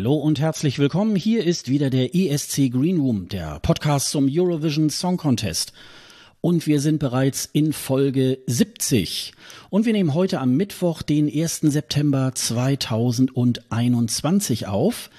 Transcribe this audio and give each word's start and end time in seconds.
Hallo 0.00 0.14
und 0.14 0.40
herzlich 0.40 0.78
willkommen. 0.78 1.14
Hier 1.14 1.44
ist 1.44 1.68
wieder 1.68 1.90
der 1.90 2.14
ESC 2.14 2.70
Green 2.70 2.98
Room, 2.98 3.28
der 3.28 3.60
Podcast 3.60 4.08
zum 4.08 4.30
Eurovision 4.32 4.88
Song 4.88 5.18
Contest. 5.18 5.74
Und 6.40 6.66
wir 6.66 6.80
sind 6.80 7.00
bereits 7.00 7.46
in 7.52 7.74
Folge 7.74 8.38
70. 8.46 9.34
Und 9.68 9.84
wir 9.84 9.92
nehmen 9.92 10.14
heute 10.14 10.40
am 10.40 10.56
Mittwoch, 10.56 11.02
den 11.02 11.30
1. 11.30 11.60
September 11.64 12.32
2021 12.34 14.68
auf. 14.68 15.10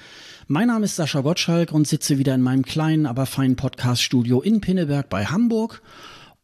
Mein 0.48 0.66
Name 0.66 0.86
ist 0.86 0.96
Sascha 0.96 1.20
Gottschalk 1.20 1.70
und 1.70 1.86
sitze 1.86 2.18
wieder 2.18 2.34
in 2.34 2.42
meinem 2.42 2.64
kleinen, 2.64 3.06
aber 3.06 3.26
feinen 3.26 3.54
Podcast-Studio 3.54 4.40
in 4.40 4.60
Pinneberg 4.60 5.08
bei 5.08 5.26
Hamburg. 5.26 5.80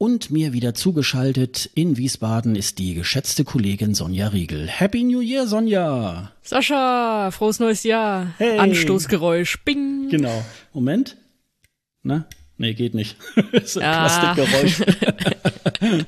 Und 0.01 0.31
mir 0.31 0.53
wieder 0.53 0.75
zugeschaltet 0.75 1.69
in 1.75 1.97
Wiesbaden 1.97 2.55
ist 2.55 2.79
die 2.79 2.95
geschätzte 2.95 3.43
Kollegin 3.43 3.95
Sonja 3.97 4.29
Riegel. 4.29 4.69
Happy 4.69 5.03
New 5.03 5.21
Year, 5.21 5.49
Sonja! 5.49 6.31
Sascha, 6.43 7.33
frohes 7.33 7.59
neues 7.59 7.83
Jahr. 7.83 8.33
Hey. 8.39 8.59
Anstoßgeräusch, 8.59 9.65
bing. 9.65 10.09
Genau. 10.09 10.45
Moment. 10.73 11.17
Na? 12.05 12.27
Nee, 12.59 12.75
geht 12.75 12.95
nicht. 12.95 13.17
das 13.53 13.65
ist 13.77 13.79
ein 13.79 13.85
Ah. 13.85 14.35
Plastikgeräusch. 14.35 14.83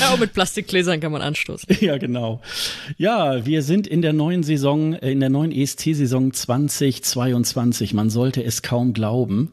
Ja, 0.00 0.10
auch 0.12 0.18
mit 0.18 0.34
Plastikgläsern 0.34 1.00
kann 1.00 1.10
man 1.10 1.22
anstoßen. 1.22 1.74
ja, 1.80 1.96
genau. 1.96 2.42
Ja, 2.98 3.46
wir 3.46 3.62
sind 3.62 3.86
in 3.86 4.02
der 4.02 4.12
neuen 4.12 4.42
Saison, 4.42 4.92
äh, 4.94 5.10
in 5.10 5.20
der 5.20 5.30
neuen 5.30 5.52
ESC-Saison 5.52 6.32
2022. 6.34 7.94
Man 7.94 8.10
sollte 8.10 8.42
es 8.44 8.60
kaum 8.62 8.92
glauben. 8.92 9.52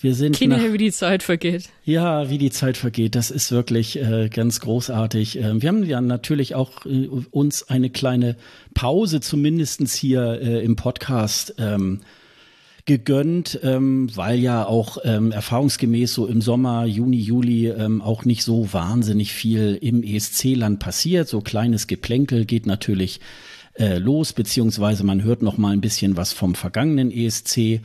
Wir 0.00 0.14
sind 0.14 0.36
Kinder, 0.36 0.58
nach, 0.58 0.72
wie 0.72 0.78
die 0.78 0.92
Zeit 0.92 1.22
vergeht. 1.22 1.70
Ja, 1.84 2.28
wie 2.28 2.38
die 2.38 2.50
Zeit 2.50 2.76
vergeht, 2.76 3.14
das 3.14 3.30
ist 3.30 3.52
wirklich 3.52 3.98
äh, 3.98 4.28
ganz 4.28 4.60
großartig. 4.60 5.38
Ähm, 5.38 5.62
wir 5.62 5.68
haben 5.68 5.84
ja 5.84 6.00
natürlich 6.00 6.54
auch 6.54 6.84
äh, 6.84 7.06
uns 7.30 7.68
eine 7.70 7.90
kleine 7.90 8.36
Pause 8.74 9.20
zumindestens 9.20 9.94
hier 9.94 10.40
äh, 10.42 10.64
im 10.64 10.76
Podcast 10.76 11.54
ähm, 11.58 12.00
gegönnt, 12.86 13.58
ähm, 13.62 14.14
weil 14.14 14.38
ja 14.38 14.66
auch 14.66 14.98
ähm, 15.04 15.32
erfahrungsgemäß 15.32 16.12
so 16.12 16.26
im 16.26 16.42
Sommer, 16.42 16.84
Juni, 16.84 17.16
Juli 17.16 17.68
ähm, 17.68 18.02
auch 18.02 18.24
nicht 18.24 18.42
so 18.42 18.72
wahnsinnig 18.72 19.32
viel 19.32 19.78
im 19.80 20.02
ESC-Land 20.02 20.80
passiert. 20.80 21.28
So 21.28 21.40
kleines 21.40 21.86
Geplänkel 21.86 22.44
geht 22.44 22.66
natürlich 22.66 23.20
äh, 23.78 23.98
los, 23.98 24.34
beziehungsweise 24.34 25.02
man 25.04 25.22
hört 25.22 25.40
noch 25.40 25.56
mal 25.56 25.72
ein 25.72 25.80
bisschen 25.80 26.16
was 26.16 26.32
vom 26.32 26.54
vergangenen 26.54 27.10
ESC. 27.10 27.80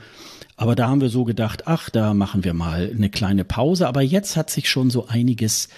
Aber 0.60 0.76
da 0.76 0.90
haben 0.90 1.00
wir 1.00 1.08
so 1.08 1.24
gedacht, 1.24 1.68
ach, 1.68 1.90
da 1.90 2.14
machen 2.14 2.44
wir 2.44 2.54
mal 2.54 2.92
eine 2.94 3.10
kleine 3.10 3.46
Pause. 3.46 3.88
Aber 3.88 4.02
jetzt 4.02 4.36
hat 4.36 4.50
sich 4.50 4.70
schon 4.70 4.90
so 4.90 5.08
einiges 5.08 5.70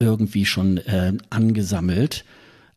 irgendwie 0.00 0.44
schon 0.44 0.78
äh, 0.78 1.12
angesammelt. 1.30 2.24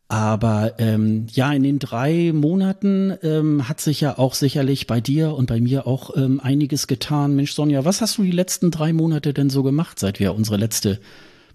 Aber 0.06 0.74
ähm, 0.78 1.26
ja, 1.32 1.52
in 1.52 1.64
den 1.64 1.80
drei 1.80 2.30
Monaten 2.32 3.12
ähm, 3.24 3.68
hat 3.68 3.80
sich 3.80 4.00
ja 4.00 4.18
auch 4.18 4.34
sicherlich 4.34 4.86
bei 4.86 5.00
dir 5.00 5.34
und 5.34 5.46
bei 5.46 5.60
mir 5.60 5.88
auch 5.88 6.16
ähm, 6.16 6.38
einiges 6.38 6.86
getan. 6.86 7.34
Mensch, 7.34 7.54
Sonja, 7.54 7.84
was 7.84 8.02
hast 8.02 8.18
du 8.18 8.22
die 8.22 8.30
letzten 8.30 8.70
drei 8.70 8.92
Monate 8.92 9.34
denn 9.34 9.50
so 9.50 9.64
gemacht, 9.64 9.98
seit 9.98 10.20
wir 10.20 10.36
unsere 10.36 10.58
letzte 10.58 11.00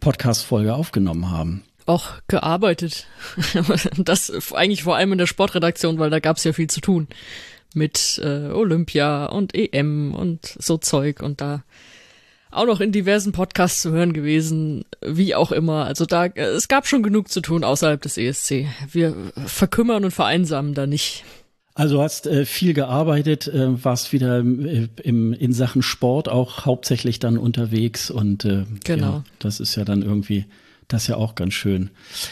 Podcast-Folge 0.01 0.75
aufgenommen 0.75 1.31
haben? 1.31 1.63
Auch 1.85 2.09
gearbeitet. 2.27 3.07
Das 3.97 4.51
eigentlich 4.53 4.83
vor 4.83 4.97
allem 4.97 5.13
in 5.13 5.17
der 5.17 5.27
Sportredaktion, 5.27 5.97
weil 5.97 6.09
da 6.09 6.19
gab's 6.19 6.43
ja 6.43 6.51
viel 6.51 6.69
zu 6.69 6.81
tun. 6.81 7.07
Mit 7.73 8.21
äh, 8.23 8.49
Olympia 8.51 9.25
und 9.25 9.55
EM 9.55 10.13
und 10.13 10.55
so 10.59 10.77
Zeug 10.77 11.21
und 11.21 11.41
da 11.41 11.63
auch 12.51 12.65
noch 12.65 12.81
in 12.81 12.91
diversen 12.91 13.31
Podcasts 13.31 13.81
zu 13.81 13.91
hören 13.91 14.13
gewesen, 14.13 14.85
wie 15.01 15.35
auch 15.35 15.51
immer. 15.51 15.85
Also 15.85 16.05
da, 16.05 16.25
äh, 16.25 16.41
es 16.41 16.67
gab 16.67 16.87
schon 16.87 17.03
genug 17.03 17.29
zu 17.29 17.41
tun 17.41 17.63
außerhalb 17.63 18.01
des 18.01 18.17
ESC. 18.17 18.67
Wir 18.91 19.15
verkümmern 19.45 20.05
und 20.05 20.11
vereinsamen 20.11 20.73
da 20.73 20.85
nicht. 20.85 21.23
Also 21.75 22.01
hast 22.03 22.27
äh, 22.27 22.45
viel 22.45 22.75
gearbeitet, 22.75 23.47
äh, 23.47 23.83
warst 23.83 24.13
wieder 24.13 24.39
äh, 24.39 24.87
im, 25.01 25.33
in 25.33 25.53
Sachen 25.53 25.81
Sport 25.81 26.29
auch 26.29 26.65
hauptsächlich 26.65 27.17
dann 27.17 27.37
unterwegs 27.39 28.11
und 28.11 28.45
äh, 28.45 28.65
Genau. 28.83 29.05
ja, 29.05 29.23
das 29.39 29.59
ist 29.59 29.75
ja 29.75 29.83
dann 29.83 30.03
irgendwie 30.03 30.45
das 30.93 31.03
ist 31.03 31.07
ja 31.09 31.15
auch 31.17 31.35
ganz 31.35 31.53
schön. 31.53 31.89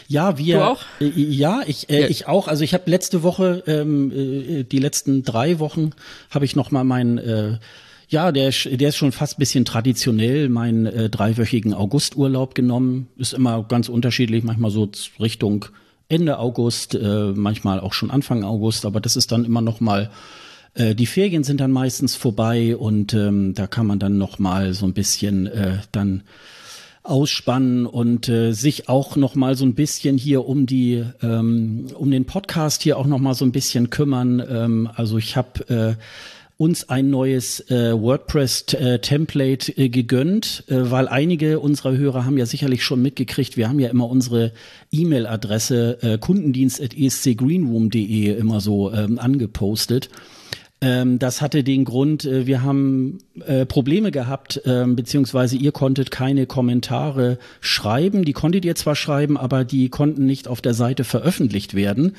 Ja, 0.07 0.37
wir. 0.37 0.57
Du 0.57 0.63
auch? 0.63 0.81
Äh, 0.99 1.07
ja, 1.09 1.61
ich, 1.67 1.89
äh, 1.89 2.01
Ja. 2.01 2.07
ich 2.07 2.27
auch. 2.27 2.47
Also 2.47 2.63
ich 2.63 2.73
habe 2.73 2.89
letzte 2.89 3.23
Woche, 3.23 3.63
ähm, 3.67 4.11
äh, 4.11 4.63
die 4.63 4.79
letzten 4.79 5.23
drei 5.23 5.59
Wochen, 5.59 5.91
habe 6.29 6.45
ich 6.45 6.55
noch 6.55 6.71
mal 6.71 6.83
meinen, 6.83 7.17
äh, 7.17 7.57
ja, 8.09 8.31
der, 8.31 8.49
ist- 8.49 8.69
der 8.71 8.89
ist 8.89 8.97
schon 8.97 9.11
fast 9.11 9.37
bisschen 9.39 9.65
traditionell, 9.65 10.49
meinen 10.49 10.85
äh, 10.85 11.09
dreiwöchigen 11.09 11.73
Augusturlaub 11.73 12.55
genommen. 12.55 13.07
Ist 13.17 13.33
immer 13.33 13.63
ganz 13.63 13.89
unterschiedlich, 13.89 14.43
manchmal 14.43 14.71
so 14.71 14.89
Richtung 15.19 15.65
Ende 16.09 16.39
August, 16.39 16.93
äh, 16.93 17.31
manchmal 17.33 17.79
auch 17.79 17.93
schon 17.93 18.11
Anfang 18.11 18.43
August, 18.43 18.85
aber 18.85 18.99
das 18.99 19.15
ist 19.15 19.31
dann 19.31 19.45
immer 19.45 19.61
noch 19.61 19.79
mal 19.79 20.09
äh, 20.73 20.93
die 20.95 21.05
Ferien 21.05 21.43
sind 21.43 21.59
dann 21.61 21.71
meistens 21.71 22.15
vorbei 22.15 22.77
und 22.77 23.13
ähm, 23.13 23.53
da 23.55 23.67
kann 23.67 23.85
man 23.87 23.99
dann 23.99 24.17
noch 24.17 24.39
mal 24.39 24.73
so 24.73 24.85
ein 24.85 24.93
bisschen 24.93 25.47
äh, 25.47 25.79
dann 25.91 26.23
ausspannen 27.03 27.85
und 27.85 28.29
äh, 28.29 28.51
sich 28.51 28.89
auch 28.89 29.15
noch 29.15 29.35
mal 29.35 29.55
so 29.55 29.65
ein 29.65 29.73
bisschen 29.73 30.17
hier 30.17 30.45
um 30.45 30.65
die 30.65 31.03
ähm, 31.23 31.87
um 31.95 32.11
den 32.11 32.25
Podcast 32.25 32.83
hier 32.83 32.97
auch 32.97 33.07
noch 33.07 33.19
mal 33.19 33.33
so 33.33 33.45
ein 33.45 33.51
bisschen 33.51 33.89
kümmern. 33.89 34.43
Ähm, 34.47 34.89
also 34.95 35.17
ich 35.17 35.35
habe 35.35 35.69
äh, 35.69 35.95
uns 36.61 36.87
ein 36.89 37.09
neues 37.09 37.71
äh, 37.71 37.99
WordPress-Template 37.99 39.75
äh, 39.79 39.89
gegönnt, 39.89 40.63
äh, 40.67 40.91
weil 40.91 41.07
einige 41.07 41.59
unserer 41.59 41.97
Hörer 41.97 42.25
haben 42.25 42.37
ja 42.37 42.45
sicherlich 42.45 42.83
schon 42.83 43.01
mitgekriegt, 43.01 43.57
wir 43.57 43.67
haben 43.67 43.79
ja 43.79 43.89
immer 43.89 44.07
unsere 44.07 44.51
E-Mail-Adresse 44.91 45.97
äh, 46.03 46.19
kundendienst.escgreenroom.de 46.19 48.37
immer 48.37 48.61
so 48.61 48.93
ähm, 48.93 49.17
angepostet. 49.17 50.11
Ähm, 50.83 51.19
das 51.19 51.41
hatte 51.41 51.63
den 51.63 51.85
Grund, 51.85 52.25
äh, 52.25 52.47
wir 52.47 52.63
haben 52.63 53.19
äh, 53.45 53.67
Probleme 53.67 54.09
gehabt, 54.09 54.61
ähm, 54.65 54.95
beziehungsweise 54.95 55.55
ihr 55.55 55.71
konntet 55.71 56.09
keine 56.09 56.47
Kommentare 56.47 57.37
schreiben. 57.59 58.25
Die 58.25 58.33
konntet 58.33 58.65
ihr 58.65 58.73
zwar 58.73 58.95
schreiben, 58.95 59.37
aber 59.37 59.63
die 59.63 59.89
konnten 59.89 60.25
nicht 60.25 60.47
auf 60.47 60.59
der 60.59 60.73
Seite 60.73 61.03
veröffentlicht 61.03 61.75
werden. 61.75 62.15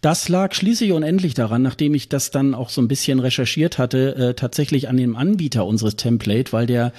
Das 0.00 0.30
lag 0.30 0.54
schließlich 0.54 0.92
und 0.92 1.02
endlich 1.02 1.34
daran, 1.34 1.60
nachdem 1.60 1.92
ich 1.92 2.08
das 2.08 2.30
dann 2.30 2.54
auch 2.54 2.70
so 2.70 2.80
ein 2.80 2.88
bisschen 2.88 3.20
recherchiert 3.20 3.76
hatte, 3.76 4.16
äh, 4.16 4.34
tatsächlich 4.34 4.88
an 4.88 4.96
dem 4.96 5.14
Anbieter 5.14 5.66
unseres 5.66 5.96
Template, 5.96 6.52
weil 6.52 6.66
der 6.66 6.92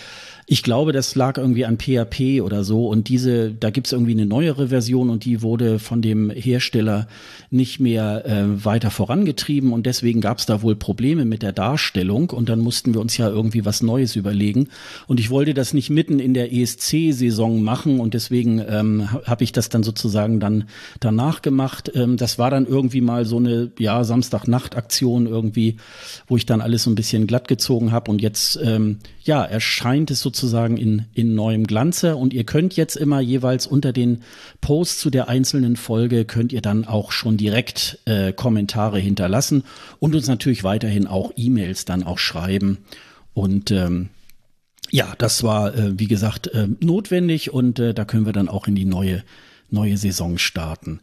ich 0.51 0.63
glaube, 0.63 0.93
das 0.93 1.13
lag 1.13 1.37
irgendwie 1.37 1.63
an 1.63 1.77
PHP 1.77 2.41
oder 2.41 2.63
so. 2.63 2.87
Und 2.87 3.07
diese, 3.07 3.51
da 3.51 3.69
gibt's 3.69 3.91
irgendwie 3.91 4.13
eine 4.13 4.25
neuere 4.25 4.69
Version 4.69 5.11
und 5.11 5.23
die 5.23 5.43
wurde 5.43 5.77
von 5.77 6.01
dem 6.01 6.31
Hersteller 6.31 7.07
nicht 7.51 7.79
mehr 7.79 8.25
äh, 8.25 8.65
weiter 8.65 8.89
vorangetrieben. 8.89 9.71
Und 9.71 9.85
deswegen 9.85 10.21
gab's 10.21 10.47
da 10.47 10.63
wohl 10.63 10.75
Probleme 10.75 11.23
mit 11.23 11.43
der 11.43 11.51
Darstellung. 11.51 12.31
Und 12.31 12.49
dann 12.49 12.61
mussten 12.61 12.95
wir 12.95 13.01
uns 13.01 13.15
ja 13.15 13.29
irgendwie 13.29 13.63
was 13.63 13.83
Neues 13.83 14.15
überlegen. 14.15 14.69
Und 15.05 15.19
ich 15.19 15.29
wollte 15.29 15.53
das 15.53 15.75
nicht 15.75 15.91
mitten 15.91 16.17
in 16.17 16.33
der 16.33 16.51
ESC-Saison 16.51 17.61
machen. 17.61 17.99
Und 17.99 18.15
deswegen 18.15 18.57
ähm, 18.67 19.07
habe 19.11 19.43
ich 19.43 19.51
das 19.51 19.69
dann 19.69 19.83
sozusagen 19.83 20.39
dann 20.39 20.63
danach 20.99 21.43
gemacht. 21.43 21.91
Ähm, 21.93 22.17
das 22.17 22.39
war 22.39 22.49
dann 22.49 22.65
irgendwie 22.65 23.01
mal 23.01 23.23
so 23.23 23.37
eine 23.37 23.71
ja 23.77 24.03
Samstagnacht-Aktion 24.03 25.27
irgendwie, 25.27 25.77
wo 26.25 26.37
ich 26.37 26.47
dann 26.47 26.61
alles 26.61 26.81
so 26.81 26.89
ein 26.89 26.95
bisschen 26.95 27.27
glatt 27.27 27.47
gezogen 27.47 27.91
habe 27.91 28.09
und 28.09 28.19
jetzt 28.19 28.59
ähm, 28.63 28.97
ja 29.23 29.43
erscheint 29.43 30.09
es 30.09 30.21
sozusagen 30.21 30.38
in 30.43 31.05
in 31.13 31.35
neuem 31.35 31.65
Glanze 31.65 32.15
und 32.15 32.33
ihr 32.33 32.43
könnt 32.43 32.75
jetzt 32.75 32.95
immer 32.95 33.19
jeweils 33.19 33.67
unter 33.67 33.93
den 33.93 34.23
Posts 34.61 34.99
zu 34.99 35.09
der 35.09 35.29
einzelnen 35.29 35.75
Folge 35.75 36.25
könnt 36.25 36.53
ihr 36.53 36.61
dann 36.61 36.85
auch 36.85 37.11
schon 37.11 37.37
direkt 37.37 37.99
äh, 38.05 38.33
Kommentare 38.33 38.99
hinterlassen 38.99 39.63
und 39.99 40.15
uns 40.15 40.27
natürlich 40.27 40.63
weiterhin 40.63 41.07
auch 41.07 41.31
E-Mails 41.35 41.85
dann 41.85 42.03
auch 42.03 42.17
schreiben 42.17 42.79
und 43.33 43.71
ähm, 43.71 44.09
ja, 44.91 45.13
das 45.17 45.43
war, 45.43 45.75
äh, 45.75 45.99
wie 45.99 46.07
gesagt, 46.07 46.47
äh, 46.47 46.67
notwendig 46.79 47.53
und 47.53 47.79
äh, 47.79 47.93
da 47.93 48.05
können 48.05 48.25
wir 48.25 48.33
dann 48.33 48.49
auch 48.49 48.67
in 48.67 48.75
die 48.75 48.85
neue, 48.85 49.23
neue 49.69 49.97
Saison 49.97 50.37
starten. 50.37 50.99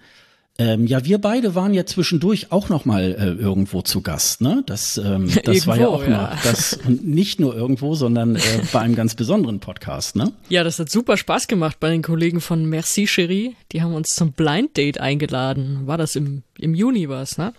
Ähm, 0.59 0.87
ja, 0.87 1.05
wir 1.05 1.19
beide 1.19 1.55
waren 1.55 1.75
ja 1.75 1.85
zwischendurch 1.85 2.51
auch 2.51 2.71
noch 2.71 2.87
mal 2.87 3.15
äh, 3.19 3.41
irgendwo 3.41 3.83
zu 3.83 4.01
Gast, 4.01 4.41
ne? 4.41 4.63
Das, 4.67 4.97
ähm, 4.97 5.31
das 5.45 5.67
war 5.67 5.77
ja 5.77 5.83
Irgendwo, 5.83 6.03
auch 6.05 6.09
ja. 6.09 6.17
mal 6.17 6.39
das 6.45 6.79
nicht 6.87 7.41
nur 7.41 7.55
irgendwo, 7.55 7.95
sondern 7.95 8.37
äh, 8.37 8.41
bei 8.73 8.81
einem 8.81 8.95
ganz 8.95 9.15
besonderen 9.15 9.61
Podcast, 9.61 10.17
ne? 10.17 10.33
Ja, 10.49 10.65
das 10.65 10.79
hat 10.79 10.91
super 10.91 11.19
Spaß 11.19 11.47
gemacht 11.49 11.79
bei 11.79 11.91
den 11.91 12.03
Kollegen 12.03 12.41
von 12.41 12.65
Merci 12.65 13.05
Chérie. 13.05 13.55
Die 13.73 13.83
haben 13.83 13.95
uns 13.95 14.15
zum 14.15 14.33
Blind 14.33 14.77
Date 14.77 14.99
eingeladen. 14.99 15.87
War 15.87 15.99
das 15.99 16.17
im, 16.17 16.43
im 16.59 16.75
Juni 16.75 17.09
was, 17.09 17.37
ne? 17.37 17.53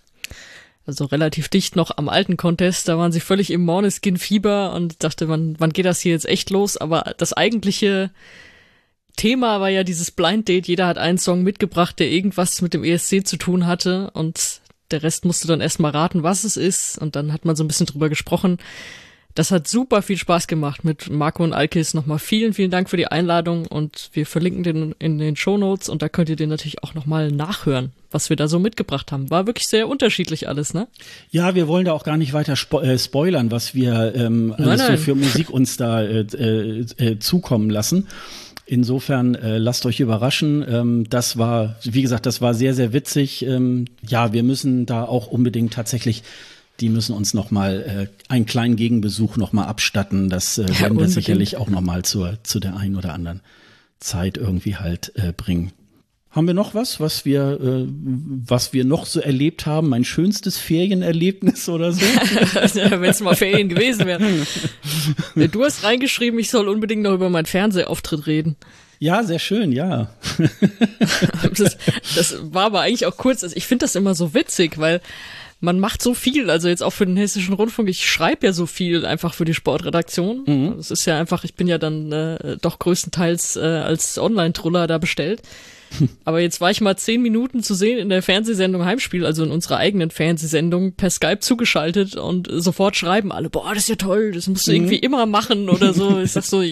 Also 0.87 1.05
relativ 1.05 1.49
dicht 1.49 1.75
noch 1.75 1.97
am 1.97 2.09
alten 2.09 2.37
Contest. 2.37 2.87
Da 2.87 2.97
waren 2.97 3.11
sie 3.11 3.19
völlig 3.19 3.51
im 3.51 3.61
Måneskin-Fieber 3.65 4.73
und 4.73 5.03
dachte, 5.03 5.27
wann, 5.27 5.55
wann 5.59 5.73
geht 5.73 5.85
das 5.85 5.99
hier 5.99 6.13
jetzt 6.13 6.25
echt 6.25 6.49
los? 6.49 6.77
Aber 6.77 7.13
das 7.17 7.33
eigentliche 7.33 8.09
Thema 9.17 9.59
war 9.59 9.69
ja 9.69 9.83
dieses 9.83 10.11
Blind 10.11 10.47
Date. 10.47 10.67
Jeder 10.67 10.87
hat 10.87 10.97
einen 10.97 11.17
Song 11.17 11.43
mitgebracht, 11.43 11.99
der 11.99 12.09
irgendwas 12.09 12.61
mit 12.61 12.73
dem 12.73 12.85
ESC 12.85 13.27
zu 13.27 13.35
tun 13.35 13.67
hatte 13.67 14.11
und 14.11 14.61
der 14.91 15.03
Rest 15.03 15.25
musste 15.25 15.47
dann 15.47 15.59
erstmal 15.59 15.91
raten, 15.91 16.23
was 16.23 16.45
es 16.45 16.55
ist. 16.55 16.97
Und 16.97 17.17
dann 17.17 17.33
hat 17.33 17.43
man 17.43 17.55
so 17.55 17.63
ein 17.63 17.67
bisschen 17.67 17.87
drüber 17.87 18.07
gesprochen. 18.07 18.57
Das 19.37 19.51
hat 19.51 19.67
super 19.67 20.01
viel 20.01 20.17
Spaß 20.17 20.47
gemacht 20.47 20.83
mit 20.83 21.11
Marco 21.11 21.43
und 21.43 21.53
Alkis. 21.53 21.93
Nochmal 21.93 22.17
vielen, 22.17 22.53
vielen 22.53 22.71
Dank 22.71 22.89
für 22.89 22.97
die 22.97 23.05
Einladung 23.05 23.67
und 23.67 24.09
wir 24.13 24.25
verlinken 24.25 24.63
den 24.63 24.95
in 24.97 25.19
den 25.19 25.35
Show 25.35 25.59
Notes 25.59 25.89
und 25.89 26.01
da 26.01 26.09
könnt 26.09 26.29
ihr 26.29 26.35
den 26.35 26.49
natürlich 26.49 26.81
auch 26.81 26.95
nochmal 26.95 27.31
nachhören, 27.31 27.91
was 28.09 28.31
wir 28.31 28.35
da 28.35 28.47
so 28.47 28.57
mitgebracht 28.57 29.11
haben. 29.11 29.29
War 29.29 29.45
wirklich 29.45 29.67
sehr 29.67 29.89
unterschiedlich 29.89 30.47
alles, 30.47 30.73
ne? 30.73 30.87
Ja, 31.29 31.53
wir 31.53 31.67
wollen 31.67 31.85
da 31.85 31.93
auch 31.93 32.03
gar 32.03 32.17
nicht 32.17 32.33
weiter 32.33 32.55
spo 32.55 32.79
äh, 32.79 32.97
spoilern, 32.97 33.51
was 33.51 33.75
wir 33.75 34.15
ähm, 34.15 34.55
alles 34.57 34.67
nein, 34.67 34.77
nein. 34.79 34.97
so 34.97 35.03
für 35.03 35.13
Musik 35.13 35.51
uns 35.51 35.77
da 35.77 36.01
äh, 36.01 36.21
äh, 36.21 36.85
äh, 36.97 37.19
zukommen 37.19 37.69
lassen. 37.69 38.07
Insofern 38.67 39.35
äh, 39.35 39.57
lasst 39.57 39.85
euch 39.85 40.01
überraschen. 40.01 40.63
Ähm, 40.67 41.09
das 41.09 41.37
war, 41.37 41.77
wie 41.83 42.01
gesagt, 42.01 42.25
das 42.25 42.41
war 42.41 42.53
sehr, 42.53 42.73
sehr 42.73 42.93
witzig. 42.93 43.45
Ähm, 43.45 43.85
ja, 44.05 44.33
wir 44.33 44.43
müssen 44.43 44.85
da 44.85 45.03
auch 45.03 45.27
unbedingt 45.27 45.73
tatsächlich 45.73 46.23
die 46.79 46.89
müssen 46.89 47.15
uns 47.15 47.33
noch 47.33 47.51
mal 47.51 47.81
äh, 47.81 48.31
einen 48.31 48.45
kleinen 48.45 48.75
Gegenbesuch 48.75 49.37
noch 49.37 49.53
mal 49.53 49.65
abstatten. 49.65 50.29
Das 50.29 50.57
äh, 50.57 50.65
ja, 50.67 50.81
werden 50.81 50.99
wir 50.99 51.07
sicherlich 51.07 51.57
auch 51.57 51.69
noch 51.69 51.81
mal 51.81 52.03
zur, 52.05 52.37
zu 52.43 52.59
der 52.59 52.77
einen 52.77 52.95
oder 52.95 53.13
anderen 53.13 53.41
Zeit 53.99 54.37
irgendwie 54.37 54.75
halt 54.75 55.11
äh, 55.15 55.33
bringen. 55.35 55.71
Haben 56.37 56.45
wir 56.45 56.53
noch 56.53 56.75
was, 56.75 56.99
was 56.99 57.25
wir, 57.25 57.59
äh, 57.59 57.87
was 58.45 58.71
wir 58.71 58.85
noch 58.85 59.07
so 59.07 59.19
erlebt 59.19 59.65
haben? 59.65 59.89
Mein 59.89 60.03
schönstes 60.03 60.59
Ferienerlebnis 60.59 61.67
oder 61.67 61.91
so? 61.91 62.01
Wenn 62.01 63.09
es 63.09 63.21
mal 63.21 63.35
Ferien 63.35 63.69
gewesen 63.69 64.05
wären. 64.05 64.45
Du 65.51 65.63
hast 65.63 65.83
reingeschrieben, 65.83 66.39
ich 66.39 66.51
soll 66.51 66.67
unbedingt 66.67 67.01
noch 67.01 67.15
über 67.15 67.31
meinen 67.31 67.47
Fernsehauftritt 67.47 68.27
reden. 68.27 68.55
Ja, 68.99 69.23
sehr 69.23 69.39
schön, 69.39 69.71
ja. 69.71 70.11
das, 71.57 71.75
das 72.15 72.37
war 72.53 72.65
aber 72.65 72.81
eigentlich 72.81 73.07
auch 73.07 73.17
kurz. 73.17 73.43
Also 73.43 73.55
ich 73.55 73.65
finde 73.65 73.85
das 73.85 73.95
immer 73.95 74.13
so 74.13 74.35
witzig, 74.35 74.77
weil 74.77 75.01
man 75.59 75.79
macht 75.79 76.03
so 76.03 76.13
viel, 76.13 76.51
also 76.51 76.67
jetzt 76.67 76.83
auch 76.83 76.93
für 76.93 77.07
den 77.07 77.17
Hessischen 77.17 77.55
Rundfunk, 77.55 77.89
ich 77.89 78.07
schreibe 78.07 78.45
ja 78.45 78.53
so 78.53 78.67
viel 78.67 79.07
einfach 79.07 79.33
für 79.33 79.45
die 79.45 79.55
Sportredaktion. 79.55 80.43
Mhm. 80.45 80.73
Das 80.77 80.91
ist 80.91 81.05
ja 81.05 81.19
einfach, 81.19 81.43
ich 81.45 81.55
bin 81.55 81.67
ja 81.67 81.79
dann 81.79 82.11
äh, 82.11 82.57
doch 82.61 82.77
größtenteils 82.77 83.55
äh, 83.55 83.61
als 83.61 84.19
Online-Truller 84.19 84.85
da 84.85 84.99
bestellt. 84.99 85.41
Aber 86.25 86.39
jetzt 86.39 86.61
war 86.61 86.71
ich 86.71 86.81
mal 86.81 86.97
zehn 86.97 87.21
Minuten 87.21 87.63
zu 87.63 87.73
sehen 87.73 87.97
in 87.97 88.09
der 88.09 88.21
Fernsehsendung 88.21 88.85
Heimspiel, 88.85 89.25
also 89.25 89.43
in 89.43 89.51
unserer 89.51 89.77
eigenen 89.77 90.11
Fernsehsendung, 90.11 90.93
per 90.93 91.09
Skype 91.09 91.39
zugeschaltet 91.39 92.15
und 92.15 92.47
sofort 92.51 92.95
schreiben 92.95 93.31
alle, 93.31 93.49
boah, 93.49 93.73
das 93.73 93.83
ist 93.83 93.89
ja 93.89 93.95
toll, 93.95 94.31
das 94.31 94.47
musst 94.47 94.67
du 94.67 94.71
mhm. 94.71 94.77
irgendwie 94.77 94.97
immer 94.97 95.25
machen 95.25 95.69
oder 95.69 95.93
so. 95.93 96.17
Ich 96.27 96.31
sag 96.31 96.43
so, 96.43 96.63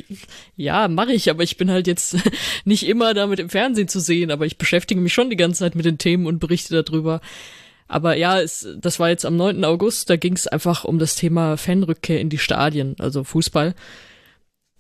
ja, 0.58 0.88
mache 0.88 1.14
ich, 1.14 1.30
aber 1.30 1.44
ich 1.44 1.58
bin 1.58 1.72
halt 1.72 1.88
jetzt 1.88 2.18
nicht 2.66 2.88
immer 2.88 3.14
damit 3.14 3.40
im 3.40 3.50
Fernsehen 3.50 3.88
zu 3.88 4.00
sehen, 4.00 4.32
aber 4.32 4.46
ich 4.46 4.58
beschäftige 4.58 5.00
mich 5.00 5.14
schon 5.14 5.30
die 5.30 5.36
ganze 5.36 5.60
Zeit 5.60 5.76
mit 5.76 5.86
den 5.86 5.98
Themen 5.98 6.26
und 6.26 6.40
berichte 6.40 6.84
darüber. 6.84 7.22
Aber 7.88 8.18
ja, 8.18 8.42
es, 8.42 8.68
das 8.78 9.00
war 9.00 9.10
jetzt 9.10 9.26
am 9.26 9.38
9. 9.38 9.64
August, 9.64 10.10
da 10.10 10.16
ging 10.16 10.34
es 10.34 10.48
einfach 10.48 10.86
um 10.86 10.98
das 10.98 11.16
Thema 11.16 11.58
Fanrückkehr 11.58 12.20
in 12.20 12.30
die 12.30 12.40
Stadien, 12.40 12.96
also 13.00 13.24
Fußball. 13.24 13.76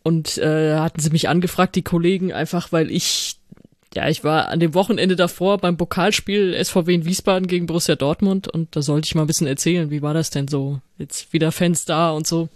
Und 0.04 0.38
äh, 0.38 0.76
hatten 0.76 1.02
sie 1.02 1.10
mich 1.10 1.30
angefragt, 1.30 1.76
die 1.76 1.82
Kollegen, 1.82 2.32
einfach 2.32 2.72
weil 2.72 2.92
ich, 2.92 3.35
ja, 3.96 4.10
ich 4.10 4.24
war 4.24 4.50
an 4.50 4.60
dem 4.60 4.74
Wochenende 4.74 5.16
davor 5.16 5.58
beim 5.58 5.78
Pokalspiel 5.78 6.54
SVW 6.62 6.94
in 6.94 7.06
Wiesbaden 7.06 7.48
gegen 7.48 7.66
Borussia 7.66 7.96
Dortmund 7.96 8.48
und 8.50 8.76
da 8.76 8.82
sollte 8.82 9.08
ich 9.08 9.16
mal 9.16 9.22
ein 9.22 9.28
bisschen 9.28 9.48
erzählen, 9.48 9.90
wie 9.90 10.02
war 10.02 10.14
das 10.14 10.30
denn 10.30 10.50
so? 10.50 10.82
Jetzt 10.98 11.32
wieder 11.32 11.52
Fans 11.54 11.86
da 11.86 12.12
und 12.12 12.28
so. 12.28 12.50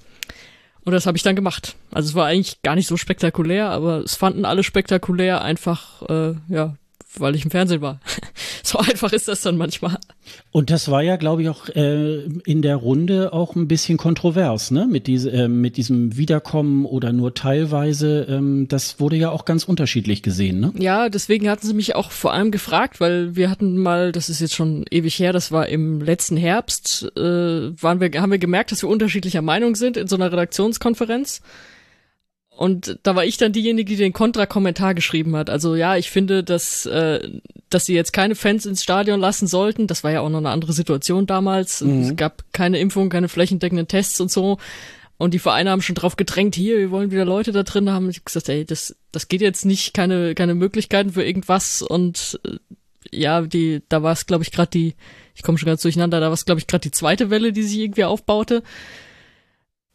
Und 0.83 0.93
das 0.93 1.05
habe 1.05 1.17
ich 1.17 1.23
dann 1.23 1.35
gemacht. 1.35 1.75
Also 1.91 2.09
es 2.09 2.15
war 2.15 2.25
eigentlich 2.25 2.61
gar 2.61 2.75
nicht 2.75 2.87
so 2.87 2.97
spektakulär, 2.97 3.69
aber 3.69 3.99
es 3.99 4.15
fanden 4.15 4.43
alle 4.43 4.63
spektakulär, 4.63 5.41
einfach, 5.41 6.01
äh, 6.09 6.33
ja, 6.49 6.75
weil 7.17 7.35
ich 7.35 7.43
im 7.43 7.51
Fernsehen 7.51 7.81
war. 7.81 7.99
so 8.63 8.77
einfach 8.77 9.13
ist 9.13 9.27
das 9.27 9.41
dann 9.41 9.57
manchmal. 9.57 9.97
Und 10.51 10.69
das 10.69 10.91
war 10.91 11.01
ja, 11.01 11.15
glaube 11.15 11.41
ich, 11.41 11.49
auch 11.49 11.69
äh, 11.69 12.23
in 12.45 12.61
der 12.61 12.75
Runde 12.75 13.33
auch 13.33 13.55
ein 13.55 13.67
bisschen 13.67 13.97
kontrovers, 13.97 14.71
ne? 14.71 14.87
Mit, 14.87 15.07
diese, 15.07 15.31
äh, 15.31 15.47
mit 15.47 15.77
diesem 15.77 16.17
Wiederkommen 16.17 16.85
oder 16.85 17.11
nur 17.11 17.33
teilweise. 17.33 18.27
Ähm, 18.29 18.67
das 18.67 18.99
wurde 18.99 19.15
ja 19.15 19.31
auch 19.31 19.45
ganz 19.45 19.63
unterschiedlich 19.63 20.21
gesehen, 20.21 20.59
ne? 20.59 20.73
Ja, 20.77 21.09
deswegen 21.09 21.49
hatten 21.49 21.65
sie 21.65 21.73
mich 21.73 21.95
auch 21.95 22.11
vor 22.11 22.33
allem 22.33 22.51
gefragt, 22.51 22.99
weil 22.99 23.35
wir 23.35 23.49
hatten 23.49 23.77
mal, 23.77 24.11
das 24.11 24.29
ist 24.29 24.41
jetzt 24.41 24.55
schon 24.55 24.85
ewig 24.91 25.17
her, 25.19 25.33
das 25.33 25.51
war 25.51 25.67
im 25.67 26.01
letzten 26.01 26.37
Herbst, 26.37 27.11
äh, 27.17 27.21
waren 27.21 27.99
wir, 27.99 28.09
haben 28.21 28.31
wir 28.31 28.39
gemerkt, 28.39 28.71
dass 28.71 28.83
wir 28.83 28.89
unterschiedlicher 28.89 29.41
Meinung 29.41 29.75
sind 29.75 29.97
in 29.97 30.07
so 30.07 30.15
einer 30.15 30.31
Redaktionskonferenz. 30.31 31.41
Und 32.59 32.99
da 33.03 33.15
war 33.15 33.23
ich 33.23 33.37
dann 33.37 33.53
diejenige, 33.53 33.89
die 33.89 33.95
den 33.95 34.11
Kontrakommentar 34.11 34.93
geschrieben 34.93 35.33
hat. 35.37 35.49
Also 35.49 35.75
ja, 35.75 35.95
ich 35.95 36.11
finde, 36.11 36.43
dass, 36.43 36.85
äh, 36.85 37.39
dass 37.69 37.85
sie 37.85 37.93
jetzt 37.93 38.11
keine 38.11 38.35
Fans 38.35 38.65
ins 38.65 38.83
Stadion 38.83 39.21
lassen 39.21 39.47
sollten. 39.47 39.87
Das 39.87 40.03
war 40.03 40.11
ja 40.11 40.19
auch 40.19 40.27
noch 40.27 40.39
eine 40.39 40.49
andere 40.49 40.73
Situation 40.73 41.25
damals. 41.25 41.79
Mhm. 41.79 42.01
Es 42.01 42.15
gab 42.17 42.43
keine 42.51 42.77
Impfung, 42.79 43.07
keine 43.07 43.29
flächendeckenden 43.29 43.87
Tests 43.87 44.19
und 44.19 44.29
so. 44.29 44.57
Und 45.17 45.33
die 45.33 45.39
Vereine 45.39 45.71
haben 45.71 45.81
schon 45.81 45.95
drauf 45.95 46.17
gedrängt, 46.17 46.53
hier, 46.53 46.79
wir 46.79 46.91
wollen 46.91 47.11
wieder 47.11 47.23
Leute 47.23 47.53
da 47.53 47.63
drin 47.63 47.89
haben. 47.89 48.09
Ich 48.09 48.25
gesagt, 48.25 48.49
ey, 48.49 48.65
das, 48.65 48.93
das 49.13 49.29
geht 49.29 49.39
jetzt 49.39 49.65
nicht, 49.65 49.93
keine, 49.93 50.35
keine 50.35 50.53
Möglichkeiten 50.53 51.13
für 51.13 51.23
irgendwas. 51.23 51.81
Und 51.81 52.41
äh, 52.43 52.57
ja, 53.09 53.39
die, 53.39 53.83
da 53.87 54.03
war 54.03 54.11
es, 54.11 54.25
glaube 54.25 54.43
ich, 54.43 54.51
gerade 54.51 54.71
die, 54.71 54.95
ich 55.33 55.43
komme 55.43 55.57
schon 55.57 55.67
ganz 55.67 55.81
durcheinander, 55.81 56.19
da 56.19 56.25
war 56.25 56.33
es, 56.33 56.43
glaube 56.43 56.59
ich, 56.59 56.67
gerade 56.67 56.81
die 56.81 56.91
zweite 56.91 57.29
Welle, 57.29 57.53
die 57.53 57.63
sich 57.63 57.79
irgendwie 57.79 58.03
aufbaute. 58.03 58.63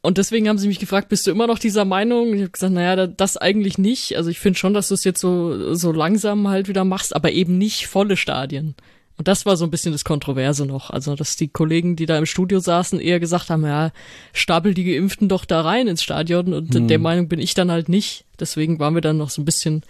Und 0.05 0.19
deswegen 0.19 0.51
haben 0.51 0.59
sie 0.59 0.69
mich 0.69 0.81
gefragt, 0.81 1.09
bist 1.09 1.27
du 1.27 1.31
immer 1.31 1.47
noch 1.47 1.59
dieser 1.59 1.87
Meinung? 1.87 2.35
Ich 2.35 2.43
habe 2.43 2.51
gesagt, 2.51 2.75
naja, 2.75 3.07
das 3.07 3.39
eigentlich 3.39 3.79
nicht. 3.79 4.19
Also 4.19 4.29
ich 4.29 4.39
finde 4.39 4.59
schon, 4.59 4.75
dass 4.75 4.89
du 4.89 4.95
es 4.95 5.03
jetzt 5.03 5.19
so, 5.19 5.75
so 5.75 5.93
langsam 5.93 6.47
halt 6.49 6.69
wieder 6.69 6.85
machst, 6.85 7.17
aber 7.17 7.33
eben 7.33 7.57
nicht 7.57 7.87
volle 7.87 8.19
Stadien. 8.19 8.75
Und 9.17 9.29
das 9.29 9.47
war 9.47 9.57
so 9.57 9.65
ein 9.65 9.71
bisschen 9.71 9.93
das 9.93 10.05
Kontroverse 10.05 10.67
noch. 10.67 10.91
Also, 10.91 11.17
dass 11.17 11.37
die 11.37 11.49
Kollegen, 11.49 11.97
die 11.97 12.05
da 12.05 12.19
im 12.19 12.27
Studio 12.27 12.61
saßen, 12.61 13.01
eher 13.01 13.19
gesagt 13.19 13.49
haben, 13.49 13.65
ja, 13.65 13.93
stapel 14.35 14.75
die 14.75 14.85
Geimpften 14.85 15.31
doch 15.31 15.47
da 15.47 15.63
rein 15.63 15.89
ins 15.89 16.03
Stadion. 16.03 16.53
Und 16.53 16.75
hm. 16.75 16.87
der 16.87 16.99
Meinung 16.99 17.29
bin 17.29 17.41
ich 17.41 17.55
dann 17.55 17.71
halt 17.71 17.89
nicht. 17.89 18.27
Deswegen 18.39 18.79
waren 18.79 18.95
wir 18.95 19.01
dann 19.01 19.17
noch 19.17 19.31
so 19.31 19.41
ein 19.41 19.47
bisschen, 19.47 19.85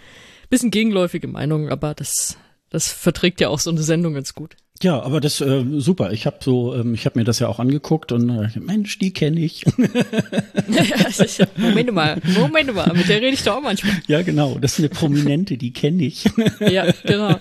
bisschen 0.49 0.71
gegenläufige 0.71 1.27
Meinungen, 1.27 1.69
aber 1.69 1.93
das, 1.93 2.37
das 2.69 2.87
verträgt 2.89 3.41
ja 3.41 3.49
auch 3.49 3.59
so 3.59 3.69
eine 3.69 3.83
Sendung 3.83 4.13
ganz 4.13 4.33
gut. 4.33 4.55
Ja, 4.83 5.01
aber 5.01 5.21
das 5.21 5.39
äh, 5.39 5.63
super. 5.77 6.11
Ich 6.11 6.25
habe 6.25 6.37
so, 6.41 6.75
ähm, 6.75 6.93
ich 6.95 7.05
habe 7.05 7.17
mir 7.17 7.23
das 7.23 7.39
ja 7.39 7.47
auch 7.47 7.59
angeguckt 7.59 8.11
und 8.11 8.29
äh, 8.29 8.49
Mensch, 8.59 8.99
die 8.99 9.13
kenne 9.13 9.39
ich. 9.39 9.63
Moment 11.57 11.93
mal, 11.93 12.21
Moment 12.37 12.75
mal, 12.75 12.91
mit 12.93 13.07
der 13.07 13.21
rede 13.21 13.35
ich 13.35 13.43
doch 13.43 13.57
auch 13.57 13.61
manchmal. 13.61 13.93
Ja, 14.07 14.21
genau. 14.21 14.57
Das 14.59 14.73
ist 14.73 14.79
eine 14.79 14.89
Prominente, 14.89 15.55
die 15.55 15.71
kenne 15.71 16.03
ich. 16.03 16.25
ja, 16.59 16.91
genau. 17.05 17.39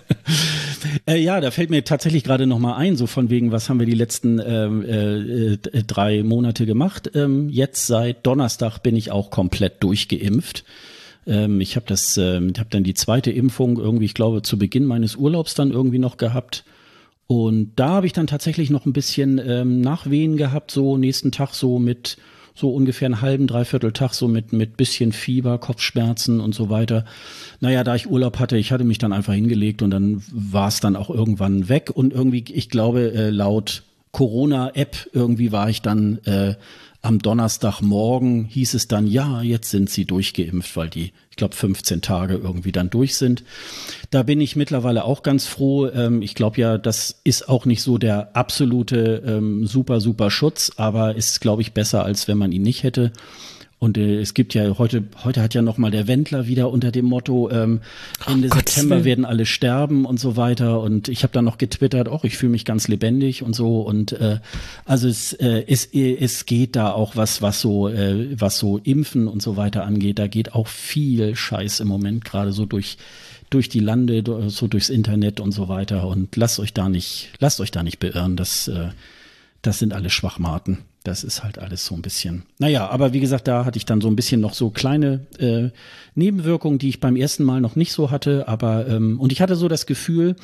Äh, 1.07 1.19
ja, 1.19 1.41
da 1.41 1.51
fällt 1.51 1.71
mir 1.71 1.83
tatsächlich 1.83 2.23
gerade 2.23 2.47
noch 2.47 2.61
mal 2.61 2.77
ein, 2.77 2.97
so 2.97 3.09
von 3.09 3.31
wegen, 3.31 3.51
was 3.51 3.69
haben 3.69 3.81
wir 3.81 3.87
die 3.87 3.95
letzten 3.95 4.39
ähm, 4.39 4.85
äh, 4.85 5.55
äh, 5.55 5.83
drei 5.85 6.23
Monate 6.23 6.67
gemacht? 6.67 7.11
Ähm, 7.17 7.49
jetzt 7.49 7.89
seit 7.89 8.25
Donnerstag 8.25 8.79
bin 8.79 8.95
ich 8.95 9.11
auch 9.11 9.31
komplett 9.31 9.83
durchgeimpft. 9.83 10.65
Ähm, 11.27 11.61
ich 11.61 11.75
habe 11.75 11.87
das, 11.89 12.17
äh, 12.17 12.37
habe 12.37 12.69
dann 12.71 12.85
die 12.85 12.95
zweite 12.95 13.33
Impfung 13.33 13.77
irgendwie, 13.77 14.05
ich 14.05 14.15
glaube, 14.15 14.43
zu 14.43 14.57
Beginn 14.57 14.85
meines 14.85 15.17
Urlaubs 15.17 15.55
dann 15.55 15.73
irgendwie 15.73 15.99
noch 15.99 16.17
gehabt 16.17 16.65
und 17.27 17.73
da 17.77 17.89
habe 17.91 18.07
ich 18.07 18.13
dann 18.13 18.27
tatsächlich 18.27 18.71
noch 18.71 18.87
ein 18.87 18.93
bisschen 18.93 19.41
ähm, 19.45 19.81
Nachwehen 19.81 20.37
gehabt, 20.37 20.71
so 20.71 20.97
nächsten 20.97 21.33
Tag 21.33 21.55
so 21.55 21.79
mit 21.79 22.19
so 22.55 22.73
ungefähr 22.73 23.07
einen 23.07 23.21
halben, 23.21 23.47
dreiviertel 23.47 23.93
Tag 23.93 24.15
so 24.15 24.29
mit, 24.29 24.53
mit 24.53 24.77
bisschen 24.77 25.13
Fieber, 25.13 25.59
Kopfschmerzen 25.59 26.41
und 26.41 26.55
so 26.55 26.71
weiter. 26.71 27.05
Naja, 27.61 27.83
da 27.83 27.97
ich 27.97 28.09
Urlaub 28.09 28.39
hatte, 28.39 28.57
ich 28.57 28.71
hatte 28.71 28.85
mich 28.85 28.99
dann 28.99 29.13
einfach 29.13 29.33
hingelegt 29.33 29.83
und 29.83 29.91
dann 29.91 30.23
war 30.31 30.69
es 30.69 30.79
dann 30.79 30.95
auch 30.95 31.11
irgendwann 31.11 31.69
weg 31.69 31.91
und 31.93 32.13
irgendwie, 32.13 32.45
ich 32.53 32.71
glaube, 32.71 33.13
äh, 33.13 33.31
laut 33.31 33.83
Corona-App 34.13 35.11
irgendwie 35.13 35.51
war 35.51 35.69
ich 35.69 35.83
dann 35.83 36.19
äh, 36.25 36.55
am 37.03 37.19
Donnerstagmorgen 37.19 38.45
hieß 38.47 38.75
es 38.75 38.89
dann, 38.89 39.07
ja, 39.07 39.43
jetzt 39.43 39.71
sind 39.71 39.91
sie 39.91 40.07
durchgeimpft, 40.07 40.77
weil 40.77 40.89
die, 40.89 41.13
ich 41.35 41.37
glaube, 41.37 41.57
15 41.57 42.01
Tage 42.01 42.35
irgendwie 42.35 42.71
dann 42.71 42.91
durch 42.91 43.17
sind. 43.17 43.43
Da 44.11 44.23
bin 44.23 44.41
ich 44.41 44.55
mittlerweile 44.55 45.03
auch 45.03 45.25
ganz 45.25 45.49
froh. 45.49 45.89
Ähm, 45.89 46.23
ich 46.23 46.37
glaube 46.37 46.61
ja, 46.61 46.79
das 46.79 47.17
ist 47.25 47.49
auch 47.49 47.67
nicht 47.67 47.83
so 47.83 47.99
der 47.99 48.37
absolute 48.37 49.21
ähm, 49.27 49.67
super, 49.67 50.01
super 50.01 50.31
Schutz, 50.31 50.71
aber 50.77 51.17
ist, 51.17 51.41
glaube 51.41 51.63
ich, 51.63 51.73
besser, 51.73 52.05
als 52.05 52.29
wenn 52.29 52.39
man 52.39 52.53
ihn 52.53 52.63
nicht 52.63 52.85
hätte. 52.85 53.11
Und 53.85 53.99
äh, 53.99 54.19
es 54.19 54.33
gibt 54.33 54.55
ja 54.55 54.79
heute, 54.79 55.05
heute 55.25 55.43
hat 55.43 55.53
ja 55.53 55.61
noch 55.61 55.77
mal 55.77 55.91
der 55.91 56.09
Wendler 56.09 56.47
wieder 56.47 56.71
unter 56.71 56.91
dem 56.91 57.05
Motto, 57.05 57.51
ähm, 57.51 57.83
Ende 58.27 58.49
oh, 58.51 58.55
September 58.55 59.05
werden 59.05 59.27
alle 59.27 59.45
sterben 59.45 60.07
und 60.07 60.19
so 60.19 60.39
weiter. 60.39 60.81
Und 60.81 61.09
ich 61.09 61.23
habe 61.23 61.35
dann 61.35 61.45
noch 61.45 61.59
getwittert, 61.59 62.09
auch 62.09 62.25
ich 62.25 62.39
fühle 62.39 62.53
mich 62.53 62.65
ganz 62.65 62.89
lebendig 62.89 63.43
und 63.43 63.55
so. 63.55 63.83
Und 63.83 64.13
äh, 64.13 64.39
also 64.87 65.07
es, 65.07 65.35
äh, 65.35 65.65
es, 65.69 65.85
es 65.93 66.47
geht 66.47 66.77
da 66.77 66.93
auch 66.93 67.15
was, 67.15 67.43
was 67.43 67.61
so, 67.61 67.89
äh, 67.91 68.41
was 68.41 68.59
so 68.59 68.79
Impfen 68.79 69.29
und 69.29 69.43
so 69.43 69.59
weiter 69.59 69.85
angeht. 69.85 70.19
Da 70.19 70.29
geht 70.29 70.55
auch 70.55 70.67
viel 70.67 71.37
Scheiß 71.37 71.81
im 71.81 71.89
Moment 71.89 72.25
gerade 72.25 72.53
so 72.53 72.65
durch 72.65 72.97
durch 73.51 73.69
die 73.69 73.81
Lande, 73.81 74.25
so 74.49 74.67
durchs 74.67 74.89
Internet 74.89 75.39
und 75.39 75.53
so 75.53 75.69
weiter. 75.69 76.09
Und 76.09 76.35
lasst 76.37 76.59
euch 76.59 76.73
da 76.73 76.89
nicht, 76.89 77.29
lasst 77.39 77.61
euch 77.61 77.71
da 77.71 77.83
nicht 77.83 78.01
beirren. 78.01 78.37
Das, 78.37 78.67
äh, 78.67 78.89
das 79.61 79.79
sind 79.79 79.93
alle 79.93 80.09
Schwachmaten. 80.09 80.79
Das 81.05 81.23
ist 81.23 81.45
halt 81.45 81.59
alles 81.59 81.85
so 81.85 81.95
ein 81.95 82.01
bisschen. 82.01 82.45
Naja, 82.59 82.89
aber 82.89 83.13
wie 83.13 83.21
gesagt, 83.21 83.47
da 83.47 83.67
hatte 83.67 83.77
ich 83.77 83.85
dann 83.85 84.01
so 84.01 84.09
ein 84.09 84.17
bisschen 84.17 84.41
noch 84.41 84.55
so 84.55 84.71
kleine 84.71 85.27
äh, 85.39 85.69
Nebenwirkungen, 86.15 86.79
die 86.79 86.89
ich 86.89 86.99
beim 86.99 87.15
ersten 87.15 87.45
Mal 87.45 87.61
noch 87.61 87.77
nicht 87.77 87.93
so 87.93 88.11
hatte. 88.11 88.49
Aber 88.49 88.89
ähm, 88.89 89.21
und 89.21 89.31
ich 89.31 89.43
hatte 89.43 89.55
so 89.55 89.69
das 89.69 89.85
Gefühl, 89.85 90.35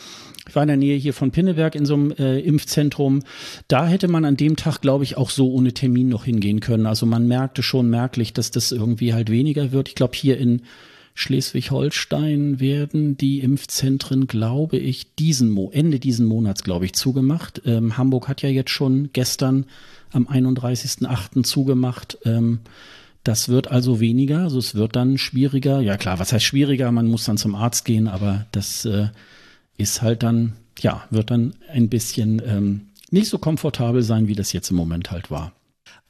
ich 0.46 0.54
war 0.54 0.62
in 0.62 0.68
der 0.68 0.76
Nähe 0.76 0.98
hier 0.98 1.14
von 1.14 1.30
Pinneberg 1.30 1.74
in 1.74 1.86
so 1.86 1.94
einem 1.94 2.10
äh, 2.12 2.40
Impfzentrum. 2.40 3.22
Da 3.68 3.86
hätte 3.86 4.06
man 4.06 4.26
an 4.26 4.36
dem 4.36 4.56
Tag, 4.56 4.82
glaube 4.82 5.04
ich, 5.04 5.16
auch 5.16 5.30
so 5.30 5.50
ohne 5.50 5.72
Termin 5.72 6.10
noch 6.10 6.24
hingehen 6.24 6.60
können. 6.60 6.84
Also 6.84 7.06
man 7.06 7.26
merkte 7.26 7.62
schon 7.62 7.88
merklich, 7.88 8.34
dass 8.34 8.50
das 8.50 8.70
irgendwie 8.70 9.14
halt 9.14 9.30
weniger 9.30 9.72
wird. 9.72 9.88
Ich 9.88 9.94
glaube, 9.94 10.14
hier 10.14 10.36
in 10.36 10.60
Schleswig-Holstein 11.14 12.60
werden 12.60 13.16
die 13.16 13.40
Impfzentren, 13.40 14.26
glaube 14.26 14.76
ich, 14.76 15.14
diesen 15.14 15.50
Mo 15.50 15.70
Ende 15.72 15.98
diesen 15.98 16.26
Monats, 16.26 16.64
glaube 16.64 16.84
ich, 16.84 16.92
zugemacht. 16.92 17.62
Ähm, 17.64 17.96
Hamburg 17.96 18.28
hat 18.28 18.42
ja 18.42 18.50
jetzt 18.50 18.70
schon 18.70 19.08
gestern 19.14 19.64
am 20.12 20.26
31.8. 20.26 21.42
zugemacht. 21.44 22.18
Ähm, 22.24 22.60
das 23.24 23.48
wird 23.48 23.70
also 23.70 24.00
weniger, 24.00 24.40
also 24.44 24.58
es 24.58 24.74
wird 24.74 24.96
dann 24.96 25.18
schwieriger. 25.18 25.80
Ja 25.80 25.96
klar, 25.96 26.18
was 26.18 26.32
heißt 26.32 26.44
schwieriger? 26.44 26.90
Man 26.90 27.06
muss 27.06 27.24
dann 27.24 27.36
zum 27.36 27.54
Arzt 27.54 27.84
gehen, 27.84 28.08
aber 28.08 28.46
das 28.52 28.84
äh, 28.86 29.08
ist 29.76 30.00
halt 30.02 30.22
dann, 30.22 30.54
ja, 30.78 31.04
wird 31.10 31.30
dann 31.30 31.54
ein 31.70 31.88
bisschen 31.88 32.40
ähm, 32.46 32.86
nicht 33.10 33.28
so 33.28 33.38
komfortabel 33.38 34.02
sein, 34.02 34.26
wie 34.28 34.34
das 34.34 34.52
jetzt 34.52 34.70
im 34.70 34.76
Moment 34.76 35.10
halt 35.10 35.30
war. 35.30 35.52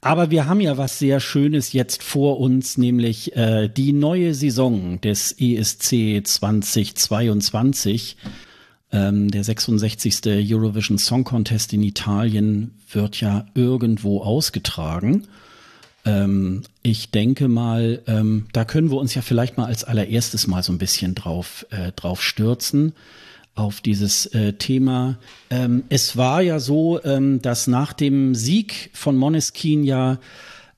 Aber 0.02 0.30
wir 0.30 0.46
haben 0.46 0.60
ja 0.60 0.78
was 0.78 0.98
sehr 0.98 1.20
Schönes 1.20 1.72
jetzt 1.72 2.02
vor 2.02 2.40
uns, 2.40 2.78
nämlich 2.78 3.36
äh, 3.36 3.68
die 3.68 3.92
neue 3.92 4.32
Saison 4.34 5.00
des 5.00 5.32
ESC 5.38 6.22
2022. 6.24 8.16
Ähm, 8.92 9.30
der 9.30 9.44
66. 9.44 10.20
Eurovision 10.26 10.98
Song 10.98 11.24
Contest 11.24 11.72
in 11.72 11.82
Italien 11.82 12.72
wird 12.92 13.20
ja 13.20 13.46
irgendwo 13.54 14.22
ausgetragen. 14.22 15.26
Ähm, 16.04 16.62
ich 16.82 17.10
denke 17.10 17.48
mal, 17.48 18.02
ähm, 18.06 18.46
da 18.52 18.64
können 18.64 18.90
wir 18.90 18.98
uns 18.98 19.14
ja 19.14 19.22
vielleicht 19.22 19.58
mal 19.58 19.66
als 19.66 19.84
allererstes 19.84 20.46
mal 20.46 20.62
so 20.62 20.72
ein 20.72 20.78
bisschen 20.78 21.14
drauf, 21.14 21.66
äh, 21.70 21.92
drauf 21.92 22.22
stürzen 22.22 22.94
auf 23.54 23.80
dieses 23.80 24.26
äh, 24.26 24.54
Thema. 24.54 25.18
Ähm, 25.50 25.84
es 25.88 26.16
war 26.16 26.40
ja 26.40 26.58
so, 26.58 27.02
ähm, 27.04 27.42
dass 27.42 27.66
nach 27.66 27.92
dem 27.92 28.34
Sieg 28.34 28.90
von 28.94 29.16
Moneskin 29.16 29.84
ja 29.84 30.18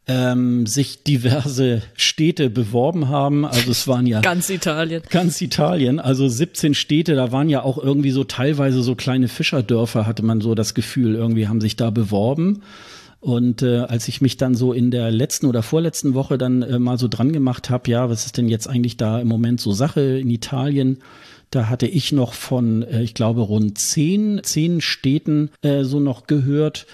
ähm, 0.08 0.66
sich 0.66 1.04
diverse 1.04 1.82
Städte 1.94 2.50
beworben 2.50 3.08
haben. 3.08 3.44
Also 3.44 3.70
es 3.70 3.86
waren 3.86 4.06
ja 4.06 4.20
ganz 4.22 4.50
Italien. 4.50 5.02
Ganz 5.10 5.40
Italien, 5.40 6.00
also 6.00 6.28
17 6.28 6.74
Städte, 6.74 7.14
da 7.14 7.30
waren 7.30 7.48
ja 7.48 7.62
auch 7.62 7.78
irgendwie 7.78 8.10
so 8.10 8.24
teilweise 8.24 8.82
so 8.82 8.94
kleine 8.94 9.28
Fischerdörfer, 9.28 10.06
hatte 10.06 10.24
man 10.24 10.40
so 10.40 10.54
das 10.54 10.74
Gefühl, 10.74 11.14
irgendwie 11.14 11.48
haben 11.48 11.60
sich 11.60 11.76
da 11.76 11.90
beworben. 11.90 12.62
Und 13.20 13.62
äh, 13.62 13.78
als 13.78 14.08
ich 14.08 14.20
mich 14.20 14.36
dann 14.36 14.56
so 14.56 14.72
in 14.72 14.90
der 14.90 15.12
letzten 15.12 15.46
oder 15.46 15.62
vorletzten 15.62 16.14
Woche 16.14 16.38
dann 16.38 16.62
äh, 16.62 16.80
mal 16.80 16.98
so 16.98 17.06
dran 17.06 17.32
gemacht 17.32 17.70
habe, 17.70 17.88
ja, 17.88 18.10
was 18.10 18.26
ist 18.26 18.36
denn 18.36 18.48
jetzt 18.48 18.68
eigentlich 18.68 18.96
da 18.96 19.20
im 19.20 19.28
Moment 19.28 19.60
so 19.60 19.70
Sache 19.70 20.18
in 20.18 20.28
Italien? 20.28 20.98
Da 21.50 21.68
hatte 21.68 21.86
ich 21.86 22.10
noch 22.10 22.32
von, 22.34 22.82
äh, 22.82 23.02
ich 23.02 23.14
glaube, 23.14 23.42
rund 23.42 23.78
zehn, 23.78 24.40
zehn 24.42 24.80
Städten 24.80 25.50
äh, 25.62 25.84
so 25.84 26.00
noch 26.00 26.26
gehört. 26.26 26.86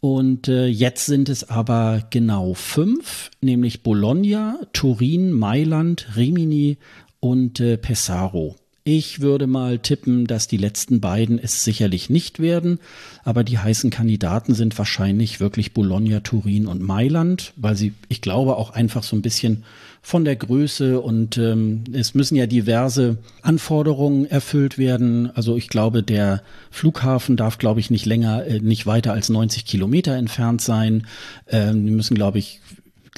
Und 0.00 0.48
äh, 0.48 0.66
jetzt 0.66 1.06
sind 1.06 1.28
es 1.28 1.48
aber 1.50 2.04
genau 2.10 2.54
fünf, 2.54 3.30
nämlich 3.40 3.82
Bologna, 3.82 4.58
Turin, 4.72 5.32
Mailand, 5.32 6.16
Rimini 6.16 6.78
und 7.20 7.58
äh, 7.58 7.76
Pesaro. 7.76 8.56
Ich 8.84 9.20
würde 9.20 9.46
mal 9.46 9.80
tippen, 9.80 10.26
dass 10.26 10.48
die 10.48 10.56
letzten 10.56 11.00
beiden 11.00 11.38
es 11.38 11.62
sicherlich 11.62 12.08
nicht 12.08 12.38
werden, 12.38 12.78
aber 13.22 13.44
die 13.44 13.58
heißen 13.58 13.90
Kandidaten 13.90 14.54
sind 14.54 14.78
wahrscheinlich 14.78 15.40
wirklich 15.40 15.74
Bologna, 15.74 16.20
Turin 16.20 16.66
und 16.66 16.80
Mailand, 16.80 17.52
weil 17.56 17.76
sie, 17.76 17.92
ich 18.08 18.22
glaube, 18.22 18.56
auch 18.56 18.70
einfach 18.70 19.02
so 19.02 19.14
ein 19.14 19.20
bisschen 19.20 19.64
von 20.02 20.24
der 20.24 20.36
Größe 20.36 21.00
und 21.00 21.36
ähm, 21.38 21.84
es 21.92 22.14
müssen 22.14 22.36
ja 22.36 22.46
diverse 22.46 23.18
Anforderungen 23.42 24.26
erfüllt 24.26 24.78
werden. 24.78 25.30
Also 25.34 25.56
ich 25.56 25.68
glaube, 25.68 26.02
der 26.02 26.42
Flughafen 26.70 27.36
darf, 27.36 27.58
glaube 27.58 27.80
ich, 27.80 27.90
nicht 27.90 28.06
länger, 28.06 28.46
äh, 28.46 28.60
nicht 28.60 28.86
weiter 28.86 29.12
als 29.12 29.28
90 29.28 29.64
Kilometer 29.64 30.14
entfernt 30.14 30.60
sein. 30.60 31.06
Ähm, 31.48 31.84
die 31.84 31.92
müssen, 31.92 32.14
glaube 32.14 32.38
ich, 32.38 32.60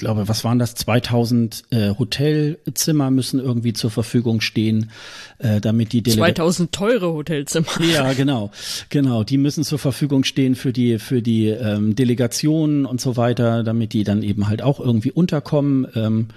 glaube, 0.01 0.27
was 0.27 0.43
waren 0.43 0.59
das? 0.59 0.75
2000 0.75 1.63
äh, 1.69 1.93
Hotelzimmer 1.97 3.11
müssen 3.11 3.39
irgendwie 3.39 3.71
zur 3.71 3.91
Verfügung 3.91 4.41
stehen, 4.41 4.91
äh, 5.37 5.61
damit 5.61 5.93
die 5.93 6.01
Delega 6.01 6.25
2000 6.25 6.71
teure 6.71 7.13
Hotelzimmer. 7.13 7.67
Ja, 7.93 8.11
genau, 8.13 8.51
genau. 8.89 9.23
Die 9.23 9.37
müssen 9.37 9.63
zur 9.63 9.79
Verfügung 9.79 10.23
stehen 10.23 10.55
für 10.55 10.73
die 10.73 10.99
für 10.99 11.21
die 11.21 11.47
ähm, 11.47 11.95
Delegationen 11.95 12.85
und 12.85 12.99
so 12.99 13.15
weiter, 13.15 13.63
damit 13.63 13.93
die 13.93 14.03
dann 14.03 14.23
eben 14.23 14.47
halt 14.47 14.61
auch 14.61 14.79
irgendwie 14.79 15.11
unterkommen. 15.11 15.87
Ähm, 15.95 16.27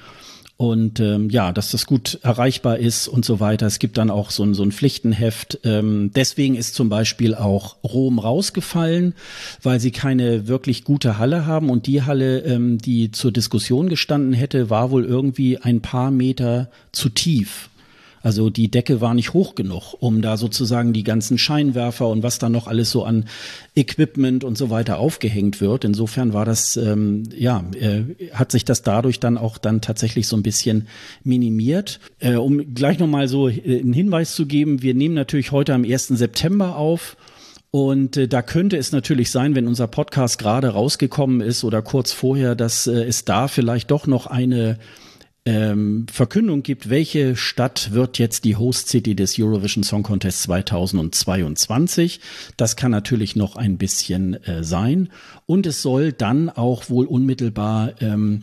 und 0.56 1.00
ähm, 1.00 1.30
ja, 1.30 1.50
dass 1.50 1.72
das 1.72 1.84
gut 1.84 2.20
erreichbar 2.22 2.78
ist 2.78 3.08
und 3.08 3.24
so 3.24 3.40
weiter. 3.40 3.66
Es 3.66 3.80
gibt 3.80 3.98
dann 3.98 4.10
auch 4.10 4.30
so 4.30 4.44
ein, 4.44 4.54
so 4.54 4.62
ein 4.62 4.70
Pflichtenheft. 4.70 5.58
Ähm, 5.64 6.12
deswegen 6.14 6.54
ist 6.54 6.74
zum 6.74 6.88
Beispiel 6.88 7.34
auch 7.34 7.76
Rom 7.82 8.20
rausgefallen, 8.20 9.14
weil 9.62 9.80
sie 9.80 9.90
keine 9.90 10.46
wirklich 10.46 10.84
gute 10.84 11.18
Halle 11.18 11.46
haben 11.46 11.70
und 11.70 11.86
die 11.86 12.02
Halle, 12.02 12.40
ähm, 12.40 12.78
die 12.78 13.10
zur 13.10 13.32
Diskussion 13.32 13.88
gestanden 13.88 14.32
hätte, 14.32 14.70
war 14.70 14.92
wohl 14.92 15.04
irgendwie 15.04 15.58
ein 15.58 15.80
paar 15.80 16.12
Meter 16.12 16.70
zu 16.92 17.08
tief. 17.08 17.68
Also 18.24 18.48
die 18.48 18.70
Decke 18.70 19.02
war 19.02 19.12
nicht 19.12 19.34
hoch 19.34 19.54
genug, 19.54 19.94
um 20.00 20.22
da 20.22 20.38
sozusagen 20.38 20.94
die 20.94 21.04
ganzen 21.04 21.36
Scheinwerfer 21.36 22.08
und 22.08 22.22
was 22.22 22.38
da 22.38 22.48
noch 22.48 22.66
alles 22.66 22.90
so 22.90 23.04
an 23.04 23.26
Equipment 23.76 24.44
und 24.44 24.56
so 24.56 24.70
weiter 24.70 24.98
aufgehängt 24.98 25.60
wird. 25.60 25.84
Insofern 25.84 26.32
war 26.32 26.46
das, 26.46 26.78
ähm, 26.78 27.24
ja, 27.36 27.62
äh, 27.78 28.04
hat 28.32 28.50
sich 28.50 28.64
das 28.64 28.80
dadurch 28.80 29.20
dann 29.20 29.36
auch 29.36 29.58
dann 29.58 29.82
tatsächlich 29.82 30.26
so 30.26 30.36
ein 30.36 30.42
bisschen 30.42 30.88
minimiert. 31.22 32.00
Äh, 32.18 32.36
um 32.36 32.74
gleich 32.74 32.98
nochmal 32.98 33.28
so 33.28 33.50
äh, 33.50 33.80
einen 33.80 33.92
Hinweis 33.92 34.34
zu 34.34 34.46
geben, 34.46 34.80
wir 34.80 34.94
nehmen 34.94 35.14
natürlich 35.14 35.52
heute 35.52 35.74
am 35.74 35.84
1. 35.84 36.08
September 36.08 36.76
auf. 36.76 37.18
Und 37.72 38.16
äh, 38.16 38.26
da 38.26 38.40
könnte 38.40 38.78
es 38.78 38.90
natürlich 38.90 39.30
sein, 39.30 39.54
wenn 39.54 39.68
unser 39.68 39.86
Podcast 39.86 40.38
gerade 40.38 40.68
rausgekommen 40.68 41.42
ist 41.42 41.62
oder 41.62 41.82
kurz 41.82 42.10
vorher, 42.10 42.54
dass 42.54 42.86
äh, 42.86 43.04
es 43.04 43.26
da 43.26 43.48
vielleicht 43.48 43.90
doch 43.90 44.06
noch 44.06 44.26
eine 44.26 44.78
ähm, 45.46 46.06
Verkündung 46.10 46.62
gibt, 46.62 46.88
welche 46.88 47.36
Stadt 47.36 47.92
wird 47.92 48.18
jetzt 48.18 48.44
die 48.44 48.56
Host 48.56 48.88
City 48.88 49.14
des 49.14 49.38
Eurovision 49.38 49.84
Song 49.84 50.02
Contest 50.02 50.42
2022. 50.42 52.20
Das 52.56 52.76
kann 52.76 52.90
natürlich 52.90 53.36
noch 53.36 53.56
ein 53.56 53.76
bisschen 53.76 54.42
äh, 54.44 54.64
sein. 54.64 55.10
Und 55.46 55.66
es 55.66 55.82
soll 55.82 56.12
dann 56.12 56.48
auch 56.48 56.88
wohl 56.88 57.06
unmittelbar 57.06 57.92
ähm, 58.00 58.42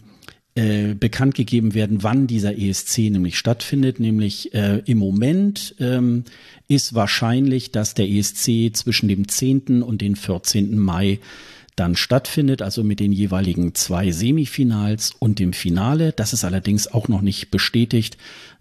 äh, 0.53 0.95
bekannt 0.95 1.35
gegeben 1.35 1.73
werden, 1.73 2.03
wann 2.03 2.27
dieser 2.27 2.57
ESC 2.57 3.09
nämlich 3.09 3.37
stattfindet. 3.37 3.99
Nämlich 3.99 4.53
äh, 4.53 4.83
im 4.85 4.97
Moment 4.97 5.75
ähm, 5.79 6.25
ist 6.67 6.93
wahrscheinlich, 6.93 7.71
dass 7.71 7.93
der 7.93 8.09
ESC 8.09 8.71
zwischen 8.73 9.07
dem 9.07 9.27
10. 9.27 9.81
und 9.81 10.01
dem 10.01 10.15
14. 10.15 10.77
Mai 10.77 11.19
dann 11.81 11.95
stattfindet, 11.95 12.61
also 12.61 12.83
mit 12.83 12.99
den 12.99 13.11
jeweiligen 13.11 13.73
zwei 13.73 14.11
Semifinals 14.11 15.13
und 15.17 15.39
dem 15.39 15.51
Finale. 15.51 16.11
Das 16.11 16.31
ist 16.31 16.45
allerdings 16.45 16.87
auch 16.87 17.07
noch 17.07 17.21
nicht 17.21 17.49
bestätigt. 17.49 18.17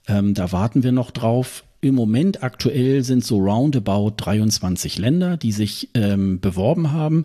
Ähm, 0.09 0.33
da 0.33 0.53
warten 0.53 0.83
wir 0.83 0.93
noch 0.93 1.11
drauf. 1.11 1.65
Im 1.83 1.95
Moment 1.95 2.43
aktuell 2.43 3.03
sind 3.03 3.25
so 3.25 3.39
roundabout 3.39 4.13
23 4.19 4.99
Länder, 4.99 5.39
die 5.39 5.51
sich 5.51 5.89
ähm, 5.95 6.39
beworben 6.39 6.93
haben. 6.93 7.25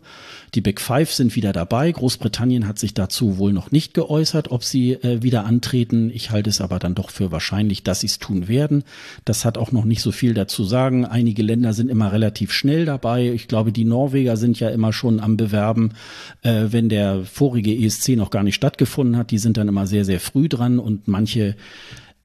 Die 0.53 0.61
Big 0.61 0.79
Five 0.79 1.11
sind 1.11 1.35
wieder 1.35 1.51
dabei. 1.51 1.91
Großbritannien 1.91 2.65
hat 2.65 2.79
sich 2.79 2.93
dazu 2.93 3.37
wohl 3.37 3.51
noch 3.51 3.71
nicht 3.71 3.93
geäußert, 3.93 4.51
ob 4.51 4.63
sie 4.63 4.93
äh, 4.93 5.21
wieder 5.21 5.43
antreten. 5.43 6.09
Ich 6.09 6.31
halte 6.31 6.49
es 6.49 6.61
aber 6.61 6.79
dann 6.79 6.95
doch 6.95 7.09
für 7.09 7.33
wahrscheinlich, 7.33 7.83
dass 7.83 7.99
sie 7.99 8.07
es 8.07 8.17
tun 8.17 8.47
werden. 8.47 8.85
Das 9.25 9.43
hat 9.43 9.57
auch 9.57 9.73
noch 9.73 9.83
nicht 9.83 10.01
so 10.01 10.13
viel 10.13 10.33
dazu 10.33 10.63
sagen. 10.63 11.03
Einige 11.03 11.43
Länder 11.43 11.73
sind 11.73 11.89
immer 11.89 12.13
relativ 12.13 12.53
schnell 12.53 12.85
dabei. 12.85 13.33
Ich 13.33 13.49
glaube, 13.49 13.73
die 13.73 13.83
Norweger 13.83 14.37
sind 14.37 14.57
ja 14.61 14.69
immer 14.69 14.93
schon 14.93 15.19
am 15.19 15.35
Bewerben, 15.35 15.95
äh, 16.43 16.67
wenn 16.69 16.87
der 16.87 17.25
vorige 17.25 17.75
ESC 17.75 18.15
noch 18.15 18.29
gar 18.29 18.43
nicht 18.43 18.55
stattgefunden 18.55 19.17
hat. 19.17 19.31
Die 19.31 19.37
sind 19.37 19.57
dann 19.57 19.67
immer 19.67 19.85
sehr, 19.85 20.05
sehr 20.05 20.21
früh 20.21 20.47
dran 20.47 20.79
und 20.79 21.09
manche 21.09 21.57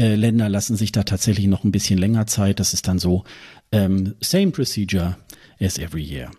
äh, 0.00 0.14
Länder 0.14 0.48
lassen 0.48 0.76
sich 0.76 0.92
da 0.92 1.02
tatsächlich 1.02 1.46
noch 1.46 1.62
ein 1.62 1.72
bisschen 1.72 1.98
länger 1.98 2.26
Zeit. 2.26 2.58
Das 2.58 2.72
ist 2.72 2.88
dann 2.88 2.98
so 2.98 3.24
ähm, 3.70 4.14
same 4.20 4.50
procedure 4.50 5.16
as 5.60 5.78
every 5.78 6.02
year. 6.02 6.30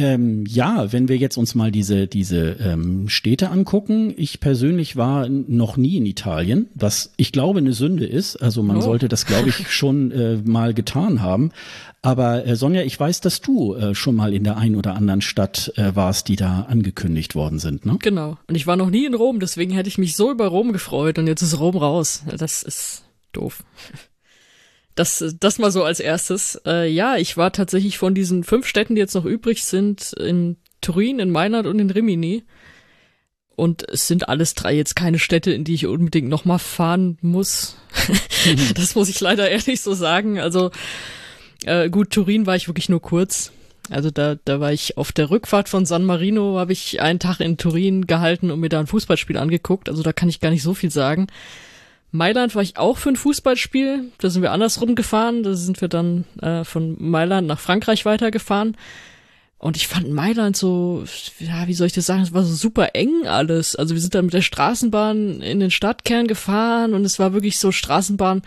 Ähm, 0.00 0.46
ja, 0.48 0.92
wenn 0.92 1.08
wir 1.08 1.18
jetzt 1.18 1.36
uns 1.36 1.54
mal 1.54 1.70
diese, 1.70 2.06
diese 2.06 2.52
ähm, 2.52 3.10
Städte 3.10 3.50
angucken, 3.50 4.14
ich 4.16 4.40
persönlich 4.40 4.96
war 4.96 5.28
noch 5.28 5.76
nie 5.76 5.98
in 5.98 6.06
Italien, 6.06 6.68
was 6.74 7.12
ich 7.18 7.32
glaube 7.32 7.58
eine 7.58 7.74
Sünde 7.74 8.06
ist. 8.06 8.36
Also 8.36 8.62
man 8.62 8.78
oh. 8.78 8.80
sollte 8.80 9.08
das, 9.08 9.26
glaube 9.26 9.50
ich, 9.50 9.70
schon 9.70 10.10
äh, 10.10 10.36
mal 10.36 10.72
getan 10.72 11.20
haben. 11.20 11.52
Aber 12.00 12.46
äh, 12.46 12.56
Sonja, 12.56 12.82
ich 12.82 12.98
weiß, 12.98 13.20
dass 13.20 13.42
du 13.42 13.74
äh, 13.74 13.94
schon 13.94 14.16
mal 14.16 14.32
in 14.32 14.42
der 14.42 14.56
einen 14.56 14.76
oder 14.76 14.94
anderen 14.94 15.20
Stadt 15.20 15.70
äh, 15.76 15.94
warst, 15.94 16.28
die 16.28 16.36
da 16.36 16.62
angekündigt 16.62 17.34
worden 17.34 17.58
sind, 17.58 17.84
ne? 17.84 17.98
Genau. 18.00 18.38
Und 18.48 18.54
ich 18.54 18.66
war 18.66 18.76
noch 18.76 18.88
nie 18.88 19.04
in 19.04 19.12
Rom, 19.12 19.38
deswegen 19.38 19.72
hätte 19.72 19.90
ich 19.90 19.98
mich 19.98 20.16
so 20.16 20.30
über 20.30 20.46
Rom 20.46 20.72
gefreut 20.72 21.18
und 21.18 21.26
jetzt 21.26 21.42
ist 21.42 21.60
Rom 21.60 21.76
raus. 21.76 22.22
Das 22.38 22.62
ist 22.62 23.04
doof. 23.32 23.62
Das, 24.94 25.24
das 25.38 25.58
mal 25.58 25.70
so 25.70 25.84
als 25.84 26.00
erstes. 26.00 26.60
Äh, 26.66 26.90
ja, 26.90 27.16
ich 27.16 27.36
war 27.36 27.52
tatsächlich 27.52 27.98
von 27.98 28.14
diesen 28.14 28.44
fünf 28.44 28.66
Städten, 28.66 28.94
die 28.94 29.00
jetzt 29.00 29.14
noch 29.14 29.24
übrig 29.24 29.64
sind, 29.64 30.12
in 30.14 30.56
Turin, 30.80 31.20
in 31.20 31.30
Mailand 31.30 31.66
und 31.66 31.78
in 31.78 31.90
Rimini. 31.90 32.44
Und 33.56 33.86
es 33.88 34.06
sind 34.06 34.28
alles 34.28 34.54
drei 34.54 34.74
jetzt 34.74 34.96
keine 34.96 35.18
Städte, 35.18 35.52
in 35.52 35.64
die 35.64 35.74
ich 35.74 35.86
unbedingt 35.86 36.28
nochmal 36.28 36.58
fahren 36.58 37.18
muss. 37.20 37.76
das 38.74 38.94
muss 38.94 39.08
ich 39.10 39.20
leider 39.20 39.50
ehrlich 39.50 39.82
so 39.82 39.92
sagen. 39.92 40.40
Also 40.40 40.70
äh, 41.66 41.90
gut, 41.90 42.10
Turin 42.10 42.46
war 42.46 42.56
ich 42.56 42.68
wirklich 42.68 42.88
nur 42.88 43.02
kurz. 43.02 43.52
Also 43.90 44.10
da, 44.10 44.36
da 44.44 44.60
war 44.60 44.72
ich 44.72 44.96
auf 44.96 45.12
der 45.12 45.30
Rückfahrt 45.30 45.68
von 45.68 45.84
San 45.84 46.04
Marino, 46.04 46.58
habe 46.58 46.72
ich 46.72 47.00
einen 47.00 47.18
Tag 47.18 47.40
in 47.40 47.56
Turin 47.56 48.06
gehalten 48.06 48.50
und 48.50 48.60
mir 48.60 48.68
da 48.68 48.80
ein 48.80 48.86
Fußballspiel 48.86 49.36
angeguckt. 49.36 49.88
Also 49.88 50.02
da 50.02 50.12
kann 50.12 50.28
ich 50.28 50.40
gar 50.40 50.50
nicht 50.50 50.62
so 50.62 50.74
viel 50.74 50.90
sagen. 50.90 51.26
Mailand 52.12 52.54
war 52.54 52.62
ich 52.62 52.76
auch 52.76 52.98
für 52.98 53.10
ein 53.10 53.16
Fußballspiel. 53.16 54.10
Da 54.18 54.30
sind 54.30 54.42
wir 54.42 54.52
andersrum 54.52 54.94
gefahren. 54.94 55.42
Da 55.42 55.54
sind 55.54 55.80
wir 55.80 55.88
dann 55.88 56.24
äh, 56.42 56.64
von 56.64 56.96
Mailand 56.98 57.46
nach 57.46 57.60
Frankreich 57.60 58.04
weitergefahren. 58.04 58.76
Und 59.58 59.76
ich 59.76 59.88
fand 59.88 60.10
Mailand 60.10 60.56
so, 60.56 61.04
ja, 61.38 61.66
wie 61.66 61.74
soll 61.74 61.86
ich 61.86 61.92
das 61.92 62.06
sagen, 62.06 62.22
es 62.22 62.32
war 62.32 62.44
so 62.44 62.54
super 62.54 62.94
eng 62.94 63.26
alles. 63.26 63.76
Also 63.76 63.94
wir 63.94 64.00
sind 64.00 64.14
dann 64.14 64.24
mit 64.24 64.34
der 64.34 64.40
Straßenbahn 64.40 65.42
in 65.42 65.60
den 65.60 65.70
Stadtkern 65.70 66.26
gefahren 66.26 66.94
und 66.94 67.04
es 67.04 67.18
war 67.18 67.34
wirklich 67.34 67.58
so 67.58 67.70
Straßenbahn 67.70 68.40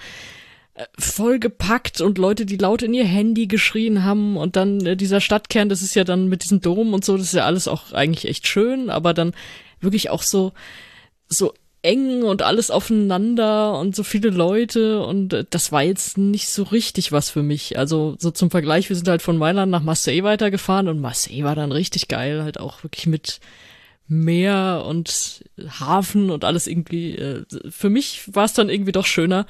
äh, 0.73 0.85
voll 0.97 1.37
gepackt 1.37 2.01
und 2.01 2.17
Leute, 2.17 2.47
die 2.47 2.57
laut 2.57 2.81
in 2.81 2.95
ihr 2.95 3.05
Handy 3.05 3.45
geschrien 3.45 4.03
haben 4.03 4.37
und 4.37 4.55
dann 4.55 4.83
äh, 4.87 4.97
dieser 4.97 5.21
Stadtkern, 5.21 5.69
das 5.69 5.83
ist 5.83 5.93
ja 5.93 6.03
dann 6.03 6.29
mit 6.29 6.43
diesem 6.43 6.61
Dom 6.61 6.95
und 6.95 7.05
so, 7.05 7.15
das 7.15 7.27
ist 7.27 7.35
ja 7.35 7.45
alles 7.45 7.67
auch 7.67 7.93
eigentlich 7.93 8.25
echt 8.25 8.47
schön, 8.47 8.89
aber 8.89 9.13
dann 9.13 9.35
wirklich 9.81 10.09
auch 10.09 10.23
so, 10.23 10.51
so 11.27 11.53
eng 11.83 12.23
und 12.23 12.41
alles 12.41 12.71
aufeinander 12.71 13.77
und 13.77 13.95
so 13.95 14.03
viele 14.03 14.29
Leute 14.29 15.03
und 15.05 15.33
äh, 15.33 15.45
das 15.49 15.71
war 15.71 15.83
jetzt 15.83 16.17
nicht 16.17 16.49
so 16.49 16.63
richtig 16.63 17.11
was 17.11 17.29
für 17.29 17.43
mich. 17.43 17.77
Also 17.77 18.15
so 18.17 18.31
zum 18.31 18.49
Vergleich, 18.49 18.89
wir 18.89 18.95
sind 18.95 19.07
halt 19.07 19.21
von 19.21 19.37
Mailand 19.37 19.71
nach 19.71 19.83
Marseille 19.83 20.23
weitergefahren 20.23 20.87
und 20.87 21.01
Marseille 21.01 21.43
war 21.43 21.55
dann 21.55 21.73
richtig 21.73 22.07
geil, 22.07 22.41
halt 22.41 22.59
auch 22.59 22.83
wirklich 22.83 23.05
mit 23.05 23.41
Meer 24.07 24.85
und 24.87 25.43
Hafen 25.79 26.29
und 26.29 26.45
alles 26.45 26.67
irgendwie. 26.67 27.15
Äh, 27.15 27.43
für 27.69 27.89
mich 27.89 28.33
war 28.33 28.45
es 28.45 28.53
dann 28.53 28.69
irgendwie 28.69 28.91
doch 28.91 29.05
schöner. 29.05 29.45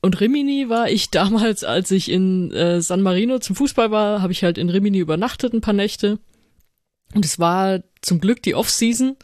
Und 0.00 0.20
Rimini 0.20 0.68
war 0.68 0.90
ich 0.90 1.10
damals, 1.10 1.62
als 1.62 1.90
ich 1.90 2.10
in 2.10 2.52
äh, 2.52 2.80
San 2.80 3.02
Marino 3.02 3.38
zum 3.38 3.54
Fußball 3.56 3.90
war, 3.90 4.22
habe 4.22 4.32
ich 4.32 4.44
halt 4.44 4.56
in 4.56 4.70
Rimini 4.70 4.98
übernachtet 4.98 5.52
ein 5.52 5.60
paar 5.60 5.74
Nächte. 5.74 6.18
Und 7.14 7.24
es 7.24 7.38
war 7.38 7.82
zum 8.00 8.20
Glück 8.20 8.42
die 8.42 8.54
Off-Season 8.54 9.16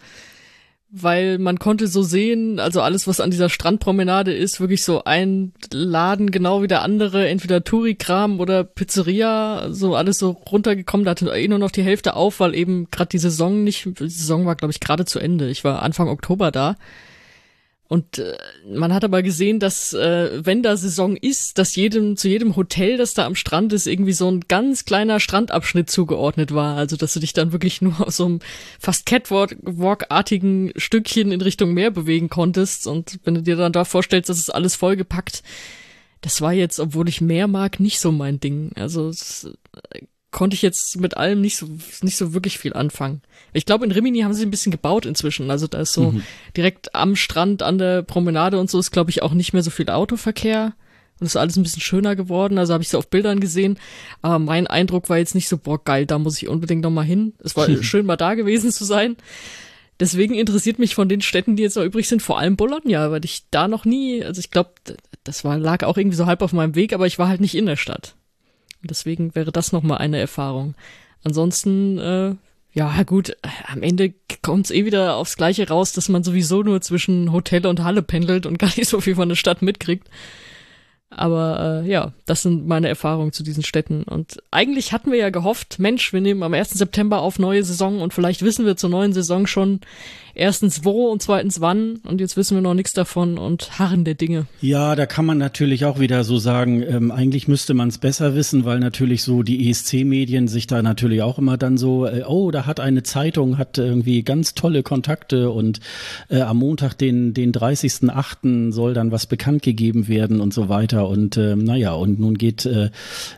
weil 0.93 1.39
man 1.39 1.59
konnte 1.59 1.87
so 1.87 2.03
sehen, 2.03 2.59
also 2.59 2.81
alles, 2.81 3.07
was 3.07 3.21
an 3.21 3.31
dieser 3.31 3.49
Strandpromenade 3.49 4.33
ist, 4.33 4.61
wirklich 4.61 4.83
so 4.83 5.05
ein 5.05 5.53
Laden 5.73 6.31
genau 6.31 6.63
wie 6.63 6.69
der 6.69 6.83
andere, 6.83 7.29
entweder 7.29 7.63
Touri-Kram 7.63 8.41
oder 8.41 8.65
Pizzeria, 8.65 9.69
so 9.71 9.95
alles 9.95 10.19
so 10.19 10.31
runtergekommen, 10.31 11.05
da 11.05 11.13
hatte 11.13 11.31
eh 11.31 11.49
nur 11.49 11.59
noch 11.59 11.71
die 11.71 11.83
Hälfte 11.83 12.15
auf, 12.17 12.41
weil 12.41 12.55
eben 12.55 12.91
gerade 12.91 13.11
die 13.11 13.19
Saison 13.19 13.63
nicht, 13.63 13.85
die 13.85 14.09
Saison 14.09 14.47
war 14.47 14.57
glaube 14.57 14.73
ich 14.73 14.81
gerade 14.81 15.05
zu 15.05 15.21
Ende. 15.21 15.49
Ich 15.49 15.63
war 15.63 15.83
Anfang 15.83 16.09
Oktober 16.09 16.51
da 16.51 16.77
und 17.91 18.19
äh, 18.19 18.39
man 18.73 18.95
hat 18.95 19.03
aber 19.03 19.21
gesehen, 19.21 19.59
dass 19.59 19.93
äh, 19.93 20.47
wenn 20.47 20.63
da 20.63 20.77
Saison 20.77 21.17
ist, 21.17 21.59
dass 21.59 21.75
jedem 21.75 22.17
zu 22.17 22.29
jedem 22.29 22.55
Hotel, 22.55 22.97
das 22.97 23.15
da 23.15 23.27
am 23.27 23.35
Strand 23.35 23.73
ist, 23.73 23.89
irgendwie 23.89 24.13
so 24.13 24.31
ein 24.31 24.43
ganz 24.47 24.85
kleiner 24.85 25.19
Strandabschnitt 25.19 25.91
zugeordnet 25.91 26.55
war. 26.55 26.77
Also 26.77 26.97
dass 26.97 27.15
du 27.15 27.19
dich 27.19 27.33
dann 27.33 27.51
wirklich 27.51 27.83
nur 27.83 28.01
auf 28.01 28.15
so 28.15 28.27
einem 28.27 28.39
fast 28.79 29.07
Catwalk-artigen 29.07 30.73
Stückchen 30.77 31.33
in 31.33 31.41
Richtung 31.41 31.75
Meer 31.75 31.91
bewegen 31.91 32.29
konntest. 32.29 32.87
Und 32.87 33.19
wenn 33.25 33.35
du 33.35 33.43
dir 33.43 33.57
dann 33.57 33.73
da 33.73 33.85
vorstellst, 33.85 34.29
das 34.29 34.39
ist 34.39 34.51
alles 34.51 34.77
vollgepackt, 34.77 35.43
das 36.21 36.41
war 36.41 36.53
jetzt, 36.53 36.79
obwohl 36.79 37.09
ich 37.09 37.21
Meer 37.21 37.49
mag, 37.49 37.81
nicht 37.81 37.99
so 37.99 38.13
mein 38.13 38.39
Ding. 38.39 38.71
Also 38.77 39.09
es, 39.09 39.51
äh, 39.91 40.03
konnte 40.31 40.55
ich 40.55 40.63
jetzt 40.63 41.01
mit 41.01 41.17
allem 41.17 41.41
nicht 41.41 41.57
so 41.57 41.67
nicht 42.03 42.17
so 42.17 42.33
wirklich 42.33 42.59
viel 42.59 42.73
anfangen. 42.73 43.23
Ich 43.53 43.67
glaube, 43.67 43.85
in 43.85 43.93
Rimini 43.93 44.21
haben 44.21 44.35
sie 44.35 44.45
ein 44.45 44.51
bisschen 44.51 44.71
gebaut 44.71 45.07
inzwischen. 45.07 45.51
Also 45.51 45.67
da 45.67 45.81
ist 45.81 45.93
so 45.93 46.13
mhm. 46.13 46.23
direkt 46.57 46.95
am 46.95 47.17
Strand, 47.17 47.63
an 47.63 47.79
der 47.79 48.03
Promenade 48.03 48.59
und 48.59 48.71
so 48.71 48.79
ist, 48.79 48.93
glaube 48.93 49.11
ich, 49.11 49.23
auch 49.23 49.33
nicht 49.33 49.53
mehr 49.53 49.63
so 49.63 49.71
viel 49.71 49.91
Autoverkehr. 49.91 50.75
Und 51.19 51.27
ist 51.27 51.37
alles 51.37 51.57
ein 51.57 51.63
bisschen 51.63 51.83
schöner 51.83 52.17
geworden. 52.17 52.59
Also 52.59 52.73
habe 52.73 52.83
ich 52.83 52.89
so 52.89 52.97
auf 52.97 53.09
Bildern 53.09 53.41
gesehen. 53.41 53.79
Aber 54.23 54.39
mein 54.39 54.67
Eindruck 54.67 55.11
war 55.11 55.19
jetzt 55.19 55.35
nicht 55.35 55.49
so, 55.49 55.59
boah, 55.59 55.83
geil, 55.83 56.07
da 56.07 56.19
muss 56.19 56.41
ich 56.41 56.49
unbedingt 56.49 56.83
noch 56.83 56.91
mal 56.91 57.05
hin. 57.05 57.35
Es 57.41 57.57
war 57.57 57.69
schön, 57.83 58.07
mal 58.07 58.17
da 58.17 58.35
gewesen 58.35 58.73
zu 58.73 58.85
sein. 58.85 59.17
Deswegen 59.99 60.35
interessiert 60.35 60.79
mich 60.79 60.95
von 60.95 61.11
den 61.11 61.21
Städten, 61.21 61.57
die 61.57 61.63
jetzt 61.63 61.77
noch 61.77 61.85
übrig 61.85 62.09
sind, 62.09 62.23
vor 62.23 62.39
allem 62.39 62.57
Bologna, 62.57 63.11
weil 63.11 63.23
ich 63.27 63.43
da 63.51 63.69
noch 63.69 63.85
nie, 63.85 64.25
also 64.25 64.39
ich 64.39 64.51
glaube, 64.51 64.71
das 65.25 65.45
war, 65.45 65.59
lag 65.59 65.85
auch 65.85 65.99
irgendwie 65.99 66.17
so 66.17 66.25
halb 66.25 66.41
auf 66.41 66.55
meinem 66.55 66.75
Weg, 66.75 66.95
aber 66.95 67.07
ich 67.07 67.19
war 67.19 67.29
halt 67.29 67.43
nicht 67.43 67.55
in 67.55 67.67
der 67.67 67.77
Stadt. 67.77 68.15
Deswegen 68.83 69.35
wäre 69.35 69.53
das 69.53 69.73
nochmal 69.73 69.99
eine 69.99 70.19
Erfahrung. 70.19 70.75
Ansonsten, 71.23 71.99
äh, 71.99 72.35
ja, 72.73 73.03
gut, 73.03 73.37
am 73.67 73.83
Ende 73.83 74.15
kommt 74.43 74.67
es 74.67 74.71
eh 74.71 74.85
wieder 74.85 75.17
aufs 75.17 75.37
Gleiche 75.37 75.69
raus, 75.69 75.93
dass 75.93 76.09
man 76.09 76.25
sowieso 76.25 76.63
nur 76.63 76.81
zwischen 76.81 77.33
Hotel 77.33 77.67
und 77.67 77.83
Halle 77.83 78.03
pendelt 78.03 78.47
und 78.47 78.59
gar 78.61 78.75
nicht 78.77 78.89
so 78.89 79.01
viel 79.01 79.17
von 79.17 79.29
der 79.29 79.37
Stadt 79.37 79.63
mitkriegt. 79.63 80.09
Aber 81.13 81.83
äh, 81.85 81.91
ja, 81.91 82.13
das 82.25 82.43
sind 82.43 82.69
meine 82.69 82.89
Erfahrungen 82.89 83.33
zu 83.33 83.43
diesen 83.43 83.65
Städten. 83.65 84.05
Und 84.05 84.41
eigentlich 84.53 84.93
hatten 84.93 85.11
wir 85.11 85.19
ja 85.19 85.31
gehofft, 85.31 85.81
Mensch, 85.81 86.13
wir 86.13 86.21
nehmen 86.21 86.45
am 86.45 86.55
1. 86.55 86.71
September 86.71 87.21
auf 87.21 87.41
neue 87.41 87.65
Saison 87.65 88.01
und 88.01 88.15
vielleicht 88.15 88.43
wissen 88.43 88.65
wir 88.65 88.77
zur 88.77 88.91
neuen 88.91 89.13
Saison 89.13 89.49
schon, 89.49 89.81
erstens 90.35 90.85
wo 90.85 91.09
und 91.09 91.23
zweitens 91.23 91.61
wann 91.61 92.01
und 92.07 92.21
jetzt 92.21 92.37
wissen 92.37 92.57
wir 92.57 92.63
noch 92.63 92.75
nichts 92.75 92.93
davon 92.93 93.39
und 93.39 93.79
harren 93.79 94.05
der 94.05 94.15
Dinge. 94.15 94.47
Ja, 94.61 94.95
da 94.95 95.07
kann 95.07 95.25
man 95.25 95.39
natürlich 95.39 95.85
auch 95.85 95.99
wieder 96.01 96.25
so 96.25 96.39
sagen, 96.39 96.83
ähm, 96.83 97.11
eigentlich 97.11 97.49
müsste 97.49 97.75
man 97.75 97.89
es 97.89 97.99
besser 97.99 98.35
wissen, 98.35 98.65
weil 98.65 98.81
natürlich 98.81 99.23
so 99.23 99.43
die 99.43 99.69
ESC-Medien 99.69 100.49
sich 100.49 100.67
da 100.67 100.83
natürlich 100.83 101.23
auch 101.23 101.39
immer 101.39 101.57
dann 101.57 101.79
so, 101.79 102.07
äh, 102.07 102.25
oh, 102.27 102.51
da 102.51 102.67
hat 102.67 102.81
eine 102.81 103.03
Zeitung, 103.03 103.59
hat 103.59 103.79
irgendwie 103.79 104.23
ganz 104.23 104.55
tolle 104.55 104.83
Kontakte 104.83 105.51
und 105.51 105.81
äh, 106.29 106.41
am 106.41 106.59
Montag, 106.59 106.95
den, 106.95 107.35
den 107.35 107.53
30.8. 107.53 108.73
soll 108.73 108.95
dann 108.95 109.13
was 109.13 109.27
bekannt 109.27 109.63
gegeben 109.63 110.09
werden 110.09 110.41
und 110.41 110.55
so 110.55 110.69
weiter 110.69 111.09
und 111.09 111.37
äh, 111.37 111.57
naja, 111.57 111.93
und 111.95 112.21
nun 112.21 112.37
geht, 112.39 112.67
äh, 112.67 112.91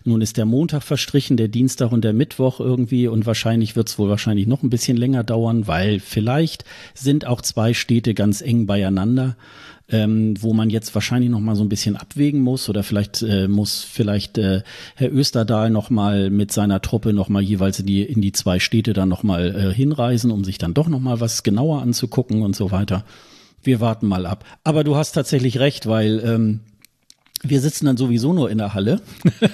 nun 0.04 0.20
ist 0.20 0.36
der 0.36 0.46
Montag 0.46 0.82
verstrichen, 0.82 1.36
der 1.36 1.48
Dienstag 1.48 1.92
und 1.92 2.02
der 2.04 2.12
Mittwoch 2.12 2.60
irgendwie 2.60 3.08
und 3.08 3.26
wahrscheinlich 3.26 3.76
wird 3.76 3.88
es 3.88 3.98
wohl 3.98 4.08
wahrscheinlich 4.08 4.46
noch 4.46 4.62
ein 4.62 4.70
bisschen 4.70 4.96
länger 4.96 5.24
dauern, 5.24 5.66
weil 5.66 6.00
vielleicht 6.00 6.64
sind 6.94 7.26
auch 7.26 7.40
zwei 7.40 7.74
Städte 7.74 8.14
ganz 8.14 8.40
eng 8.40 8.66
beieinander. 8.66 9.36
Ähm, 9.88 10.40
wo 10.40 10.54
man 10.54 10.70
jetzt 10.70 10.94
wahrscheinlich 10.94 11.28
noch 11.28 11.40
mal 11.40 11.56
so 11.56 11.62
ein 11.62 11.68
bisschen 11.68 11.96
abwägen 11.96 12.40
muss 12.40 12.70
oder 12.70 12.82
vielleicht 12.82 13.20
äh, 13.20 13.46
muss 13.46 13.82
vielleicht 13.82 14.38
äh, 14.38 14.62
Herr 14.94 15.12
Österdahl 15.12 15.68
noch 15.68 15.90
mal 15.90 16.30
mit 16.30 16.50
seiner 16.50 16.80
Truppe 16.80 17.12
noch 17.12 17.28
mal 17.28 17.42
jeweils 17.42 17.80
in 17.80 17.86
die 17.86 18.02
in 18.02 18.22
die 18.22 18.32
zwei 18.32 18.58
Städte 18.58 18.94
dann 18.94 19.10
noch 19.10 19.22
mal 19.22 19.54
äh, 19.54 19.74
hinreisen, 19.74 20.30
um 20.30 20.44
sich 20.44 20.56
dann 20.56 20.72
doch 20.72 20.88
noch 20.88 21.00
mal 21.00 21.20
was 21.20 21.42
genauer 21.42 21.82
anzugucken 21.82 22.42
und 22.42 22.56
so 22.56 22.70
weiter. 22.70 23.04
Wir 23.62 23.80
warten 23.80 24.06
mal 24.06 24.24
ab. 24.24 24.44
Aber 24.64 24.82
du 24.82 24.96
hast 24.96 25.12
tatsächlich 25.12 25.58
recht, 25.58 25.86
weil 25.86 26.22
ähm, 26.24 26.60
wir 27.42 27.60
sitzen 27.60 27.86
dann 27.86 27.96
sowieso 27.96 28.32
nur 28.32 28.50
in 28.50 28.58
der 28.58 28.74
Halle. 28.74 29.00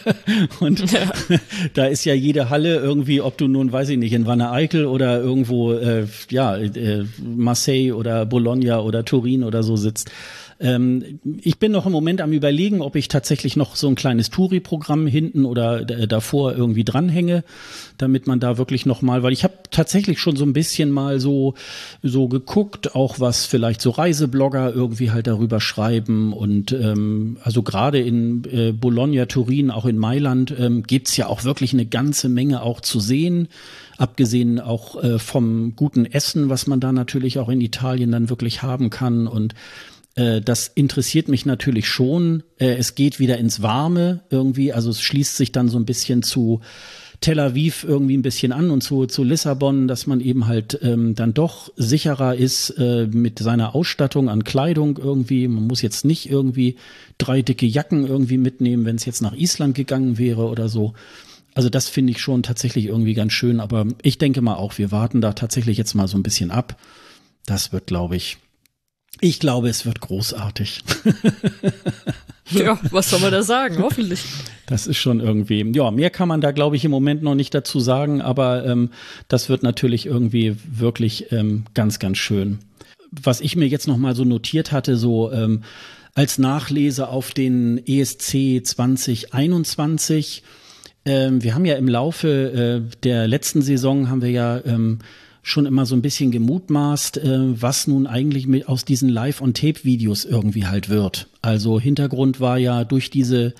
und 0.60 0.92
ja. 0.92 1.10
da 1.74 1.86
ist 1.86 2.04
ja 2.04 2.14
jede 2.14 2.50
Halle 2.50 2.76
irgendwie, 2.76 3.20
ob 3.20 3.38
du 3.38 3.48
nun, 3.48 3.72
weiß 3.72 3.88
ich 3.90 3.98
nicht, 3.98 4.12
in 4.12 4.26
Wanne 4.26 4.50
Eickel 4.50 4.86
oder 4.86 5.20
irgendwo, 5.20 5.72
äh, 5.72 6.06
ja, 6.30 6.56
äh, 6.56 7.04
Marseille 7.22 7.92
oder 7.92 8.26
Bologna 8.26 8.80
oder 8.80 9.04
Turin 9.04 9.42
oder 9.42 9.62
so 9.62 9.76
sitzt. 9.76 10.10
Ähm, 10.60 11.20
ich 11.40 11.58
bin 11.58 11.72
noch 11.72 11.86
im 11.86 11.92
Moment 11.92 12.20
am 12.20 12.32
überlegen, 12.32 12.80
ob 12.80 12.96
ich 12.96 13.08
tatsächlich 13.08 13.56
noch 13.56 13.76
so 13.76 13.88
ein 13.88 13.94
kleines 13.94 14.30
Touri-Programm 14.30 15.06
hinten 15.06 15.44
oder 15.44 15.84
davor 15.84 16.54
irgendwie 16.54 16.84
dranhänge, 16.84 17.44
damit 17.96 18.26
man 18.26 18.40
da 18.40 18.58
wirklich 18.58 18.86
noch 18.86 19.02
mal, 19.02 19.22
weil 19.22 19.32
ich 19.32 19.44
habe 19.44 19.54
tatsächlich 19.70 20.18
schon 20.20 20.36
so 20.36 20.44
ein 20.44 20.52
bisschen 20.52 20.90
mal 20.90 21.20
so 21.20 21.54
so 22.02 22.28
geguckt, 22.28 22.94
auch 22.94 23.20
was 23.20 23.46
vielleicht 23.46 23.80
so 23.80 23.90
Reiseblogger 23.90 24.72
irgendwie 24.72 25.10
halt 25.10 25.26
darüber 25.26 25.60
schreiben. 25.60 26.32
Und 26.32 26.72
ähm, 26.72 27.38
also 27.42 27.62
gerade 27.62 28.00
in 28.00 28.44
äh, 28.44 28.72
Bologna, 28.72 29.26
Turin, 29.26 29.70
auch 29.70 29.86
in 29.86 29.98
Mailand 29.98 30.54
ähm, 30.58 30.82
gibt's 30.82 31.16
ja 31.16 31.26
auch 31.26 31.44
wirklich 31.44 31.72
eine 31.72 31.86
ganze 31.86 32.28
Menge 32.28 32.62
auch 32.62 32.80
zu 32.80 33.00
sehen. 33.00 33.48
Abgesehen 33.96 34.60
auch 34.60 35.02
äh, 35.02 35.18
vom 35.18 35.74
guten 35.74 36.06
Essen, 36.06 36.48
was 36.48 36.66
man 36.68 36.78
da 36.78 36.92
natürlich 36.92 37.38
auch 37.38 37.48
in 37.48 37.60
Italien 37.60 38.12
dann 38.12 38.30
wirklich 38.30 38.62
haben 38.62 38.90
kann. 38.90 39.26
Und 39.26 39.54
äh, 40.18 40.40
das 40.40 40.68
interessiert 40.74 41.28
mich 41.28 41.46
natürlich 41.46 41.88
schon. 41.88 42.42
Äh, 42.58 42.74
es 42.74 42.94
geht 42.94 43.20
wieder 43.20 43.38
ins 43.38 43.62
Warme 43.62 44.20
irgendwie, 44.30 44.72
also 44.72 44.90
es 44.90 45.00
schließt 45.00 45.36
sich 45.36 45.52
dann 45.52 45.68
so 45.68 45.78
ein 45.78 45.86
bisschen 45.86 46.22
zu 46.22 46.60
Tel 47.20 47.40
Aviv 47.40 47.84
irgendwie 47.84 48.16
ein 48.16 48.22
bisschen 48.22 48.52
an 48.52 48.70
und 48.70 48.82
zu, 48.82 49.06
zu 49.06 49.24
Lissabon, 49.24 49.88
dass 49.88 50.06
man 50.06 50.20
eben 50.20 50.46
halt 50.46 50.78
ähm, 50.82 51.16
dann 51.16 51.34
doch 51.34 51.72
sicherer 51.76 52.36
ist 52.36 52.70
äh, 52.78 53.08
mit 53.10 53.40
seiner 53.40 53.74
Ausstattung 53.74 54.28
an 54.28 54.44
Kleidung 54.44 54.98
irgendwie. 54.98 55.48
Man 55.48 55.66
muss 55.66 55.82
jetzt 55.82 56.04
nicht 56.04 56.30
irgendwie 56.30 56.76
drei 57.16 57.42
dicke 57.42 57.66
Jacken 57.66 58.06
irgendwie 58.06 58.38
mitnehmen, 58.38 58.84
wenn 58.84 58.96
es 58.96 59.04
jetzt 59.04 59.20
nach 59.20 59.34
Island 59.34 59.74
gegangen 59.74 60.16
wäre 60.18 60.46
oder 60.46 60.68
so. 60.68 60.94
Also 61.54 61.70
das 61.70 61.88
finde 61.88 62.12
ich 62.12 62.20
schon 62.20 62.44
tatsächlich 62.44 62.86
irgendwie 62.86 63.14
ganz 63.14 63.32
schön, 63.32 63.58
aber 63.58 63.86
ich 64.02 64.18
denke 64.18 64.40
mal 64.40 64.54
auch, 64.54 64.78
wir 64.78 64.92
warten 64.92 65.20
da 65.20 65.32
tatsächlich 65.32 65.76
jetzt 65.76 65.94
mal 65.94 66.06
so 66.06 66.16
ein 66.16 66.22
bisschen 66.22 66.52
ab. 66.52 66.80
Das 67.46 67.72
wird, 67.72 67.86
glaube 67.86 68.14
ich, 68.14 68.38
Ich 69.20 69.40
glaube, 69.40 69.68
es 69.68 69.84
wird 69.84 70.00
großartig. 70.00 70.82
ja, 72.50 72.78
was 72.90 73.10
soll 73.10 73.20
man 73.20 73.32
da 73.32 73.42
sagen? 73.42 73.78
Hoffentlich. 73.78 74.22
Das 74.66 74.86
ist 74.86 74.98
schon 74.98 75.20
irgendwie, 75.20 75.64
ja, 75.74 75.90
mehr 75.90 76.10
kann 76.10 76.28
man 76.28 76.40
da, 76.40 76.52
glaube 76.52 76.76
ich, 76.76 76.84
im 76.84 76.90
Moment 76.90 77.22
noch 77.22 77.34
nicht 77.34 77.54
dazu 77.54 77.80
sagen, 77.80 78.20
aber 78.20 78.64
ähm, 78.66 78.90
das 79.28 79.48
wird 79.48 79.62
natürlich 79.62 80.06
irgendwie 80.06 80.56
wirklich 80.70 81.32
ähm, 81.32 81.64
ganz, 81.74 81.98
ganz 81.98 82.18
schön. 82.18 82.58
Was 83.10 83.40
ich 83.40 83.56
mir 83.56 83.66
jetzt 83.66 83.88
noch 83.88 83.96
mal 83.96 84.14
so 84.14 84.24
notiert 84.24 84.70
hatte, 84.70 84.96
so 84.96 85.32
ähm, 85.32 85.62
als 86.14 86.38
Nachlese 86.38 87.08
auf 87.08 87.32
den 87.32 87.80
ESC 87.86 88.64
2021, 88.64 90.42
ähm, 91.04 91.42
wir 91.42 91.54
haben 91.54 91.64
ja 91.64 91.76
im 91.76 91.88
Laufe 91.88 92.82
äh, 92.84 92.98
der 93.02 93.26
letzten 93.26 93.62
Saison 93.62 94.10
haben 94.10 94.20
wir 94.20 94.30
ja 94.30 94.60
ähm, 94.64 94.98
schon 95.42 95.66
immer 95.66 95.86
so 95.86 95.94
ein 95.94 96.02
bisschen 96.02 96.30
gemutmaßt, 96.30 97.18
äh, 97.18 97.60
was 97.60 97.86
nun 97.86 98.06
eigentlich 98.06 98.46
mit 98.46 98.68
aus 98.68 98.84
diesen 98.84 99.08
Live-on-Tape-Videos 99.08 100.24
irgendwie 100.24 100.66
halt 100.66 100.88
wird. 100.88 101.28
Also 101.42 101.80
Hintergrund 101.80 102.40
war 102.40 102.58
ja 102.58 102.84
durch 102.84 103.10
diese 103.10 103.54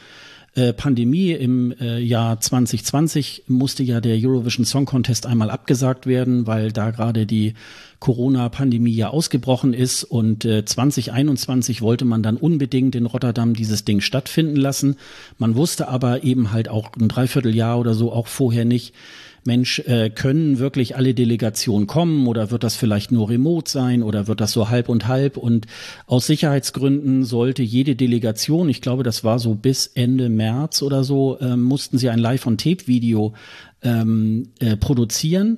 äh, 0.58 0.72
Pandemie 0.72 1.30
im 1.32 1.72
äh, 1.78 2.00
Jahr 2.00 2.40
2020 2.40 3.44
musste 3.46 3.82
ja 3.84 4.00
der 4.00 4.16
Eurovision 4.16 4.64
Song 4.64 4.86
Contest 4.86 5.24
einmal 5.24 5.50
abgesagt 5.50 6.06
werden, 6.06 6.46
weil 6.48 6.72
da 6.72 6.90
gerade 6.90 7.26
die 7.26 7.54
Corona-Pandemie 8.00 8.94
ja 8.94 9.10
ausgebrochen 9.10 9.72
ist 9.72 10.02
und 10.04 10.44
äh, 10.44 10.64
2021 10.64 11.80
wollte 11.80 12.04
man 12.04 12.22
dann 12.22 12.36
unbedingt 12.36 12.94
in 12.94 13.06
Rotterdam 13.06 13.54
dieses 13.54 13.84
Ding 13.84 14.00
stattfinden 14.00 14.56
lassen. 14.56 14.96
Man 15.36 15.54
wusste 15.54 15.88
aber 15.88 16.24
eben 16.24 16.50
halt 16.50 16.68
auch 16.68 16.90
ein 16.98 17.08
Dreivierteljahr 17.08 17.78
oder 17.78 17.94
so 17.94 18.12
auch 18.12 18.26
vorher 18.26 18.64
nicht, 18.64 18.94
Mensch, 19.48 19.80
äh, 19.80 20.10
können 20.10 20.58
wirklich 20.58 20.94
alle 20.94 21.14
Delegationen 21.14 21.86
kommen 21.86 22.26
oder 22.26 22.50
wird 22.50 22.62
das 22.62 22.76
vielleicht 22.76 23.10
nur 23.10 23.30
remote 23.30 23.70
sein 23.70 24.02
oder 24.02 24.26
wird 24.28 24.40
das 24.40 24.52
so 24.52 24.68
halb 24.68 24.88
und 24.90 25.08
halb? 25.08 25.38
Und 25.38 25.66
aus 26.06 26.26
Sicherheitsgründen 26.26 27.24
sollte 27.24 27.62
jede 27.62 27.96
Delegation, 27.96 28.68
ich 28.68 28.82
glaube, 28.82 29.02
das 29.02 29.24
war 29.24 29.38
so 29.38 29.54
bis 29.54 29.86
Ende 29.86 30.28
März 30.28 30.82
oder 30.82 31.02
so, 31.02 31.38
äh, 31.40 31.56
mussten 31.56 31.96
sie 31.96 32.10
ein 32.10 32.18
Live-on-Tape-Video 32.18 33.32
ähm, 33.82 34.50
äh, 34.60 34.76
produzieren. 34.76 35.56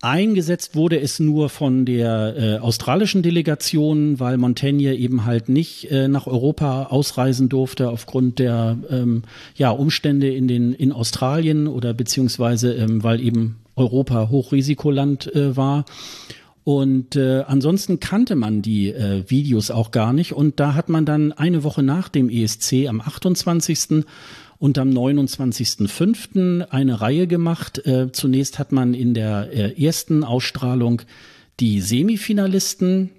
Eingesetzt 0.00 0.76
wurde 0.76 1.00
es 1.00 1.18
nur 1.18 1.48
von 1.48 1.84
der 1.84 2.36
äh, 2.36 2.58
australischen 2.58 3.22
Delegation, 3.22 4.20
weil 4.20 4.38
Montaigne 4.38 4.94
eben 4.94 5.24
halt 5.24 5.48
nicht 5.48 5.90
äh, 5.90 6.06
nach 6.06 6.28
Europa 6.28 6.84
ausreisen 6.84 7.48
durfte 7.48 7.90
aufgrund 7.90 8.38
der 8.38 8.78
ähm, 8.90 9.22
ja, 9.56 9.70
Umstände 9.70 10.32
in, 10.32 10.46
den, 10.46 10.72
in 10.72 10.92
Australien 10.92 11.66
oder 11.66 11.94
beziehungsweise 11.94 12.74
ähm, 12.74 13.02
weil 13.02 13.20
eben 13.20 13.56
Europa 13.74 14.28
Hochrisikoland 14.30 15.34
äh, 15.34 15.56
war. 15.56 15.84
Und 16.62 17.16
äh, 17.16 17.44
ansonsten 17.48 17.98
kannte 17.98 18.36
man 18.36 18.62
die 18.62 18.90
äh, 18.90 19.24
Videos 19.28 19.72
auch 19.72 19.90
gar 19.90 20.12
nicht. 20.12 20.32
Und 20.32 20.60
da 20.60 20.74
hat 20.74 20.90
man 20.90 21.06
dann 21.06 21.32
eine 21.32 21.64
Woche 21.64 21.82
nach 21.82 22.08
dem 22.08 22.28
ESC 22.28 22.86
am 22.88 23.00
28 23.00 24.04
und 24.58 24.78
am 24.78 24.90
29.05. 24.90 26.68
eine 26.70 27.00
Reihe 27.00 27.26
gemacht. 27.26 27.84
Äh, 27.86 28.12
zunächst 28.12 28.58
hat 28.58 28.72
man 28.72 28.94
in 28.94 29.14
der 29.14 29.50
äh, 29.52 29.82
ersten 29.84 30.24
Ausstrahlung 30.24 31.02
die 31.60 31.80
Semifinalisten 31.80 33.10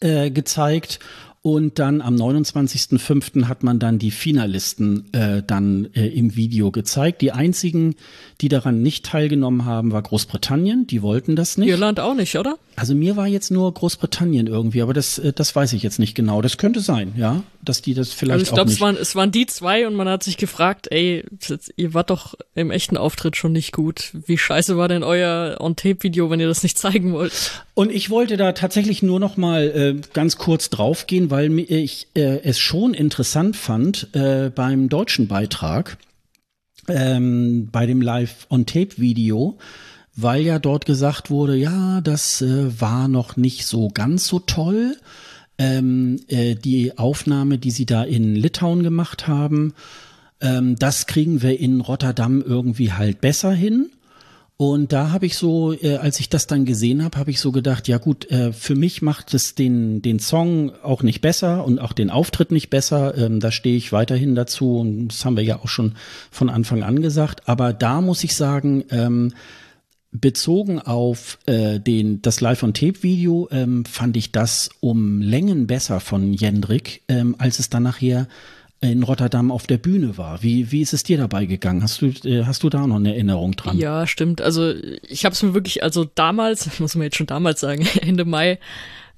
äh, 0.00 0.30
gezeigt 0.30 1.00
und 1.46 1.78
dann 1.78 2.00
am 2.00 2.16
29.05. 2.16 3.48
hat 3.48 3.62
man 3.62 3.78
dann 3.78 3.98
die 3.98 4.10
Finalisten 4.10 5.12
äh, 5.12 5.42
dann 5.46 5.90
äh, 5.94 6.06
im 6.06 6.36
Video 6.36 6.70
gezeigt. 6.70 7.20
Die 7.20 7.32
einzigen, 7.32 7.96
die 8.40 8.48
daran 8.48 8.80
nicht 8.80 9.04
teilgenommen 9.04 9.66
haben, 9.66 9.92
war 9.92 10.00
Großbritannien. 10.00 10.86
Die 10.86 11.02
wollten 11.02 11.36
das 11.36 11.58
nicht. 11.58 11.68
Irland 11.68 12.00
auch 12.00 12.14
nicht, 12.14 12.38
oder? 12.38 12.56
Also 12.76 12.94
mir 12.94 13.16
war 13.16 13.26
jetzt 13.26 13.50
nur 13.50 13.74
Großbritannien 13.74 14.46
irgendwie, 14.46 14.80
aber 14.80 14.94
das, 14.94 15.18
äh, 15.18 15.34
das 15.34 15.54
weiß 15.54 15.74
ich 15.74 15.82
jetzt 15.82 15.98
nicht 15.98 16.14
genau. 16.14 16.40
Das 16.40 16.56
könnte 16.56 16.80
sein, 16.80 17.12
ja, 17.14 17.42
dass 17.64 17.82
die 17.82 17.94
das 17.94 18.12
vielleicht 18.12 18.32
also 18.32 18.42
ich 18.44 18.54
glaub, 18.54 18.60
auch 18.60 18.64
nicht. 18.66 18.74
Es 18.74 18.80
waren, 18.80 18.96
es 18.96 19.16
waren 19.16 19.30
die 19.30 19.46
zwei 19.46 19.86
und 19.86 19.94
man 19.94 20.08
hat 20.08 20.22
sich 20.22 20.36
gefragt, 20.36 20.88
ey, 20.90 21.24
ihr 21.76 21.94
wart 21.94 22.10
doch 22.10 22.34
im 22.54 22.70
echten 22.70 22.96
Auftritt 22.96 23.36
schon 23.36 23.52
nicht 23.52 23.72
gut. 23.72 24.12
Wie 24.26 24.38
scheiße 24.38 24.76
war 24.76 24.88
denn 24.88 25.02
euer 25.02 25.56
On-Tape-Video, 25.60 26.30
wenn 26.30 26.40
ihr 26.40 26.48
das 26.48 26.62
nicht 26.62 26.78
zeigen 26.78 27.12
wollt? 27.12 27.64
Und 27.74 27.90
ich 27.90 28.10
wollte 28.10 28.36
da 28.36 28.52
tatsächlich 28.52 29.02
nur 29.02 29.20
noch 29.20 29.36
mal 29.36 29.62
äh, 29.64 30.00
ganz 30.12 30.38
kurz 30.38 30.70
draufgehen, 30.70 31.30
weil 31.30 31.58
ich 31.58 32.08
äh, 32.14 32.40
es 32.42 32.58
schon 32.58 32.94
interessant 32.94 33.56
fand 33.56 34.08
äh, 34.14 34.50
beim 34.54 34.88
deutschen 34.88 35.28
Beitrag, 35.28 35.98
ähm, 36.88 37.68
bei 37.72 37.86
dem 37.86 38.00
Live-On-Tape-Video, 38.00 39.58
weil 40.16 40.42
ja 40.42 40.58
dort 40.58 40.86
gesagt 40.86 41.30
wurde, 41.30 41.56
ja, 41.56 42.00
das 42.00 42.42
äh, 42.42 42.80
war 42.80 43.08
noch 43.08 43.36
nicht 43.36 43.66
so 43.66 43.88
ganz 43.88 44.26
so 44.26 44.38
toll. 44.38 44.96
Ähm, 45.56 46.20
äh, 46.28 46.54
die 46.56 46.98
Aufnahme, 46.98 47.58
die 47.58 47.70
sie 47.70 47.86
da 47.86 48.02
in 48.02 48.34
Litauen 48.34 48.82
gemacht 48.82 49.28
haben, 49.28 49.72
ähm, 50.40 50.76
das 50.76 51.06
kriegen 51.06 51.42
wir 51.42 51.58
in 51.58 51.80
Rotterdam 51.80 52.42
irgendwie 52.42 52.92
halt 52.92 53.20
besser 53.20 53.52
hin. 53.52 53.90
Und 54.56 54.92
da 54.92 55.10
habe 55.10 55.26
ich 55.26 55.36
so, 55.36 55.72
äh, 55.72 55.96
als 55.96 56.20
ich 56.20 56.28
das 56.28 56.46
dann 56.46 56.64
gesehen 56.64 57.02
habe, 57.02 57.18
habe 57.18 57.30
ich 57.30 57.40
so 57.40 57.50
gedacht, 57.50 57.88
ja 57.88 57.98
gut, 57.98 58.30
äh, 58.30 58.52
für 58.52 58.76
mich 58.76 59.02
macht 59.02 59.34
es 59.34 59.56
den, 59.56 60.00
den 60.00 60.20
Song 60.20 60.70
auch 60.82 61.02
nicht 61.02 61.20
besser 61.20 61.64
und 61.64 61.80
auch 61.80 61.92
den 61.92 62.08
Auftritt 62.08 62.52
nicht 62.52 62.70
besser. 62.70 63.18
Ähm, 63.18 63.40
da 63.40 63.50
stehe 63.50 63.76
ich 63.76 63.92
weiterhin 63.92 64.36
dazu 64.36 64.78
und 64.78 65.08
das 65.08 65.24
haben 65.24 65.36
wir 65.36 65.42
ja 65.42 65.58
auch 65.58 65.68
schon 65.68 65.94
von 66.30 66.50
Anfang 66.50 66.84
an 66.84 67.02
gesagt. 67.02 67.48
Aber 67.48 67.72
da 67.72 68.00
muss 68.00 68.22
ich 68.22 68.36
sagen, 68.36 68.84
ähm, 68.90 69.32
bezogen 70.14 70.78
auf 70.78 71.38
äh, 71.46 71.80
den, 71.80 72.22
das 72.22 72.40
Live-on-Tape-Video 72.40 73.48
ähm, 73.50 73.84
fand 73.84 74.16
ich 74.16 74.30
das 74.30 74.70
um 74.80 75.20
Längen 75.20 75.66
besser 75.66 75.98
von 75.98 76.32
Jendrik, 76.32 77.02
ähm, 77.08 77.34
als 77.38 77.58
es 77.58 77.68
dann 77.68 77.82
nachher 77.82 78.28
in 78.80 79.02
Rotterdam 79.02 79.50
auf 79.50 79.66
der 79.66 79.78
Bühne 79.78 80.16
war. 80.16 80.42
Wie, 80.42 80.70
wie 80.70 80.82
ist 80.82 80.92
es 80.92 81.02
dir 81.02 81.18
dabei 81.18 81.46
gegangen? 81.46 81.82
Hast 81.82 82.00
du, 82.00 82.06
äh, 82.06 82.44
hast 82.44 82.62
du 82.62 82.70
da 82.70 82.86
noch 82.86 82.96
eine 82.96 83.12
Erinnerung 83.14 83.52
dran? 83.52 83.76
Ja, 83.76 84.06
stimmt. 84.06 84.40
Also 84.40 84.72
ich 85.02 85.24
habe 85.24 85.34
es 85.34 85.42
mir 85.42 85.52
wirklich, 85.52 85.82
also 85.82 86.04
damals, 86.04 86.78
muss 86.78 86.94
man 86.94 87.04
jetzt 87.04 87.16
schon 87.16 87.26
damals 87.26 87.60
sagen, 87.60 87.86
Ende 88.00 88.24
Mai, 88.24 88.60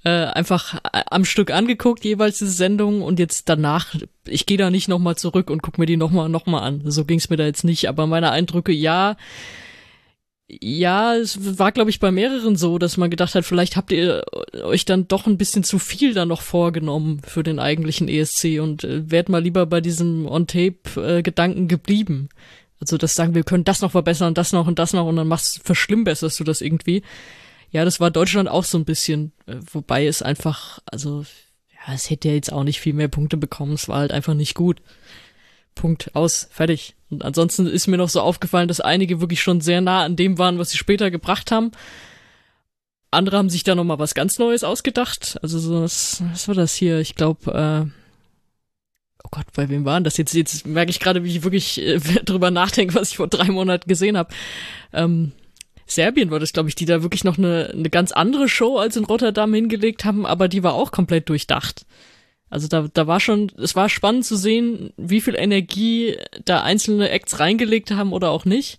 äh, 0.05 0.09
einfach 0.09 0.81
am 1.11 1.25
Stück 1.27 1.51
angeguckt, 1.51 2.05
jeweils 2.05 2.39
diese 2.39 2.53
Sendung 2.53 3.03
und 3.03 3.19
jetzt 3.19 3.51
danach, 3.51 3.95
ich 4.27 4.47
gehe 4.47 4.57
da 4.57 4.71
nicht 4.71 4.89
nochmal 4.89 5.17
zurück 5.17 5.51
und 5.51 5.63
guck 5.63 5.79
mir 5.79 5.87
die 5.87 5.97
nochmal 5.99 6.31
noch 6.31 6.47
mal 6.47 6.61
an. 6.61 6.83
So 6.85 7.05
ging 7.05 7.19
es 7.19 7.29
mir 7.29 7.37
da 7.37 7.45
jetzt 7.45 7.65
nicht, 7.65 7.89
aber 7.89 8.07
meine 8.07 8.31
Eindrücke, 8.31 8.73
ja, 8.73 9.17
ja, 10.49 11.17
es 11.17 11.59
war, 11.59 11.73
glaube 11.73 11.91
ich, 11.91 11.99
bei 11.99 12.13
mehreren 12.13 12.57
so, 12.57 12.79
dass 12.79 12.97
man 12.97 13.11
gedacht 13.11 13.35
hat, 13.35 13.45
vielleicht 13.45 13.77
habt 13.77 13.91
ihr 13.91 14.25
euch 14.63 14.85
dann 14.85 15.09
doch 15.09 15.27
ein 15.27 15.39
bisschen 15.39 15.65
zu 15.65 15.79
viel 15.81 16.15
da 16.15 16.25
noch 16.25 16.43
vorgenommen 16.43 17.21
für 17.27 17.43
den 17.43 17.59
eigentlichen 17.59 18.09
ESC 18.09 18.61
und 18.61 18.85
äh, 18.85 19.11
wärt 19.11 19.29
mal 19.29 19.43
lieber 19.43 19.67
bei 19.67 19.81
diesem 19.81 20.27
On-Tape-Gedanken 20.27 21.67
geblieben. 21.67 22.29
Also 22.81 22.97
das 22.97 23.15
sagen, 23.15 23.35
wir 23.35 23.43
können 23.43 23.65
das 23.65 23.81
noch 23.81 23.93
verbessern, 23.93 24.35
das 24.35 24.53
noch 24.53 24.67
und 24.69 24.79
das 24.79 24.93
noch 24.93 25.07
und 25.07 25.17
dann 25.17 25.29
machst, 25.29 25.63
verschlimmbesserst 25.65 26.39
du 26.39 26.45
das 26.45 26.61
irgendwie. 26.61 27.03
Ja, 27.73 27.85
das 27.85 27.99
war 27.99 28.11
Deutschland 28.11 28.49
auch 28.49 28.65
so 28.65 28.79
ein 28.79 28.85
bisschen, 28.85 29.33
äh, 29.47 29.57
wobei 29.73 30.07
es 30.07 30.23
einfach, 30.23 30.79
also, 30.87 31.25
ja, 31.73 31.95
es 31.95 32.09
hätte 32.09 32.29
ja 32.29 32.35
jetzt 32.35 32.53
auch 32.53 32.65
nicht 32.65 32.81
viel 32.81 32.95
mehr 32.95 33.09
Punkte 33.09 33.37
bekommen, 33.37 33.73
es 33.73 33.89
war 33.89 33.99
halt 33.99 34.13
einfach 34.13 34.35
nicht 34.35 34.55
gut. 34.55 34.81
Punkt, 35.75 36.15
aus, 36.15 36.49
fertig. 36.51 36.96
Und 37.11 37.25
ansonsten 37.25 37.67
ist 37.67 37.87
mir 37.87 37.97
noch 37.97 38.09
so 38.09 38.21
aufgefallen, 38.21 38.69
dass 38.69 38.81
einige 38.81 39.21
wirklich 39.21 39.41
schon 39.41 39.61
sehr 39.61 39.81
nah 39.81 40.03
an 40.03 40.17
dem 40.17 40.39
waren, 40.39 40.59
was 40.59 40.71
sie 40.71 40.79
später 40.79 41.11
gebracht 41.11 41.51
haben. 41.53 41.71
Andere 43.11 43.39
haben 43.39 43.51
sich 43.51 43.63
da 43.63 43.75
nochmal 43.75 43.99
was 43.99 44.15
ganz 44.15 44.39
Neues 44.39 44.65
ausgedacht. 44.65 45.39
Also 45.43 45.59
so, 45.59 45.83
was, 45.83 46.23
was 46.33 46.49
war 46.49 46.55
das 46.55 46.75
hier? 46.75 46.99
Ich 46.99 47.15
glaube, 47.15 47.53
äh, 47.53 47.91
oh 49.25 49.29
Gott, 49.31 49.47
bei 49.55 49.69
wem 49.69 49.85
waren 49.85 50.05
das 50.05 50.17
jetzt? 50.17 50.35
Jetzt 50.35 50.67
merke 50.67 50.91
ich 50.91 51.01
gerade, 51.01 51.23
wie 51.23 51.37
ich 51.37 51.45
wirklich 51.45 51.81
äh, 51.81 51.99
drüber 52.25 52.51
nachdenke, 52.51 52.95
was 52.95 53.11
ich 53.11 53.17
vor 53.17 53.29
drei 53.29 53.47
Monaten 53.47 53.89
gesehen 53.89 54.17
habe. 54.17 54.35
Ähm, 54.93 55.33
Serbien 55.87 56.33
war 56.33 56.41
das, 56.41 56.53
glaube 56.53 56.69
ich, 56.69 56.75
die 56.75 56.85
da 56.85 57.03
wirklich 57.03 57.23
noch 57.23 57.39
eine, 57.39 57.71
eine 57.73 57.91
ganz 57.91 58.11
andere 58.11 58.49
Show 58.49 58.79
als 58.79 58.97
in 58.97 59.05
Rotterdam 59.05 59.55
hingelegt 59.55 60.05
haben, 60.05 60.27
aber 60.27 60.49
die 60.49 60.65
war 60.65 60.75
auch 60.75 60.91
komplett 60.91 61.29
durchdacht. 61.29 61.87
Also 62.57 62.69
da, 62.69 62.89
da 62.91 63.07
war 63.07 63.21
schon, 63.21 63.53
es 63.59 63.77
war 63.77 63.91
spannend 63.91 64.25
zu 64.25 64.35
sehen, 64.35 64.95
wie 64.97 65.21
viel 65.21 65.35
Energie 65.35 66.17
da 66.47 66.63
einzelne 66.63 67.11
Acts 67.11 67.39
reingelegt 67.39 67.91
haben 67.91 68.15
oder 68.15 68.31
auch 68.31 68.47
nicht. 68.47 68.79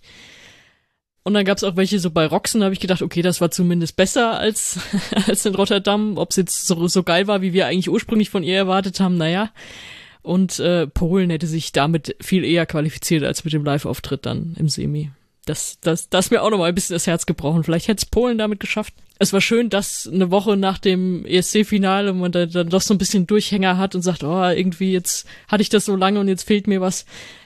Und 1.22 1.34
dann 1.34 1.44
gab 1.44 1.58
es 1.58 1.62
auch 1.62 1.76
welche 1.76 2.00
so 2.00 2.10
bei 2.10 2.26
Roxen, 2.26 2.64
habe 2.64 2.74
ich 2.74 2.80
gedacht, 2.80 3.02
okay, 3.02 3.22
das 3.22 3.40
war 3.40 3.52
zumindest 3.52 3.94
besser 3.94 4.36
als, 4.36 4.80
als 5.28 5.46
in 5.46 5.54
Rotterdam. 5.54 6.18
Ob 6.18 6.30
es 6.30 6.36
jetzt 6.38 6.66
so, 6.66 6.88
so 6.88 7.04
geil 7.04 7.28
war, 7.28 7.40
wie 7.40 7.52
wir 7.52 7.68
eigentlich 7.68 7.88
ursprünglich 7.88 8.30
von 8.30 8.42
ihr 8.42 8.56
erwartet 8.56 8.98
haben, 8.98 9.16
naja. 9.16 9.52
Und 10.22 10.58
äh, 10.58 10.88
Polen 10.88 11.30
hätte 11.30 11.46
sich 11.46 11.70
damit 11.70 12.16
viel 12.20 12.42
eher 12.42 12.66
qualifiziert 12.66 13.22
als 13.22 13.44
mit 13.44 13.52
dem 13.52 13.64
Live-Auftritt 13.64 14.26
dann 14.26 14.56
im 14.58 14.68
Semi. 14.68 15.12
Das, 15.46 15.78
das, 15.82 16.10
das 16.10 16.26
ist 16.26 16.30
mir 16.32 16.42
auch 16.42 16.50
noch 16.50 16.58
mal 16.58 16.68
ein 16.68 16.74
bisschen 16.74 16.94
das 16.94 17.06
Herz 17.06 17.26
gebrochen. 17.26 17.62
Vielleicht 17.62 17.86
hätte 17.86 17.98
es 17.98 18.06
Polen 18.06 18.38
damit 18.38 18.58
geschafft 18.58 18.94
es 19.18 19.32
war 19.32 19.40
schön, 19.40 19.68
dass 19.68 20.08
eine 20.12 20.30
Woche 20.30 20.56
nach 20.56 20.78
dem 20.78 21.24
ESC-Finale 21.24 22.12
man 22.12 22.30
da, 22.30 22.46
dann 22.46 22.68
doch 22.68 22.80
so 22.80 22.94
ein 22.94 22.98
bisschen 22.98 23.26
Durchhänger 23.26 23.76
hat 23.76 23.94
und 23.94 24.02
sagt, 24.02 24.22
oh, 24.22 24.44
irgendwie 24.44 24.92
jetzt 24.92 25.26
hatte 25.48 25.62
ich 25.62 25.68
das 25.68 25.84
so 25.84 25.96
lange 25.96 26.20
und 26.20 26.28
jetzt 26.28 26.44
fehlt 26.46 26.66
mir 26.66 26.80
was. 26.80 27.04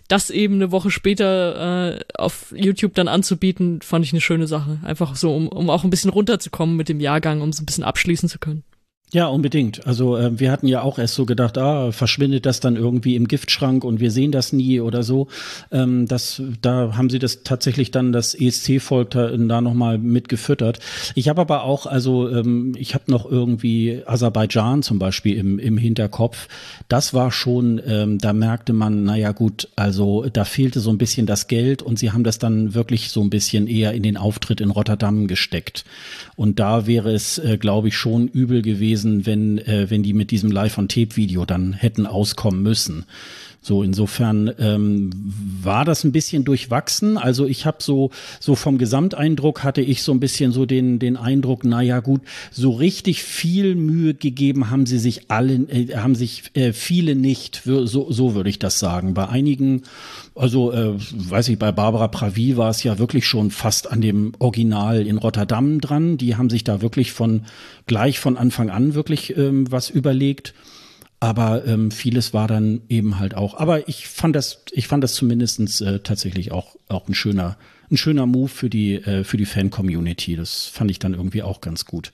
Das 0.09 0.29
eben 0.29 0.57
eine 0.57 0.71
Woche 0.73 0.91
später 0.91 1.97
äh, 1.97 2.01
auf 2.15 2.53
YouTube 2.55 2.95
dann 2.95 3.09
anzubieten, 3.09 3.81
fand 3.81 4.05
ich 4.05 4.13
eine 4.13 4.21
schöne 4.21 4.47
Sache. 4.47 4.79
Einfach 4.83 5.17
so, 5.17 5.35
um, 5.35 5.49
um 5.49 5.71
auch 5.71 5.85
ein 5.85 5.91
bisschen 5.91 6.11
runterzukommen 6.11 6.77
mit 6.77 6.91
dem 6.91 7.01
Jahrgang, 7.01 7.41
um 7.41 7.53
so 7.53 7.63
ein 7.63 7.67
bisschen 7.67 7.85
abschließen 7.85 8.29
zu 8.29 8.39
können. 8.39 8.65
Ja, 9.14 9.27
unbedingt. 9.27 9.87
Also 9.87 10.16
äh, 10.16 10.40
wir 10.40 10.51
hatten 10.51 10.66
ja 10.66 10.81
auch 10.81 10.98
erst 10.98 11.16
so 11.16 11.27
gedacht, 11.27 11.59
ah, 11.59 11.92
verschwindet 11.92 12.46
das 12.46 12.61
dann 12.61 12.77
irgendwie 12.77 13.14
im 13.14 13.29
Giftschrank 13.29 13.85
und 13.85 14.01
wir 14.01 14.11
sehen 14.11 14.33
das 14.33 14.55
nie 14.55 14.81
oder 14.81 15.03
so. 15.03 15.29
Ähm, 15.70 16.09
das, 16.09 16.40
da 16.62 16.96
haben 16.96 17.11
sie 17.11 17.18
das 17.18 17.42
tatsächlich 17.42 17.90
dann 17.90 18.12
das 18.12 18.35
ESC-Volk 18.35 19.11
da, 19.11 19.37
da 19.37 19.61
nochmal 19.61 19.98
mitgefüttert. 19.98 20.79
Ich 21.14 21.29
habe 21.29 21.42
aber 21.42 21.64
auch, 21.64 21.85
also 21.85 22.31
ähm, 22.31 22.75
ich 22.79 22.94
habe 22.94 23.11
noch 23.11 23.31
irgendwie 23.31 24.01
Aserbaidschan 24.07 24.83
zum 24.83 24.98
Beispiel 24.98 25.37
im, 25.37 25.59
im 25.59 25.77
Hinterkopf. 25.77 26.48
Das 26.88 27.12
war 27.12 27.33
schon, 27.33 27.83
ähm, 27.87 28.16
da 28.16 28.33
merkte 28.33 28.72
man, 28.72 29.05
naja 29.05 29.33
gut, 29.33 29.68
also 29.77 30.25
da 30.33 30.46
fehlte 30.46 30.81
so 30.81 30.88
ein 30.88 30.96
bisschen 30.96 31.27
das 31.27 31.48
Geld 31.48 31.83
und 31.83 31.98
sie 31.98 32.12
haben 32.12 32.25
das 32.25 32.38
dann 32.38 32.72
wirklich 32.72 33.11
so 33.11 33.20
ein 33.20 33.29
bisschen 33.29 33.66
eher 33.66 33.92
in 33.92 34.05
den 34.05 34.16
Auftritt 34.16 34.62
in 34.62 34.70
Rotterdam 34.70 35.27
gesteckt. 35.27 35.85
Und 36.35 36.61
da 36.61 36.87
wäre 36.87 37.12
es, 37.12 37.37
äh, 37.37 37.59
glaube 37.59 37.88
ich, 37.88 37.96
schon 37.98 38.27
übel 38.27 38.62
gewesen, 38.62 39.02
gewesen, 39.03 39.27
wenn, 39.27 39.59
äh, 39.59 39.91
wenn 39.91 40.03
die 40.03 40.15
mit 40.15 40.31
diesem 40.31 40.51
Live-on-Tape-Video 40.51 41.45
dann 41.45 41.73
hätten 41.73 42.07
auskommen 42.07 42.62
müssen. 42.62 43.05
So 43.64 43.85
insofern 43.85 44.53
ähm, 44.59 45.11
war 45.62 45.85
das 45.85 46.03
ein 46.03 46.11
bisschen 46.11 46.44
durchwachsen. 46.44 47.16
Also 47.16 47.46
ich 47.46 47.64
habe 47.64 47.77
so 47.81 48.11
so 48.40 48.57
vom 48.57 48.77
Gesamteindruck 48.77 49.62
hatte 49.62 49.81
ich 49.81 50.03
so 50.03 50.11
ein 50.11 50.18
bisschen 50.18 50.51
so 50.51 50.66
den 50.66 50.98
den 50.98 51.16
Eindruck, 51.16 51.64
na 51.64 51.81
ja 51.81 52.01
gut, 52.01 52.22
so 52.51 52.72
richtig 52.72 53.22
viel 53.22 53.77
Mühe 53.77 54.14
gegeben 54.14 54.68
haben 54.68 54.85
sie 54.85 54.98
sich 54.98 55.31
alle, 55.31 55.55
äh, 55.55 55.96
haben 55.96 56.16
sich 56.16 56.51
äh, 56.55 56.72
viele 56.72 57.14
nicht. 57.14 57.62
So 57.64 57.87
so 57.87 58.35
würde 58.35 58.51
ich 58.51 58.59
das 58.59 58.81
sagen. 58.81 59.14
Bei 59.14 59.29
einigen, 59.29 59.83
also 60.35 60.72
äh, 60.72 60.94
weiß 60.96 61.48
ich, 61.48 61.59
bei 61.59 61.70
Barbara 61.70 62.09
Pravi 62.09 62.57
war 62.57 62.70
es 62.70 62.83
ja 62.83 62.98
wirklich 62.98 63.27
schon 63.27 63.53
fast 63.53 63.88
an 63.92 64.01
dem 64.01 64.33
Original 64.40 65.07
in 65.07 65.18
Rotterdam 65.18 65.81
dran. 65.81 66.18
Die 66.18 66.35
haben 66.35 66.51
sich 66.51 66.64
da 66.64 66.83
wirklich 66.83 67.12
von 67.12 67.42
gleich 67.87 68.18
von 68.18 68.37
Anfang 68.37 68.70
an 68.70 68.94
wirklich 68.94 69.37
ähm, 69.37 69.70
was 69.70 69.88
überlegt. 69.88 70.53
Aber 71.23 71.65
ähm, 71.69 71.93
vieles 71.93 72.35
war 72.35 72.49
dann 72.49 72.81
eben 72.89 73.21
halt 73.21 73.37
auch. 73.37 73.55
Aber 73.55 73.89
ich 73.89 74.09
fand 74.09 74.35
das, 74.35 74.65
ich 74.73 74.89
fand 74.89 75.05
das 75.05 75.15
zumindestens 75.15 75.81
äh, 75.81 76.01
tatsächlich 76.01 76.51
auch 76.51 76.75
auch 76.89 77.07
ein 77.07 77.15
schöner, 77.15 77.57
ein 77.93 77.97
schöner 77.97 78.27
Move 78.27 78.49
für 78.49 78.69
die 78.69 78.95
äh, 78.95 79.23
für 79.23 79.37
die 79.37 79.45
Fan-Community. 79.45 80.35
Das 80.35 80.67
fand 80.67 80.91
ich 80.91 80.99
dann 80.99 81.15
irgendwie 81.15 81.45
auch 81.45 81.61
ganz 81.61 81.85
gut. 81.85 82.13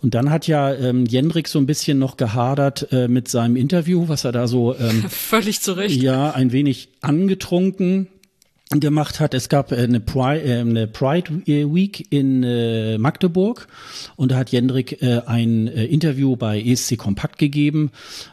Und 0.00 0.14
dann 0.14 0.30
hat 0.30 0.46
ja 0.46 0.72
ähm, 0.72 1.04
Jendrik 1.04 1.46
so 1.46 1.58
ein 1.58 1.66
bisschen 1.66 1.98
noch 1.98 2.16
gehadert 2.16 2.90
äh, 2.90 3.06
mit 3.06 3.28
seinem 3.28 3.54
Interview, 3.54 4.08
was 4.08 4.24
er 4.24 4.32
da 4.32 4.46
so 4.46 4.74
ähm, 4.74 5.04
völlig 5.10 5.60
zurecht. 5.60 6.02
Ja, 6.02 6.30
ein 6.30 6.52
wenig 6.52 6.88
angetrunken 7.02 8.08
gemacht 8.70 9.20
hat. 9.20 9.32
Es 9.32 9.48
gab 9.48 9.70
äh, 9.70 9.76
eine 9.76 10.00
Pride, 10.00 10.42
äh, 10.42 10.60
eine 10.60 10.86
Pride 10.88 11.46
Week 11.46 12.06
in 12.10 12.42
äh, 12.42 12.98
Magdeburg 12.98 13.68
und 14.16 14.32
da 14.32 14.36
hat 14.36 14.50
Jendrik 14.50 15.02
ein 15.26 15.66
Interview 15.66 16.36
bei 16.36 16.60
ESC 16.60 16.96
Kompakt 16.96 17.38
gegeben 17.38 17.90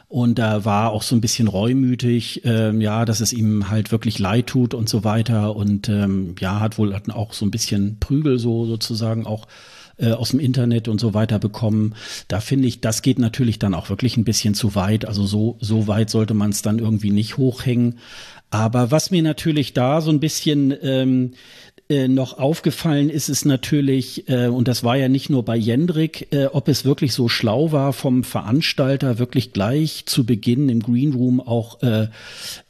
und 0.08 0.38
da 0.38 0.64
war 0.64 0.90
auch 0.90 1.02
so 1.02 1.14
ein 1.14 1.20
bisschen 1.20 1.48
reumütig, 1.48 2.42
ähm, 2.44 2.80
ja, 2.80 3.04
dass 3.04 3.20
es 3.20 3.32
ihm 3.32 3.70
halt 3.70 3.92
wirklich 3.92 4.18
leid 4.18 4.46
tut 4.48 4.74
und 4.74 4.88
so 4.88 5.04
weiter 5.04 5.54
und 5.56 5.88
ähm, 5.88 6.34
ja, 6.40 6.60
hat 6.60 6.78
wohl 6.78 6.94
auch 7.12 7.32
so 7.32 7.44
ein 7.44 7.50
bisschen 7.50 7.98
Prügel 8.00 8.38
so 8.38 8.66
sozusagen 8.66 9.26
auch 9.26 9.46
aus 9.96 10.30
dem 10.30 10.40
Internet 10.40 10.88
und 10.88 11.00
so 11.00 11.14
weiter 11.14 11.38
bekommen. 11.38 11.94
Da 12.26 12.40
finde 12.40 12.66
ich, 12.66 12.80
das 12.80 13.00
geht 13.00 13.20
natürlich 13.20 13.60
dann 13.60 13.74
auch 13.74 13.90
wirklich 13.90 14.16
ein 14.16 14.24
bisschen 14.24 14.54
zu 14.54 14.74
weit. 14.74 15.04
Also 15.04 15.24
so, 15.24 15.56
so 15.60 15.86
weit 15.86 16.10
sollte 16.10 16.34
man 16.34 16.50
es 16.50 16.62
dann 16.62 16.80
irgendwie 16.80 17.12
nicht 17.12 17.36
hochhängen. 17.36 18.00
Aber 18.54 18.92
was 18.92 19.10
mir 19.10 19.20
natürlich 19.20 19.72
da 19.72 20.00
so 20.00 20.12
ein 20.12 20.20
bisschen 20.20 20.72
ähm, 20.80 21.32
äh, 21.90 22.08
noch 22.08 22.38
aufgefallen 22.38 23.10
ist 23.10 23.28
es 23.28 23.44
natürlich, 23.44 24.26
äh, 24.30 24.46
und 24.46 24.68
das 24.68 24.84
war 24.84 24.96
ja 24.96 25.08
nicht 25.08 25.28
nur 25.28 25.44
bei 25.44 25.54
Jendrik, 25.54 26.28
äh, 26.32 26.46
ob 26.46 26.68
es 26.68 26.86
wirklich 26.86 27.12
so 27.12 27.28
schlau 27.28 27.72
war, 27.72 27.92
vom 27.92 28.24
Veranstalter 28.24 29.18
wirklich 29.18 29.52
gleich 29.52 30.04
zu 30.06 30.24
Beginn 30.24 30.70
im 30.70 30.80
Green 30.80 31.12
Room 31.12 31.40
auch 31.40 31.82
äh, 31.82 32.08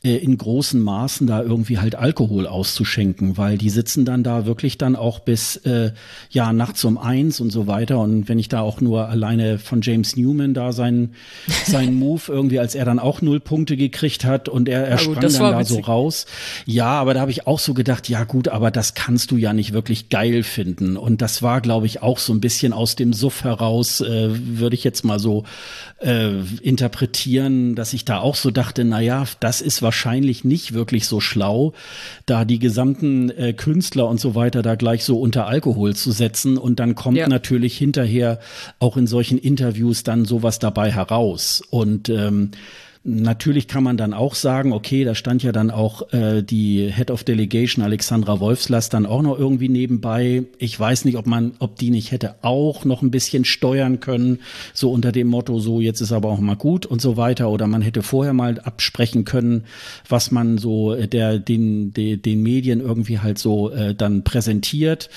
äh, 0.03 0.17
in 0.17 0.37
großen 0.37 0.81
Maßen 0.81 1.29
da 1.29 1.43
irgendwie 1.43 1.79
halt 1.79 1.95
Alkohol 1.95 2.49
auszuschenken, 2.49 3.37
weil 3.39 3.57
die 3.57 3.71
sitzen 3.71 4.05
dann 4.05 4.25
da 4.25 4.47
wirklich 4.47 4.79
dann 4.79 4.97
auch 4.97 5.21
bis 5.21 5.57
äh, 5.59 5.93
ja 6.31 6.53
nachts 6.53 6.85
um 6.85 6.99
eins 6.99 7.41
und 7.41 7.51
so 7.51 7.69
weiter. 7.69 8.01
Und 8.01 8.29
wenn 8.29 8.41
ich 8.41 8.49
da 8.49 8.63
auch 8.63 8.81
nur 8.81 9.09
alleine 9.09 9.61
von 9.61 9.81
James 9.81 10.17
Newman 10.17 10.55
da 10.55 10.73
seinen 10.73 11.15
seinen 11.67 12.01
Move 12.01 12.23
irgendwie, 12.27 12.59
als 12.59 12.75
er 12.75 12.85
dann 12.85 12.99
auch 12.99 13.23
null 13.23 13.39
Punkte 13.39 13.77
gekriegt 13.77 14.25
hat 14.25 14.49
und 14.49 14.69
er, 14.69 14.89
er 14.89 14.99
sprang 14.99 15.21
dann 15.21 15.33
da 15.33 15.61
witzig. 15.61 15.77
so 15.77 15.83
raus. 15.83 16.27
Ja, 16.67 16.87
aber 16.87 17.15
da 17.15 17.21
habe 17.21 17.31
ich 17.31 17.47
auch 17.47 17.61
so 17.61 17.75
gedacht, 17.75 18.09
ja 18.09 18.25
gut, 18.25 18.49
aber 18.49 18.73
das 18.73 18.95
kannst 19.05 19.31
du 19.31 19.37
ja 19.37 19.53
nicht 19.53 19.75
wirklich 19.75 20.09
geil 20.09 20.43
finden. 20.43 20.97
Und 20.97 21.21
das 21.21 21.43
war, 21.43 21.61
glaube 21.61 21.85
ich, 21.85 22.01
auch 22.01 22.19
so 22.19 22.33
ein 22.33 22.41
bisschen 22.41 22.73
aus 22.73 22.97
dem 22.97 23.13
Suff 23.13 23.45
heraus, 23.45 24.01
äh, 24.01 24.31
würde 24.31 24.75
ich 24.77 24.83
jetzt 24.83 25.05
mal 25.05 25.19
so 25.19 25.45
äh, 26.01 26.31
interpretieren, 26.63 27.75
dass 27.75 27.93
ich 27.93 28.07
da 28.07 28.21
auch 28.21 28.35
so 28.35 28.51
dachte, 28.51 28.83
na 28.83 29.01
ja, 29.01 29.27
das 29.41 29.61
ist 29.61 29.83
wahrscheinlich 29.83 30.43
nicht 30.45 30.73
wirklich 30.73 31.07
so 31.07 31.21
schlau, 31.21 31.75
da 32.25 32.47
die 32.47 32.59
gesamten 32.59 33.29
äh, 33.29 33.53
Künstler 33.53 34.09
und 34.09 34.21
so 34.21 34.35
weiter 34.35 34.63
da 34.63 34.75
gleich 34.75 35.05
so 35.05 35.21
unter 35.21 35.47
Alkohol 35.47 35.95
zu 35.95 36.11
setzen. 36.11 36.57
Und 36.57 36.81
dann 36.81 36.95
kommt 36.95 37.19
ja. 37.19 37.29
natürlich 37.29 37.77
hinterher 37.77 38.41
auch 38.79 38.97
in 38.97 39.07
solchen 39.07 39.37
Interviews 39.37 40.03
dann 40.05 40.25
sowas 40.25 40.61
dabei 40.61 40.91
heraus. 40.91 41.63
Und 41.69 42.09
ähm, 42.09 42.53
Natürlich 43.07 43.69
kann 43.69 43.85
man 43.85 43.99
dann 43.99 44.15
auch 44.15 44.35
sagen, 44.35 44.73
okay, 44.73 45.05
da 45.05 45.15
stand 45.15 45.43
ja 45.43 45.53
dann 45.53 45.71
auch 45.71 46.11
äh, 46.15 46.43
die 46.43 46.91
Head 46.91 47.11
of 47.11 47.23
Delegation 47.23 47.85
Alexandra 47.85 48.41
Wolfslass 48.41 48.89
dann 48.89 49.05
auch 49.05 49.21
noch 49.21 49.39
irgendwie 49.39 49.69
nebenbei. 49.69 50.45
Ich 50.57 50.81
weiß 50.81 51.05
nicht, 51.05 51.19
ob 51.19 51.27
man, 51.27 51.53
ob 51.59 51.77
die 51.77 51.91
nicht 51.91 52.13
hätte 52.13 52.37
auch 52.41 52.87
noch 52.87 53.03
ein 53.03 53.11
bisschen 53.11 53.45
steuern 53.45 54.01
können, 54.01 54.39
so 54.73 54.91
unter 54.91 55.13
dem 55.13 55.29
Motto, 55.29 55.59
so 55.59 55.83
jetzt 55.83 56.01
ist 56.01 56.13
aber 56.13 56.31
auch 56.31 56.41
mal 56.41 56.57
gut 56.57 56.87
und 56.87 57.03
so 57.03 57.19
weiter. 57.19 57.51
Oder 57.51 57.67
man 57.67 57.83
hätte 57.83 58.03
vorher 58.03 58.33
mal 58.33 58.59
absprechen 58.59 59.27
können, 59.27 59.65
was 60.09 60.31
man 60.31 60.57
so 60.57 60.95
äh, 60.95 61.07
der 61.07 61.39
den 61.39 61.93
den, 61.93 62.23
den 62.23 62.43
Medien 62.43 62.81
irgendwie 62.81 63.19
halt 63.19 63.39
so 63.39 63.71
äh, 63.71 63.95
dann 63.95 64.25
präsentiert. 64.25 65.11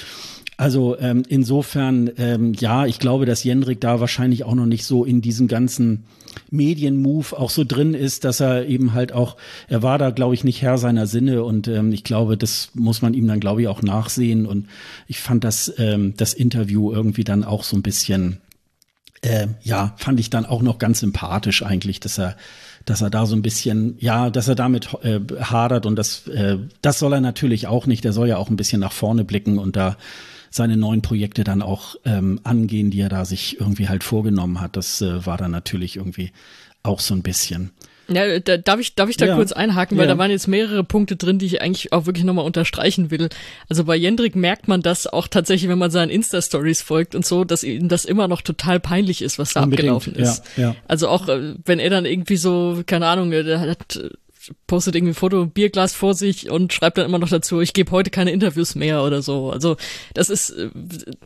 Also 0.57 0.97
ähm, 0.97 1.21
insofern, 1.27 2.09
ähm, 2.17 2.53
ja, 2.53 2.87
ich 2.87 2.97
glaube, 2.97 3.27
dass 3.27 3.43
Jendrik 3.43 3.79
da 3.79 3.99
wahrscheinlich 3.99 4.43
auch 4.43 4.55
noch 4.55 4.65
nicht 4.65 4.85
so 4.85 5.05
in 5.05 5.21
diesem 5.21 5.47
ganzen 5.47 6.05
Medienmove 6.49 7.33
auch 7.33 7.51
so 7.51 7.63
drin 7.63 7.93
ist, 7.93 8.23
dass 8.23 8.39
er 8.39 8.65
eben 8.65 8.93
halt 8.93 9.11
auch, 9.13 9.37
er 9.67 9.83
war 9.83 9.99
da, 9.99 10.09
glaube 10.09 10.33
ich, 10.33 10.43
nicht 10.43 10.63
Herr 10.63 10.79
seiner 10.79 11.05
Sinne 11.05 11.43
und 11.43 11.67
ähm, 11.67 11.93
ich 11.93 12.03
glaube, 12.03 12.37
das 12.37 12.71
muss 12.73 13.03
man 13.03 13.13
ihm 13.13 13.27
dann, 13.27 13.39
glaube 13.39 13.61
ich, 13.61 13.67
auch 13.67 13.83
nachsehen 13.83 14.47
und 14.47 14.67
ich 15.07 15.19
fand 15.19 15.43
das, 15.43 15.71
ähm, 15.77 16.15
das 16.17 16.33
Interview 16.33 16.91
irgendwie 16.91 17.23
dann 17.23 17.43
auch 17.43 17.63
so 17.63 17.77
ein 17.77 17.83
bisschen, 17.83 18.37
äh, 19.21 19.47
ja, 19.61 19.93
fand 19.97 20.19
ich 20.19 20.31
dann 20.31 20.47
auch 20.47 20.63
noch 20.63 20.79
ganz 20.79 21.01
sympathisch 21.01 21.61
eigentlich, 21.61 21.99
dass 21.99 22.17
er 22.17 22.35
dass 22.85 23.01
er 23.01 23.09
da 23.09 23.25
so 23.25 23.35
ein 23.35 23.41
bisschen, 23.41 23.97
ja, 23.99 24.29
dass 24.29 24.47
er 24.47 24.55
damit 24.55 24.93
äh, 25.03 25.19
hadert 25.41 25.85
und 25.85 25.97
das, 25.97 26.25
äh, 26.29 26.57
das 26.81 26.99
soll 26.99 27.11
er 27.11 27.19
natürlich 27.19 27.67
auch 27.67 27.85
nicht. 27.85 28.05
Der 28.05 28.13
soll 28.13 28.29
ja 28.29 28.37
auch 28.37 28.49
ein 28.49 28.55
bisschen 28.55 28.79
nach 28.79 28.93
vorne 28.93 29.25
blicken 29.25 29.59
und 29.59 29.75
da 29.75 29.97
seine 30.49 30.77
neuen 30.77 31.01
Projekte 31.01 31.43
dann 31.43 31.61
auch 31.61 31.95
ähm, 32.05 32.39
angehen, 32.43 32.91
die 32.91 33.01
er 33.01 33.09
da 33.09 33.25
sich 33.25 33.59
irgendwie 33.59 33.89
halt 33.89 34.03
vorgenommen 34.03 34.61
hat. 34.61 34.75
Das 34.75 35.01
äh, 35.01 35.25
war 35.25 35.37
dann 35.37 35.51
natürlich 35.51 35.97
irgendwie 35.97 36.31
auch 36.83 36.99
so 36.99 37.13
ein 37.13 37.21
bisschen. 37.21 37.71
Ja, 38.09 38.39
da, 38.39 38.57
darf 38.57 38.79
ich, 38.79 38.95
darf 38.95 39.09
ich 39.09 39.17
da 39.17 39.25
ja. 39.25 39.35
kurz 39.35 39.51
einhaken, 39.51 39.97
weil 39.97 40.07
ja. 40.07 40.13
da 40.13 40.17
waren 40.17 40.31
jetzt 40.31 40.47
mehrere 40.47 40.83
Punkte 40.83 41.17
drin, 41.17 41.39
die 41.39 41.45
ich 41.45 41.61
eigentlich 41.61 41.91
auch 41.91 42.05
wirklich 42.05 42.23
nochmal 42.23 42.45
unterstreichen 42.45 43.11
will. 43.11 43.29
Also 43.67 43.83
bei 43.83 43.95
Jendrik 43.95 44.35
merkt 44.35 44.67
man 44.67 44.81
das 44.81 45.07
auch 45.07 45.27
tatsächlich, 45.27 45.69
wenn 45.69 45.77
man 45.77 45.91
seinen 45.91 46.09
Insta-Stories 46.09 46.81
folgt 46.81 47.15
und 47.15 47.25
so, 47.25 47.43
dass 47.43 47.63
ihm 47.63 47.89
das 47.89 48.05
immer 48.05 48.29
noch 48.29 48.41
total 48.41 48.79
peinlich 48.79 49.21
ist, 49.21 49.39
was 49.39 49.53
da 49.53 49.63
Unbedingt. 49.63 49.89
abgelaufen 49.89 50.15
ist. 50.15 50.43
Ja, 50.55 50.69
ja. 50.69 50.75
Also 50.87 51.09
auch, 51.09 51.27
äh, 51.27 51.55
wenn 51.65 51.79
er 51.79 51.89
dann 51.89 52.05
irgendwie 52.05 52.37
so, 52.37 52.81
keine 52.85 53.07
Ahnung, 53.07 53.31
der 53.31 53.59
hat 53.59 53.99
postet 54.67 54.95
irgendwie 54.95 55.11
ein 55.11 55.15
Foto, 55.15 55.41
ein 55.41 55.51
Bierglas 55.51 55.93
vor 55.93 56.13
sich 56.13 56.49
und 56.49 56.73
schreibt 56.73 56.97
dann 56.97 57.05
immer 57.05 57.19
noch 57.19 57.29
dazu, 57.29 57.61
ich 57.61 57.73
gebe 57.73 57.91
heute 57.91 58.09
keine 58.09 58.31
Interviews 58.31 58.75
mehr 58.75 59.03
oder 59.03 59.21
so. 59.21 59.51
Also 59.51 59.77
das 60.13 60.29
ist, 60.29 60.53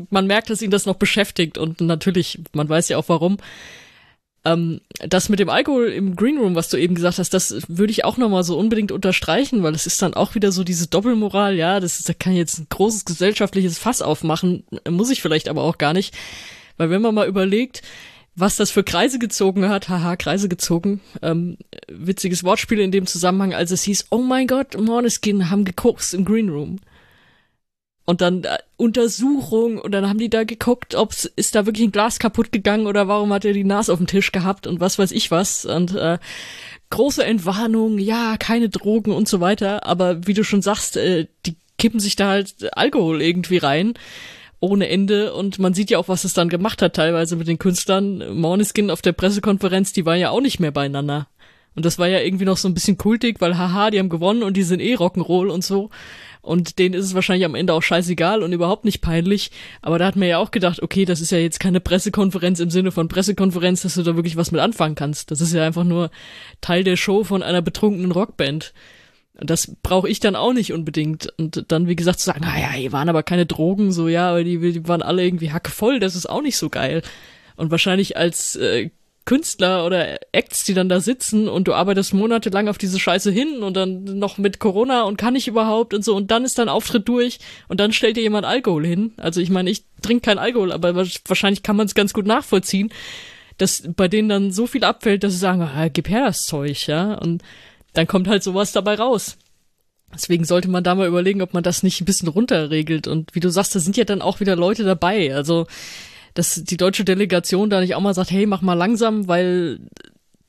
man 0.10 0.28
merkt, 0.28 0.50
dass 0.50 0.62
ihn 0.62 0.72
das 0.72 0.86
noch 0.86 0.96
beschäftigt 0.96 1.58
und 1.58 1.82
natürlich, 1.82 2.40
man 2.54 2.70
weiß 2.70 2.90
ja 2.90 2.98
auch 2.98 3.10
warum. 3.10 3.38
Ähm, 4.44 4.82
das 5.08 5.30
mit 5.30 5.40
dem 5.40 5.50
Alkohol 5.50 5.90
im 5.90 6.16
Green 6.16 6.40
Room, 6.40 6.56
was 6.56 6.70
du 6.70 6.78
eben 6.78 6.96
gesagt 6.96 7.20
hast, 7.20 7.34
das 7.34 7.64
würde 7.68 7.92
ich 7.92 8.06
auch 8.06 8.18
nochmal 8.18 8.44
so 8.44 8.58
unbedingt 8.58 8.92
unterstreichen, 8.92 9.62
weil 9.62 9.76
es 9.76 9.86
ist 9.86 10.02
dann 10.02 10.16
auch 10.16 10.34
wieder 10.34 10.52
so 10.52 10.64
diese 10.64 10.88
Doppelmoral, 10.88 11.56
ja, 11.56 11.80
das 11.80 12.00
ist, 12.00 12.10
da 12.10 12.14
kann 12.14 12.34
jetzt 12.34 12.58
ein 12.58 12.68
großes 12.70 13.06
gesellschaftliches 13.06 13.78
Fass 13.78 14.02
aufmachen, 14.02 14.64
muss 14.90 15.12
ich 15.12 15.22
vielleicht 15.22 15.48
aber 15.48 15.62
auch 15.62 15.78
gar 15.78 15.94
nicht. 15.94 16.16
Weil 16.78 16.90
wenn 16.90 17.02
man 17.04 17.14
mal 17.14 17.28
überlegt, 17.28 17.84
was 18.36 18.56
das 18.56 18.72
für 18.72 18.84
Kreise 18.84 19.20
gezogen 19.20 19.68
hat, 19.68 19.90
haha, 19.90 20.16
Kreise 20.16 20.48
gezogen, 20.48 21.02
ähm, 21.22 21.58
witziges 21.88 22.44
Wortspiel 22.44 22.80
in 22.80 22.92
dem 22.92 23.06
Zusammenhang, 23.06 23.54
als 23.54 23.72
es 23.72 23.84
hieß, 23.84 24.08
oh 24.10 24.22
mein 24.22 24.48
Gott, 24.48 24.80
Morneskin 24.80 25.50
haben 25.50 25.66
geguckt 25.66 26.14
im 26.14 26.26
Green 26.26 26.50
Room. 26.50 26.80
Und 28.06 28.22
dann 28.22 28.44
äh, 28.44 28.58
Untersuchung. 28.78 29.78
Und 29.78 29.92
dann 29.92 30.10
haben 30.10 30.18
die 30.18 30.30
da 30.30 30.44
geguckt, 30.44 30.96
ob 30.96 31.14
ist 31.36 31.56
da 31.56 31.66
wirklich 31.66 31.88
ein 31.88 31.92
Glas 31.92 32.20
kaputt 32.20 32.52
gegangen 32.52 32.88
oder 32.88 33.08
warum 33.08 33.32
hat 33.32 33.46
er 33.46 33.54
die 33.54 33.64
Nase 33.64 33.94
auf 33.94 34.00
dem 34.00 34.08
Tisch 34.08 34.32
gehabt 34.32 34.66
und 34.66 34.80
was 34.80 34.98
weiß 34.98 35.12
ich 35.12 35.30
was. 35.32 35.66
Und 35.66 35.96
äh, 35.96 36.18
große 36.90 37.24
Entwarnung, 37.24 38.00
ja, 38.00 38.38
keine 38.38 38.70
Drogen 38.70 39.12
und 39.12 39.28
so 39.28 39.40
weiter, 39.40 39.86
aber 39.86 40.26
wie 40.28 40.34
du 40.34 40.44
schon 40.44 40.62
sagst, 40.62 40.98
äh, 40.98 41.28
die 41.46 41.56
kippen 41.78 42.00
sich 42.00 42.16
da 42.16 42.30
halt 42.30 42.76
Alkohol 42.76 43.22
irgendwie 43.22 43.58
rein 43.58 43.94
ohne 44.62 44.88
Ende 44.88 45.34
und 45.34 45.60
man 45.60 45.74
sieht 45.74 45.90
ja 45.90 45.98
auch, 45.98 46.08
was 46.08 46.24
es 46.24 46.34
dann 46.34 46.48
gemacht 46.48 46.82
hat 46.82 46.96
teilweise 46.96 47.36
mit 47.36 47.48
den 47.48 47.60
Künstlern. 47.60 48.38
Morniskin 48.40 48.90
auf 48.90 49.02
der 49.02 49.12
Pressekonferenz, 49.12 49.92
die 49.92 50.06
waren 50.06 50.20
ja 50.20 50.30
auch 50.30 50.40
nicht 50.40 50.60
mehr 50.60 50.72
beieinander. 50.72 51.28
Und 51.76 51.86
das 51.86 51.98
war 51.98 52.08
ja 52.08 52.20
irgendwie 52.20 52.46
noch 52.46 52.58
so 52.58 52.68
ein 52.68 52.74
bisschen 52.74 52.98
kultig, 52.98 53.40
weil 53.40 53.58
haha, 53.58 53.90
die 53.90 54.00
haben 54.00 54.10
gewonnen 54.10 54.44
und 54.44 54.56
die 54.58 54.64
sind 54.64 54.82
eh 54.82 54.96
Rock'n'Roll 54.96 55.50
und 55.50 55.64
so. 55.64 55.90
Und 56.42 56.80
denen 56.80 56.96
ist 56.96 57.06
es 57.06 57.16
wahrscheinlich 57.16 57.46
am 57.46 57.56
Ende 57.56 57.74
auch 57.74 57.82
scheißegal 57.82 58.44
und 58.44 58.52
überhaupt 58.52 58.84
nicht 58.84 59.02
peinlich. 59.02 59.52
Aber 59.82 59.98
da 59.98 60.06
hat 60.06 60.16
man 60.16 60.28
ja 60.28 60.38
auch 60.38 60.52
gedacht, 60.52 60.82
okay, 60.82 61.06
das 61.06 61.22
ist 61.22 61.32
ja 61.32 61.38
jetzt 61.38 61.60
keine 61.60 61.80
Pressekonferenz 61.80 62.60
im 62.60 62.70
Sinne 62.70 62.92
von 62.92 63.08
Pressekonferenz, 63.08 63.82
dass 63.82 63.96
du 63.96 64.04
da 64.04 64.16
wirklich 64.16 64.38
was 64.38 64.52
mit 64.52 64.60
anfangen 64.60 64.96
kannst. 64.96 65.32
Das 65.32 65.40
ist 65.40 65.54
ja 65.54 65.66
einfach 65.66 65.84
nur 65.84 66.12
Teil 66.60 66.84
der 66.84 66.98
Show 66.98 67.24
von 67.24 67.42
einer 67.42 67.62
betrunkenen 67.62 68.12
Rockband. 68.12 68.74
Das 69.44 69.76
brauche 69.82 70.08
ich 70.08 70.20
dann 70.20 70.36
auch 70.36 70.54
nicht 70.54 70.74
unbedingt. 70.74 71.34
Und 71.38 71.66
dann, 71.70 71.88
wie 71.88 71.96
gesagt, 71.96 72.20
zu 72.20 72.26
sagen, 72.26 72.42
naja, 72.42 72.72
hier 72.72 72.92
waren 72.92 73.10
aber 73.10 73.24
keine 73.24 73.46
Drogen, 73.46 73.92
so 73.92 74.08
ja, 74.08 74.30
aber 74.30 74.44
die, 74.44 74.60
die 74.60 74.88
waren 74.88 75.02
alle 75.02 75.24
irgendwie 75.24 75.52
hackevoll, 75.52 76.00
das 76.00 76.16
ist 76.16 76.30
auch 76.30 76.42
nicht 76.42 76.58
so 76.58 76.70
geil. 76.70 77.02
Und 77.56 77.72
wahrscheinlich 77.72 78.18
als 78.18 78.56
äh, 78.56 78.92
Künstler 79.26 79.86
oder 79.86 80.20
Acts, 80.32 80.64
die 80.64 80.74
dann 80.74 80.90
da 80.90 81.00
sitzen 81.00 81.48
und 81.48 81.68
du 81.68 81.74
arbeitest 81.74 82.14
monatelang 82.14 82.68
auf 82.68 82.78
diese 82.78 83.00
Scheiße 83.00 83.32
hin 83.32 83.62
und 83.62 83.78
dann 83.78 84.04
noch 84.04 84.38
mit 84.38 84.60
Corona 84.60 85.04
und 85.04 85.18
kann 85.18 85.36
ich 85.36 85.48
überhaupt 85.48 85.94
und 85.94 86.04
so 86.04 86.16
und 86.16 86.32
dann 86.32 86.44
ist 86.44 86.58
dein 86.58 86.70
Auftritt 86.70 87.08
durch 87.08 87.40
und 87.68 87.80
dann 87.80 87.94
stellt 87.94 88.18
dir 88.18 88.24
jemand 88.24 88.46
Alkohol 88.46 88.86
hin. 88.86 89.14
Also 89.18 89.40
ich 89.40 89.52
meine, 89.52 89.70
ich 89.70 89.84
trinke 90.02 90.26
kein 90.26 90.40
Alkohol, 90.40 90.72
aber 90.72 90.96
wahrscheinlich 90.96 91.62
kann 91.62 91.76
man 91.76 91.86
es 91.86 91.94
ganz 91.94 92.14
gut 92.14 92.26
nachvollziehen, 92.26 92.92
dass 93.58 93.84
bei 93.96 94.08
denen 94.08 94.30
dann 94.30 94.52
so 94.52 94.66
viel 94.66 94.84
abfällt, 94.84 95.24
dass 95.24 95.34
sie 95.34 95.40
sagen, 95.40 95.62
ah, 95.62 95.88
gib 95.88 96.10
her 96.10 96.26
das 96.26 96.48
Zeug, 96.48 96.88
ja, 96.88 97.14
und 97.14 97.44
dann 97.94 98.08
kommt 98.08 98.28
halt 98.28 98.44
sowas 98.44 98.72
dabei 98.72 98.96
raus. 98.96 99.38
Deswegen 100.14 100.44
sollte 100.44 100.70
man 100.70 100.84
da 100.84 100.96
mal 100.96 101.08
überlegen, 101.08 101.42
ob 101.42 101.54
man 101.54 101.64
das 101.64 101.84
nicht 101.84 102.02
ein 102.02 102.06
bisschen 102.06 102.28
runterregelt. 102.28 103.08
Und 103.08 103.34
wie 103.34 103.40
du 103.40 103.50
sagst, 103.50 103.76
da 103.76 103.80
sind 103.80 103.96
ja 103.96 104.04
dann 104.04 104.22
auch 104.22 104.40
wieder 104.40 104.56
Leute 104.56 104.84
dabei. 104.84 105.34
Also 105.34 105.68
dass 106.34 106.64
die 106.64 106.78
deutsche 106.78 107.04
Delegation 107.04 107.70
da 107.70 107.80
nicht 107.80 107.96
auch 107.96 108.02
mal 108.02 108.14
sagt, 108.14 108.32
hey, 108.32 108.46
mach 108.46 108.62
mal 108.62 108.74
langsam, 108.74 109.28
weil 109.28 109.80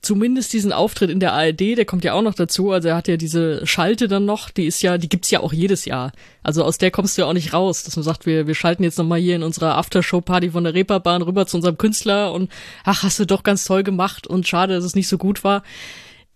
zumindest 0.01 0.51
diesen 0.51 0.73
Auftritt 0.73 1.09
in 1.09 1.21
der 1.21 1.31
ARD, 1.31 1.77
der 1.77 1.85
kommt 1.85 2.03
ja 2.03 2.13
auch 2.13 2.21
noch 2.21 2.33
dazu, 2.33 2.71
also 2.71 2.89
er 2.89 2.97
hat 2.97 3.07
ja 3.07 3.15
diese 3.15 3.65
Schalte 3.65 4.09
dann 4.09 4.25
noch, 4.25 4.49
die 4.49 4.65
ist 4.65 4.81
ja, 4.81 4.97
die 4.97 5.07
gibt's 5.07 5.31
ja 5.31 5.39
auch 5.39 5.53
jedes 5.53 5.85
Jahr. 5.85 6.11
Also 6.41 6.63
aus 6.63 6.77
der 6.77 6.91
kommst 6.91 7.17
du 7.17 7.21
ja 7.21 7.27
auch 7.27 7.33
nicht 7.33 7.53
raus, 7.53 7.83
dass 7.83 7.95
man 7.95 8.03
sagt, 8.03 8.25
wir, 8.25 8.45
wir 8.45 8.55
schalten 8.55 8.83
jetzt 8.83 8.97
nochmal 8.97 9.19
hier 9.19 9.37
in 9.37 9.43
unserer 9.43 9.77
Aftershow-Party 9.77 10.51
von 10.51 10.65
der 10.65 10.73
Reeperbahn 10.73 11.21
rüber 11.21 11.45
zu 11.45 11.57
unserem 11.57 11.77
Künstler 11.77 12.33
und 12.33 12.51
ach, 12.83 13.03
hast 13.03 13.19
du 13.19 13.25
doch 13.25 13.43
ganz 13.43 13.63
toll 13.63 13.83
gemacht 13.83 14.27
und 14.27 14.47
schade, 14.47 14.75
dass 14.75 14.83
es 14.83 14.95
nicht 14.95 15.07
so 15.07 15.17
gut 15.17 15.45
war. 15.45 15.63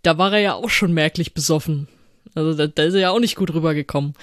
Da 0.03 0.17
war 0.17 0.33
er 0.33 0.39
ja 0.39 0.53
auch 0.53 0.69
schon 0.69 0.93
merklich 0.93 1.33
besoffen. 1.33 1.87
Also 2.35 2.53
da, 2.53 2.67
da 2.67 2.83
ist 2.83 2.93
er 2.93 2.99
ja 2.99 3.09
auch 3.11 3.19
nicht 3.19 3.35
gut 3.35 3.53
rübergekommen 3.53 4.13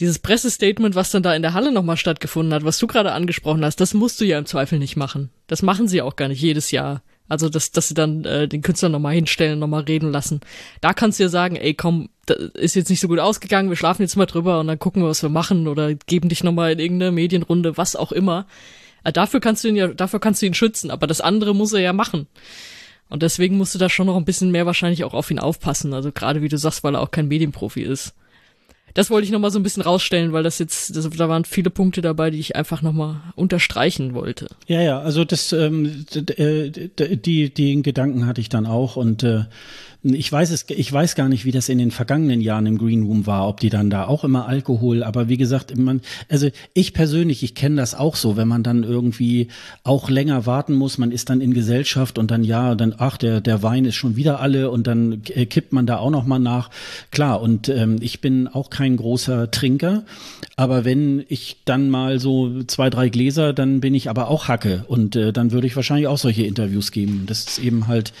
dieses 0.00 0.18
Pressestatement, 0.18 0.94
was 0.94 1.10
dann 1.10 1.22
da 1.22 1.34
in 1.34 1.42
der 1.42 1.54
Halle 1.54 1.70
nochmal 1.70 1.96
stattgefunden 1.96 2.52
hat, 2.52 2.64
was 2.64 2.78
du 2.78 2.88
gerade 2.88 3.12
angesprochen 3.12 3.64
hast, 3.64 3.80
das 3.80 3.94
musst 3.94 4.20
du 4.20 4.24
ja 4.24 4.36
im 4.38 4.46
Zweifel 4.46 4.78
nicht 4.80 4.96
machen. 4.96 5.30
Das 5.46 5.62
machen 5.62 5.86
sie 5.86 6.02
auch 6.02 6.16
gar 6.16 6.28
nicht 6.28 6.40
jedes 6.40 6.72
Jahr. 6.72 7.02
Also, 7.28 7.48
dass, 7.48 7.70
dass 7.70 7.88
sie 7.88 7.94
dann 7.94 8.24
äh, 8.24 8.48
den 8.48 8.62
Künstler 8.62 8.88
nochmal 8.88 9.14
hinstellen, 9.14 9.58
nochmal 9.58 9.82
reden 9.82 10.10
lassen. 10.10 10.40
Da 10.80 10.92
kannst 10.92 11.18
du 11.18 11.22
ja 11.22 11.28
sagen, 11.28 11.56
ey, 11.56 11.74
komm, 11.74 12.08
das 12.26 12.36
ist 12.54 12.74
jetzt 12.74 12.90
nicht 12.90 13.00
so 13.00 13.08
gut 13.08 13.20
ausgegangen, 13.20 13.68
wir 13.68 13.76
schlafen 13.76 14.02
jetzt 14.02 14.16
mal 14.16 14.26
drüber 14.26 14.60
und 14.60 14.66
dann 14.66 14.78
gucken 14.78 15.02
wir, 15.02 15.08
was 15.08 15.22
wir 15.22 15.30
machen 15.30 15.68
oder 15.68 15.94
geben 15.94 16.28
dich 16.28 16.42
nochmal 16.42 16.72
in 16.72 16.78
irgendeine 16.78 17.12
Medienrunde, 17.12 17.76
was 17.76 17.96
auch 17.96 18.12
immer. 18.12 18.46
Äh, 19.04 19.12
dafür 19.12 19.40
kannst 19.40 19.62
du 19.62 19.68
ihn 19.68 19.76
ja, 19.76 19.88
dafür 19.88 20.20
kannst 20.20 20.42
du 20.42 20.46
ihn 20.46 20.54
schützen, 20.54 20.90
aber 20.90 21.06
das 21.06 21.20
andere 21.20 21.54
muss 21.54 21.72
er 21.72 21.80
ja 21.80 21.92
machen. 21.92 22.26
Und 23.12 23.22
deswegen 23.22 23.58
musst 23.58 23.74
du 23.74 23.78
da 23.78 23.90
schon 23.90 24.06
noch 24.06 24.16
ein 24.16 24.24
bisschen 24.24 24.50
mehr 24.50 24.64
wahrscheinlich 24.64 25.04
auch 25.04 25.12
auf 25.12 25.30
ihn 25.30 25.38
aufpassen. 25.38 25.92
Also 25.92 26.12
gerade 26.12 26.40
wie 26.40 26.48
du 26.48 26.56
sagst, 26.56 26.82
weil 26.82 26.94
er 26.94 27.02
auch 27.02 27.10
kein 27.10 27.28
Medienprofi 27.28 27.82
ist 27.82 28.14
das 28.94 29.10
wollte 29.10 29.24
ich 29.24 29.32
noch 29.32 29.40
mal 29.40 29.50
so 29.50 29.58
ein 29.58 29.62
bisschen 29.62 29.82
rausstellen, 29.82 30.32
weil 30.32 30.42
das 30.42 30.58
jetzt, 30.58 30.94
das, 30.96 31.08
da 31.08 31.28
waren 31.28 31.44
viele 31.44 31.70
Punkte 31.70 32.02
dabei, 32.02 32.30
die 32.30 32.38
ich 32.38 32.56
einfach 32.56 32.82
noch 32.82 32.92
mal 32.92 33.22
unterstreichen 33.36 34.14
wollte. 34.14 34.48
Ja, 34.66 34.82
ja, 34.82 35.00
also 35.00 35.24
das, 35.24 35.52
ähm, 35.52 36.04
äh, 36.36 36.70
die, 36.70 37.54
den 37.54 37.82
Gedanken 37.82 38.26
hatte 38.26 38.40
ich 38.40 38.48
dann 38.48 38.66
auch 38.66 38.96
und 38.96 39.22
äh, 39.22 39.44
ich 40.02 40.30
weiß 40.30 40.50
es, 40.50 40.64
ich 40.68 40.92
weiß 40.92 41.14
gar 41.14 41.28
nicht, 41.28 41.44
wie 41.44 41.52
das 41.52 41.68
in 41.68 41.78
den 41.78 41.92
vergangenen 41.92 42.40
Jahren 42.40 42.66
im 42.66 42.78
Green 42.78 43.04
Room 43.04 43.26
war, 43.26 43.48
ob 43.48 43.60
die 43.60 43.70
dann 43.70 43.88
da 43.88 44.06
auch 44.06 44.24
immer 44.24 44.48
Alkohol, 44.48 45.04
aber 45.04 45.28
wie 45.28 45.36
gesagt, 45.36 45.76
man, 45.76 46.00
also 46.28 46.48
ich 46.74 46.92
persönlich, 46.92 47.42
ich 47.42 47.54
kenne 47.54 47.76
das 47.76 47.94
auch 47.94 48.16
so, 48.16 48.36
wenn 48.36 48.48
man 48.48 48.64
dann 48.64 48.82
irgendwie 48.82 49.48
auch 49.84 50.10
länger 50.10 50.44
warten 50.44 50.74
muss, 50.74 50.98
man 50.98 51.12
ist 51.12 51.30
dann 51.30 51.40
in 51.40 51.54
Gesellschaft 51.54 52.18
und 52.18 52.30
dann 52.32 52.42
ja, 52.42 52.74
dann 52.74 52.94
ach, 52.98 53.16
der 53.16 53.40
der 53.40 53.62
Wein 53.62 53.84
ist 53.84 53.94
schon 53.94 54.16
wieder 54.16 54.40
alle 54.40 54.70
und 54.70 54.86
dann 54.86 55.22
äh, 55.34 55.46
kippt 55.46 55.72
man 55.72 55.86
da 55.86 55.98
auch 55.98 56.10
noch 56.10 56.26
mal 56.26 56.38
nach. 56.40 56.70
Klar, 57.12 57.40
und 57.40 57.68
ähm, 57.68 57.96
ich 58.00 58.20
bin 58.20 58.48
auch 58.48 58.70
kein 58.70 58.96
großer 58.96 59.50
Trinker, 59.50 60.02
aber 60.56 60.84
wenn 60.84 61.24
ich 61.28 61.58
dann 61.64 61.90
mal 61.90 62.18
so 62.18 62.62
zwei, 62.64 62.90
drei 62.90 63.08
Gläser, 63.08 63.52
dann 63.52 63.80
bin 63.80 63.94
ich 63.94 64.10
aber 64.10 64.28
auch 64.28 64.48
Hacke 64.48 64.84
und 64.88 65.14
äh, 65.14 65.32
dann 65.32 65.52
würde 65.52 65.68
ich 65.68 65.76
wahrscheinlich 65.76 66.08
auch 66.08 66.18
solche 66.18 66.42
Interviews 66.42 66.90
geben. 66.90 67.24
Das 67.26 67.44
ist 67.44 67.58
eben 67.60 67.86
halt 67.86 68.12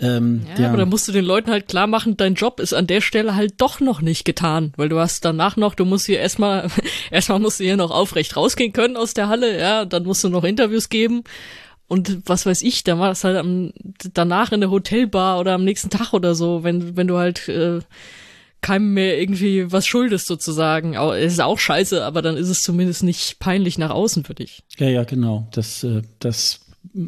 ähm, 0.00 0.46
ja, 0.56 0.62
ja, 0.62 0.68
aber 0.68 0.78
da 0.78 0.86
musst 0.86 1.08
du 1.08 1.12
den 1.12 1.24
Leuten 1.24 1.50
halt 1.50 1.68
klar 1.68 1.86
machen, 1.86 2.16
dein 2.16 2.34
Job 2.34 2.60
ist 2.60 2.72
an 2.72 2.86
der 2.86 3.00
Stelle 3.00 3.34
halt 3.34 3.54
doch 3.58 3.80
noch 3.80 4.00
nicht 4.00 4.24
getan, 4.24 4.72
weil 4.76 4.88
du 4.88 4.98
hast 4.98 5.24
danach 5.24 5.56
noch, 5.56 5.74
du 5.74 5.84
musst 5.84 6.06
hier 6.06 6.20
erstmal, 6.20 6.68
erstmal 7.10 7.40
musst 7.40 7.60
du 7.60 7.64
hier 7.64 7.76
noch 7.76 7.90
aufrecht 7.90 8.36
rausgehen 8.36 8.72
können 8.72 8.96
aus 8.96 9.14
der 9.14 9.28
Halle, 9.28 9.58
ja, 9.58 9.84
dann 9.84 10.04
musst 10.04 10.22
du 10.22 10.28
noch 10.28 10.44
Interviews 10.44 10.88
geben 10.88 11.24
und 11.88 12.28
was 12.28 12.46
weiß 12.46 12.62
ich, 12.62 12.84
dann 12.84 12.98
war 12.98 13.08
das 13.08 13.24
halt 13.24 13.36
am, 13.36 13.72
danach 14.14 14.52
in 14.52 14.60
der 14.60 14.70
Hotelbar 14.70 15.40
oder 15.40 15.54
am 15.54 15.64
nächsten 15.64 15.90
Tag 15.90 16.12
oder 16.12 16.34
so, 16.34 16.62
wenn, 16.62 16.96
wenn 16.96 17.08
du 17.08 17.18
halt, 17.18 17.48
äh, 17.48 17.80
keinem 18.60 18.94
mehr 18.94 19.20
irgendwie 19.20 19.70
was 19.70 19.86
schuldest 19.86 20.26
sozusagen. 20.26 20.94
Es 20.94 21.34
ist 21.34 21.40
auch 21.40 21.58
scheiße, 21.58 22.04
aber 22.04 22.22
dann 22.22 22.36
ist 22.36 22.48
es 22.48 22.62
zumindest 22.62 23.02
nicht 23.04 23.38
peinlich 23.38 23.78
nach 23.78 23.90
außen 23.90 24.24
für 24.24 24.34
dich. 24.34 24.62
Ja, 24.78 24.88
ja, 24.88 25.04
genau. 25.04 25.46
Das, 25.52 25.84
äh, 25.84 26.02
das 26.18 26.60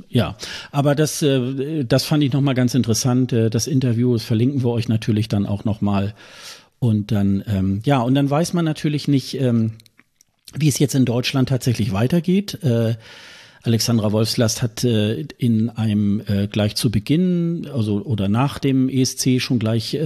ja, 0.08 0.36
aber 0.70 0.94
das, 0.94 1.22
äh, 1.22 1.84
das 1.84 2.04
fand 2.04 2.22
ich 2.22 2.32
nochmal 2.32 2.54
ganz 2.54 2.74
interessant. 2.74 3.32
Äh, 3.32 3.50
das 3.50 3.66
Interview, 3.66 4.14
das 4.14 4.24
verlinken 4.24 4.62
wir 4.62 4.70
euch 4.70 4.88
natürlich 4.88 5.28
dann 5.28 5.46
auch 5.46 5.64
nochmal. 5.64 6.14
Und 6.78 7.12
dann, 7.12 7.44
ähm, 7.46 7.82
ja, 7.84 8.00
und 8.00 8.14
dann 8.14 8.30
weiß 8.30 8.54
man 8.54 8.64
natürlich 8.64 9.08
nicht, 9.08 9.34
ähm, 9.40 9.72
wie 10.54 10.68
es 10.68 10.78
jetzt 10.78 10.94
in 10.94 11.04
Deutschland 11.04 11.48
tatsächlich 11.48 11.92
weitergeht. 11.92 12.62
Äh, 12.62 12.96
Alexandra 13.62 14.10
Wolfslast 14.10 14.62
hat 14.62 14.84
in 14.84 15.68
einem 15.68 16.22
gleich 16.50 16.76
zu 16.76 16.90
Beginn, 16.90 17.68
also 17.70 18.00
oder 18.00 18.26
nach 18.26 18.58
dem 18.58 18.88
ESC 18.88 19.38
schon 19.38 19.58
gleich 19.58 19.98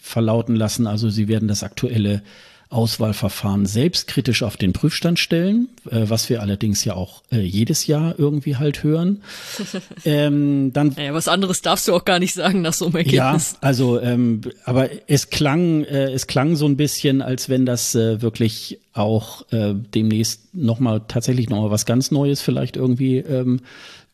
verlauten 0.00 0.54
lassen, 0.54 0.86
also 0.86 1.10
sie 1.10 1.26
werden 1.26 1.48
das 1.48 1.64
aktuelle 1.64 2.22
Auswahlverfahren 2.70 3.66
selbstkritisch 3.66 4.44
auf 4.44 4.56
den 4.56 4.72
Prüfstand 4.72 5.18
stellen, 5.18 5.68
äh, 5.90 6.04
was 6.04 6.30
wir 6.30 6.40
allerdings 6.40 6.84
ja 6.84 6.94
auch 6.94 7.22
äh, 7.32 7.40
jedes 7.40 7.88
Jahr 7.88 8.14
irgendwie 8.16 8.56
halt 8.56 8.84
hören. 8.84 9.22
ähm, 10.04 10.72
dann, 10.72 10.94
ja, 10.96 11.12
was 11.12 11.26
anderes 11.26 11.62
darfst 11.62 11.88
du 11.88 11.94
auch 11.94 12.04
gar 12.04 12.20
nicht 12.20 12.32
sagen 12.32 12.62
nach 12.62 12.72
so 12.72 12.86
einem 12.86 12.94
Ergebnis. 12.94 13.16
Ja, 13.16 13.58
also, 13.60 14.00
ähm, 14.00 14.42
aber 14.64 14.88
es 15.08 15.30
klang, 15.30 15.82
äh, 15.82 16.12
es 16.12 16.28
klang 16.28 16.54
so 16.54 16.66
ein 16.66 16.76
bisschen, 16.76 17.22
als 17.22 17.48
wenn 17.48 17.66
das 17.66 17.96
äh, 17.96 18.22
wirklich 18.22 18.78
auch 18.92 19.50
äh, 19.50 19.74
demnächst 19.74 20.54
nochmal 20.54 21.02
tatsächlich 21.08 21.50
nochmal 21.50 21.72
was 21.72 21.86
ganz 21.86 22.12
Neues 22.12 22.40
vielleicht 22.40 22.76
irgendwie 22.76 23.18
ähm, 23.18 23.62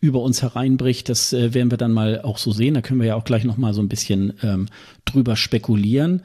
über 0.00 0.22
uns 0.22 0.40
hereinbricht. 0.40 1.10
Das 1.10 1.34
äh, 1.34 1.52
werden 1.52 1.70
wir 1.70 1.78
dann 1.78 1.92
mal 1.92 2.22
auch 2.22 2.38
so 2.38 2.52
sehen. 2.52 2.72
Da 2.72 2.80
können 2.80 3.00
wir 3.00 3.08
ja 3.08 3.14
auch 3.16 3.24
gleich 3.24 3.44
nochmal 3.44 3.74
so 3.74 3.82
ein 3.82 3.88
bisschen 3.88 4.32
ähm, 4.42 4.66
drüber 5.04 5.36
spekulieren. 5.36 6.22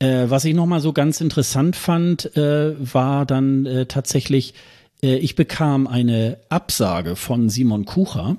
Äh, 0.00 0.30
was 0.30 0.44
ich 0.44 0.54
nochmal 0.54 0.80
so 0.80 0.92
ganz 0.92 1.20
interessant 1.20 1.76
fand, 1.76 2.36
äh, 2.36 2.74
war 2.92 3.26
dann 3.26 3.66
äh, 3.66 3.86
tatsächlich, 3.86 4.54
äh, 5.02 5.16
ich 5.16 5.36
bekam 5.36 5.86
eine 5.86 6.38
Absage 6.48 7.14
von 7.14 7.48
Simon 7.48 7.84
Kucher. 7.84 8.36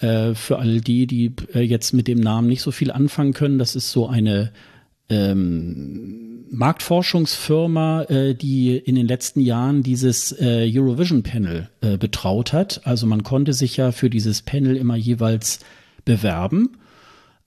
Äh, 0.00 0.34
für 0.34 0.58
all 0.58 0.80
die, 0.80 1.06
die 1.06 1.32
jetzt 1.54 1.92
mit 1.92 2.08
dem 2.08 2.18
Namen 2.18 2.48
nicht 2.48 2.62
so 2.62 2.70
viel 2.70 2.90
anfangen 2.90 3.34
können, 3.34 3.58
das 3.58 3.76
ist 3.76 3.92
so 3.92 4.08
eine 4.08 4.50
ähm, 5.10 6.46
Marktforschungsfirma, 6.50 8.04
äh, 8.04 8.34
die 8.34 8.76
in 8.76 8.94
den 8.94 9.06
letzten 9.06 9.40
Jahren 9.40 9.82
dieses 9.82 10.32
äh, 10.32 10.70
Eurovision 10.72 11.22
Panel 11.22 11.68
äh, 11.80 11.96
betraut 11.96 12.52
hat. 12.52 12.82
Also 12.84 13.06
man 13.06 13.22
konnte 13.22 13.52
sich 13.52 13.76
ja 13.76 13.92
für 13.92 14.08
dieses 14.08 14.42
Panel 14.42 14.76
immer 14.76 14.96
jeweils 14.96 15.60
bewerben. 16.04 16.78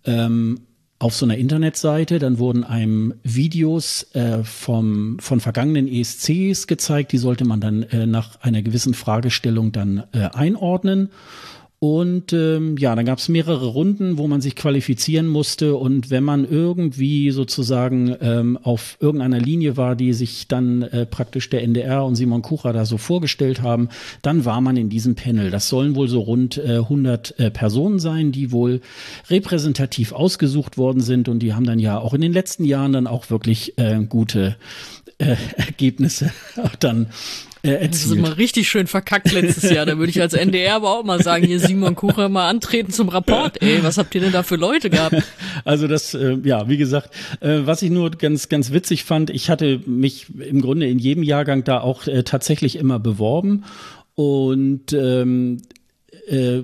Ähm, 0.05 0.59
auf 1.01 1.15
so 1.15 1.25
einer 1.25 1.37
Internetseite, 1.37 2.19
dann 2.19 2.37
wurden 2.37 2.63
einem 2.63 3.15
Videos 3.23 4.03
äh, 4.13 4.43
vom, 4.43 5.17
von 5.19 5.39
vergangenen 5.39 5.87
ESCs 5.87 6.67
gezeigt, 6.67 7.11
die 7.11 7.17
sollte 7.17 7.43
man 7.43 7.59
dann 7.59 7.83
äh, 7.83 8.05
nach 8.05 8.39
einer 8.41 8.61
gewissen 8.61 8.93
Fragestellung 8.93 9.71
dann 9.71 10.03
äh, 10.13 10.29
einordnen. 10.31 11.09
Und 11.83 12.31
ähm, 12.31 12.77
ja, 12.77 12.95
dann 12.95 13.05
gab 13.07 13.17
es 13.17 13.27
mehrere 13.27 13.65
Runden, 13.65 14.19
wo 14.19 14.27
man 14.27 14.39
sich 14.39 14.55
qualifizieren 14.55 15.27
musste. 15.27 15.75
Und 15.75 16.11
wenn 16.11 16.23
man 16.23 16.47
irgendwie 16.47 17.31
sozusagen 17.31 18.15
ähm, 18.21 18.59
auf 18.61 18.97
irgendeiner 18.99 19.39
Linie 19.39 19.77
war, 19.77 19.95
die 19.95 20.13
sich 20.13 20.47
dann 20.47 20.83
äh, 20.83 21.07
praktisch 21.07 21.49
der 21.49 21.63
NDR 21.63 22.05
und 22.05 22.13
Simon 22.13 22.43
Kucher 22.43 22.71
da 22.71 22.85
so 22.85 22.99
vorgestellt 22.99 23.63
haben, 23.63 23.89
dann 24.21 24.45
war 24.45 24.61
man 24.61 24.77
in 24.77 24.89
diesem 24.89 25.15
Panel. 25.15 25.49
Das 25.49 25.69
sollen 25.69 25.95
wohl 25.95 26.07
so 26.07 26.19
rund 26.19 26.57
äh, 26.57 26.75
100 26.75 27.39
äh, 27.39 27.49
Personen 27.49 27.97
sein, 27.97 28.31
die 28.31 28.51
wohl 28.51 28.81
repräsentativ 29.31 30.11
ausgesucht 30.11 30.77
worden 30.77 31.01
sind. 31.01 31.29
Und 31.29 31.39
die 31.39 31.55
haben 31.55 31.65
dann 31.65 31.79
ja 31.79 31.97
auch 31.97 32.13
in 32.13 32.21
den 32.21 32.31
letzten 32.31 32.63
Jahren 32.63 32.93
dann 32.93 33.07
auch 33.07 33.31
wirklich 33.31 33.79
äh, 33.79 34.05
gute 34.07 34.55
äh, 35.17 35.35
Ergebnisse 35.57 36.31
dann 36.79 37.07
äh, 37.63 37.71
erzielt. 37.71 37.93
Das 37.93 38.05
ist 38.05 38.15
mal 38.15 38.33
richtig 38.33 38.69
schön 38.69 38.87
verkackt 38.87 39.31
letztes 39.31 39.69
Jahr. 39.69 39.85
Da 39.85 39.97
würde 39.97 40.09
ich 40.09 40.21
als 40.21 40.33
NDR 40.33 40.75
aber 40.75 40.97
auch 40.97 41.03
mal 41.03 41.21
sagen, 41.21 41.45
hier 41.45 41.59
Simon 41.59 41.95
Kucher 41.95 42.29
mal 42.29 42.49
antreten 42.49 42.91
zum 42.91 43.09
Rapport. 43.09 43.61
Ey, 43.61 43.83
was 43.83 43.97
habt 43.97 44.13
ihr 44.15 44.21
denn 44.21 44.31
da 44.31 44.43
für 44.43 44.55
Leute 44.55 44.89
gehabt? 44.89 45.15
Also 45.63 45.87
das, 45.87 46.13
äh, 46.13 46.37
ja, 46.43 46.69
wie 46.69 46.77
gesagt, 46.77 47.13
äh, 47.39 47.59
was 47.65 47.81
ich 47.81 47.91
nur 47.91 48.09
ganz, 48.11 48.49
ganz 48.49 48.71
witzig 48.71 49.03
fand, 49.03 49.29
ich 49.29 49.49
hatte 49.49 49.79
mich 49.85 50.27
im 50.39 50.61
Grunde 50.61 50.87
in 50.87 50.97
jedem 50.97 51.23
Jahrgang 51.23 51.63
da 51.63 51.81
auch 51.81 52.07
äh, 52.07 52.23
tatsächlich 52.23 52.77
immer 52.77 52.99
beworben 52.99 53.63
und 54.15 54.93
ähm, 54.93 55.61
äh, 56.27 56.63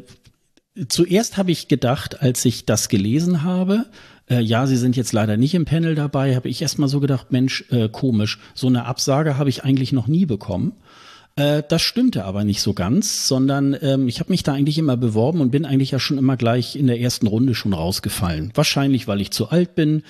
zuerst 0.87 1.37
habe 1.37 1.51
ich 1.51 1.67
gedacht, 1.67 2.21
als 2.21 2.43
ich 2.45 2.65
das 2.65 2.89
gelesen 2.89 3.43
habe, 3.43 3.85
äh, 4.29 4.41
ja, 4.41 4.67
Sie 4.67 4.77
sind 4.77 4.95
jetzt 4.95 5.13
leider 5.13 5.37
nicht 5.37 5.55
im 5.55 5.65
Panel 5.65 5.95
dabei, 5.95 6.35
habe 6.35 6.49
ich 6.49 6.61
erstmal 6.61 6.89
so 6.89 6.99
gedacht, 6.99 7.31
Mensch, 7.31 7.65
äh, 7.71 7.89
komisch, 7.89 8.39
so 8.53 8.67
eine 8.67 8.85
Absage 8.85 9.37
habe 9.37 9.49
ich 9.49 9.63
eigentlich 9.63 9.93
noch 9.93 10.07
nie 10.07 10.25
bekommen. 10.25 10.73
Äh, 11.37 11.63
das 11.67 11.83
stimmte 11.83 12.25
aber 12.25 12.43
nicht 12.43 12.61
so 12.61 12.73
ganz, 12.73 13.27
sondern 13.27 13.77
ähm, 13.81 14.07
ich 14.07 14.19
habe 14.19 14.31
mich 14.31 14.43
da 14.43 14.53
eigentlich 14.53 14.79
immer 14.79 14.97
beworben 14.97 15.39
und 15.39 15.51
bin 15.51 15.65
eigentlich 15.65 15.91
ja 15.91 15.99
schon 15.99 16.17
immer 16.17 16.35
gleich 16.35 16.75
in 16.75 16.87
der 16.87 16.99
ersten 16.99 17.27
Runde 17.27 17.55
schon 17.55 17.73
rausgefallen. 17.73 18.51
Wahrscheinlich, 18.55 19.07
weil 19.07 19.21
ich 19.21 19.31
zu 19.31 19.49
alt 19.49 19.75
bin, 19.75 20.03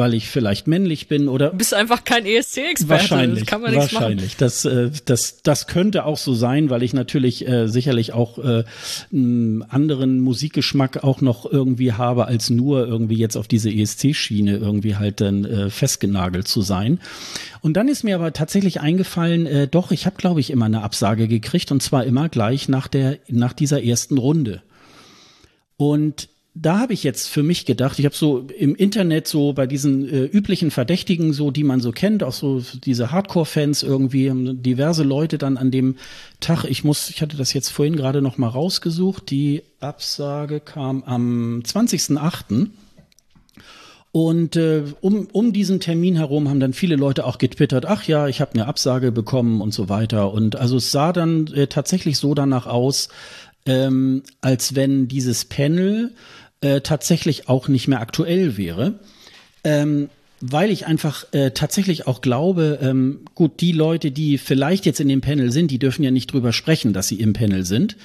weil 0.00 0.14
ich 0.14 0.30
vielleicht 0.30 0.66
männlich 0.66 1.08
bin 1.08 1.28
oder. 1.28 1.50
Du 1.50 1.58
bist 1.58 1.74
einfach 1.74 2.04
kein 2.04 2.24
ESC-Experte. 2.24 2.88
Wahrscheinlich. 2.88 3.40
Das 3.40 3.48
kann 3.48 3.60
man 3.60 3.74
nichts 3.74 3.92
wahrscheinlich. 3.92 4.34
Das, 4.34 4.64
äh, 4.64 4.90
das, 5.04 5.42
das 5.42 5.66
könnte 5.66 6.06
auch 6.06 6.16
so 6.16 6.32
sein, 6.32 6.70
weil 6.70 6.82
ich 6.82 6.94
natürlich 6.94 7.46
äh, 7.46 7.68
sicherlich 7.68 8.14
auch 8.14 8.38
äh, 8.38 8.64
einen 9.12 9.62
anderen 9.62 10.20
Musikgeschmack 10.20 11.04
auch 11.04 11.20
noch 11.20 11.44
irgendwie 11.44 11.92
habe, 11.92 12.24
als 12.24 12.48
nur 12.48 12.88
irgendwie 12.88 13.16
jetzt 13.16 13.36
auf 13.36 13.46
diese 13.46 13.70
ESC-Schiene 13.70 14.56
irgendwie 14.56 14.96
halt 14.96 15.20
dann 15.20 15.44
äh, 15.44 15.68
festgenagelt 15.68 16.48
zu 16.48 16.62
sein. 16.62 16.98
Und 17.60 17.74
dann 17.74 17.86
ist 17.86 18.02
mir 18.02 18.14
aber 18.14 18.32
tatsächlich 18.32 18.80
eingefallen, 18.80 19.44
äh, 19.44 19.68
doch, 19.68 19.90
ich 19.90 20.06
habe, 20.06 20.16
glaube 20.16 20.40
ich, 20.40 20.48
immer 20.48 20.64
eine 20.64 20.80
Absage 20.80 21.28
gekriegt 21.28 21.70
und 21.72 21.82
zwar 21.82 22.04
immer 22.04 22.30
gleich 22.30 22.70
nach 22.70 22.88
der, 22.88 23.18
nach 23.28 23.52
dieser 23.52 23.84
ersten 23.84 24.16
Runde. 24.16 24.62
Und 25.76 26.29
da 26.54 26.80
habe 26.80 26.92
ich 26.92 27.04
jetzt 27.04 27.28
für 27.28 27.44
mich 27.44 27.64
gedacht, 27.64 27.98
ich 27.98 28.04
habe 28.04 28.14
so 28.14 28.46
im 28.58 28.74
Internet 28.74 29.28
so 29.28 29.52
bei 29.52 29.66
diesen 29.66 30.08
äh, 30.08 30.24
üblichen 30.24 30.72
Verdächtigen, 30.72 31.32
so 31.32 31.50
die 31.50 31.62
man 31.62 31.80
so 31.80 31.92
kennt, 31.92 32.24
auch 32.24 32.32
so 32.32 32.62
diese 32.84 33.12
Hardcore-Fans 33.12 33.84
irgendwie, 33.84 34.32
diverse 34.54 35.04
Leute 35.04 35.38
dann 35.38 35.56
an 35.56 35.70
dem 35.70 35.96
Tag, 36.40 36.64
ich 36.64 36.82
muss, 36.82 37.08
ich 37.08 37.22
hatte 37.22 37.36
das 37.36 37.52
jetzt 37.52 37.68
vorhin 37.68 37.94
gerade 37.94 38.20
noch 38.20 38.36
mal 38.36 38.48
rausgesucht, 38.48 39.30
die 39.30 39.62
Absage 39.78 40.60
kam 40.60 41.04
am 41.04 41.62
20.08. 41.64 42.68
Und 44.12 44.56
äh, 44.56 44.82
um, 45.00 45.28
um 45.30 45.52
diesen 45.52 45.78
Termin 45.78 46.16
herum 46.16 46.48
haben 46.48 46.58
dann 46.58 46.72
viele 46.72 46.96
Leute 46.96 47.24
auch 47.24 47.38
getwittert, 47.38 47.86
ach 47.86 48.02
ja, 48.08 48.26
ich 48.26 48.40
habe 48.40 48.54
eine 48.54 48.66
Absage 48.66 49.12
bekommen 49.12 49.60
und 49.60 49.72
so 49.72 49.88
weiter. 49.88 50.32
Und 50.32 50.56
also 50.56 50.78
es 50.78 50.90
sah 50.90 51.12
dann 51.12 51.46
äh, 51.54 51.68
tatsächlich 51.68 52.18
so 52.18 52.34
danach 52.34 52.66
aus, 52.66 53.08
ähm, 53.66 54.24
als 54.40 54.74
wenn 54.74 55.06
dieses 55.06 55.44
Panel 55.44 56.12
äh, 56.60 56.80
tatsächlich 56.80 57.48
auch 57.48 57.68
nicht 57.68 57.88
mehr 57.88 58.00
aktuell 58.00 58.56
wäre. 58.56 59.00
Ähm, 59.64 60.08
weil 60.40 60.70
ich 60.70 60.86
einfach 60.86 61.26
äh, 61.32 61.50
tatsächlich 61.50 62.06
auch 62.06 62.22
glaube, 62.22 62.78
ähm, 62.80 63.20
gut, 63.34 63.60
die 63.60 63.72
Leute, 63.72 64.10
die 64.10 64.38
vielleicht 64.38 64.86
jetzt 64.86 65.00
in 65.00 65.08
dem 65.08 65.20
Panel 65.20 65.52
sind, 65.52 65.70
die 65.70 65.78
dürfen 65.78 66.02
ja 66.02 66.10
nicht 66.10 66.32
drüber 66.32 66.52
sprechen, 66.52 66.94
dass 66.94 67.08
sie 67.08 67.20
im 67.20 67.34
Panel 67.34 67.66
sind. 67.66 67.96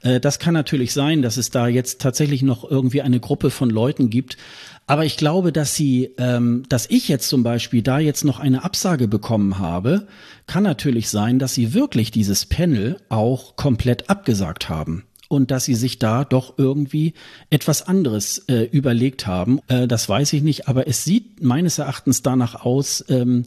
Äh, 0.00 0.18
das 0.18 0.38
kann 0.38 0.54
natürlich 0.54 0.94
sein, 0.94 1.20
dass 1.20 1.36
es 1.36 1.50
da 1.50 1.66
jetzt 1.68 2.00
tatsächlich 2.00 2.42
noch 2.42 2.68
irgendwie 2.68 3.02
eine 3.02 3.20
Gruppe 3.20 3.50
von 3.50 3.68
Leuten 3.68 4.08
gibt. 4.08 4.38
Aber 4.86 5.04
ich 5.04 5.18
glaube, 5.18 5.52
dass 5.52 5.76
sie, 5.76 6.10
ähm, 6.16 6.64
dass 6.68 6.88
ich 6.88 7.08
jetzt 7.08 7.28
zum 7.28 7.42
Beispiel 7.42 7.82
da 7.82 7.98
jetzt 7.98 8.24
noch 8.24 8.40
eine 8.40 8.64
Absage 8.64 9.06
bekommen 9.06 9.58
habe, 9.58 10.06
kann 10.46 10.62
natürlich 10.62 11.10
sein, 11.10 11.38
dass 11.38 11.54
sie 11.54 11.74
wirklich 11.74 12.10
dieses 12.10 12.46
Panel 12.46 12.96
auch 13.10 13.56
komplett 13.56 14.08
abgesagt 14.08 14.70
haben 14.70 15.04
und 15.32 15.50
dass 15.50 15.64
sie 15.64 15.74
sich 15.74 15.98
da 15.98 16.26
doch 16.26 16.58
irgendwie 16.58 17.14
etwas 17.48 17.88
anderes 17.88 18.44
äh, 18.48 18.64
überlegt 18.64 19.26
haben. 19.26 19.60
Äh, 19.66 19.88
das 19.88 20.06
weiß 20.06 20.34
ich 20.34 20.42
nicht, 20.42 20.68
aber 20.68 20.86
es 20.86 21.04
sieht 21.04 21.42
meines 21.42 21.78
Erachtens 21.78 22.20
danach 22.20 22.66
aus, 22.66 23.02
ähm, 23.08 23.46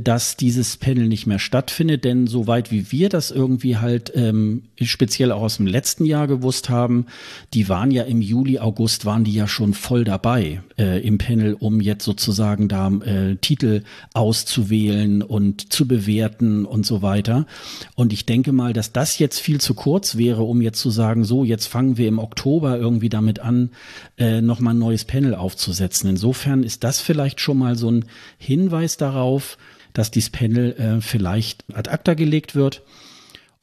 dass 0.00 0.36
dieses 0.36 0.76
Panel 0.76 1.08
nicht 1.08 1.26
mehr 1.26 1.38
stattfindet, 1.38 2.04
denn 2.04 2.26
soweit 2.26 2.70
wie 2.70 2.90
wir 2.92 3.08
das 3.08 3.30
irgendwie 3.30 3.76
halt 3.76 4.12
ähm, 4.14 4.62
speziell 4.80 5.32
auch 5.32 5.42
aus 5.42 5.58
dem 5.58 5.66
letzten 5.66 6.04
Jahr 6.04 6.26
gewusst 6.26 6.70
haben, 6.70 7.06
die 7.52 7.68
waren 7.68 7.90
ja 7.90 8.04
im 8.04 8.20
Juli, 8.20 8.58
August 8.58 9.04
waren 9.04 9.24
die 9.24 9.34
ja 9.34 9.46
schon 9.46 9.74
voll 9.74 10.04
dabei 10.04 10.62
äh, 10.78 11.06
im 11.06 11.18
Panel, 11.18 11.54
um 11.54 11.80
jetzt 11.80 12.04
sozusagen 12.04 12.68
da 12.68 12.88
äh, 12.88 13.36
Titel 13.36 13.82
auszuwählen 14.12 15.22
und 15.22 15.72
zu 15.72 15.86
bewerten 15.86 16.64
und 16.64 16.86
so 16.86 17.02
weiter. 17.02 17.46
Und 17.94 18.12
ich 18.12 18.26
denke 18.26 18.52
mal, 18.52 18.72
dass 18.72 18.92
das 18.92 19.18
jetzt 19.18 19.38
viel 19.38 19.60
zu 19.60 19.74
kurz 19.74 20.16
wäre, 20.16 20.42
um 20.42 20.60
jetzt 20.60 20.80
zu 20.80 20.90
sagen, 20.90 21.24
so 21.24 21.44
jetzt 21.44 21.66
fangen 21.66 21.96
wir 21.96 22.08
im 22.08 22.18
Oktober 22.18 22.78
irgendwie 22.78 23.08
damit 23.08 23.40
an, 23.40 23.70
äh, 24.18 24.40
nochmal 24.40 24.74
ein 24.74 24.78
neues 24.78 25.04
Panel 25.04 25.34
aufzusetzen. 25.34 26.10
Insofern 26.10 26.62
ist 26.62 26.84
das 26.84 27.00
vielleicht 27.00 27.40
schon 27.40 27.58
mal 27.58 27.76
so 27.76 27.90
ein 27.90 28.06
Hinweis 28.38 28.96
darauf, 28.96 29.56
dass 29.94 30.10
dieses 30.10 30.30
Panel 30.30 30.72
äh, 30.72 31.00
vielleicht 31.00 31.64
ad 31.72 31.88
acta 31.90 32.12
gelegt 32.12 32.54
wird. 32.54 32.82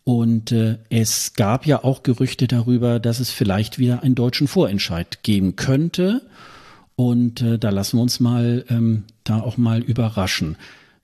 Und 0.03 0.51
äh, 0.51 0.79
es 0.89 1.33
gab 1.33 1.67
ja 1.67 1.83
auch 1.83 2.01
Gerüchte 2.01 2.47
darüber, 2.47 2.99
dass 2.99 3.19
es 3.19 3.29
vielleicht 3.29 3.77
wieder 3.77 4.01
einen 4.01 4.15
deutschen 4.15 4.47
Vorentscheid 4.47 5.21
geben 5.21 5.55
könnte. 5.55 6.23
Und 6.95 7.41
äh, 7.41 7.59
da 7.59 7.69
lassen 7.69 7.97
wir 7.97 8.01
uns 8.01 8.19
mal 8.19 8.65
ähm, 8.69 9.03
da 9.23 9.39
auch 9.39 9.57
mal 9.57 9.81
überraschen. 9.81 10.57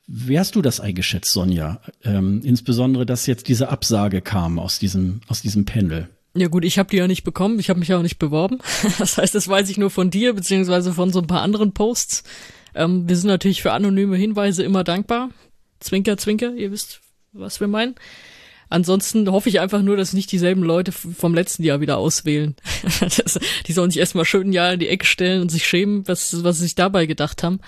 Wie 0.07 0.39
hast 0.39 0.55
du 0.55 0.61
das 0.61 0.79
eingeschätzt, 0.79 1.31
Sonja? 1.31 1.81
Ähm, 2.03 2.41
insbesondere, 2.43 3.05
dass 3.05 3.27
jetzt 3.27 3.49
diese 3.49 3.69
Absage 3.69 4.21
kam 4.21 4.57
aus 4.57 4.79
diesem, 4.79 5.21
aus 5.27 5.41
diesem 5.41 5.65
Panel. 5.65 6.07
Ja 6.33 6.47
gut, 6.47 6.63
ich 6.63 6.79
habe 6.79 6.89
die 6.89 6.97
ja 6.97 7.07
nicht 7.07 7.23
bekommen, 7.23 7.59
ich 7.59 7.69
habe 7.69 7.79
mich 7.79 7.89
ja 7.89 7.97
auch 7.97 8.03
nicht 8.03 8.19
beworben. 8.19 8.59
Das 8.99 9.17
heißt, 9.17 9.35
das 9.35 9.47
weiß 9.47 9.69
ich 9.69 9.77
nur 9.77 9.89
von 9.89 10.09
dir, 10.09 10.33
beziehungsweise 10.33 10.93
von 10.93 11.11
so 11.11 11.19
ein 11.19 11.27
paar 11.27 11.41
anderen 11.41 11.73
Posts. 11.73 12.23
Ähm, 12.77 13.09
wir 13.09 13.17
sind 13.17 13.27
natürlich 13.27 13.61
für 13.61 13.73
anonyme 13.73 14.15
Hinweise 14.15 14.63
immer 14.63 14.83
dankbar. 14.83 15.29
Zwinker, 15.79 16.17
zwinker, 16.17 16.53
ihr 16.53 16.71
wisst, 16.71 17.01
was 17.33 17.59
wir 17.59 17.67
meinen. 17.67 17.95
Ansonsten 18.69 19.31
hoffe 19.31 19.49
ich 19.49 19.59
einfach 19.59 19.81
nur, 19.81 19.95
dass 19.95 20.13
nicht 20.13 20.31
dieselben 20.31 20.61
Leute 20.61 20.91
vom 20.91 21.33
letzten 21.33 21.63
Jahr 21.63 21.79
wieder 21.79 21.97
auswählen. 21.97 22.55
die 23.67 23.73
sollen 23.73 23.91
sich 23.91 23.99
erstmal 23.99 24.25
schön 24.25 24.49
ein 24.49 24.53
Jahr 24.53 24.73
in 24.73 24.79
die 24.79 24.89
Ecke 24.89 25.05
stellen 25.05 25.41
und 25.41 25.49
sich 25.49 25.65
schämen, 25.65 26.07
was, 26.07 26.43
was 26.43 26.57
sie 26.57 26.63
sich 26.63 26.75
dabei 26.75 27.05
gedacht 27.05 27.43
haben. 27.43 27.59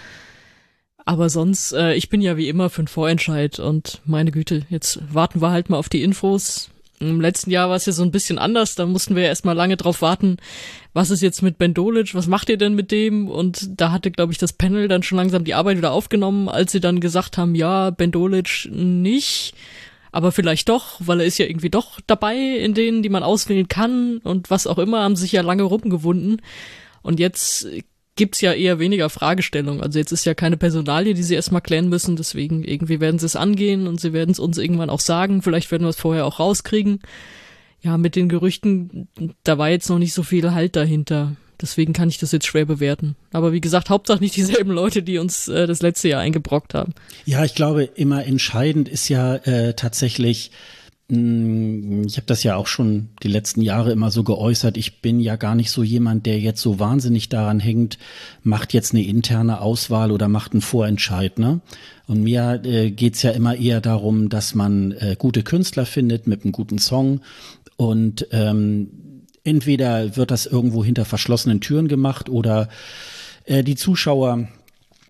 Aber 1.06 1.30
sonst, 1.30 1.72
äh, 1.72 1.94
ich 1.94 2.10
bin 2.10 2.22
ja 2.22 2.38
wie 2.38 2.50
immer 2.50 2.70
für 2.70 2.82
einen 2.82 2.88
Vorentscheid 2.88 3.60
und 3.60 4.02
meine 4.06 4.32
Güte, 4.32 4.66
jetzt 4.70 5.00
warten 5.12 5.42
wir 5.42 5.52
halt 5.52 5.70
mal 5.70 5.78
auf 5.78 5.90
die 5.90 6.04
Infos. 6.04 6.70
Im 7.00 7.22
letzten 7.22 7.50
Jahr 7.50 7.70
war 7.70 7.78
es 7.78 7.86
ja 7.86 7.94
so 7.94 8.04
ein 8.04 8.12
bisschen 8.12 8.38
anders. 8.38 8.76
Da 8.76 8.86
mussten 8.86 9.16
wir 9.16 9.24
ja 9.24 9.30
erstmal 9.30 9.56
lange 9.56 9.78
drauf 9.78 10.02
warten, 10.02 10.38
was 10.94 11.12
ist 11.12 11.22
jetzt 11.22 11.42
mit 11.42 11.58
Ben 11.58 11.74
Dolic, 11.74 12.14
was 12.14 12.28
macht 12.28 12.50
ihr 12.50 12.58
denn 12.58 12.76
mit 12.76 12.92
dem? 12.92 13.30
Und 13.30 13.80
da 13.80 13.92
hatte, 13.92 14.12
glaube 14.12 14.34
ich, 14.34 14.38
das 14.38 14.54
Panel 14.54 14.88
dann 14.88 15.04
schon 15.04 15.18
langsam 15.18 15.44
die 15.44 15.54
Arbeit 15.54 15.78
wieder 15.78 15.92
aufgenommen, 15.92 16.50
als 16.50 16.72
sie 16.72 16.80
dann 16.80 17.00
gesagt 17.00 17.38
haben, 17.38 17.56
ja, 17.56 17.90
Ben 17.92 18.12
Dolic 18.12 18.68
nicht, 18.72 19.54
aber 20.12 20.32
vielleicht 20.32 20.70
doch, 20.70 21.00
weil 21.00 21.22
er 21.22 21.26
ist 21.26 21.38
ja 21.38 21.46
irgendwie 21.46 21.70
doch 21.70 22.00
dabei 22.08 22.36
in 22.36 22.74
denen, 22.74 23.04
die 23.04 23.10
man 23.10 23.24
auswählen 23.24 23.68
kann 23.68 24.18
und 24.24 24.50
was 24.50 24.68
auch 24.68 24.80
immer, 24.80 25.04
haben 25.04 25.16
sich 25.16 25.32
ja 25.32 25.42
lange 25.42 25.64
rumgewunden. 25.64 26.42
Und 27.02 27.20
jetzt 27.20 27.68
gibt's 28.20 28.42
ja 28.42 28.52
eher 28.52 28.80
weniger 28.80 29.10
Fragestellungen. 29.10 29.82
Also 29.82 29.98
jetzt 29.98 30.12
ist 30.12 30.26
ja 30.26 30.34
keine 30.34 30.58
Personalie, 30.58 31.14
die 31.14 31.24
sie 31.24 31.36
erstmal 31.36 31.62
klären 31.62 31.88
müssen, 31.88 32.18
deswegen 32.18 32.66
irgendwie 32.66 33.00
werden 33.00 33.18
sie 33.18 33.26
es 33.26 33.38
angehen 33.38 33.88
und 33.88 34.02
sie 34.02 34.12
werden 34.12 34.32
es 34.32 34.40
uns 34.40 34.58
irgendwann 34.58 34.90
auch 34.90 35.00
sagen. 35.00 35.42
Vielleicht 35.42 35.72
werden 35.72 35.86
wir 35.86 35.90
es 35.90 36.00
vorher 36.00 36.26
auch 36.26 36.40
rauskriegen. 36.40 37.00
Ja, 37.82 37.98
mit 37.98 38.18
den 38.18 38.28
Gerüchten, 38.28 39.08
da 39.46 39.58
war 39.58 39.70
jetzt 39.70 39.90
noch 39.90 40.00
nicht 40.00 40.14
so 40.14 40.22
viel 40.22 40.52
Halt 40.52 40.76
dahinter. 40.76 41.38
Deswegen 41.62 41.94
kann 41.94 42.10
ich 42.10 42.18
das 42.18 42.34
jetzt 42.34 42.46
schwer 42.46 42.66
bewerten. 42.66 43.16
Aber 43.32 43.54
wie 43.54 43.62
gesagt, 43.62 43.90
Hauptsache 43.90 44.20
nicht 44.20 44.36
dieselben 44.36 44.72
Leute, 44.74 45.02
die 45.02 45.18
uns 45.18 45.48
äh, 45.48 45.66
das 45.66 45.82
letzte 45.82 46.10
Jahr 46.10 46.20
eingebrockt 46.20 46.74
haben. 46.74 46.94
Ja, 47.24 47.46
ich 47.46 47.56
glaube, 47.56 47.86
immer 47.86 48.26
entscheidend 48.26 48.90
ist 48.90 49.08
ja 49.08 49.36
äh, 49.36 49.74
tatsächlich, 49.76 50.52
ich 51.12 52.18
habe 52.18 52.28
das 52.28 52.44
ja 52.44 52.56
auch 52.56 52.68
schon 52.68 53.10
die 53.24 53.30
letzten 53.30 53.62
Jahre 53.62 53.92
immer 53.92 54.12
so 54.12 54.24
geäußert. 54.24 54.78
Ich 54.78 55.02
bin 55.02 55.20
ja 55.20 55.38
gar 55.38 55.56
nicht 55.56 55.72
so 55.72 55.82
jemand, 55.82 56.28
der 56.28 56.40
jetzt 56.40 56.62
so 56.62 56.78
wahnsinnig 56.78 57.30
daran 57.30 57.60
hängt, 57.60 57.98
macht 58.44 58.74
jetzt 58.74 58.94
eine 58.94 59.04
interne 59.04 59.60
Auswahl 59.62 60.12
oder 60.12 60.28
macht 60.28 60.52
einen 60.52 60.62
Vorentscheid. 60.62 61.40
Ne? 61.40 61.62
Und 62.06 62.22
mir 62.22 62.62
äh, 62.64 62.92
geht's 62.92 63.24
ja 63.24 63.32
immer 63.32 63.56
eher 63.56 63.82
darum, 63.82 64.30
dass 64.30 64.54
man 64.54 64.92
äh, 64.92 65.16
gute 65.18 65.42
Künstler 65.42 65.88
findet 65.88 66.28
mit 66.28 66.44
einem 66.44 66.52
guten 66.52 66.78
Song. 66.78 67.22
Und 67.76 68.28
ähm, 68.30 68.90
entweder 69.44 70.16
wird 70.16 70.30
das 70.30 70.46
irgendwo 70.46 70.86
hinter 70.86 71.06
verschlossenen 71.06 71.60
Türen 71.60 71.88
gemacht 71.88 72.30
oder 72.30 72.70
äh, 73.46 73.64
die 73.64 73.76
Zuschauer 73.76 74.48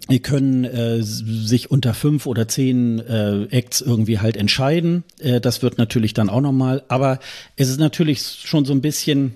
die 0.10 0.20
können 0.20 0.66
äh, 0.66 1.01
sich 1.01 1.72
unter 1.72 1.93
fünf 1.93 2.26
oder 2.26 2.47
zehn 2.47 2.99
äh, 2.99 3.43
Acts 3.51 3.82
irgendwie 3.82 4.20
halt 4.20 4.38
entscheiden. 4.38 5.03
Äh, 5.20 5.39
das 5.39 5.62
wird 5.62 5.78
natürlich 5.78 6.14
dann 6.14 6.30
auch 6.30 6.41
nochmal. 6.41 6.84
Aber 6.88 7.20
es 7.55 7.70
ist 7.70 7.80
natürlich 7.80 8.22
schon 8.22 8.66
so 8.66 8.74
ein 8.74 8.82
bisschen 8.82 9.34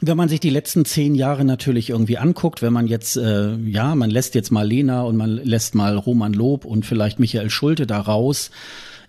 wenn 0.00 0.16
man 0.16 0.28
sich 0.28 0.40
die 0.40 0.50
letzten 0.50 0.84
zehn 0.84 1.14
Jahre 1.14 1.44
natürlich 1.44 1.90
irgendwie 1.90 2.16
anguckt, 2.16 2.62
wenn 2.62 2.72
man 2.72 2.86
jetzt, 2.86 3.16
äh, 3.16 3.56
ja, 3.56 3.94
man 3.94 4.08
lässt 4.08 4.34
jetzt 4.34 4.52
mal 4.52 4.66
Lena 4.66 5.02
und 5.02 5.16
man 5.16 5.30
lässt 5.36 5.74
mal 5.74 5.96
Roman 5.96 6.32
Lob 6.32 6.64
und 6.64 6.86
vielleicht 6.86 7.18
Michael 7.18 7.50
Schulte 7.50 7.86
da 7.86 8.00
raus, 8.00 8.50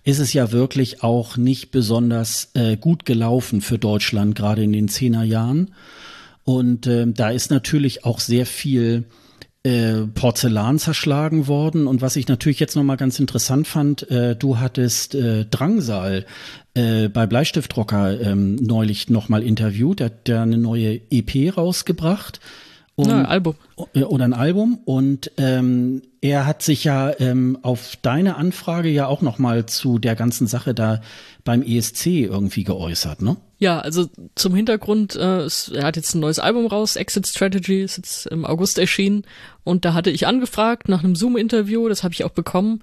ist 0.03 0.19
es 0.19 0.33
ja 0.33 0.51
wirklich 0.51 1.03
auch 1.03 1.37
nicht 1.37 1.71
besonders 1.71 2.49
äh, 2.55 2.77
gut 2.77 3.05
gelaufen 3.05 3.61
für 3.61 3.77
Deutschland, 3.77 4.35
gerade 4.35 4.63
in 4.63 4.73
den 4.73 4.87
Zehnerjahren. 4.87 5.71
Und 6.43 6.87
äh, 6.87 7.05
da 7.07 7.29
ist 7.29 7.51
natürlich 7.51 8.03
auch 8.03 8.19
sehr 8.19 8.47
viel 8.47 9.05
äh, 9.63 10.07
Porzellan 10.13 10.79
zerschlagen 10.79 11.47
worden. 11.47 11.87
Und 11.87 12.01
was 12.01 12.15
ich 12.15 12.27
natürlich 12.27 12.59
jetzt 12.59 12.75
nochmal 12.75 12.97
ganz 12.97 13.19
interessant 13.19 13.67
fand, 13.67 14.09
äh, 14.09 14.35
du 14.35 14.59
hattest 14.59 15.13
äh, 15.15 15.45
Drangsal 15.45 16.25
äh, 16.73 17.09
bei 17.09 17.27
Bleistiftrocker 17.27 18.19
ähm, 18.21 18.55
neulich 18.55 19.09
nochmal 19.09 19.43
interviewt. 19.43 19.99
Der 19.99 20.05
hat 20.07 20.27
ja 20.27 20.41
eine 20.43 20.57
neue 20.57 20.99
EP 21.11 21.55
rausgebracht. 21.55 22.39
Und, 22.95 23.09
ja, 23.09 23.23
Album. 23.23 23.55
Äh, 23.93 24.03
oder 24.03 24.25
ein 24.25 24.33
Album. 24.33 24.79
Und 24.85 25.31
ähm, 25.37 26.01
er 26.21 26.45
hat 26.45 26.61
sich 26.61 26.83
ja 26.83 27.11
ähm, 27.19 27.57
auf 27.61 27.97
deine 28.01 28.37
Anfrage 28.37 28.89
ja 28.89 29.07
auch 29.07 29.21
nochmal 29.21 29.65
zu 29.65 29.99
der 29.99 30.15
ganzen 30.15 30.47
Sache 30.47 30.73
da 30.73 31.01
beim 31.43 31.61
ESC 31.61 32.07
irgendwie 32.07 32.63
geäußert, 32.63 33.21
ne? 33.21 33.37
Ja, 33.61 33.79
also 33.79 34.09
zum 34.33 34.55
Hintergrund, 34.55 35.15
äh, 35.15 35.45
er 35.45 35.83
hat 35.83 35.95
jetzt 35.95 36.15
ein 36.15 36.19
neues 36.19 36.39
Album 36.39 36.65
raus, 36.65 36.95
Exit 36.95 37.27
Strategy, 37.27 37.83
ist 37.83 37.97
jetzt 37.97 38.25
im 38.25 38.43
August 38.43 38.79
erschienen. 38.79 39.23
Und 39.63 39.85
da 39.85 39.93
hatte 39.93 40.09
ich 40.09 40.25
angefragt 40.25 40.89
nach 40.89 41.03
einem 41.03 41.15
Zoom-Interview, 41.15 41.87
das 41.87 42.03
habe 42.03 42.11
ich 42.15 42.23
auch 42.23 42.31
bekommen. 42.31 42.81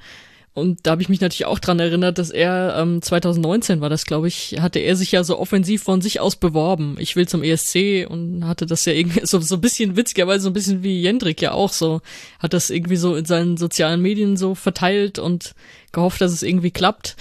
Und 0.54 0.86
da 0.86 0.92
habe 0.92 1.02
ich 1.02 1.08
mich 1.08 1.20
natürlich 1.20 1.46
auch 1.46 1.58
dran 1.58 1.80
erinnert, 1.80 2.18
dass 2.18 2.30
er 2.30 2.76
ähm, 2.78 3.02
2019 3.02 3.80
war 3.80 3.90
das, 3.90 4.06
glaube 4.06 4.28
ich, 4.28 4.60
hatte 4.60 4.78
er 4.78 4.94
sich 4.94 5.10
ja 5.10 5.24
so 5.24 5.40
offensiv 5.40 5.82
von 5.82 6.00
sich 6.00 6.20
aus 6.20 6.36
beworben. 6.36 6.96
Ich 7.00 7.16
will 7.16 7.26
zum 7.26 7.42
ESC 7.42 8.06
und 8.08 8.46
hatte 8.46 8.64
das 8.64 8.84
ja 8.84 8.92
irgendwie 8.92 9.22
so 9.26 9.40
so 9.40 9.56
ein 9.56 9.60
bisschen 9.60 9.96
witzigerweise 9.96 10.44
so 10.44 10.50
ein 10.50 10.54
bisschen 10.54 10.84
wie 10.84 11.02
Jendrik 11.02 11.42
ja 11.42 11.50
auch 11.50 11.72
so, 11.72 12.02
hat 12.38 12.54
das 12.54 12.70
irgendwie 12.70 12.96
so 12.96 13.16
in 13.16 13.24
seinen 13.24 13.56
sozialen 13.56 14.00
Medien 14.00 14.36
so 14.36 14.54
verteilt 14.54 15.18
und 15.18 15.56
gehofft, 15.90 16.20
dass 16.20 16.30
es 16.30 16.44
irgendwie 16.44 16.70
klappt. 16.70 17.16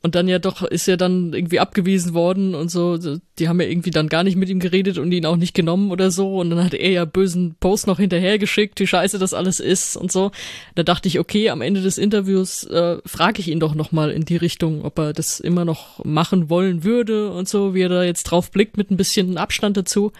Und 0.00 0.14
dann 0.14 0.28
ja 0.28 0.38
doch 0.38 0.62
ist 0.62 0.86
er 0.86 0.96
dann 0.96 1.32
irgendwie 1.32 1.58
abgewiesen 1.58 2.14
worden 2.14 2.54
und 2.54 2.70
so. 2.70 2.98
Die 3.38 3.48
haben 3.48 3.60
ja 3.60 3.66
irgendwie 3.66 3.90
dann 3.90 4.08
gar 4.08 4.22
nicht 4.22 4.36
mit 4.36 4.48
ihm 4.48 4.60
geredet 4.60 4.96
und 4.96 5.10
ihn 5.10 5.26
auch 5.26 5.34
nicht 5.34 5.54
genommen 5.54 5.90
oder 5.90 6.12
so. 6.12 6.38
Und 6.38 6.50
dann 6.50 6.62
hat 6.64 6.72
er 6.72 6.90
ja 6.90 7.04
bösen 7.04 7.56
Post 7.58 7.88
noch 7.88 7.98
hinterhergeschickt, 7.98 8.78
wie 8.78 8.86
scheiße 8.86 9.18
das 9.18 9.34
alles 9.34 9.58
ist 9.58 9.96
und 9.96 10.12
so. 10.12 10.30
Da 10.76 10.84
dachte 10.84 11.08
ich, 11.08 11.18
okay, 11.18 11.50
am 11.50 11.62
Ende 11.62 11.82
des 11.82 11.98
Interviews 11.98 12.62
äh, 12.64 12.98
frage 13.04 13.40
ich 13.40 13.48
ihn 13.48 13.58
doch 13.58 13.74
nochmal 13.74 14.10
in 14.12 14.24
die 14.24 14.36
Richtung, 14.36 14.84
ob 14.84 15.00
er 15.00 15.12
das 15.12 15.40
immer 15.40 15.64
noch 15.64 16.04
machen 16.04 16.48
wollen 16.48 16.84
würde 16.84 17.32
und 17.32 17.48
so, 17.48 17.74
wie 17.74 17.82
er 17.82 17.88
da 17.88 18.04
jetzt 18.04 18.24
drauf 18.24 18.52
blickt 18.52 18.76
mit 18.76 18.92
ein 18.92 18.96
bisschen 18.96 19.36
Abstand 19.36 19.76
dazu. 19.76 20.12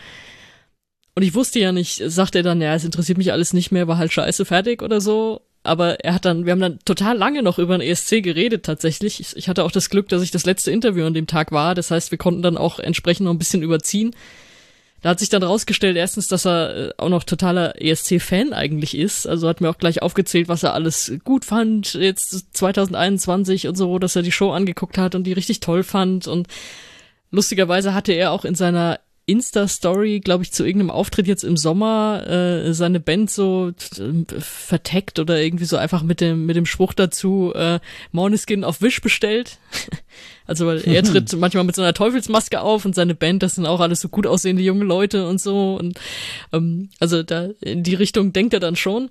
Und 1.14 1.22
ich 1.22 1.35
wusste 1.35 1.61
ja 1.61 1.70
nicht, 1.70 2.03
sagt 2.05 2.35
er 2.35 2.43
dann, 2.43 2.61
ja, 2.61 2.74
es 2.74 2.85
interessiert 2.85 3.18
mich 3.18 3.33
alles 3.33 3.53
nicht 3.53 3.70
mehr, 3.70 3.87
war 3.87 3.99
halt 3.99 4.12
scheiße 4.12 4.45
fertig 4.45 4.83
oder 4.83 5.01
so 5.01 5.43
aber 5.69 6.05
er 6.05 6.14
hat 6.14 6.25
dann, 6.25 6.45
wir 6.45 6.53
haben 6.53 6.61
dann 6.61 6.79
total 6.85 7.16
lange 7.16 7.43
noch 7.43 7.59
über 7.59 7.79
den 7.79 7.87
ESC 7.89 8.23
geredet 8.23 8.64
tatsächlich. 8.64 9.21
Ich, 9.21 9.37
ich, 9.37 9.49
hatte 9.49 9.64
auch 9.64 9.71
das 9.71 9.91
Glück, 9.91 10.09
dass 10.09 10.23
ich 10.23 10.31
das 10.31 10.47
letzte 10.47 10.71
Interview 10.71 11.05
an 11.05 11.14
dem 11.14 11.27
Tag 11.27 11.53
war. 11.53 11.75
Das 11.75 11.91
heißt, 11.91 12.11
wir 12.11 12.19
konnten 12.19 12.43
dann 12.43 12.57
auch 12.57 12.79
entsprechend 12.79 13.27
noch 13.27 13.33
ein 13.33 13.39
bisschen 13.39 13.62
überziehen. 13.62 14.14
Da 15.01 15.11
hat 15.11 15.21
sich 15.21 15.29
dann 15.29 15.45
rausgestellt, 15.45 15.97
erstens, 15.97 16.27
dass 16.27 16.45
er 16.45 16.89
äh, 16.89 16.91
auch 16.99 17.09
noch 17.09 17.23
totaler 17.23 17.81
ESC-Fan 17.81 18.53
eigentlich 18.53 18.97
ist. 18.97 19.27
Also 19.27 19.49
hat 19.49 19.61
mir 19.61 19.71
auch 19.71 19.79
gleich 19.79 20.03
aufgezählt, 20.03 20.49
was 20.49 20.64
er 20.64 20.75
alles 20.75 21.12
gut 21.25 21.45
fand, 21.45 21.95
jetzt 21.95 22.57
2021 22.57 23.69
und 23.69 23.77
so, 23.77 23.99
dass 23.99 24.16
er 24.16 24.23
die 24.23 24.33
Show 24.33 24.51
angeguckt 24.51 24.99
hat 24.99 25.14
und 25.14 25.25
die 25.25 25.33
richtig 25.33 25.61
toll 25.61 25.85
fand. 25.85 26.27
Und 26.27 26.49
lustigerweise 27.31 27.95
hatte 27.95 28.12
er 28.12 28.33
auch 28.33 28.45
in 28.45 28.57
seiner 28.57 28.99
Insta-Story, 29.29 30.20
glaube 30.20 30.43
ich, 30.43 30.53
zu 30.53 30.64
irgendeinem 30.64 30.91
Auftritt 30.91 31.26
jetzt 31.26 31.45
im 31.45 31.59
Sommer 31.59 32.26
äh, 32.26 32.72
seine 32.72 32.99
Band 32.99 33.31
so 33.31 33.72
äh, 33.99 34.41
verteckt 34.41 35.18
oder 35.18 35.41
irgendwie 35.41 35.66
so 35.66 35.76
einfach 35.76 36.03
mit 36.03 36.22
dem 36.22 36.47
mit 36.47 36.57
dem 36.57 36.64
Spruch 36.64 36.95
dazu 36.95 37.53
äh, 37.55 37.79
Morniskin 38.11 38.64
auf 38.64 38.81
Wish 38.81 39.03
bestellt. 39.03 39.59
also 40.47 40.66
weil 40.66 40.81
er 40.89 41.03
tritt 41.03 41.37
manchmal 41.37 41.64
mit 41.64 41.76
so 41.76 41.83
einer 41.83 41.93
Teufelsmaske 41.93 42.61
auf 42.61 42.87
und 42.87 42.95
seine 42.95 43.14
Band, 43.14 43.43
das 43.43 43.57
sind 43.57 43.66
auch 43.66 43.81
alles 43.81 44.01
so 44.01 44.09
gut 44.09 44.26
aussehende 44.26 44.62
junge 44.62 44.85
Leute 44.85 45.29
und 45.29 45.41
so 45.41 45.76
und 45.76 46.01
ähm, 46.55 46.89
also 46.99 47.22
da 47.22 47.49
in 47.61 47.83
die 47.83 47.95
Richtung 47.95 48.33
denkt 48.33 48.55
er 48.55 48.61
dann 48.61 48.76
schon. 48.76 49.11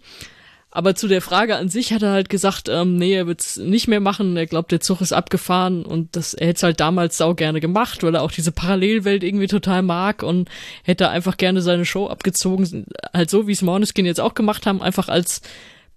Aber 0.70 0.95
zu 0.95 1.07
der 1.07 1.22
Frage 1.22 1.55
an 1.55 1.70
sich 1.70 1.93
hat 1.93 2.03
er 2.03 2.11
halt 2.11 2.30
gesagt, 2.30 2.68
ähm, 2.68 2.97
nee, 2.97 3.13
er 3.13 3.26
wird's 3.26 3.57
nicht 3.57 3.88
mehr 3.88 4.01
machen. 4.01 4.36
Er 4.36 4.45
glaubt, 4.45 4.72
der 4.72 4.82
Zug 4.82 4.99
ist 5.01 5.13
abgefahren 5.13 5.86
und 5.86 6.15
das, 6.15 6.34
er 6.34 6.47
hätte 6.47 6.65
halt 6.68 6.80
damals 6.80 7.18
sau 7.18 7.34
gerne 7.34 7.61
gemacht, 7.61 8.03
weil 8.03 8.13
er 8.15 8.22
auch 8.22 8.32
diese 8.32 8.51
Parallelwelt 8.51 9.24
irgendwie 9.24 9.47
total 9.47 9.82
mag 9.82 10.24
und 10.24 10.49
hätte 10.84 11.09
einfach 11.09 11.38
gerne 11.38 11.61
seine 11.61 11.86
Show 11.86 12.07
abgezogen, 12.07 12.86
halt 13.13 13.30
so, 13.30 13.47
wie 13.47 13.53
es 13.53 13.61
Morneskin 13.61 14.05
jetzt 14.05 14.20
auch 14.20 14.34
gemacht 14.34 14.65
haben, 14.65 14.82
einfach 14.82 15.07
als 15.07 15.41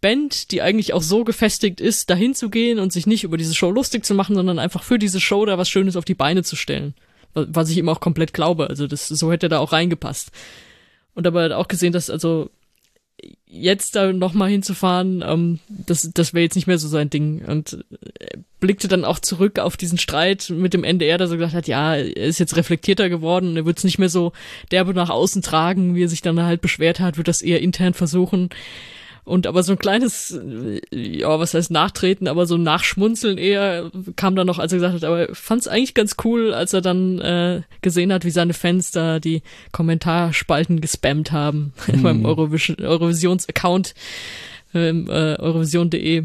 Band, 0.00 0.50
die 0.50 0.62
eigentlich 0.62 0.94
auch 0.94 1.02
so 1.02 1.24
gefestigt 1.24 1.80
ist, 1.80 2.08
dahin 2.08 2.34
zu 2.34 2.48
gehen 2.48 2.78
und 2.78 2.92
sich 2.92 3.06
nicht 3.06 3.24
über 3.24 3.36
diese 3.36 3.54
Show 3.54 3.70
lustig 3.70 4.04
zu 4.06 4.14
machen, 4.14 4.34
sondern 4.34 4.58
einfach 4.58 4.82
für 4.82 4.98
diese 4.98 5.20
Show 5.20 5.44
da 5.44 5.58
was 5.58 5.68
Schönes 5.68 5.96
auf 5.96 6.04
die 6.04 6.14
Beine 6.14 6.42
zu 6.42 6.56
stellen. 6.56 6.94
Was 7.34 7.70
ich 7.70 7.76
ihm 7.76 7.88
auch 7.88 8.00
komplett 8.00 8.32
glaube. 8.32 8.68
Also 8.68 8.86
das, 8.86 9.08
so 9.08 9.30
hätte 9.30 9.46
er 9.46 9.50
da 9.50 9.58
auch 9.58 9.72
reingepasst. 9.72 10.30
Und 11.14 11.26
aber 11.26 11.42
hat 11.42 11.52
auch 11.52 11.68
gesehen, 11.68 11.92
dass 11.92 12.08
also 12.08 12.50
jetzt 13.51 13.96
da 13.96 14.12
nochmal 14.12 14.51
hinzufahren, 14.51 15.24
ähm, 15.26 15.59
das, 15.68 16.09
das 16.14 16.32
wäre 16.34 16.42
jetzt 16.42 16.55
nicht 16.55 16.66
mehr 16.66 16.78
so 16.78 16.88
sein 16.88 17.11
Ding. 17.11 17.44
Und 17.44 17.84
äh, 18.18 18.38
blickte 18.61 18.88
dann 18.88 19.05
auch 19.05 19.18
zurück 19.18 19.59
auf 19.59 19.76
diesen 19.76 19.98
Streit 19.98 20.51
mit 20.51 20.74
dem 20.74 20.84
NDR, 20.84 21.18
der 21.18 21.26
so 21.26 21.34
gesagt 21.34 21.55
hat, 21.55 21.66
ja, 21.66 21.94
er 21.94 22.26
ist 22.26 22.38
jetzt 22.38 22.57
reflektierter 22.57 23.09
geworden, 23.09 23.57
er 23.57 23.66
wird 23.66 23.78
es 23.78 23.84
nicht 23.84 23.98
mehr 23.98 24.09
so 24.09 24.32
derbe 24.70 24.94
nach 24.94 25.11
außen 25.11 25.42
tragen, 25.42 25.94
wie 25.94 26.05
er 26.05 26.09
sich 26.09 26.22
dann 26.22 26.40
halt 26.40 26.61
beschwert 26.61 27.01
hat, 27.01 27.16
wird 27.16 27.28
das 27.28 27.42
eher 27.42 27.61
intern 27.61 27.94
versuchen. 27.94 28.51
Und 29.30 29.46
aber 29.46 29.62
so 29.62 29.72
ein 29.72 29.78
kleines, 29.78 30.36
ja, 30.90 31.38
was 31.38 31.54
heißt 31.54 31.70
Nachtreten, 31.70 32.26
aber 32.26 32.46
so 32.46 32.56
ein 32.56 32.64
Nachschmunzeln 32.64 33.38
eher 33.38 33.88
kam 34.16 34.34
dann 34.34 34.48
noch, 34.48 34.58
als 34.58 34.72
er 34.72 34.78
gesagt 34.78 34.94
hat, 34.96 35.04
aber 35.04 35.32
fand 35.36 35.60
es 35.60 35.68
eigentlich 35.68 35.94
ganz 35.94 36.16
cool, 36.24 36.52
als 36.52 36.72
er 36.72 36.80
dann 36.80 37.20
äh, 37.20 37.62
gesehen 37.80 38.12
hat, 38.12 38.24
wie 38.24 38.30
seine 38.30 38.54
Fans 38.54 38.90
da 38.90 39.20
die 39.20 39.42
Kommentarspalten 39.70 40.80
gespammt 40.80 41.30
haben 41.30 41.72
mhm. 41.86 42.02
beim 42.02 42.24
Eurovision, 42.24 42.78
Eurovisions-Account 42.80 43.94
ähm, 44.74 45.08
äh, 45.08 45.36
eurovision.de 45.36 46.24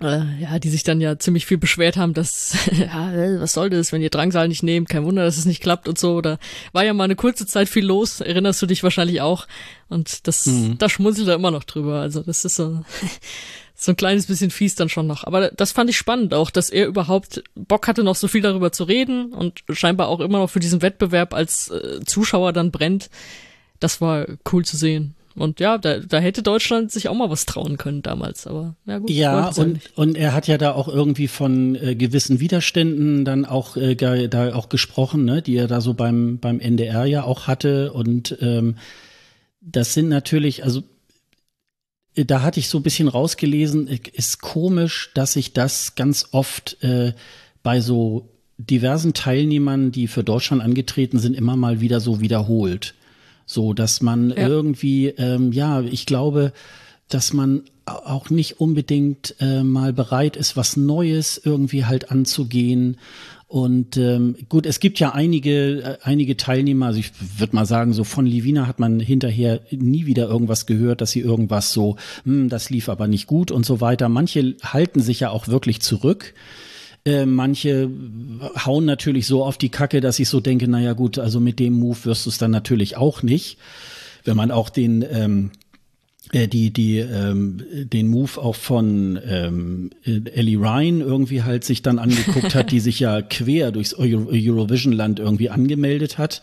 äh, 0.00 0.40
ja, 0.40 0.58
die 0.58 0.70
sich 0.70 0.84
dann 0.84 1.02
ja 1.02 1.18
ziemlich 1.18 1.44
viel 1.44 1.58
beschwert 1.58 1.96
haben, 1.96 2.14
dass, 2.14 2.56
ja, 2.72 3.12
was 3.40 3.52
soll 3.52 3.68
das, 3.68 3.92
wenn 3.92 4.00
ihr 4.00 4.10
Drangsal 4.10 4.48
nicht 4.48 4.62
nehmt, 4.62 4.88
kein 4.88 5.04
Wunder, 5.04 5.24
dass 5.24 5.36
es 5.36 5.44
nicht 5.44 5.62
klappt 5.62 5.86
und 5.86 5.98
so. 5.98 6.22
Da 6.22 6.38
war 6.72 6.84
ja 6.84 6.94
mal 6.94 7.04
eine 7.04 7.16
kurze 7.16 7.46
Zeit 7.46 7.68
viel 7.68 7.84
los, 7.84 8.20
erinnerst 8.20 8.62
du 8.62 8.66
dich 8.66 8.82
wahrscheinlich 8.82 9.20
auch. 9.20 9.46
Und 9.88 10.26
das, 10.26 10.46
mhm. 10.46 10.78
da 10.78 10.88
schmunzelt 10.88 11.28
er 11.28 11.34
immer 11.34 11.50
noch 11.50 11.64
drüber. 11.64 12.00
Also 12.00 12.22
das 12.22 12.44
ist 12.46 12.54
so, 12.54 12.82
so 13.74 13.92
ein 13.92 13.96
kleines 13.96 14.26
bisschen 14.26 14.50
fies 14.50 14.74
dann 14.76 14.88
schon 14.88 15.06
noch. 15.06 15.24
Aber 15.24 15.50
das 15.50 15.72
fand 15.72 15.90
ich 15.90 15.98
spannend 15.98 16.32
auch, 16.32 16.50
dass 16.50 16.70
er 16.70 16.86
überhaupt 16.86 17.44
Bock 17.54 17.86
hatte, 17.86 18.02
noch 18.02 18.16
so 18.16 18.28
viel 18.28 18.40
darüber 18.40 18.72
zu 18.72 18.84
reden 18.84 19.34
und 19.34 19.62
scheinbar 19.70 20.08
auch 20.08 20.20
immer 20.20 20.38
noch 20.38 20.48
für 20.48 20.60
diesen 20.60 20.80
Wettbewerb 20.80 21.34
als 21.34 21.68
äh, 21.68 22.00
Zuschauer 22.06 22.54
dann 22.54 22.70
brennt. 22.70 23.10
Das 23.78 24.00
war 24.00 24.26
cool 24.50 24.64
zu 24.64 24.78
sehen. 24.78 25.16
Und 25.34 25.60
ja, 25.60 25.78
da, 25.78 25.98
da 25.98 26.18
hätte 26.18 26.42
Deutschland 26.42 26.92
sich 26.92 27.08
auch 27.08 27.14
mal 27.14 27.30
was 27.30 27.46
trauen 27.46 27.78
können 27.78 28.02
damals, 28.02 28.46
aber 28.46 28.76
ja 28.86 28.98
gut. 28.98 29.10
Ja, 29.10 29.48
und, 29.48 29.80
und 29.96 30.16
er 30.16 30.34
hat 30.34 30.46
ja 30.46 30.58
da 30.58 30.72
auch 30.72 30.88
irgendwie 30.88 31.28
von 31.28 31.74
äh, 31.74 31.94
gewissen 31.94 32.40
Widerständen 32.40 33.24
dann 33.24 33.44
auch 33.44 33.76
äh, 33.76 33.94
da 33.94 34.54
auch 34.54 34.68
gesprochen, 34.68 35.24
ne, 35.24 35.42
die 35.42 35.56
er 35.56 35.68
da 35.68 35.80
so 35.80 35.94
beim, 35.94 36.38
beim 36.38 36.60
NDR 36.60 37.04
ja 37.06 37.24
auch 37.24 37.46
hatte. 37.46 37.92
Und 37.92 38.36
ähm, 38.40 38.76
das 39.60 39.94
sind 39.94 40.08
natürlich, 40.08 40.64
also 40.64 40.82
äh, 42.14 42.24
da 42.24 42.42
hatte 42.42 42.60
ich 42.60 42.68
so 42.68 42.78
ein 42.78 42.82
bisschen 42.82 43.08
rausgelesen, 43.08 43.88
äh, 43.88 43.98
ist 44.12 44.40
komisch, 44.42 45.10
dass 45.14 45.34
sich 45.34 45.52
das 45.52 45.94
ganz 45.94 46.28
oft 46.32 46.82
äh, 46.82 47.14
bei 47.62 47.80
so 47.80 48.28
diversen 48.58 49.14
Teilnehmern, 49.14 49.92
die 49.92 50.06
für 50.06 50.24
Deutschland 50.24 50.62
angetreten 50.62 51.18
sind, 51.18 51.34
immer 51.34 51.56
mal 51.56 51.80
wieder 51.80 52.00
so 52.00 52.20
wiederholt. 52.20 52.94
So, 53.52 53.74
dass 53.74 54.00
man 54.00 54.30
ja. 54.30 54.48
irgendwie, 54.48 55.08
ähm, 55.08 55.52
ja, 55.52 55.82
ich 55.82 56.06
glaube, 56.06 56.52
dass 57.08 57.34
man 57.34 57.64
auch 57.84 58.30
nicht 58.30 58.60
unbedingt 58.60 59.34
äh, 59.40 59.62
mal 59.62 59.92
bereit 59.92 60.36
ist, 60.36 60.56
was 60.56 60.76
Neues 60.76 61.40
irgendwie 61.42 61.84
halt 61.84 62.10
anzugehen. 62.10 62.96
Und 63.48 63.98
ähm, 63.98 64.36
gut, 64.48 64.64
es 64.64 64.80
gibt 64.80 64.98
ja 64.98 65.12
einige, 65.12 65.82
äh, 65.82 65.98
einige 66.02 66.38
Teilnehmer, 66.38 66.86
also 66.86 67.00
ich 67.00 67.12
würde 67.38 67.54
mal 67.54 67.66
sagen, 67.66 67.92
so 67.92 68.04
von 68.04 68.24
Livina 68.24 68.66
hat 68.66 68.78
man 68.78 68.98
hinterher 68.98 69.60
nie 69.70 70.06
wieder 70.06 70.28
irgendwas 70.28 70.64
gehört, 70.64 71.02
dass 71.02 71.10
sie 71.10 71.20
irgendwas 71.20 71.72
so, 71.74 71.96
hm, 72.24 72.48
das 72.48 72.70
lief 72.70 72.88
aber 72.88 73.08
nicht 73.08 73.26
gut 73.26 73.50
und 73.50 73.66
so 73.66 73.82
weiter. 73.82 74.08
Manche 74.08 74.56
halten 74.62 75.02
sich 75.02 75.20
ja 75.20 75.28
auch 75.28 75.48
wirklich 75.48 75.82
zurück. 75.82 76.32
Äh, 77.04 77.26
manche 77.26 77.90
hauen 78.64 78.84
natürlich 78.84 79.26
so 79.26 79.44
auf 79.44 79.58
die 79.58 79.70
Kacke, 79.70 80.00
dass 80.00 80.18
ich 80.18 80.28
so 80.28 80.40
denke, 80.40 80.68
naja 80.68 80.92
gut, 80.92 81.18
also 81.18 81.40
mit 81.40 81.58
dem 81.58 81.74
Move 81.74 82.04
wirst 82.04 82.26
du 82.26 82.30
es 82.30 82.38
dann 82.38 82.52
natürlich 82.52 82.96
auch 82.96 83.22
nicht. 83.22 83.58
Wenn 84.24 84.36
man 84.36 84.52
auch 84.52 84.70
den 84.70 85.04
ähm, 85.10 85.50
äh, 86.30 86.46
die 86.46 86.70
die 86.70 86.98
ähm, 86.98 87.62
den 87.72 88.08
Move 88.08 88.40
auch 88.40 88.54
von 88.54 89.18
ähm, 89.26 89.90
Ellie 90.04 90.58
Ryan 90.58 91.00
irgendwie 91.00 91.42
halt 91.42 91.64
sich 91.64 91.82
dann 91.82 91.98
angeguckt 91.98 92.54
hat, 92.54 92.70
die 92.70 92.80
sich 92.80 93.00
ja 93.00 93.20
quer 93.22 93.72
durchs 93.72 93.94
Euro 93.94 94.28
Eurovision 94.30 94.92
Land 94.92 95.18
irgendwie 95.18 95.50
angemeldet 95.50 96.18
hat. 96.18 96.40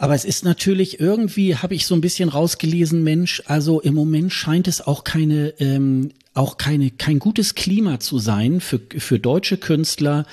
Aber 0.00 0.14
es 0.14 0.24
ist 0.24 0.44
natürlich 0.44 1.00
irgendwie, 1.00 1.56
habe 1.56 1.74
ich 1.74 1.86
so 1.86 1.94
ein 1.96 2.00
bisschen 2.00 2.28
rausgelesen, 2.28 3.02
Mensch, 3.02 3.42
also 3.46 3.80
im 3.80 3.94
Moment 3.94 4.32
scheint 4.32 4.68
es 4.68 4.80
auch 4.80 5.02
keine 5.02 5.54
ähm, 5.58 6.10
auch 6.34 6.56
keine, 6.56 6.90
kein 6.90 7.18
gutes 7.18 7.54
Klima 7.54 8.00
zu 8.00 8.18
sein 8.18 8.60
für, 8.60 8.80
für 8.98 9.18
deutsche 9.18 9.56
Künstler 9.56 10.24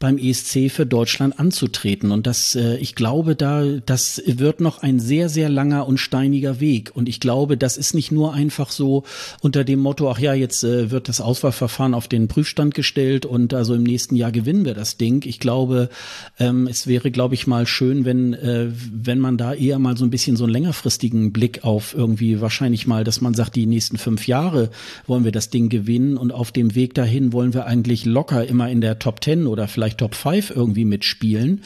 beim 0.00 0.16
ESC 0.16 0.70
für 0.70 0.86
Deutschland 0.86 1.38
anzutreten. 1.38 2.10
Und 2.10 2.26
das, 2.26 2.54
äh, 2.54 2.76
ich 2.78 2.94
glaube, 2.94 3.36
da, 3.36 3.62
das 3.84 4.22
wird 4.24 4.60
noch 4.62 4.82
ein 4.82 4.98
sehr, 4.98 5.28
sehr 5.28 5.50
langer 5.50 5.86
und 5.86 5.98
steiniger 5.98 6.58
Weg. 6.58 6.90
Und 6.94 7.06
ich 7.06 7.20
glaube, 7.20 7.58
das 7.58 7.76
ist 7.76 7.92
nicht 7.92 8.10
nur 8.10 8.32
einfach 8.32 8.70
so 8.70 9.04
unter 9.42 9.62
dem 9.62 9.80
Motto, 9.80 10.10
ach 10.10 10.18
ja, 10.18 10.32
jetzt 10.32 10.64
äh, 10.64 10.90
wird 10.90 11.10
das 11.10 11.20
Auswahlverfahren 11.20 11.92
auf 11.92 12.08
den 12.08 12.28
Prüfstand 12.28 12.74
gestellt 12.74 13.26
und 13.26 13.52
also 13.52 13.74
im 13.74 13.82
nächsten 13.82 14.16
Jahr 14.16 14.32
gewinnen 14.32 14.64
wir 14.64 14.72
das 14.72 14.96
Ding. 14.96 15.22
Ich 15.26 15.38
glaube, 15.38 15.90
ähm, 16.38 16.66
es 16.66 16.86
wäre, 16.86 17.10
glaube 17.10 17.34
ich, 17.34 17.46
mal 17.46 17.66
schön, 17.66 18.06
wenn, 18.06 18.32
äh, 18.32 18.68
wenn 18.90 19.18
man 19.18 19.36
da 19.36 19.52
eher 19.52 19.78
mal 19.78 19.98
so 19.98 20.06
ein 20.06 20.10
bisschen 20.10 20.36
so 20.36 20.44
einen 20.44 20.54
längerfristigen 20.54 21.30
Blick 21.30 21.62
auf 21.62 21.92
irgendwie 21.94 22.40
wahrscheinlich 22.40 22.86
mal, 22.86 23.04
dass 23.04 23.20
man 23.20 23.34
sagt, 23.34 23.54
die 23.54 23.66
nächsten 23.66 23.98
fünf 23.98 24.26
Jahre 24.26 24.70
wollen 25.06 25.24
wir 25.24 25.32
das 25.32 25.49
Ding 25.50 25.68
gewinnen 25.68 26.16
und 26.16 26.32
auf 26.32 26.52
dem 26.52 26.74
Weg 26.74 26.94
dahin 26.94 27.32
wollen 27.32 27.54
wir 27.54 27.66
eigentlich 27.66 28.04
locker 28.04 28.46
immer 28.46 28.70
in 28.70 28.80
der 28.80 28.98
Top 28.98 29.20
Ten 29.20 29.46
oder 29.46 29.68
vielleicht 29.68 29.98
Top 29.98 30.14
5 30.14 30.50
irgendwie 30.50 30.84
mitspielen. 30.84 31.62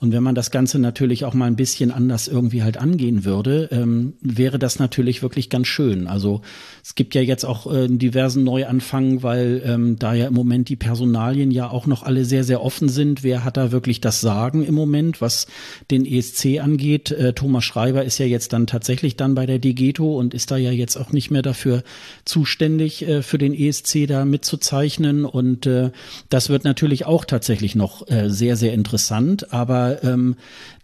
Und 0.00 0.12
wenn 0.12 0.22
man 0.22 0.34
das 0.34 0.50
Ganze 0.50 0.78
natürlich 0.78 1.24
auch 1.24 1.34
mal 1.34 1.46
ein 1.46 1.56
bisschen 1.56 1.90
anders 1.90 2.28
irgendwie 2.28 2.62
halt 2.62 2.76
angehen 2.76 3.24
würde, 3.24 3.68
ähm, 3.72 4.14
wäre 4.20 4.58
das 4.58 4.78
natürlich 4.78 5.22
wirklich 5.22 5.50
ganz 5.50 5.66
schön. 5.68 6.06
Also 6.06 6.42
es 6.84 6.94
gibt 6.94 7.14
ja 7.14 7.22
jetzt 7.22 7.44
auch 7.44 7.72
äh, 7.72 7.88
diversen 7.88 8.44
Neuanfang, 8.44 9.22
weil 9.22 9.62
ähm, 9.64 9.98
da 9.98 10.14
ja 10.14 10.28
im 10.28 10.34
Moment 10.34 10.68
die 10.68 10.76
Personalien 10.76 11.50
ja 11.50 11.70
auch 11.70 11.86
noch 11.86 12.02
alle 12.02 12.24
sehr, 12.24 12.44
sehr 12.44 12.62
offen 12.62 12.88
sind. 12.88 13.22
Wer 13.22 13.44
hat 13.44 13.56
da 13.56 13.72
wirklich 13.72 14.00
das 14.00 14.20
Sagen 14.20 14.64
im 14.64 14.74
Moment, 14.74 15.20
was 15.20 15.46
den 15.90 16.04
ESC 16.04 16.60
angeht? 16.60 17.10
Äh, 17.10 17.32
Thomas 17.32 17.64
Schreiber 17.64 18.04
ist 18.04 18.18
ja 18.18 18.26
jetzt 18.26 18.52
dann 18.52 18.66
tatsächlich 18.66 19.16
dann 19.16 19.34
bei 19.34 19.46
der 19.46 19.58
Digeto 19.58 20.18
und 20.18 20.34
ist 20.34 20.50
da 20.50 20.56
ja 20.56 20.70
jetzt 20.70 20.96
auch 20.96 21.12
nicht 21.12 21.30
mehr 21.30 21.42
dafür 21.42 21.82
zuständig, 22.24 23.06
äh, 23.06 23.17
für 23.22 23.38
den 23.38 23.54
ESC 23.54 24.06
da 24.06 24.24
mitzuzeichnen. 24.24 25.24
Und 25.24 25.66
äh, 25.66 25.90
das 26.28 26.48
wird 26.48 26.64
natürlich 26.64 27.06
auch 27.06 27.24
tatsächlich 27.24 27.74
noch 27.74 28.08
äh, 28.08 28.28
sehr, 28.28 28.56
sehr 28.56 28.72
interessant. 28.72 29.52
Aber 29.52 30.02
ähm, 30.04 30.36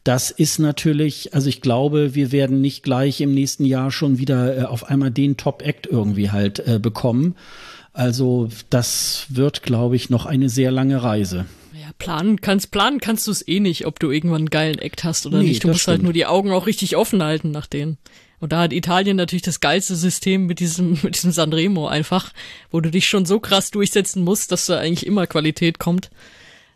das 0.04 0.30
ist 0.30 0.58
natürlich, 0.58 1.34
also 1.34 1.48
ich 1.48 1.62
glaube, 1.62 2.14
wir 2.14 2.30
werden 2.30 2.60
nicht 2.60 2.82
gleich 2.82 3.20
im 3.20 3.32
nächsten 3.34 3.64
Jahr 3.64 3.90
schon 3.90 4.18
wieder 4.18 4.58
äh, 4.58 4.62
auf 4.64 4.84
einmal 4.84 5.10
den 5.10 5.36
Top-Act 5.36 5.86
irgendwie 5.86 6.30
halt 6.30 6.60
äh, 6.66 6.78
bekommen. 6.78 7.34
Also 7.94 8.48
das 8.70 9.26
wird, 9.30 9.62
glaube 9.62 9.96
ich, 9.96 10.10
noch 10.10 10.26
eine 10.26 10.48
sehr 10.48 10.70
lange 10.70 11.02
Reise. 11.02 11.46
Ja, 11.72 11.90
planen 11.98 12.40
kannst, 12.40 12.70
planen 12.70 12.98
kannst 12.98 13.26
du 13.26 13.30
es 13.30 13.46
eh 13.46 13.60
nicht, 13.60 13.86
ob 13.86 13.98
du 14.00 14.10
irgendwann 14.10 14.42
einen 14.42 14.50
geilen 14.50 14.78
Act 14.78 15.04
hast 15.04 15.26
oder 15.26 15.38
nee, 15.38 15.48
nicht. 15.48 15.64
Du 15.64 15.68
musst 15.68 15.78
halt 15.78 15.82
stimmt. 15.82 15.92
halt 15.98 16.02
nur 16.02 16.12
die 16.12 16.26
Augen 16.26 16.50
auch 16.50 16.66
richtig 16.66 16.96
offen 16.96 17.22
halten 17.22 17.50
nach 17.50 17.66
denen. 17.66 17.96
Und 18.40 18.52
da 18.52 18.60
hat 18.60 18.72
Italien 18.72 19.16
natürlich 19.16 19.42
das 19.42 19.60
geilste 19.60 19.96
System 19.96 20.46
mit 20.46 20.60
diesem, 20.60 20.98
mit 21.02 21.16
diesem 21.16 21.32
Sanremo 21.32 21.86
einfach, 21.86 22.32
wo 22.70 22.80
du 22.80 22.90
dich 22.90 23.06
schon 23.06 23.26
so 23.26 23.40
krass 23.40 23.70
durchsetzen 23.70 24.24
musst, 24.24 24.52
dass 24.52 24.66
da 24.66 24.78
eigentlich 24.78 25.06
immer 25.06 25.26
Qualität 25.26 25.78
kommt. 25.78 26.10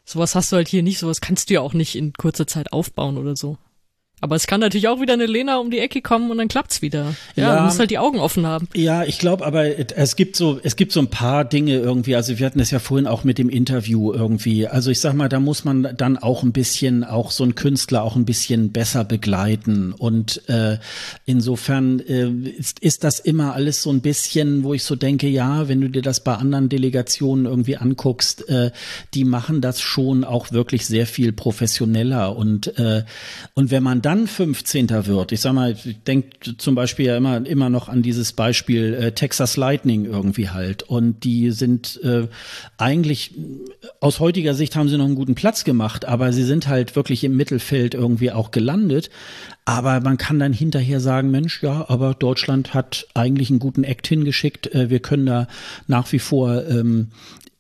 Sowas 0.05 0.35
hast 0.35 0.53
du 0.53 0.57
halt 0.57 0.69
hier 0.69 0.83
nicht, 0.83 0.99
sowas 0.99 1.21
kannst 1.21 1.51
du 1.51 1.55
ja 1.55 1.61
auch 1.61 1.75
nicht 1.75 1.95
in 1.95 2.15
kurzer 2.15 2.47
Zeit 2.47 2.73
aufbauen 2.73 3.19
oder 3.19 3.37
so. 3.37 3.59
Aber 4.21 4.37
es 4.37 4.47
kann 4.47 4.61
natürlich 4.61 4.89
auch 4.89 5.01
wieder 5.01 5.13
eine 5.13 5.27
Lena 5.27 5.59
um 5.59 5.71
die 5.71 5.79
Ecke 5.79 6.03
kommen 6.03 6.31
und 6.31 6.39
dann 6.39 6.49
klappt's 6.49 6.83
wieder. 6.83 7.15
Ja, 7.37 7.45
ja 7.45 7.57
du 7.59 7.65
musst 7.65 7.79
halt 7.79 7.91
die 7.91 7.99
Augen 7.99 8.19
offen 8.19 8.47
haben. 8.47 8.69
Ja, 8.75 9.05
ich 9.05 9.19
glaube, 9.19 9.47
aber 9.47 9.79
es 9.97 10.17
gibt 10.17 10.35
so, 10.35 10.59
es 10.63 10.77
gibt 10.77 10.93
so 10.93 11.01
ein 11.01 11.09
paar 11.09 11.45
Dinge 11.45 11.75
irgendwie. 11.75 12.17
Also 12.17 12.39
wir 12.39 12.47
hatten 12.47 12.61
es 12.61 12.71
ja 12.71 12.81
vorhin 12.81 13.07
auch 13.07 13.23
mit 13.23 13.39
dem 13.39 13.49
Interview 13.49 14.13
irgendwie. 14.13 14.67
Also 14.67 14.91
ich 14.91 15.01
sag 15.01 15.15
mal, 15.15 15.29
da 15.29 15.39
muss 15.39 15.65
man 15.65 15.95
dann 15.97 16.19
auch 16.19 16.43
ein 16.43 16.53
bisschen, 16.53 17.05
auch 17.05 17.31
so 17.31 17.45
ein 17.45 17.55
Künstler 17.55 18.03
auch 18.03 18.17
ein 18.17 18.25
bisschen 18.25 18.73
besser 18.73 19.05
begleiten. 19.05 19.93
Und 19.93 20.49
äh, 20.49 20.79
insofern 21.25 22.01
äh, 22.01 22.29
ist, 22.29 22.81
ist 22.81 23.05
das 23.05 23.21
immer 23.21 23.55
alles 23.55 23.83
so 23.83 23.91
ein 23.91 24.01
bisschen, 24.01 24.65
wo 24.65 24.75
ich 24.75 24.83
so 24.83 24.97
denke, 24.97 25.29
ja, 25.29 25.69
wenn 25.69 25.81
du 25.81 25.89
dir 25.89 26.03
das 26.03 26.25
bei 26.25 26.35
anderen 26.35 26.69
Delegationen 26.69 27.47
irgendwie 27.47 27.77
anguckst, 27.77 28.49
äh, 28.49 28.73
die 29.15 29.25
machen 29.25 29.61
das 29.61 29.81
schon 29.81 30.25
auch 30.25 30.51
wirklich 30.51 30.87
sehr 30.87 31.07
viel 31.07 31.33
professioneller. 31.33 32.37
Und 32.37 32.79
äh, 32.79 33.05
und 33.55 33.71
wenn 33.71 33.83
man 33.83 34.03
dann 34.09 34.27
15. 34.27 34.89
wird, 35.05 35.33
ich 35.33 35.43
sag 35.43 35.53
mal, 35.53 35.73
ich 35.73 36.03
denke 36.05 36.57
zum 36.57 36.75
Beispiel 36.75 37.05
ja 37.05 37.19
immer, 37.19 37.47
immer 37.47 37.69
noch 37.69 37.91
an 37.91 38.01
dieses 38.01 38.33
Beispiel 38.33 38.95
äh, 38.95 39.13
Texas 39.13 39.59
Lightning 39.59 40.07
irgendwie 40.07 40.49
halt. 40.49 40.83
Und 40.83 41.25
die 41.25 41.51
sind 41.51 42.01
äh, 42.03 42.27
eigentlich, 42.79 43.35
aus 44.01 44.19
heutiger 44.19 44.55
Sicht 44.55 44.77
haben 44.77 44.89
sie 44.89 44.97
noch 44.97 45.05
einen 45.05 45.15
guten 45.15 45.35
Platz 45.35 45.63
gemacht, 45.63 46.07
aber 46.07 46.33
sie 46.33 46.45
sind 46.45 46.69
halt 46.69 46.97
wirklich 46.97 47.23
im 47.23 47.37
Mittelfeld 47.37 47.93
irgendwie 47.93 48.33
auch 48.33 48.51
gelandet. 48.51 49.11
Aber 49.67 50.01
man 50.01 50.17
kann 50.17 50.39
dann 50.39 50.55
hinterher 50.55 51.01
sagen, 51.01 51.31
Mensch, 51.31 51.63
ja, 51.63 51.85
aber 51.91 52.15
Deutschland 52.15 52.73
hat 52.73 53.09
eigentlich 53.13 53.51
einen 53.51 53.59
guten 53.59 53.85
Act 53.85 54.07
hingeschickt. 54.07 54.75
Äh, 54.75 54.89
wir 54.89 55.01
können 55.01 55.27
da 55.27 55.49
nach 55.87 56.11
wie 56.13 56.19
vor 56.19 56.67
ähm, 56.67 57.09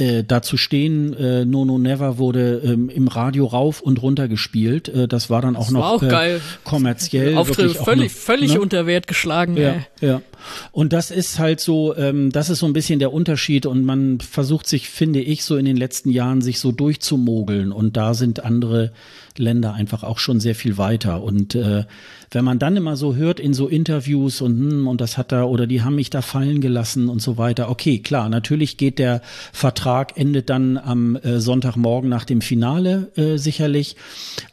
äh, 0.00 0.22
dazu 0.22 0.56
stehen, 0.56 1.12
äh, 1.14 1.44
No 1.44 1.64
No 1.64 1.76
Never 1.76 2.18
wurde 2.18 2.62
ähm, 2.64 2.88
im 2.88 3.08
Radio 3.08 3.46
rauf 3.46 3.80
und 3.80 4.00
runter 4.00 4.28
gespielt. 4.28 4.88
Äh, 4.88 5.08
das 5.08 5.28
war 5.28 5.42
dann 5.42 5.56
auch 5.56 5.64
das 5.64 5.72
noch 5.72 5.84
auch 5.84 6.02
äh, 6.02 6.38
kommerziell. 6.62 7.36
Auftritt 7.36 7.72
völlig, 7.72 8.12
noch, 8.12 8.18
völlig 8.18 8.54
ne? 8.54 8.60
unter 8.60 8.86
Wert 8.86 9.08
geschlagen. 9.08 9.56
Ja, 9.56 9.70
ey. 9.70 9.82
ja. 10.00 10.22
Und 10.70 10.92
das 10.92 11.10
ist 11.10 11.40
halt 11.40 11.58
so, 11.58 11.96
ähm, 11.96 12.30
das 12.30 12.48
ist 12.48 12.60
so 12.60 12.66
ein 12.66 12.72
bisschen 12.74 13.00
der 13.00 13.12
Unterschied 13.12 13.66
und 13.66 13.84
man 13.84 14.20
versucht 14.20 14.68
sich, 14.68 14.88
finde 14.88 15.20
ich, 15.20 15.42
so 15.42 15.56
in 15.56 15.64
den 15.64 15.76
letzten 15.76 16.10
Jahren 16.10 16.42
sich 16.42 16.60
so 16.60 16.70
durchzumogeln 16.70 17.72
und 17.72 17.96
da 17.96 18.14
sind 18.14 18.44
andere 18.44 18.92
Länder 19.38 19.74
einfach 19.74 20.02
auch 20.02 20.18
schon 20.18 20.40
sehr 20.40 20.54
viel 20.54 20.78
weiter 20.78 21.22
und 21.22 21.54
äh, 21.54 21.84
wenn 22.30 22.44
man 22.44 22.58
dann 22.58 22.76
immer 22.76 22.96
so 22.96 23.14
hört 23.14 23.40
in 23.40 23.54
so 23.54 23.68
Interviews 23.68 24.40
und 24.40 24.58
hm, 24.58 24.88
und 24.88 25.00
das 25.00 25.16
hat 25.16 25.32
da 25.32 25.44
oder 25.44 25.66
die 25.66 25.82
haben 25.82 25.94
mich 25.94 26.10
da 26.10 26.22
fallen 26.22 26.60
gelassen 26.60 27.08
und 27.08 27.22
so 27.22 27.38
weiter. 27.38 27.70
Okay, 27.70 28.00
klar, 28.00 28.28
natürlich 28.28 28.76
geht 28.76 28.98
der 28.98 29.22
Vertrag 29.52 30.16
endet 30.16 30.50
dann 30.50 30.76
am 30.76 31.16
äh, 31.16 31.40
Sonntagmorgen 31.40 32.08
nach 32.10 32.24
dem 32.24 32.40
Finale 32.40 33.10
äh, 33.16 33.38
sicherlich, 33.38 33.96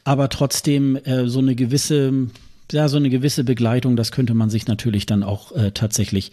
aber 0.03 0.29
trotzdem 0.29 0.95
äh, 0.95 1.27
so 1.27 1.39
eine 1.39 1.55
gewisse 1.55 2.13
ja 2.71 2.87
so 2.87 2.97
eine 2.97 3.09
gewisse 3.09 3.43
Begleitung, 3.43 3.95
das 3.95 4.11
könnte 4.11 4.33
man 4.33 4.49
sich 4.49 4.67
natürlich 4.67 5.05
dann 5.05 5.23
auch 5.23 5.51
äh, 5.51 5.71
tatsächlich 5.71 6.31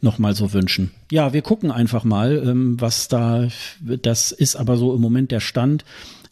noch 0.00 0.18
mal 0.18 0.34
so 0.34 0.52
wünschen. 0.52 0.92
Ja, 1.10 1.32
wir 1.32 1.42
gucken 1.42 1.70
einfach 1.70 2.04
mal, 2.04 2.36
ähm, 2.36 2.80
was 2.80 3.08
da 3.08 3.48
das 3.80 4.32
ist 4.32 4.56
aber 4.56 4.76
so 4.76 4.94
im 4.94 5.00
Moment 5.00 5.30
der 5.30 5.40
Stand. 5.40 5.84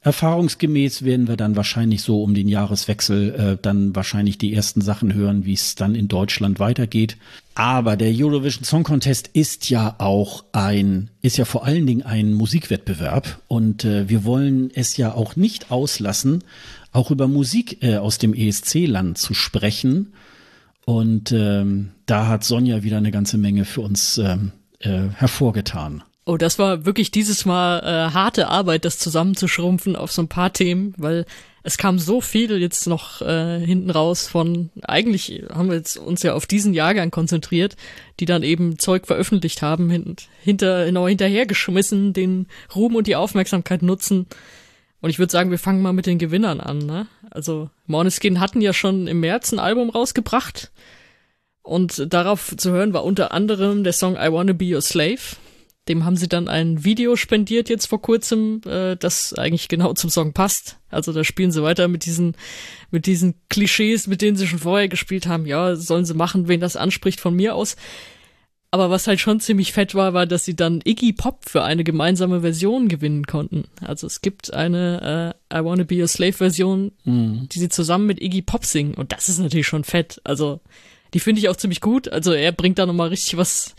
Erfahrungsgemäß 0.07 1.03
werden 1.03 1.27
wir 1.27 1.37
dann 1.37 1.57
wahrscheinlich 1.57 2.01
so 2.03 2.23
um 2.23 2.33
den 2.33 2.47
Jahreswechsel 2.47 3.35
äh, 3.35 3.59
dann 3.61 3.97
wahrscheinlich 3.97 4.39
die 4.39 4.55
ersten 4.55 4.81
Sachen 4.81 5.13
hören, 5.13 5.45
wie 5.45 5.55
es 5.55 5.75
dann 5.75 5.97
in 5.97 6.07
Deutschland 6.07 6.61
weitergeht. 6.61 7.17
Aber 7.57 7.97
der 7.97 8.13
Eurovision 8.15 8.63
Song 8.63 8.85
Contest 8.85 9.29
ist 9.33 9.69
ja 9.69 9.97
auch 9.99 10.45
ein, 10.53 11.11
ist 11.23 11.39
ja 11.39 11.45
vor 11.45 11.65
allen 11.65 11.89
Dingen 11.89 12.03
ein 12.03 12.35
Musikwettbewerb 12.35 13.41
und 13.49 13.85
äh, 13.85 14.09
wir 14.09 14.23
wollen 14.23 14.71
es 14.73 14.97
ja 14.97 15.13
auch 15.13 15.35
nicht 15.35 15.73
auslassen, 15.73 16.45
auch 16.93 17.11
über 17.11 17.27
Musik 17.27 17.83
äh, 17.83 17.97
aus 17.97 18.19
dem 18.19 18.33
ESC-Land 18.33 19.19
zu 19.19 19.35
sprechen. 19.35 20.13
Und 20.85 21.33
ähm, 21.33 21.89
da 22.07 22.29
hat 22.29 22.45
Sonja 22.45 22.85
wieder 22.85 22.99
eine 22.99 23.11
ganze 23.11 23.39
Menge 23.39 23.65
für 23.65 23.81
uns 23.81 24.19
ähm, 24.19 24.53
äh, 24.79 25.09
hervorgetan. 25.17 26.05
Oh, 26.29 26.37
das 26.37 26.59
war 26.59 26.85
wirklich 26.85 27.13
dieses 27.13 27.45
Mal 27.45 27.79
äh, 27.85 28.13
harte 28.13 28.49
Arbeit, 28.49 28.85
das 28.85 28.99
zusammenzuschrumpfen 28.99 29.95
auf 29.95 30.11
so 30.11 30.23
ein 30.23 30.29
paar 30.29 30.53
Themen, 30.53 30.93
weil 30.97 31.25
es 31.63 31.79
kam 31.79 32.01
so 32.01 32.21
viel 32.21 32.61
jetzt 32.61 32.89
noch 32.89 33.23
äh, 33.23 33.61
hinten 33.61 33.91
raus 33.91 34.27
von, 34.27 34.71
eigentlich 34.83 35.45
haben 35.55 35.69
wir 35.69 35.77
jetzt 35.77 35.97
uns 35.97 36.25
ja 36.25 36.35
auf 36.35 36.47
diesen 36.47 36.75
Jahrgang 36.75 37.13
konzentriert, 37.13 37.77
die 38.19 38.25
dann 38.25 38.43
eben 38.43 38.77
Zeug 38.81 39.07
veröffentlicht 39.07 39.63
haben, 39.63 39.89
hin, 39.89 40.17
hinter, 40.43 40.87
genau 40.87 41.07
hinterhergeschmissen, 41.07 42.13
den 42.13 42.49
Ruhm 42.75 42.97
und 42.97 43.07
die 43.07 43.15
Aufmerksamkeit 43.15 43.83
nutzen. 43.83 44.27
Und 45.01 45.11
ich 45.11 45.21
würde 45.21 45.31
sagen, 45.31 45.53
wir 45.53 45.61
fangen 45.61 45.81
mal 45.81 45.93
mit 45.93 46.07
den 46.07 46.19
Gewinnern 46.19 46.59
an, 46.59 46.79
ne? 46.79 47.07
Also, 47.31 47.71
Måneskin 47.87 48.41
hatten 48.41 48.61
ja 48.61 48.73
schon 48.73 49.07
im 49.07 49.21
März 49.21 49.53
ein 49.53 49.61
Album 49.61 49.91
rausgebracht. 49.91 50.73
Und 51.63 52.13
darauf 52.13 52.57
zu 52.57 52.73
hören 52.73 52.93
war 52.93 53.05
unter 53.05 53.33
anderem 53.33 53.85
der 53.85 53.93
Song 53.93 54.15
I 54.15 54.33
Wanna 54.33 54.55
Be 54.55 54.75
Your 54.75 54.83
Slave 54.83 55.37
dem 55.89 56.05
haben 56.05 56.17
sie 56.17 56.29
dann 56.29 56.49
ein 56.49 56.85
Video 56.85 57.17
spendiert 57.17 57.69
jetzt 57.69 57.87
vor 57.87 58.03
kurzem, 58.03 58.61
äh, 58.67 58.97
das 58.97 59.35
eigentlich 59.35 59.69
genau 59.69 59.93
zum 59.93 60.11
Song 60.11 60.33
passt. 60.33 60.79
Also 60.91 61.13
da 61.13 61.23
spielen 61.25 61.53
sie 61.53 61.63
weiter 61.63 61.89
mit 61.89 62.05
diesen, 62.07 62.35
mit 62.91 63.07
diesen 63.07 63.35
Klischees, 63.49 64.07
mit 64.07 64.23
denen 64.23 64.37
sie 64.37 64.47
schon 64.47 64.59
vorher 64.59 64.89
gespielt 64.89 65.27
haben. 65.27 65.47
Ja, 65.47 65.77
sollen 65.77 66.05
sie 66.05 66.15
machen, 66.15 66.49
wen 66.49 66.61
das 66.61 66.77
anspricht 66.77 67.21
von 67.21 67.35
mir 67.35 67.55
aus. 67.55 67.77
Aber 68.73 68.91
was 68.91 69.07
halt 69.07 69.21
schon 69.21 69.41
ziemlich 69.41 69.73
fett 69.73 69.95
war, 69.95 70.13
war, 70.13 70.27
dass 70.27 70.45
sie 70.45 70.57
dann 70.57 70.83
Iggy 70.85 71.13
Pop 71.13 71.49
für 71.49 71.63
eine 71.63 71.85
gemeinsame 71.85 72.41
Version 72.41 72.89
gewinnen 72.89 73.27
konnten. 73.27 73.65
Also 73.81 74.07
es 74.07 74.21
gibt 74.21 74.53
eine 74.53 75.35
äh, 75.51 75.59
I 75.59 75.65
Wanna 75.65 75.85
Be 75.85 76.03
a 76.03 76.09
Slave 76.09 76.33
Version, 76.33 76.93
mhm. 77.05 77.49
die 77.49 77.59
sie 77.59 77.69
zusammen 77.69 78.07
mit 78.07 78.21
Iggy 78.21 78.43
Pop 78.43 78.65
singen. 78.65 78.95
Und 78.95 79.13
das 79.13 79.29
ist 79.29 79.39
natürlich 79.39 79.69
schon 79.69 79.85
fett. 79.85 80.21
Also 80.25 80.61
die 81.15 81.21
finde 81.21 81.41
ich 81.41 81.49
auch 81.49 81.57
ziemlich 81.57 81.81
gut. 81.81 82.09
Also 82.09 82.33
er 82.33 82.53
bringt 82.53 82.79
da 82.79 82.87
nochmal 82.87 83.09
richtig 83.09 83.37
was 83.37 83.75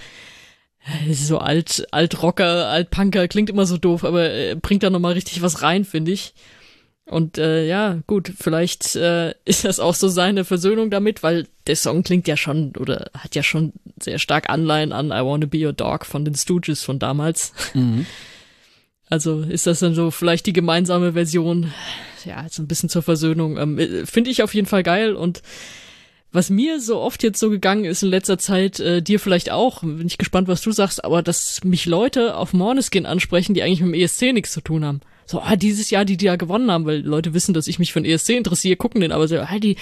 so 1.11 1.37
alt, 1.39 1.87
alt 1.91 2.21
Rocker, 2.21 2.67
alt 2.67 2.89
Punker, 2.89 3.27
klingt 3.27 3.49
immer 3.49 3.65
so 3.65 3.77
doof, 3.77 4.03
aber 4.03 4.31
äh, 4.31 4.55
bringt 4.55 4.83
da 4.83 4.89
nochmal 4.89 5.13
richtig 5.13 5.41
was 5.41 5.61
rein, 5.61 5.85
finde 5.85 6.11
ich. 6.11 6.33
Und 7.05 7.37
äh, 7.37 7.65
ja, 7.65 7.99
gut, 8.05 8.33
vielleicht 8.37 8.95
äh, 8.95 9.33
ist 9.45 9.65
das 9.65 9.79
auch 9.79 9.95
so 9.95 10.07
seine 10.07 10.43
Versöhnung 10.43 10.89
damit, 10.89 11.23
weil 11.23 11.47
der 11.67 11.75
Song 11.75 12.03
klingt 12.03 12.27
ja 12.27 12.37
schon 12.37 12.73
oder 12.77 13.09
hat 13.17 13.35
ja 13.35 13.43
schon 13.43 13.73
sehr 13.99 14.19
stark 14.19 14.49
Anleihen 14.49 14.91
an 14.91 15.07
I 15.07 15.23
Wanna 15.23 15.45
Be 15.45 15.65
Your 15.65 15.73
Dog 15.73 16.05
von 16.05 16.25
den 16.25 16.35
Stooges 16.35 16.83
von 16.83 16.99
damals. 16.99 17.53
Mhm. 17.73 18.05
Also 19.09 19.39
ist 19.39 19.67
das 19.67 19.79
dann 19.79 19.95
so 19.95 20.11
vielleicht 20.11 20.47
die 20.47 20.51
gemeinsame 20.51 21.13
Version, 21.13 21.71
ja, 22.25 22.45
so 22.49 22.61
ein 22.61 22.67
bisschen 22.67 22.89
zur 22.89 23.01
Versöhnung. 23.03 23.57
Ähm, 23.57 23.79
äh, 23.79 24.05
Finde 24.05 24.29
ich 24.29 24.43
auf 24.43 24.53
jeden 24.53 24.67
Fall 24.67 24.83
geil 24.83 25.15
und 25.15 25.41
was 26.31 26.49
mir 26.49 26.79
so 26.79 26.99
oft 26.99 27.23
jetzt 27.23 27.39
so 27.39 27.49
gegangen 27.49 27.85
ist 27.85 28.03
in 28.03 28.09
letzter 28.09 28.37
Zeit, 28.37 28.79
äh, 28.79 29.01
dir 29.01 29.19
vielleicht 29.19 29.49
auch, 29.51 29.81
bin 29.81 30.07
ich 30.07 30.17
gespannt, 30.17 30.47
was 30.47 30.61
du 30.61 30.71
sagst, 30.71 31.03
aber 31.03 31.21
dass 31.21 31.63
mich 31.63 31.85
Leute 31.85 32.35
auf 32.35 32.53
Morneskin 32.53 33.05
ansprechen, 33.05 33.53
die 33.53 33.63
eigentlich 33.63 33.81
mit 33.81 33.95
dem 33.95 34.01
ESC 34.01 34.33
nichts 34.33 34.51
zu 34.51 34.61
tun 34.61 34.85
haben 34.85 35.01
so, 35.29 35.41
ah, 35.41 35.57
dieses 35.57 35.89
Jahr, 35.89 36.05
die, 36.05 36.15
die 36.15 36.25
da 36.25 36.37
gewonnen 36.37 36.71
haben, 36.71 36.85
weil 36.85 37.01
Leute 37.01 37.33
wissen, 37.33 37.53
dass 37.53 37.67
ich 37.67 37.79
mich 37.79 37.91
für 37.91 38.01
den 38.01 38.09
ESC 38.09 38.29
interessiere, 38.29 38.77
gucken 38.77 39.01
den, 39.01 39.11
aber 39.11 39.27
so, 39.27 39.37
ah, 39.37 39.59
die, 39.59 39.75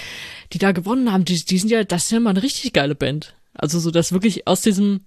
die 0.52 0.58
da 0.58 0.72
gewonnen 0.72 1.12
haben, 1.12 1.24
die, 1.24 1.42
die 1.44 1.58
sind 1.58 1.70
ja, 1.70 1.84
das 1.84 2.04
ist 2.04 2.10
ja 2.10 2.20
mal 2.20 2.30
eine 2.30 2.42
richtig 2.42 2.72
geile 2.72 2.96
Band. 2.96 3.36
Also 3.54 3.78
so, 3.78 3.92
dass 3.92 4.12
wirklich 4.12 4.48
aus 4.48 4.60
diesem, 4.60 5.02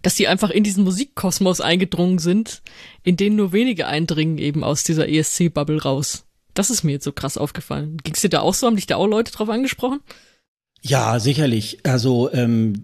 dass 0.00 0.14
die 0.14 0.26
einfach 0.26 0.48
in 0.50 0.64
diesen 0.64 0.84
Musikkosmos 0.84 1.60
eingedrungen 1.60 2.18
sind, 2.18 2.62
in 3.04 3.18
den 3.18 3.36
nur 3.36 3.52
wenige 3.52 3.86
eindringen 3.86 4.38
eben 4.38 4.64
aus 4.64 4.84
dieser 4.84 5.08
ESC-Bubble 5.08 5.82
raus. 5.82 6.24
Das 6.54 6.70
ist 6.70 6.82
mir 6.82 6.92
jetzt 6.92 7.04
so 7.04 7.12
krass 7.12 7.36
aufgefallen. 7.36 7.98
Ging's 8.02 8.22
dir 8.22 8.30
da 8.30 8.40
auch 8.40 8.54
so? 8.54 8.66
Haben 8.66 8.76
dich 8.76 8.86
da 8.86 8.96
auch 8.96 9.06
Leute 9.06 9.32
drauf 9.32 9.50
angesprochen? 9.50 10.00
Ja, 10.84 11.20
sicherlich. 11.20 11.78
Also 11.84 12.32
ähm, 12.32 12.74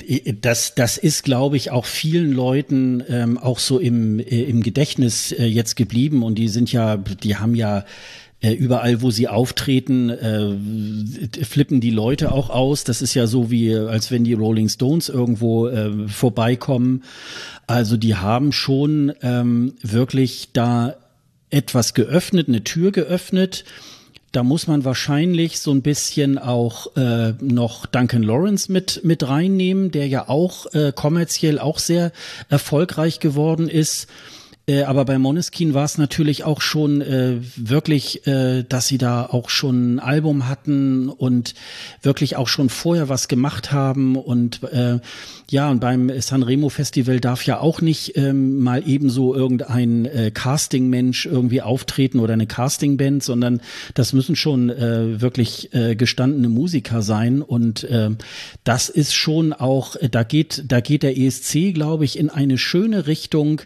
das, 0.40 0.76
das 0.76 0.98
ist, 0.98 1.24
glaube 1.24 1.56
ich, 1.56 1.72
auch 1.72 1.84
vielen 1.84 2.32
Leuten 2.32 3.02
ähm, 3.08 3.38
auch 3.38 3.58
so 3.58 3.80
im, 3.80 4.20
äh, 4.20 4.42
im 4.42 4.62
Gedächtnis 4.62 5.32
äh, 5.32 5.46
jetzt 5.46 5.74
geblieben. 5.74 6.22
Und 6.22 6.36
die 6.36 6.46
sind 6.46 6.70
ja, 6.72 6.96
die 6.96 7.36
haben 7.36 7.56
ja 7.56 7.84
äh, 8.40 8.52
überall, 8.52 9.02
wo 9.02 9.10
sie 9.10 9.26
auftreten, 9.26 10.10
äh, 10.10 11.44
flippen 11.44 11.80
die 11.80 11.90
Leute 11.90 12.30
auch 12.30 12.50
aus. 12.50 12.84
Das 12.84 13.02
ist 13.02 13.14
ja 13.14 13.26
so 13.26 13.50
wie, 13.50 13.74
als 13.74 14.12
wenn 14.12 14.22
die 14.22 14.34
Rolling 14.34 14.68
Stones 14.68 15.08
irgendwo 15.08 15.66
äh, 15.66 16.06
vorbeikommen. 16.06 17.02
Also 17.66 17.96
die 17.96 18.14
haben 18.14 18.52
schon 18.52 19.12
ähm, 19.22 19.74
wirklich 19.82 20.50
da 20.52 20.94
etwas 21.50 21.94
geöffnet, 21.94 22.46
eine 22.46 22.62
Tür 22.62 22.92
geöffnet 22.92 23.64
da 24.38 24.44
muss 24.44 24.68
man 24.68 24.84
wahrscheinlich 24.84 25.58
so 25.58 25.72
ein 25.72 25.82
bisschen 25.82 26.38
auch 26.38 26.94
äh, 26.94 27.32
noch 27.40 27.86
Duncan 27.86 28.22
Lawrence 28.22 28.70
mit 28.70 29.00
mit 29.02 29.28
reinnehmen, 29.28 29.90
der 29.90 30.06
ja 30.06 30.28
auch 30.28 30.72
äh, 30.74 30.92
kommerziell 30.94 31.58
auch 31.58 31.80
sehr 31.80 32.12
erfolgreich 32.48 33.18
geworden 33.18 33.68
ist. 33.68 34.06
Äh, 34.68 34.82
aber 34.82 35.06
bei 35.06 35.18
Moneskin 35.18 35.72
war 35.72 35.84
es 35.84 35.96
natürlich 35.96 36.44
auch 36.44 36.60
schon 36.60 37.00
äh, 37.00 37.36
wirklich, 37.56 38.26
äh, 38.26 38.64
dass 38.68 38.86
sie 38.86 38.98
da 38.98 39.24
auch 39.24 39.48
schon 39.48 39.94
ein 39.94 39.98
Album 39.98 40.46
hatten 40.46 41.08
und 41.08 41.54
wirklich 42.02 42.36
auch 42.36 42.48
schon 42.48 42.68
vorher 42.68 43.08
was 43.08 43.28
gemacht 43.28 43.72
haben. 43.72 44.16
Und 44.16 44.62
äh, 44.64 44.98
ja, 45.50 45.70
und 45.70 45.80
beim 45.80 46.10
Sanremo 46.20 46.68
Festival 46.68 47.18
darf 47.18 47.46
ja 47.46 47.60
auch 47.60 47.80
nicht 47.80 48.16
ähm, 48.18 48.58
mal 48.58 48.82
ebenso 48.86 49.34
irgendein 49.34 50.04
äh, 50.04 50.30
Casting-Mensch 50.32 51.24
irgendwie 51.24 51.62
auftreten 51.62 52.20
oder 52.20 52.34
eine 52.34 52.46
Casting-Band, 52.46 53.22
sondern 53.22 53.62
das 53.94 54.12
müssen 54.12 54.36
schon 54.36 54.68
äh, 54.68 55.22
wirklich 55.22 55.72
äh, 55.72 55.96
gestandene 55.96 56.50
Musiker 56.50 57.00
sein. 57.00 57.40
Und 57.40 57.84
äh, 57.84 58.10
das 58.64 58.90
ist 58.90 59.14
schon 59.14 59.54
auch, 59.54 59.96
da 60.10 60.24
geht, 60.24 60.64
da 60.68 60.80
geht 60.80 61.02
der 61.02 61.16
ESC, 61.16 61.72
glaube 61.72 62.04
ich, 62.04 62.18
in 62.18 62.28
eine 62.28 62.58
schöne 62.58 63.06
Richtung 63.06 63.62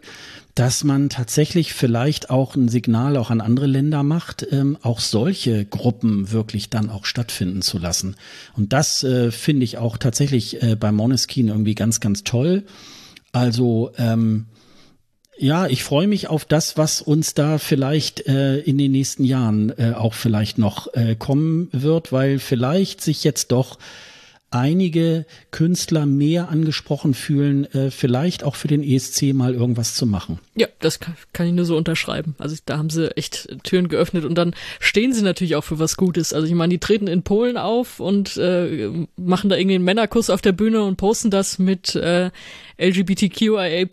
dass 0.54 0.84
man 0.84 1.08
tatsächlich 1.08 1.72
vielleicht 1.72 2.28
auch 2.28 2.56
ein 2.56 2.68
Signal 2.68 3.16
auch 3.16 3.30
an 3.30 3.40
andere 3.40 3.66
Länder 3.66 4.02
macht, 4.02 4.46
ähm, 4.50 4.76
auch 4.82 5.00
solche 5.00 5.64
Gruppen 5.64 6.30
wirklich 6.30 6.68
dann 6.68 6.90
auch 6.90 7.06
stattfinden 7.06 7.62
zu 7.62 7.78
lassen. 7.78 8.16
Und 8.54 8.72
das 8.72 9.02
äh, 9.02 9.30
finde 9.30 9.64
ich 9.64 9.78
auch 9.78 9.96
tatsächlich 9.96 10.62
äh, 10.62 10.76
bei 10.76 10.92
Moneskin 10.92 11.48
irgendwie 11.48 11.74
ganz, 11.74 12.00
ganz 12.00 12.22
toll. 12.22 12.64
Also 13.32 13.92
ähm, 13.96 14.46
ja, 15.38 15.66
ich 15.66 15.82
freue 15.82 16.06
mich 16.06 16.28
auf 16.28 16.44
das, 16.44 16.76
was 16.76 17.00
uns 17.00 17.32
da 17.32 17.56
vielleicht 17.56 18.26
äh, 18.28 18.58
in 18.58 18.76
den 18.76 18.92
nächsten 18.92 19.24
Jahren 19.24 19.70
äh, 19.78 19.92
auch 19.96 20.12
vielleicht 20.12 20.58
noch 20.58 20.92
äh, 20.92 21.16
kommen 21.16 21.68
wird, 21.72 22.12
weil 22.12 22.38
vielleicht 22.38 23.00
sich 23.00 23.24
jetzt 23.24 23.50
doch 23.52 23.78
einige 24.52 25.26
Künstler 25.50 26.06
mehr 26.06 26.48
angesprochen 26.48 27.14
fühlen, 27.14 27.64
äh, 27.72 27.90
vielleicht 27.90 28.44
auch 28.44 28.54
für 28.54 28.68
den 28.68 28.82
ESC 28.82 29.32
mal 29.32 29.54
irgendwas 29.54 29.94
zu 29.94 30.06
machen. 30.06 30.38
Ja, 30.54 30.68
das 30.80 31.00
kann, 31.00 31.16
kann, 31.32 31.46
ich 31.46 31.52
nur 31.52 31.64
so 31.64 31.76
unterschreiben. 31.76 32.34
Also 32.38 32.56
da 32.66 32.78
haben 32.78 32.90
sie 32.90 33.16
echt 33.16 33.48
Türen 33.64 33.88
geöffnet 33.88 34.24
und 34.24 34.36
dann 34.36 34.54
stehen 34.78 35.12
sie 35.12 35.22
natürlich 35.22 35.56
auch 35.56 35.64
für 35.64 35.78
was 35.78 35.96
Gutes. 35.96 36.32
Also 36.32 36.46
ich 36.46 36.54
meine, 36.54 36.70
die 36.70 36.78
treten 36.78 37.06
in 37.06 37.22
Polen 37.22 37.56
auf 37.56 37.98
und 37.98 38.36
äh, 38.36 38.90
machen 39.16 39.48
da 39.48 39.56
irgendwie 39.56 39.76
einen 39.76 39.84
Männerkuss 39.84 40.30
auf 40.30 40.42
der 40.42 40.52
Bühne 40.52 40.82
und 40.82 40.96
posten 40.96 41.30
das 41.30 41.58
mit 41.58 41.94
äh, 41.94 42.30
LGBTQIA 42.78 43.66
äh, 43.66 43.86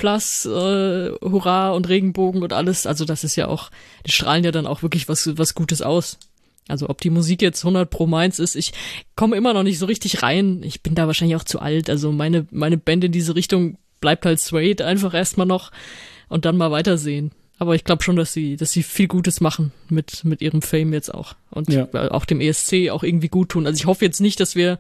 Hurra 1.22 1.72
und 1.72 1.88
Regenbogen 1.88 2.44
und 2.44 2.54
alles. 2.54 2.86
Also 2.86 3.06
das 3.06 3.24
ist 3.24 3.36
ja 3.36 3.48
auch, 3.48 3.70
die 4.06 4.12
strahlen 4.12 4.44
ja 4.44 4.52
dann 4.52 4.68
auch 4.68 4.84
wirklich 4.84 5.08
was, 5.08 5.38
was 5.38 5.56
Gutes 5.56 5.82
aus. 5.82 6.18
Also 6.70 6.90
ob 6.90 7.02
die 7.02 7.10
Musik 7.10 7.42
jetzt 7.42 7.64
100 7.64 7.90
pro 7.90 8.08
meins 8.08 8.40
ist, 8.40 8.56
ich 8.56 8.74
komme 9.16 9.36
immer 9.36 9.54
noch 9.54 9.64
nicht 9.64 9.80
so 9.80 9.86
richtig 9.86 10.24
rein. 10.24 10.62
Ich 10.64 10.82
bin 10.82 10.96
da 10.96 11.08
wahrscheinlich 11.08 11.36
auch 11.36 11.44
zu 11.44 11.60
alt. 11.60 11.90
Also 11.90 12.12
meine, 12.12 12.48
meine 12.52 12.78
Band 12.78 13.04
in 13.04 13.12
diese 13.12 13.36
Richtung 13.36 13.78
bleibt 14.02 14.26
halt 14.26 14.40
Suede 14.40 14.86
einfach 14.86 15.14
erstmal 15.14 15.48
noch 15.48 15.72
und 16.28 16.46
dann 16.46 16.58
mal 16.58 16.72
weitersehen. 16.72 17.32
Aber 17.58 17.76
ich 17.76 17.84
glaube 17.84 18.04
schon, 18.04 18.16
dass 18.16 18.32
sie, 18.32 18.56
dass 18.56 18.72
sie 18.72 18.84
viel 18.84 19.08
Gutes 19.08 19.42
machen 19.42 19.74
mit, 19.90 20.24
mit 20.24 20.42
ihrem 20.42 20.62
Fame 20.62 20.94
jetzt 20.94 21.14
auch. 21.14 21.36
Und 21.52 21.70
ja. 21.70 21.88
auch 22.12 22.24
dem 22.24 22.40
ESC 22.40 22.90
auch 22.90 23.04
irgendwie 23.04 23.28
gut 23.28 23.50
tun. 23.50 23.68
Also 23.68 23.78
ich 23.78 23.86
hoffe 23.86 24.06
jetzt 24.06 24.22
nicht, 24.22 24.40
dass 24.40 24.56
wir 24.56 24.80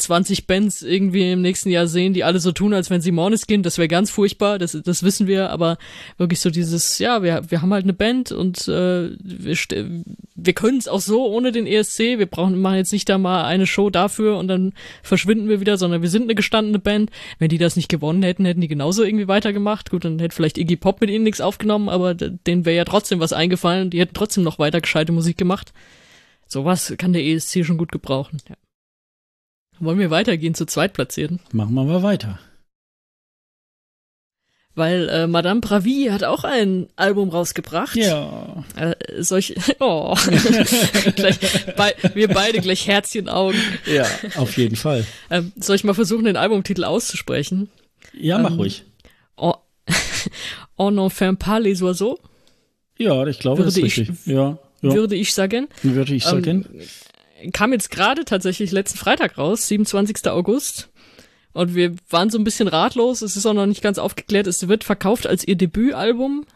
20 0.00 0.46
Bands 0.46 0.82
irgendwie 0.82 1.32
im 1.32 1.42
nächsten 1.42 1.70
Jahr 1.70 1.86
sehen, 1.86 2.14
die 2.14 2.24
alle 2.24 2.40
so 2.40 2.52
tun, 2.52 2.74
als 2.74 2.90
wenn 2.90 3.00
sie 3.00 3.12
Måneskin, 3.12 3.62
das 3.62 3.78
wäre 3.78 3.88
ganz 3.88 4.10
furchtbar, 4.10 4.58
das, 4.58 4.72
das 4.72 5.02
wissen 5.02 5.26
wir, 5.26 5.50
aber 5.50 5.78
wirklich 6.16 6.40
so 6.40 6.50
dieses, 6.50 6.98
ja, 6.98 7.22
wir, 7.22 7.42
wir 7.50 7.62
haben 7.62 7.72
halt 7.72 7.84
eine 7.84 7.92
Band 7.92 8.32
und 8.32 8.68
äh, 8.68 9.10
wir, 9.22 9.56
wir 10.34 10.52
können 10.52 10.78
es 10.78 10.88
auch 10.88 11.00
so 11.00 11.26
ohne 11.26 11.52
den 11.52 11.66
ESC, 11.66 12.18
wir 12.18 12.26
brauchen 12.26 12.60
machen 12.60 12.76
jetzt 12.76 12.92
nicht 12.92 13.08
da 13.08 13.18
mal 13.18 13.44
eine 13.44 13.66
Show 13.66 13.90
dafür 13.90 14.38
und 14.38 14.48
dann 14.48 14.72
verschwinden 15.02 15.48
wir 15.48 15.60
wieder, 15.60 15.76
sondern 15.76 16.02
wir 16.02 16.08
sind 16.08 16.24
eine 16.24 16.34
gestandene 16.34 16.78
Band. 16.78 17.10
Wenn 17.38 17.48
die 17.48 17.58
das 17.58 17.76
nicht 17.76 17.88
gewonnen 17.88 18.22
hätten, 18.22 18.44
hätten 18.44 18.60
die 18.60 18.68
genauso 18.68 19.04
irgendwie 19.04 19.28
weitergemacht. 19.28 19.90
Gut, 19.90 20.04
dann 20.04 20.18
hätte 20.18 20.34
vielleicht 20.34 20.58
Iggy 20.58 20.76
Pop 20.76 21.00
mit 21.00 21.10
ihnen 21.10 21.24
nichts 21.24 21.40
aufgenommen, 21.40 21.88
aber 21.88 22.14
denen 22.14 22.64
wäre 22.64 22.76
ja 22.76 22.84
trotzdem 22.84 23.20
was 23.20 23.32
eingefallen, 23.32 23.90
die 23.90 24.00
hätten 24.00 24.14
trotzdem 24.14 24.44
noch 24.44 24.58
weiter 24.58 24.80
gescheite 24.80 25.12
Musik 25.12 25.36
gemacht. 25.36 25.72
Sowas 26.46 26.94
kann 26.98 27.12
der 27.12 27.24
ESC 27.24 27.64
schon 27.64 27.78
gut 27.78 27.92
gebrauchen, 27.92 28.38
ja. 28.48 28.56
Wollen 29.80 29.98
wir 29.98 30.10
weitergehen 30.10 30.54
zu 30.54 30.66
Zweitplatzierten? 30.66 31.40
Machen 31.52 31.74
wir 31.74 31.84
mal 31.84 32.02
weiter. 32.02 32.38
Weil 34.74 35.08
äh, 35.08 35.26
Madame 35.26 35.60
Bravi 35.60 36.08
hat 36.10 36.22
auch 36.22 36.44
ein 36.44 36.86
Album 36.96 37.30
rausgebracht. 37.30 37.96
Ja. 37.96 38.62
Äh, 38.76 38.94
solch, 39.22 39.54
oh. 39.80 40.14
gleich, 41.16 41.38
bei, 41.76 41.94
wir 42.14 42.28
beide 42.28 42.60
gleich 42.60 42.86
Herzchenaugen. 42.86 43.60
Ja, 43.86 44.06
auf 44.36 44.56
jeden 44.56 44.76
Fall. 44.76 45.04
Ähm, 45.30 45.52
soll 45.56 45.76
ich 45.76 45.84
mal 45.84 45.94
versuchen, 45.94 46.24
den 46.24 46.36
Albumtitel 46.36 46.84
auszusprechen? 46.84 47.68
Ja, 48.12 48.38
mach 48.38 48.52
ähm, 48.52 48.58
ruhig. 48.58 48.84
Oh, 49.36 49.54
On 50.76 50.94
n'enferme 50.94 51.36
pas 51.36 51.58
les 51.58 51.82
oiseaux? 51.82 52.18
Ja, 52.98 53.26
ich 53.26 53.38
glaube, 53.38 53.58
würde 53.58 53.68
das 53.68 53.76
ist 53.78 53.82
richtig. 53.82 54.10
Ich, 54.10 54.26
ja, 54.26 54.58
ja. 54.82 54.94
Würde 54.94 55.16
ich 55.16 55.32
sagen. 55.32 55.68
Würde 55.82 56.14
ich 56.14 56.24
sagen. 56.24 56.66
Ähm, 56.72 56.80
kam 57.52 57.72
jetzt 57.72 57.90
gerade 57.90 58.24
tatsächlich 58.24 58.70
letzten 58.70 58.98
Freitag 58.98 59.38
raus, 59.38 59.68
27. 59.68 60.28
August. 60.28 60.88
Und 61.52 61.74
wir 61.74 61.94
waren 62.08 62.30
so 62.30 62.38
ein 62.38 62.44
bisschen 62.44 62.68
ratlos. 62.68 63.22
Es 63.22 63.36
ist 63.36 63.46
auch 63.46 63.54
noch 63.54 63.66
nicht 63.66 63.82
ganz 63.82 63.98
aufgeklärt. 63.98 64.46
Es 64.46 64.68
wird 64.68 64.84
verkauft 64.84 65.26
als 65.26 65.46
ihr 65.46 65.56
Debütalbum. 65.56 66.46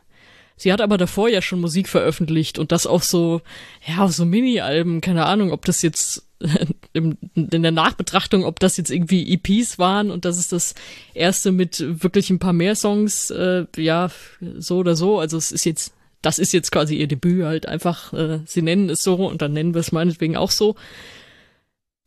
Sie 0.56 0.72
hat 0.72 0.80
aber 0.80 0.98
davor 0.98 1.28
ja 1.28 1.42
schon 1.42 1.60
Musik 1.60 1.88
veröffentlicht 1.88 2.60
und 2.60 2.70
das 2.70 2.86
auch 2.86 3.02
so, 3.02 3.40
ja, 3.86 4.06
so 4.06 4.24
Mini-Alben. 4.24 5.00
Keine 5.00 5.26
Ahnung, 5.26 5.50
ob 5.50 5.64
das 5.64 5.82
jetzt 5.82 6.24
in 6.92 7.16
der 7.34 7.72
Nachbetrachtung, 7.72 8.44
ob 8.44 8.60
das 8.60 8.76
jetzt 8.76 8.90
irgendwie 8.90 9.32
EPs 9.32 9.78
waren 9.78 10.10
und 10.10 10.24
das 10.24 10.38
ist 10.38 10.52
das 10.52 10.74
erste 11.12 11.50
mit 11.50 11.84
wirklich 12.02 12.30
ein 12.30 12.38
paar 12.38 12.52
mehr 12.52 12.76
Songs. 12.76 13.30
Äh, 13.30 13.66
ja, 13.76 14.10
so 14.58 14.78
oder 14.78 14.94
so. 14.94 15.18
Also 15.18 15.36
es 15.36 15.50
ist 15.50 15.64
jetzt 15.64 15.93
das 16.24 16.38
ist 16.38 16.52
jetzt 16.52 16.72
quasi 16.72 16.96
ihr 16.96 17.06
Debüt 17.06 17.44
halt 17.44 17.66
einfach, 17.66 18.12
äh, 18.12 18.40
sie 18.46 18.62
nennen 18.62 18.88
es 18.88 19.02
so 19.02 19.14
und 19.16 19.42
dann 19.42 19.52
nennen 19.52 19.74
wir 19.74 19.80
es 19.80 19.92
meinetwegen 19.92 20.36
auch 20.36 20.50
so. 20.50 20.74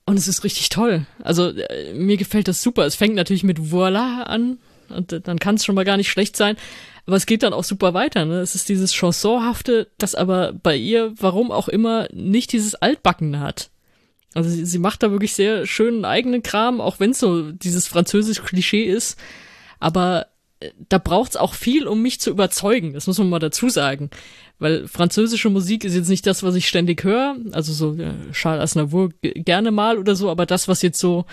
Und 0.05 0.17
es 0.17 0.27
ist 0.27 0.43
richtig 0.43 0.69
toll. 0.69 1.05
Also 1.21 1.49
äh, 1.49 1.93
mir 1.93 2.17
gefällt 2.17 2.47
das 2.47 2.63
super. 2.63 2.85
Es 2.85 2.95
fängt 2.95 3.15
natürlich 3.15 3.43
mit 3.43 3.71
Voila 3.71 4.23
an 4.23 4.57
und 4.89 5.13
äh, 5.13 5.21
dann 5.21 5.37
kann 5.37 5.55
es 5.55 5.65
schon 5.65 5.75
mal 5.75 5.85
gar 5.85 5.97
nicht 5.97 6.09
schlecht 6.09 6.35
sein. 6.35 6.57
Aber 7.05 7.15
es 7.15 7.25
geht 7.25 7.43
dann 7.43 7.53
auch 7.53 7.63
super 7.63 7.93
weiter. 7.93 8.25
Ne? 8.25 8.39
Es 8.39 8.55
ist 8.55 8.69
dieses 8.69 8.93
Chansonhafte, 8.93 9.87
das 9.97 10.15
aber 10.15 10.53
bei 10.53 10.75
ihr, 10.75 11.13
warum 11.19 11.51
auch 11.51 11.67
immer, 11.67 12.07
nicht 12.11 12.53
dieses 12.53 12.73
Altbacken 12.75 13.39
hat. 13.39 13.69
Also 14.33 14.49
sie, 14.49 14.65
sie 14.65 14.79
macht 14.79 15.03
da 15.03 15.11
wirklich 15.11 15.35
sehr 15.35 15.67
schönen 15.67 16.05
eigenen 16.05 16.41
Kram, 16.41 16.81
auch 16.81 16.99
wenn 16.99 17.11
es 17.11 17.19
so 17.19 17.51
dieses 17.51 17.87
französische 17.87 18.41
Klischee 18.41 18.83
ist. 18.83 19.19
Aber 19.79 20.27
da 20.89 20.97
braucht's 20.97 21.37
auch 21.37 21.53
viel, 21.53 21.87
um 21.87 22.01
mich 22.01 22.19
zu 22.19 22.29
überzeugen. 22.29 22.93
Das 22.93 23.07
muss 23.07 23.17
man 23.19 23.29
mal 23.29 23.39
dazu 23.39 23.69
sagen. 23.69 24.09
weil 24.59 24.87
französische 24.87 25.49
Musik 25.49 25.83
ist 25.83 25.95
jetzt 25.95 26.09
nicht 26.09 26.25
das, 26.25 26.43
was 26.43 26.55
ich 26.55 26.67
ständig 26.67 27.03
höre, 27.03 27.35
also 27.51 27.73
so 27.73 27.93
ja, 27.93 28.13
Charles 28.31 28.63
Aznavour 28.63 29.09
gerne 29.21 29.71
mal 29.71 29.97
oder 29.97 30.15
so, 30.15 30.29
aber 30.29 30.45
das, 30.45 30.67
was 30.67 30.81
jetzt 30.81 30.99
so 30.99 31.25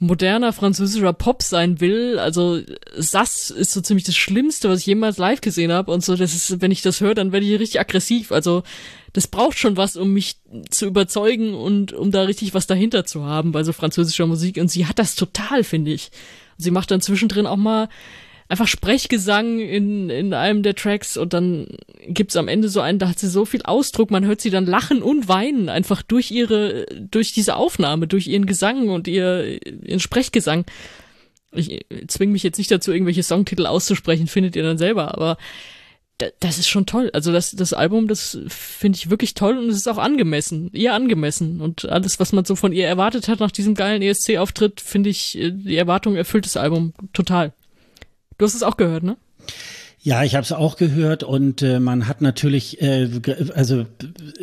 moderner 0.00 0.52
französischer 0.52 1.12
Pop 1.12 1.42
sein 1.42 1.80
will, 1.80 2.18
also 2.18 2.60
Sass 2.96 3.50
ist 3.50 3.72
so 3.72 3.80
ziemlich 3.80 4.04
das 4.04 4.16
Schlimmste, 4.16 4.68
was 4.68 4.80
ich 4.80 4.86
jemals 4.86 5.18
live 5.18 5.40
gesehen 5.40 5.72
habe 5.72 5.90
und 5.92 6.04
so, 6.04 6.14
das 6.14 6.34
ist, 6.34 6.62
wenn 6.62 6.70
ich 6.70 6.82
das 6.82 7.00
höre, 7.00 7.14
dann 7.14 7.32
werde 7.32 7.44
ich 7.44 7.58
richtig 7.58 7.80
aggressiv, 7.80 8.32
also 8.32 8.62
das 9.12 9.26
braucht 9.26 9.58
schon 9.58 9.76
was, 9.76 9.96
um 9.96 10.12
mich 10.12 10.36
zu 10.70 10.86
überzeugen 10.86 11.54
und 11.54 11.92
um 11.92 12.12
da 12.12 12.22
richtig 12.22 12.54
was 12.54 12.66
dahinter 12.66 13.04
zu 13.04 13.24
haben 13.24 13.52
bei 13.52 13.64
so 13.64 13.72
französischer 13.72 14.26
Musik 14.26 14.56
und 14.58 14.70
sie 14.70 14.86
hat 14.86 14.98
das 14.98 15.16
total, 15.16 15.64
finde 15.64 15.92
ich. 15.92 16.10
Sie 16.56 16.70
macht 16.70 16.90
dann 16.90 17.00
zwischendrin 17.00 17.46
auch 17.46 17.56
mal 17.56 17.88
einfach 18.48 18.66
Sprechgesang 18.66 19.60
in, 19.60 20.08
in 20.08 20.32
einem 20.32 20.62
der 20.62 20.74
Tracks 20.74 21.16
und 21.16 21.32
dann 21.32 21.66
gibt's 22.06 22.36
am 22.36 22.48
Ende 22.48 22.68
so 22.68 22.80
einen, 22.80 22.98
da 22.98 23.08
hat 23.08 23.18
sie 23.18 23.28
so 23.28 23.44
viel 23.44 23.62
Ausdruck, 23.62 24.10
man 24.10 24.24
hört 24.24 24.40
sie 24.40 24.50
dann 24.50 24.66
lachen 24.66 25.02
und 25.02 25.28
weinen, 25.28 25.68
einfach 25.68 26.02
durch 26.02 26.30
ihre, 26.30 26.86
durch 26.86 27.32
diese 27.32 27.56
Aufnahme, 27.56 28.06
durch 28.06 28.26
ihren 28.26 28.46
Gesang 28.46 28.88
und 28.88 29.06
ihr, 29.06 29.60
ihren 29.66 30.00
Sprechgesang. 30.00 30.64
Ich 31.52 31.84
zwinge 32.06 32.32
mich 32.32 32.42
jetzt 32.42 32.58
nicht 32.58 32.70
dazu, 32.70 32.92
irgendwelche 32.92 33.22
Songtitel 33.22 33.66
auszusprechen, 33.66 34.26
findet 34.26 34.56
ihr 34.56 34.62
dann 34.62 34.78
selber, 34.78 35.14
aber 35.14 35.36
das 36.40 36.58
ist 36.58 36.68
schon 36.68 36.86
toll. 36.86 37.10
Also 37.12 37.32
das, 37.32 37.52
das 37.52 37.72
Album, 37.72 38.08
das 38.08 38.38
finde 38.48 38.96
ich 38.96 39.08
wirklich 39.08 39.34
toll 39.34 39.56
und 39.56 39.68
es 39.68 39.76
ist 39.76 39.88
auch 39.88 39.98
angemessen, 39.98 40.68
ihr 40.72 40.92
angemessen. 40.92 41.60
Und 41.60 41.88
alles, 41.88 42.18
was 42.18 42.32
man 42.32 42.44
so 42.44 42.56
von 42.56 42.72
ihr 42.72 42.88
erwartet 42.88 43.28
hat 43.28 43.38
nach 43.38 43.52
diesem 43.52 43.74
geilen 43.74 44.02
ESC-Auftritt, 44.02 44.80
finde 44.80 45.10
ich, 45.10 45.38
die 45.40 45.76
Erwartung 45.76 46.16
erfüllt 46.16 46.44
das 46.44 46.56
Album 46.56 46.92
total. 47.12 47.52
Du 48.38 48.44
hast 48.44 48.54
es 48.54 48.62
auch 48.62 48.76
gehört, 48.76 49.02
ne? 49.02 49.16
Ja, 50.00 50.22
ich 50.22 50.36
habe 50.36 50.44
es 50.44 50.52
auch 50.52 50.76
gehört 50.76 51.24
und 51.24 51.60
äh, 51.60 51.80
man 51.80 52.06
hat 52.06 52.20
natürlich, 52.20 52.80
äh, 52.80 53.08
also 53.52 53.84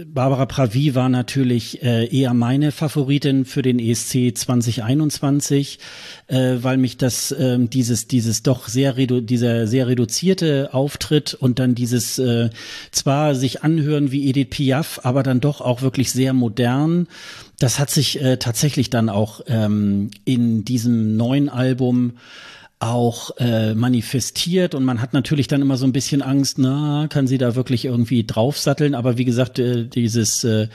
Barbara 0.05 0.45
Pravi 0.47 0.95
war 0.95 1.07
natürlich 1.07 1.81
äh, 1.81 2.05
eher 2.07 2.33
meine 2.33 2.73
Favoritin 2.73 3.45
für 3.45 3.61
den 3.61 3.79
ESC 3.79 4.37
2021, 4.37 5.79
äh, 6.27 6.57
weil 6.61 6.75
mich 6.75 6.97
das 6.97 7.31
äh, 7.31 7.57
dieses 7.57 8.07
dieses 8.07 8.43
doch 8.43 8.67
sehr 8.67 8.97
redu 8.97 9.21
dieser 9.21 9.65
sehr 9.65 9.87
reduzierte 9.87 10.73
Auftritt 10.73 11.33
und 11.33 11.57
dann 11.57 11.73
dieses 11.73 12.19
äh, 12.19 12.49
zwar 12.91 13.33
sich 13.33 13.63
anhören 13.63 14.11
wie 14.11 14.29
Edith 14.29 14.49
Piaf, 14.49 14.99
aber 15.03 15.23
dann 15.23 15.39
doch 15.39 15.61
auch 15.61 15.81
wirklich 15.81 16.11
sehr 16.11 16.33
modern. 16.33 17.07
Das 17.59 17.79
hat 17.79 17.89
sich 17.89 18.21
äh, 18.21 18.35
tatsächlich 18.37 18.89
dann 18.89 19.07
auch 19.07 19.39
ähm, 19.47 20.11
in 20.25 20.65
diesem 20.65 21.15
neuen 21.15 21.47
Album 21.47 22.15
auch 22.79 23.31
äh, 23.37 23.73
manifestiert 23.73 24.75
und 24.75 24.83
man 24.83 25.01
hat 25.01 25.13
natürlich 25.13 25.47
dann 25.47 25.61
immer 25.61 25.77
so 25.77 25.85
ein 25.85 25.93
bisschen 25.93 26.21
Angst, 26.21 26.59
na, 26.59 27.07
kann 27.09 27.25
sie 27.25 27.37
da 27.37 27.55
wirklich 27.55 27.85
irgendwie 27.85 28.25
draufsatteln, 28.25 28.95
aber 28.95 29.17
wie 29.17 29.23
gesagt, 29.23 29.59
äh, 29.59 29.85
dieses 29.85 30.43
äh, 30.43 30.67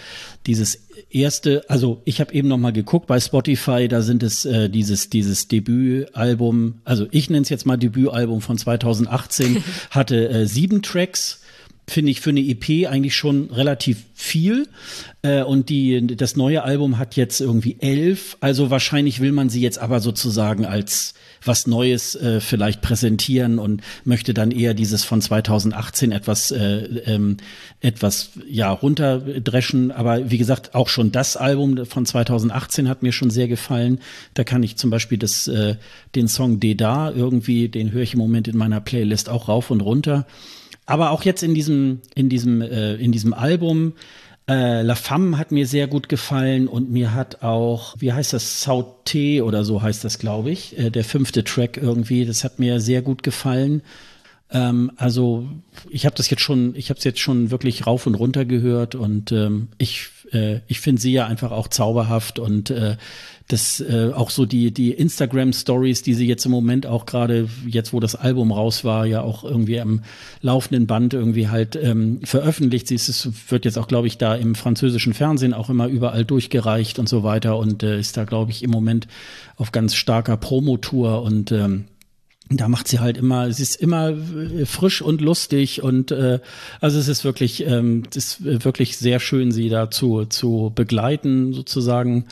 dieses 0.47 0.87
erste, 1.11 1.69
also 1.69 2.01
ich 2.07 2.21
habe 2.21 2.33
eben 2.33 2.49
noch 2.49 2.57
mal 2.57 2.73
geguckt 2.73 3.07
bei 3.07 3.21
Spotify, 3.21 3.87
da 3.87 4.01
sind 4.01 4.23
es 4.23 4.47
äh, 4.47 4.71
dieses 4.71 5.11
dieses 5.11 5.49
Debütalbum, 5.49 6.81
also 6.85 7.07
ich 7.11 7.29
nenne 7.29 7.43
es 7.43 7.51
jetzt 7.51 7.67
mal 7.67 7.77
Debütalbum 7.77 8.41
von 8.41 8.57
2018, 8.57 9.63
hatte 9.91 10.29
äh, 10.31 10.47
sieben 10.47 10.81
Tracks 10.81 11.41
finde 11.87 12.13
ich 12.13 12.21
für 12.21 12.31
eine 12.31 12.41
EP 12.41 12.89
eigentlich 12.89 13.17
schon 13.17 13.51
relativ 13.51 14.05
viel. 14.15 14.69
Äh, 15.23 15.43
und 15.43 15.69
die, 15.71 16.07
das 16.17 16.37
neue 16.37 16.63
Album 16.63 16.99
hat 16.99 17.17
jetzt 17.17 17.41
irgendwie 17.41 17.79
elf. 17.81 18.37
Also 18.41 18.71
wahrscheinlich 18.71 19.19
will 19.21 19.33
man 19.33 19.51
sie 19.51 19.61
jetzt 19.61 19.79
aber 19.79 19.99
sozusagen 19.99 20.65
als 20.65 21.15
was 21.45 21.66
Neues 21.66 22.14
äh, 22.14 22.41
vielleicht 22.41 22.82
präsentieren 22.82 23.59
und 23.59 23.82
möchte 24.05 24.34
dann 24.34 24.51
eher 24.51 24.74
dieses 24.74 25.05
von 25.05 25.20
2018 25.20 26.12
etwas, 26.12 26.51
äh, 26.51 26.84
ähm, 27.07 27.38
etwas 27.80 28.30
ja 28.49 28.70
runterdreschen. 28.70 29.91
Aber 29.91 30.30
wie 30.30 30.38
gesagt, 30.38 30.74
auch 30.74 30.88
schon 30.88 31.12
das 31.12 31.36
Album 31.36 31.86
von 31.86 32.07
2018 32.07 32.88
hat 32.88 33.03
mir 33.03 33.12
schon 33.12 33.30
sehr 33.30 33.49
gefallen. 33.49 34.01
Da 34.34 34.45
kann 34.45 34.62
ich 34.62 34.76
zum 34.76 34.91
Beispiel 34.91 35.18
das, 35.18 35.49
äh, 35.49 35.76
den 36.14 36.28
Song 36.28 36.61
Deda 36.61 37.11
irgendwie, 37.11 37.68
den 37.68 37.93
höre 37.93 38.03
ich 38.03 38.14
im 38.14 38.18
Moment 38.18 38.49
in 38.49 38.57
meiner 38.57 38.80
Playlist 38.80 39.28
auch 39.28 39.49
rauf 39.49 39.70
und 39.70 39.80
runter. 39.80 40.26
Aber 40.86 41.11
auch 41.11 41.22
jetzt 41.22 41.43
in 41.43 41.55
diesem, 41.55 42.01
in 42.14 42.28
diesem, 42.28 42.62
äh, 42.62 42.95
in 42.95 43.12
diesem 43.12 43.32
Album, 43.32 43.93
äh, 44.51 44.83
La 44.83 44.97
Femme 44.97 45.39
hat 45.39 45.53
mir 45.53 45.65
sehr 45.65 45.87
gut 45.87 46.09
gefallen 46.09 46.67
und 46.67 46.91
mir 46.91 47.15
hat 47.15 47.43
auch, 47.43 47.95
wie 48.01 48.13
heißt 48.13 48.33
das, 48.33 48.67
Sauté 48.67 49.43
oder 49.43 49.63
so 49.63 49.81
heißt 49.81 50.03
das, 50.03 50.19
glaube 50.19 50.51
ich, 50.51 50.77
äh, 50.77 50.91
der 50.91 51.05
fünfte 51.05 51.45
Track 51.45 51.77
irgendwie, 51.77 52.27
das 52.27 52.43
hat 52.43 52.59
mir 52.59 52.81
sehr 52.81 53.01
gut 53.01 53.23
gefallen. 53.23 53.83
Ähm, 54.51 54.91
also 54.97 55.49
ich 55.89 56.05
habe 56.05 56.17
das 56.17 56.29
jetzt 56.31 56.43
schon, 56.43 56.75
ich 56.75 56.91
habe 56.91 56.99
es 56.99 57.05
jetzt 57.05 57.21
schon 57.21 57.53
wirklich 57.53 57.87
rauf 57.87 58.09
und 58.09 58.17
runter 58.17 58.45
gehört 58.45 58.97
und 58.97 59.31
ähm, 59.31 59.69
ich, 59.79 60.09
äh, 60.33 60.59
ich 60.67 60.81
finde 60.81 61.01
sie 61.01 61.13
ja 61.13 61.27
einfach 61.27 61.53
auch 61.53 61.69
zauberhaft 61.69 62.41
und 62.41 62.71
äh, 62.71 62.97
das 63.53 63.81
äh, 63.81 64.11
auch 64.15 64.31
so 64.31 64.47
die 64.47 64.73
die 64.73 64.93
Instagram 64.93 65.53
Stories, 65.53 66.03
die 66.03 66.15
sie 66.15 66.27
jetzt 66.27 66.45
im 66.45 66.53
Moment 66.53 66.87
auch 66.87 67.07
gerade 67.07 67.49
jetzt, 67.67 67.93
wo 67.93 68.01
das 68.01 68.15
Album 68.15 68.53
raus 68.53 68.85
war, 68.85 69.07
ja 69.07 69.23
auch 69.23 69.45
irgendwie 69.45 69.81
am 69.81 70.03
laufenden 70.41 70.87
Band 70.87 71.15
irgendwie 71.15 71.49
halt 71.49 71.77
ähm, 71.77 72.21
veröffentlicht. 72.23 72.89
Sie 72.89 72.95
ist, 72.95 73.09
es 73.09 73.29
wird 73.51 73.65
jetzt 73.65 73.79
auch, 73.79 73.89
glaube 73.89 74.07
ich, 74.07 74.19
da 74.19 74.35
im 74.35 74.55
französischen 74.55 75.15
Fernsehen 75.15 75.55
auch 75.55 75.71
immer 75.71 75.89
überall 75.89 76.25
durchgereicht 76.25 76.99
und 76.99 77.09
so 77.09 77.23
weiter 77.23 77.57
und 77.59 77.83
äh, 77.83 77.99
ist 77.99 78.17
da, 78.17 78.25
glaube 78.25 78.51
ich, 78.51 78.63
im 78.63 78.71
Moment 78.71 79.09
auf 79.57 79.73
ganz 79.73 79.95
starker 79.95 80.37
Promotour 80.37 81.23
und 81.23 81.53
ähm, 81.53 81.85
da 82.51 82.69
macht 82.69 82.89
sie 82.89 82.99
halt 82.99 83.17
immer, 83.17 83.53
sie 83.53 83.63
ist 83.63 83.77
immer 83.77 84.11
äh, 84.11 84.67
frisch 84.67 85.03
und 85.03 85.21
lustig 85.21 85.83
und 85.83 86.11
äh, 86.11 86.41
also 86.81 86.99
es 86.99 87.09
ist 87.09 87.25
wirklich, 87.25 87.65
ähm, 87.67 88.03
es 88.11 88.17
ist 88.17 88.65
wirklich 88.65 88.97
sehr 88.97 89.21
schön, 89.21 89.53
sie 89.53 89.69
da 89.69 89.91
zu, 89.91 90.25
zu 90.25 90.73
begleiten 90.75 91.53
sozusagen. 91.53 92.27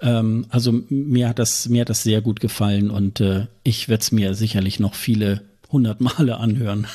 Ähm, 0.00 0.46
also 0.50 0.72
mir 0.88 1.28
hat 1.28 1.38
das, 1.38 1.68
mir 1.68 1.82
hat 1.82 1.88
das 1.88 2.02
sehr 2.02 2.20
gut 2.20 2.40
gefallen 2.40 2.90
und 2.90 3.20
äh, 3.20 3.46
ich 3.62 3.88
werde 3.88 4.02
es 4.02 4.12
mir 4.12 4.34
sicherlich 4.34 4.80
noch 4.80 4.94
viele 4.94 5.42
hundert 5.70 6.00
Male 6.00 6.38
anhören. 6.38 6.86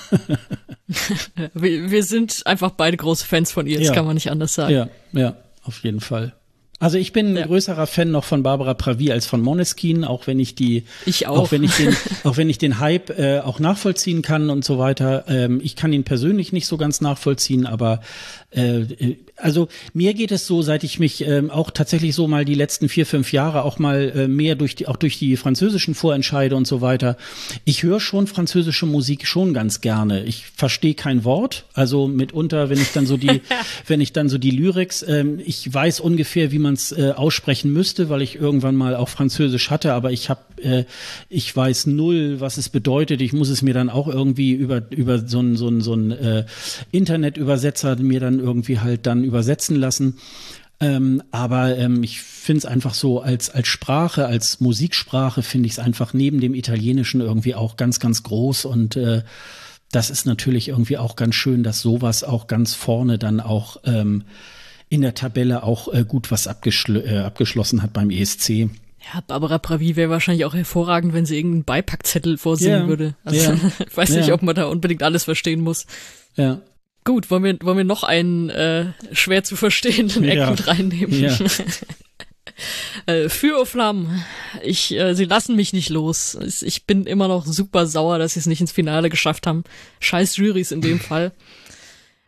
wir, 1.53 1.91
wir 1.91 2.03
sind 2.03 2.45
einfach 2.45 2.71
beide 2.71 2.97
große 2.97 3.25
Fans 3.25 3.51
von 3.51 3.67
ihr, 3.67 3.77
das 3.77 3.87
ja. 3.87 3.93
kann 3.93 4.05
man 4.05 4.15
nicht 4.15 4.31
anders 4.31 4.53
sagen. 4.53 4.73
Ja, 4.73 4.89
ja, 5.11 5.35
auf 5.63 5.83
jeden 5.83 5.99
Fall. 5.99 6.33
Also 6.81 6.97
ich 6.97 7.11
bin 7.11 7.35
ja. 7.35 7.41
ein 7.41 7.47
größerer 7.47 7.87
Fan 7.87 8.09
noch 8.11 8.23
von 8.23 8.41
Barbara 8.41 8.73
Pravi 8.73 9.11
als 9.11 9.25
von 9.25 9.41
Moneskin, 9.41 10.05
auch 10.05 10.27
wenn 10.27 10.39
ich 10.39 10.55
die, 10.55 10.85
ich 11.05 11.27
auch. 11.27 11.37
auch 11.37 11.51
wenn 11.51 11.63
ich 11.63 11.75
den, 11.75 11.93
auch 12.23 12.37
wenn 12.37 12.49
ich 12.49 12.57
den 12.57 12.79
Hype 12.79 13.09
äh, 13.19 13.39
auch 13.39 13.59
nachvollziehen 13.59 14.21
kann 14.21 14.49
und 14.49 14.63
so 14.63 14.79
weiter. 14.79 15.25
Ähm, 15.27 15.59
ich 15.61 15.75
kann 15.75 15.91
ihn 15.91 16.05
persönlich 16.05 16.53
nicht 16.53 16.67
so 16.67 16.77
ganz 16.77 17.01
nachvollziehen, 17.01 17.65
aber 17.65 17.99
äh, 18.51 19.15
also 19.35 19.67
mir 19.93 20.13
geht 20.13 20.31
es 20.31 20.47
so, 20.47 20.61
seit 20.61 20.83
ich 20.83 20.99
mich 20.99 21.25
ähm, 21.25 21.49
auch 21.49 21.71
tatsächlich 21.71 22.15
so 22.15 22.27
mal 22.27 22.45
die 22.45 22.55
letzten 22.55 22.89
vier, 22.89 23.05
fünf 23.05 23.31
Jahre 23.31 23.63
auch 23.63 23.79
mal 23.79 24.11
äh, 24.15 24.27
mehr 24.27 24.55
durch 24.55 24.75
die, 24.75 24.87
auch 24.87 24.97
durch 24.97 25.17
die 25.19 25.37
französischen 25.37 25.95
Vorentscheide 25.95 26.55
und 26.55 26.67
so 26.67 26.81
weiter. 26.81 27.15
Ich 27.63 27.83
höre 27.83 27.99
schon 27.99 28.27
französische 28.27 28.85
Musik 28.85 29.27
schon 29.27 29.53
ganz 29.53 29.81
gerne. 29.81 30.23
Ich 30.23 30.47
verstehe 30.47 30.93
kein 30.95 31.23
Wort, 31.23 31.65
also 31.73 32.07
mitunter, 32.07 32.69
wenn 32.69 32.79
ich 32.79 32.91
dann 32.91 33.05
so 33.05 33.17
die, 33.17 33.41
wenn 33.87 34.01
ich 34.01 34.13
dann 34.13 34.29
so 34.29 34.37
die 34.37 34.51
Lyrics, 34.51 35.05
ähm, 35.07 35.39
ich 35.45 35.71
weiß 35.71 35.99
ungefähr, 35.99 36.51
wie 36.51 36.59
man 36.59 36.73
es 36.73 36.91
äh, 36.91 37.13
aussprechen 37.15 37.71
müsste, 37.71 38.09
weil 38.09 38.21
ich 38.21 38.35
irgendwann 38.35 38.75
mal 38.75 38.95
auch 38.95 39.09
Französisch 39.09 39.69
hatte, 39.69 39.93
aber 39.93 40.11
ich 40.11 40.29
habe, 40.29 40.41
äh, 40.61 40.83
ich 41.29 41.55
weiß 41.55 41.85
null, 41.87 42.39
was 42.39 42.57
es 42.57 42.69
bedeutet. 42.69 43.21
Ich 43.21 43.33
muss 43.33 43.49
es 43.49 43.61
mir 43.61 43.73
dann 43.73 43.89
auch 43.89 44.07
irgendwie 44.07 44.51
über 44.51 44.81
über 44.89 45.19
so 45.19 45.39
ein 45.39 45.55
so 45.55 45.67
ein 45.69 45.81
so 45.81 45.93
ein 45.93 46.11
äh, 46.11 46.45
Internetübersetzer 46.91 47.95
mir 47.97 48.19
dann 48.19 48.38
irgendwie 48.39 48.79
halt 48.79 49.05
dann 49.05 49.23
übersetzen 49.23 49.75
lassen. 49.75 50.17
Ähm, 50.81 51.21
aber 51.31 51.77
ähm, 51.77 52.03
ich 52.03 52.21
finde 52.21 52.59
es 52.59 52.65
einfach 52.65 52.93
so 52.93 53.19
als, 53.21 53.49
als 53.49 53.67
Sprache, 53.67 54.27
als 54.27 54.61
Musiksprache 54.61 55.43
finde 55.43 55.67
ich 55.67 55.73
es 55.73 55.79
einfach 55.79 56.13
neben 56.13 56.39
dem 56.39 56.55
Italienischen 56.55 57.19
irgendwie 57.19 57.53
auch 57.53 57.75
ganz, 57.75 57.99
ganz 57.99 58.23
groß 58.23 58.65
und 58.65 58.95
äh, 58.95 59.23
das 59.91 60.09
ist 60.09 60.25
natürlich 60.25 60.69
irgendwie 60.69 60.97
auch 60.97 61.15
ganz 61.15 61.35
schön, 61.35 61.63
dass 61.63 61.81
sowas 61.81 62.23
auch 62.23 62.47
ganz 62.47 62.75
vorne 62.75 63.17
dann 63.17 63.39
auch 63.41 63.77
ähm, 63.85 64.23
in 64.87 65.01
der 65.01 65.15
Tabelle 65.15 65.63
auch 65.63 65.93
äh, 65.93 66.05
gut 66.07 66.31
was 66.31 66.47
abgeschl 66.47 66.97
äh, 66.97 67.19
abgeschlossen 67.19 67.81
hat 67.81 67.91
beim 67.93 68.09
ESC. 68.09 68.49
Ja, 68.49 69.21
Barbara 69.25 69.57
Pravi 69.57 69.95
wäre 69.95 70.09
wahrscheinlich 70.09 70.45
auch 70.45 70.53
hervorragend, 70.53 71.13
wenn 71.13 71.25
sie 71.25 71.37
irgendeinen 71.37 71.63
Beipackzettel 71.63 72.37
vorsehen 72.37 72.81
yeah. 72.81 72.87
würde. 72.87 73.15
Also 73.23 73.51
yeah. 73.51 73.59
ich 73.87 73.97
weiß 73.97 74.09
nicht, 74.11 74.27
yeah. 74.27 74.35
ob 74.35 74.43
man 74.43 74.55
da 74.55 74.65
unbedingt 74.65 75.03
alles 75.03 75.23
verstehen 75.23 75.61
muss. 75.61 75.87
Ja. 76.35 76.61
Gut, 77.03 77.31
wollen 77.31 77.43
wir, 77.43 77.57
wollen 77.61 77.77
wir 77.77 77.83
noch 77.83 78.03
einen 78.03 78.49
äh, 78.49 78.87
schwer 79.11 79.43
zu 79.43 79.55
verstehenden 79.55 80.23
Eck 80.23 80.37
ja. 80.37 80.51
mit 80.51 80.67
reinnehmen? 80.67 81.19
Ja. 81.19 81.37
äh, 83.05 83.29
für 83.29 83.65
Flammen. 83.65 84.23
Ich, 84.63 84.91
äh, 84.95 85.13
sie 85.15 85.25
lassen 85.25 85.55
mich 85.55 85.73
nicht 85.73 85.89
los. 85.89 86.37
Ich 86.61 86.85
bin 86.85 87.05
immer 87.05 87.27
noch 87.27 87.45
super 87.45 87.87
sauer, 87.87 88.19
dass 88.19 88.33
sie 88.33 88.39
es 88.39 88.45
nicht 88.45 88.61
ins 88.61 88.71
Finale 88.71 89.09
geschafft 89.09 89.47
haben. 89.47 89.63
Scheiß 89.99 90.37
Jurys 90.37 90.71
in 90.71 90.81
dem 90.81 90.99
Fall. 90.99 91.31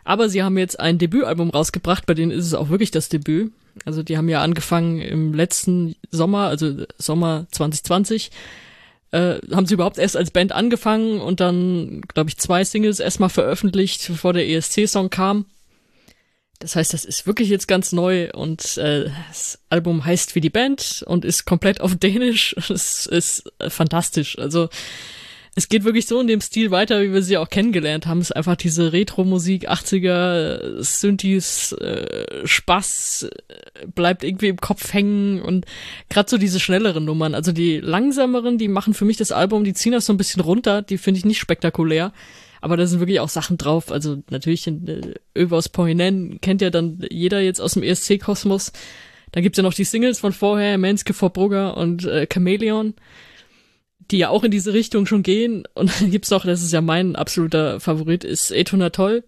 Aber 0.03 0.29
sie 0.29 0.41
haben 0.41 0.57
jetzt 0.57 0.79
ein 0.79 0.97
Debütalbum 0.97 1.51
rausgebracht, 1.51 2.05
bei 2.05 2.15
denen 2.15 2.31
ist 2.31 2.45
es 2.45 2.53
auch 2.55 2.69
wirklich 2.69 2.91
das 2.91 3.09
Debüt. 3.09 3.51
Also 3.85 4.03
die 4.03 4.17
haben 4.17 4.29
ja 4.29 4.41
angefangen 4.41 4.99
im 4.99 5.33
letzten 5.33 5.95
Sommer, 6.09 6.47
also 6.47 6.85
Sommer 6.97 7.45
2020, 7.51 8.31
äh, 9.11 9.39
haben 9.53 9.65
sie 9.65 9.73
überhaupt 9.73 9.97
erst 9.97 10.17
als 10.17 10.31
Band 10.31 10.51
angefangen 10.51 11.19
und 11.19 11.39
dann, 11.39 12.01
glaube 12.13 12.29
ich, 12.29 12.37
zwei 12.37 12.63
Singles 12.63 12.99
erstmal 12.99 13.29
veröffentlicht, 13.29 14.07
bevor 14.07 14.33
der 14.33 14.47
ESC-Song 14.47 15.09
kam. 15.09 15.45
Das 16.59 16.75
heißt, 16.75 16.93
das 16.93 17.05
ist 17.05 17.25
wirklich 17.25 17.49
jetzt 17.49 17.67
ganz 17.67 17.91
neu 17.91 18.29
und 18.31 18.77
äh, 18.77 19.09
das 19.29 19.59
Album 19.69 20.05
heißt 20.05 20.35
wie 20.35 20.41
die 20.41 20.51
Band 20.51 21.03
und 21.07 21.25
ist 21.25 21.45
komplett 21.45 21.81
auf 21.81 21.95
Dänisch. 21.95 22.55
Es 22.69 23.05
ist 23.07 23.51
äh, 23.59 23.69
fantastisch. 23.69 24.37
Also 24.37 24.69
es 25.53 25.67
geht 25.67 25.83
wirklich 25.83 26.07
so 26.07 26.19
in 26.21 26.27
dem 26.27 26.39
Stil 26.39 26.71
weiter, 26.71 27.01
wie 27.01 27.11
wir 27.11 27.21
sie 27.21 27.37
auch 27.37 27.49
kennengelernt 27.49 28.07
haben. 28.07 28.19
Es 28.19 28.29
ist 28.29 28.35
einfach 28.35 28.55
diese 28.55 28.93
Retro-Musik, 28.93 29.69
80er, 29.69 30.81
Synthes, 30.81 31.73
äh, 31.73 32.47
Spaß, 32.47 33.23
äh, 33.23 33.87
bleibt 33.87 34.23
irgendwie 34.23 34.47
im 34.47 34.57
Kopf 34.57 34.93
hängen 34.93 35.41
und 35.41 35.65
gerade 36.09 36.29
so 36.29 36.37
diese 36.37 36.61
schnelleren 36.61 37.03
Nummern. 37.03 37.35
Also 37.35 37.51
die 37.51 37.79
langsameren, 37.81 38.57
die 38.57 38.69
machen 38.69 38.93
für 38.93 39.03
mich 39.03 39.17
das 39.17 39.33
Album, 39.33 39.65
die 39.65 39.73
ziehen 39.73 39.91
das 39.91 40.05
so 40.05 40.13
ein 40.13 40.17
bisschen 40.17 40.41
runter, 40.41 40.81
die 40.81 40.97
finde 40.97 41.17
ich 41.17 41.25
nicht 41.25 41.39
spektakulär. 41.39 42.13
Aber 42.61 42.77
da 42.77 42.85
sind 42.85 42.99
wirklich 42.99 43.19
auch 43.19 43.29
Sachen 43.29 43.57
drauf. 43.57 43.91
Also 43.91 44.23
natürlich 44.29 44.67
äh, 44.67 45.15
Övers 45.35 45.67
Poinen 45.67 46.39
kennt 46.39 46.61
ja 46.61 46.69
dann 46.69 47.05
jeder 47.09 47.41
jetzt 47.41 47.59
aus 47.59 47.73
dem 47.73 47.83
ESC-Kosmos. 47.83 48.71
Da 49.33 49.41
gibt's 49.41 49.57
ja 49.57 49.63
noch 49.63 49.73
die 49.73 49.83
Singles 49.83 50.19
von 50.19 50.31
vorher, 50.31 50.77
Menske 50.77 51.13
vor 51.13 51.31
Brugger 51.31 51.75
und 51.75 52.05
äh, 52.05 52.25
Chameleon 52.31 52.93
die 54.11 54.17
ja 54.17 54.29
auch 54.29 54.43
in 54.43 54.51
diese 54.51 54.73
Richtung 54.73 55.05
schon 55.05 55.23
gehen. 55.23 55.63
Und 55.73 55.91
dann 55.99 56.11
gibt's 56.11 56.29
noch, 56.29 56.45
das 56.45 56.61
ist 56.61 56.73
ja 56.73 56.81
mein 56.81 57.15
absoluter 57.15 57.79
Favorit, 57.79 58.23
ist 58.23 58.53
800 58.53 58.93
Toll. 58.93 59.23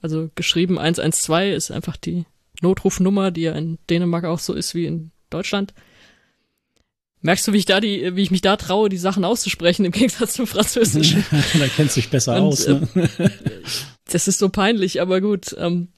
Also 0.00 0.30
geschrieben 0.34 0.78
112 0.78 1.56
ist 1.56 1.70
einfach 1.70 1.96
die 1.96 2.24
Notrufnummer, 2.60 3.30
die 3.30 3.42
ja 3.42 3.52
in 3.52 3.78
Dänemark 3.88 4.24
auch 4.24 4.38
so 4.38 4.52
ist 4.52 4.74
wie 4.74 4.86
in 4.86 5.10
Deutschland. 5.30 5.72
Merkst 7.20 7.48
du, 7.48 7.54
wie 7.54 7.58
ich 7.58 7.64
da 7.64 7.80
die, 7.80 8.14
wie 8.16 8.22
ich 8.22 8.30
mich 8.30 8.42
da 8.42 8.56
traue, 8.56 8.90
die 8.90 8.98
Sachen 8.98 9.24
auszusprechen 9.24 9.86
im 9.86 9.92
Gegensatz 9.92 10.34
zum 10.34 10.46
Französischen? 10.46 11.24
da 11.58 11.68
kennst 11.68 11.96
du 11.96 12.00
dich 12.00 12.10
besser 12.10 12.36
Und, 12.36 12.42
aus. 12.42 12.66
Ne? 12.66 12.86
Äh, 13.18 13.30
das 14.10 14.28
ist 14.28 14.38
so 14.38 14.50
peinlich, 14.50 15.00
aber 15.00 15.20
gut. 15.20 15.56
Ähm, 15.58 15.88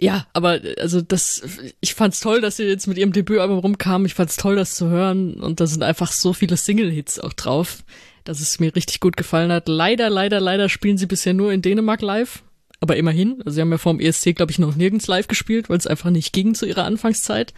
ja, 0.00 0.26
aber 0.32 0.60
also 0.78 1.00
das, 1.00 1.42
ich 1.80 1.94
fand's 1.94 2.20
toll, 2.20 2.40
dass 2.40 2.56
sie 2.56 2.64
jetzt 2.64 2.86
mit 2.86 2.98
ihrem 2.98 3.12
Debütalbum 3.12 3.58
rumkamen. 3.58 4.06
Ich 4.06 4.14
fand's 4.14 4.36
toll, 4.36 4.56
das 4.56 4.74
zu 4.74 4.88
hören. 4.88 5.34
Und 5.34 5.60
da 5.60 5.66
sind 5.66 5.82
einfach 5.82 6.10
so 6.10 6.32
viele 6.32 6.56
Single-Hits 6.56 7.20
auch 7.20 7.32
drauf, 7.32 7.84
dass 8.24 8.40
es 8.40 8.58
mir 8.58 8.74
richtig 8.74 9.00
gut 9.00 9.16
gefallen 9.16 9.52
hat. 9.52 9.68
Leider, 9.68 10.10
leider, 10.10 10.40
leider 10.40 10.68
spielen 10.68 10.98
sie 10.98 11.06
bisher 11.06 11.34
nur 11.34 11.52
in 11.52 11.62
Dänemark 11.62 12.02
live. 12.02 12.42
Aber 12.80 12.96
immerhin, 12.96 13.40
also 13.44 13.50
sie 13.54 13.60
haben 13.60 13.70
ja 13.70 13.78
vor 13.78 13.94
dem 13.94 14.00
ESC, 14.00 14.34
glaube 14.34 14.52
ich, 14.52 14.58
noch 14.58 14.74
nirgends 14.74 15.06
live 15.06 15.28
gespielt, 15.28 15.70
weil 15.70 15.78
es 15.78 15.86
einfach 15.86 16.10
nicht 16.10 16.32
ging 16.32 16.54
zu 16.54 16.66
ihrer 16.66 16.84
Anfangszeit. 16.84 17.54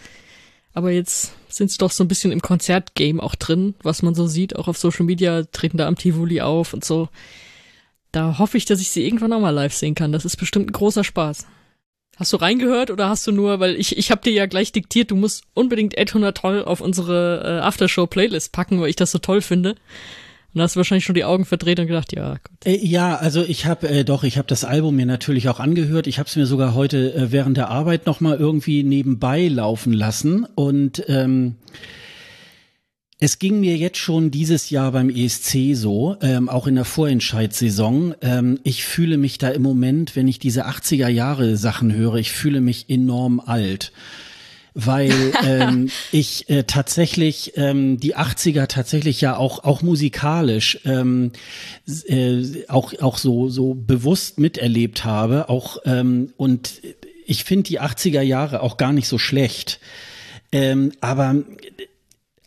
Aber 0.72 0.91
jetzt 0.91 1.32
sind 1.49 1.70
sie 1.70 1.78
doch 1.78 1.91
so 1.91 2.05
ein 2.05 2.09
bisschen 2.09 2.32
im 2.32 2.43
Konzertgame 2.43 3.22
auch 3.22 3.34
drin, 3.34 3.74
was 3.82 4.03
man 4.03 4.14
so 4.14 4.26
sieht, 4.26 4.57
auch 4.57 4.68
auf 4.68 4.76
Social 4.76 5.07
Media, 5.07 5.45
treten 5.45 5.78
da 5.78 5.89
am 5.89 5.97
Tivoli 5.97 6.43
auf 6.43 6.74
und 6.74 6.84
so. 6.84 7.09
Da 8.12 8.39
hoffe 8.39 8.59
ich, 8.59 8.66
dass 8.66 8.80
ich 8.80 8.91
sie 8.91 9.05
irgendwann 9.05 9.32
auch 9.32 9.41
mal 9.41 9.51
live 9.51 9.74
sehen 9.74 9.95
kann. 9.95 10.12
Das 10.12 10.26
ist 10.26 10.37
bestimmt 10.37 10.68
ein 10.68 10.72
großer 10.72 11.03
Spaß. 11.03 11.47
Hast 12.17 12.33
du 12.33 12.39
reingehört 12.39 12.91
oder 12.91 13.11
hast 13.11 13.27
du 13.27 13.33
nur, 13.33 13.61
weil 13.61 13.77
ich, 13.77 13.97
ich 13.99 14.11
habe 14.11 14.23
dir 14.23 14.33
ja 14.33 14.47
gleich 14.47 14.73
diktiert, 14.73 15.11
du 15.11 15.17
musst 15.17 15.45
unbedingt 15.53 15.99
800 15.99 16.37
toll 16.37 16.64
auf 16.64 16.81
unsere 16.81 17.43
äh, 17.45 17.61
Aftershow-Playlist 17.61 18.53
packen, 18.53 18.81
weil 18.81 18.89
ich 18.89 18.97
das 18.97 19.11
so 19.11 19.19
toll 19.19 19.43
finde. 19.43 19.77
Und 20.55 20.62
hast 20.62 20.75
du 20.75 20.79
wahrscheinlich 20.79 21.05
schon 21.05 21.14
die 21.14 21.27
Augen 21.27 21.45
verdreht 21.45 21.79
und 21.79 21.87
gedacht, 21.87 22.14
ja. 22.14 22.31
Gut. 22.31 22.64
Äh, 22.64 22.79
ja, 22.79 23.17
also 23.17 23.43
ich 23.43 23.67
habe 23.67 23.91
äh, 23.91 24.05
doch, 24.05 24.25
ich 24.25 24.39
habe 24.39 24.49
das 24.49 24.64
Album 24.64 24.97
mir 24.97 25.05
natürlich 25.05 25.51
auch 25.51 25.61
angehört. 25.61 26.07
Ich 26.07 26.19
habe 26.19 26.27
es 26.27 26.37
mir 26.37 26.47
sogar 26.47 26.75
heute 26.75 27.12
äh, 27.12 27.31
während 27.31 27.59
der 27.59 27.69
Arbeit 27.69 28.07
noch 28.07 28.21
mal 28.21 28.39
irgendwie 28.39 28.83
nebenbei 28.83 29.49
laufen 29.49 29.93
lassen 29.93 30.47
und 30.55 31.05
ähm, 31.09 31.57
es 33.19 33.39
ging 33.39 33.61
mir 33.61 33.77
jetzt 33.77 33.97
schon 33.97 34.31
dieses 34.31 34.69
Jahr 34.69 34.93
beim 34.93 35.09
ESC 35.09 35.75
so, 35.75 36.17
ähm, 36.21 36.51
auch 36.51 36.67
in 36.67 36.75
der 36.75 36.85
Vorentscheidssaison. 36.85 38.14
Ähm, 38.21 38.61
ich 38.62 38.85
fühle 38.85 39.17
mich 39.17 39.39
da 39.39 39.49
im 39.49 39.62
Moment, 39.62 40.17
wenn 40.17 40.29
ich 40.29 40.39
diese 40.39 40.67
80er 40.67 41.09
Jahre 41.09 41.57
Sachen 41.57 41.95
höre, 41.95 42.17
ich 42.17 42.33
fühle 42.33 42.61
mich 42.61 42.91
enorm 42.91 43.41
alt. 43.41 43.93
Weil 44.75 45.14
ähm, 45.47 45.89
ich 46.12 46.51
äh, 46.51 46.64
tatsächlich 46.64 47.55
ähm, 47.57 47.99
die 47.99 48.17
80er 48.17 48.67
tatsächlich 48.67 49.23
ja 49.23 49.39
auch 49.39 49.64
auch 49.64 49.81
musikalisch 49.81 50.81
ähm, 50.85 51.33
äh, 52.09 52.67
auch 52.69 52.93
auch 53.01 53.17
so 53.17 53.49
so 53.49 53.73
bewusst 53.73 54.39
miterlebt 54.39 55.07
habe 55.07 55.49
auch 55.49 55.79
ähm, 55.87 56.35
und 56.37 56.83
ich 57.25 57.45
finde 57.45 57.62
die 57.62 57.81
80er 57.81 58.21
Jahre 58.21 58.61
auch 58.61 58.77
gar 58.77 58.93
nicht 58.93 59.09
so 59.09 59.17
schlecht 59.17 59.81
ähm, 60.53 60.93
aber 61.01 61.43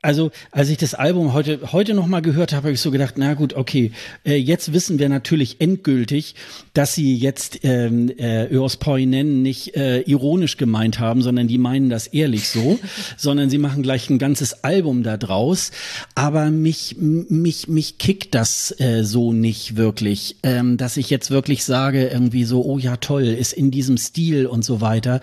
also 0.01 0.31
als 0.51 0.69
ich 0.69 0.77
das 0.77 0.93
Album 0.93 1.33
heute 1.33 1.73
heute 1.73 1.93
noch 1.93 2.07
mal 2.07 2.21
gehört 2.21 2.53
habe, 2.53 2.63
habe 2.63 2.73
ich 2.73 2.81
so 2.81 2.91
gedacht, 2.91 3.15
na 3.17 3.33
gut, 3.33 3.53
okay, 3.53 3.91
äh, 4.25 4.35
jetzt 4.35 4.71
wissen 4.71 4.97
wir 4.97 5.09
natürlich 5.09 5.59
endgültig, 5.59 6.35
dass 6.73 6.95
sie 6.95 7.15
jetzt 7.15 7.59
ähm, 7.63 8.09
äh, 8.17 8.45
Öos 8.47 8.77
Poinen 8.77 9.41
nicht 9.41 9.75
äh, 9.75 10.01
ironisch 10.01 10.55
gemeint 10.57 10.99
haben, 10.99 11.21
sondern 11.21 11.47
die 11.47 11.57
meinen 11.57 11.89
das 11.89 12.07
ehrlich 12.07 12.47
so, 12.47 12.79
sondern 13.17 13.49
sie 13.49 13.57
machen 13.57 13.83
gleich 13.83 14.09
ein 14.09 14.19
ganzes 14.19 14.63
Album 14.63 15.03
da 15.03 15.17
draus. 15.17 15.71
Aber 16.15 16.49
mich 16.49 16.95
mich 16.97 17.67
mich 17.67 17.97
kickt 17.97 18.35
das 18.35 18.73
äh, 18.79 19.03
so 19.03 19.33
nicht 19.33 19.75
wirklich, 19.75 20.37
ähm, 20.43 20.77
dass 20.77 20.95
ich 20.95 21.09
jetzt 21.09 21.29
wirklich 21.29 21.65
sage 21.65 22.07
irgendwie 22.07 22.45
so, 22.45 22.63
oh 22.63 22.77
ja 22.77 22.97
toll, 22.97 23.25
ist 23.25 23.51
in 23.51 23.69
diesem 23.69 23.97
Stil 23.97 24.45
und 24.45 24.63
so 24.63 24.79
weiter. 24.79 25.19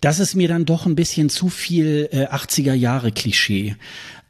Das 0.00 0.20
ist 0.20 0.34
mir 0.34 0.48
dann 0.48 0.64
doch 0.64 0.86
ein 0.86 0.96
bisschen 0.96 1.28
zu 1.28 1.50
viel 1.50 2.08
äh, 2.12 2.26
80er 2.26 2.74
Jahre 2.74 3.12
Klischee. 3.12 3.76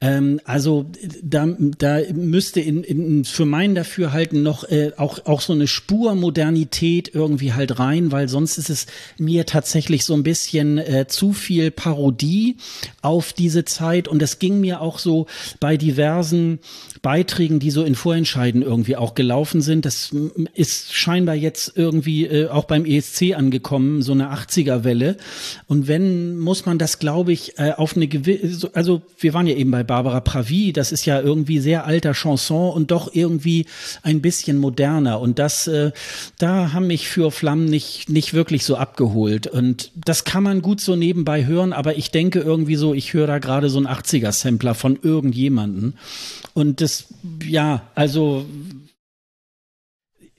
Ähm, 0.06 0.40
also 0.44 0.86
da, 1.22 1.48
da 1.78 2.00
müsste 2.14 2.60
in, 2.60 2.84
in, 2.84 3.24
für 3.24 3.44
mein 3.44 3.74
Dafürhalten 3.74 4.42
noch 4.42 4.64
äh, 4.64 4.92
auch, 4.96 5.26
auch 5.26 5.40
so 5.40 5.52
eine 5.52 5.66
Spur 5.66 6.14
Modernität 6.14 7.10
irgendwie 7.12 7.52
halt 7.52 7.78
rein, 7.78 8.12
weil 8.12 8.28
sonst 8.28 8.58
ist 8.58 8.70
es 8.70 8.86
mir 9.18 9.46
tatsächlich 9.46 10.04
so 10.04 10.14
ein 10.14 10.22
bisschen 10.22 10.78
äh, 10.78 11.06
zu 11.08 11.32
viel 11.32 11.70
Parodie 11.70 12.56
auf 13.02 13.32
diese 13.32 13.64
Zeit 13.64 14.06
und 14.06 14.22
es 14.22 14.38
ging 14.38 14.60
mir 14.60 14.80
auch 14.80 14.98
so 14.98 15.26
bei 15.60 15.76
diversen 15.76 16.60
Beiträgen, 17.02 17.58
die 17.58 17.70
so 17.70 17.84
in 17.84 17.94
Vorentscheiden 17.94 18.62
irgendwie 18.62 18.96
auch 18.96 19.14
gelaufen 19.14 19.60
sind. 19.60 19.84
Das 19.84 20.14
ist 20.54 20.92
scheinbar 20.92 21.34
jetzt 21.34 21.72
irgendwie 21.76 22.26
äh, 22.26 22.48
auch 22.48 22.64
beim 22.64 22.84
ESC 22.84 23.34
angekommen, 23.36 24.02
so 24.02 24.12
eine 24.12 24.32
80er-Welle. 24.32 25.16
Und 25.66 25.88
wenn, 25.88 26.38
muss 26.38 26.66
man 26.66 26.78
das, 26.78 26.98
glaube 26.98 27.32
ich, 27.32 27.58
äh, 27.58 27.72
auf 27.76 27.96
eine 27.96 28.08
gewisse, 28.08 28.74
also 28.74 29.02
wir 29.18 29.34
waren 29.34 29.46
ja 29.46 29.54
eben 29.54 29.70
bei 29.70 29.84
Barbara 29.96 30.20
Pravi, 30.20 30.74
das 30.74 30.92
ist 30.92 31.06
ja 31.06 31.22
irgendwie 31.22 31.58
sehr 31.58 31.86
alter 31.86 32.12
Chanson 32.12 32.70
und 32.74 32.90
doch 32.90 33.14
irgendwie 33.14 33.64
ein 34.02 34.20
bisschen 34.20 34.58
moderner. 34.58 35.20
Und 35.22 35.38
das, 35.38 35.68
äh, 35.68 35.90
da 36.36 36.74
haben 36.74 36.88
mich 36.88 37.08
für 37.08 37.30
Flammen 37.30 37.64
nicht, 37.64 38.10
nicht 38.10 38.34
wirklich 38.34 38.66
so 38.66 38.76
abgeholt. 38.76 39.46
Und 39.46 39.92
das 39.94 40.24
kann 40.24 40.42
man 40.42 40.60
gut 40.60 40.82
so 40.82 40.96
nebenbei 40.96 41.46
hören, 41.46 41.72
aber 41.72 41.96
ich 41.96 42.10
denke 42.10 42.40
irgendwie 42.40 42.76
so, 42.76 42.92
ich 42.92 43.14
höre 43.14 43.26
da 43.26 43.38
gerade 43.38 43.70
so 43.70 43.78
ein 43.78 43.86
80er-Sampler 43.86 44.74
von 44.74 44.98
irgendjemanden. 45.00 45.94
Und 46.52 46.82
das 46.82 47.06
ja, 47.42 47.82
also 47.94 48.44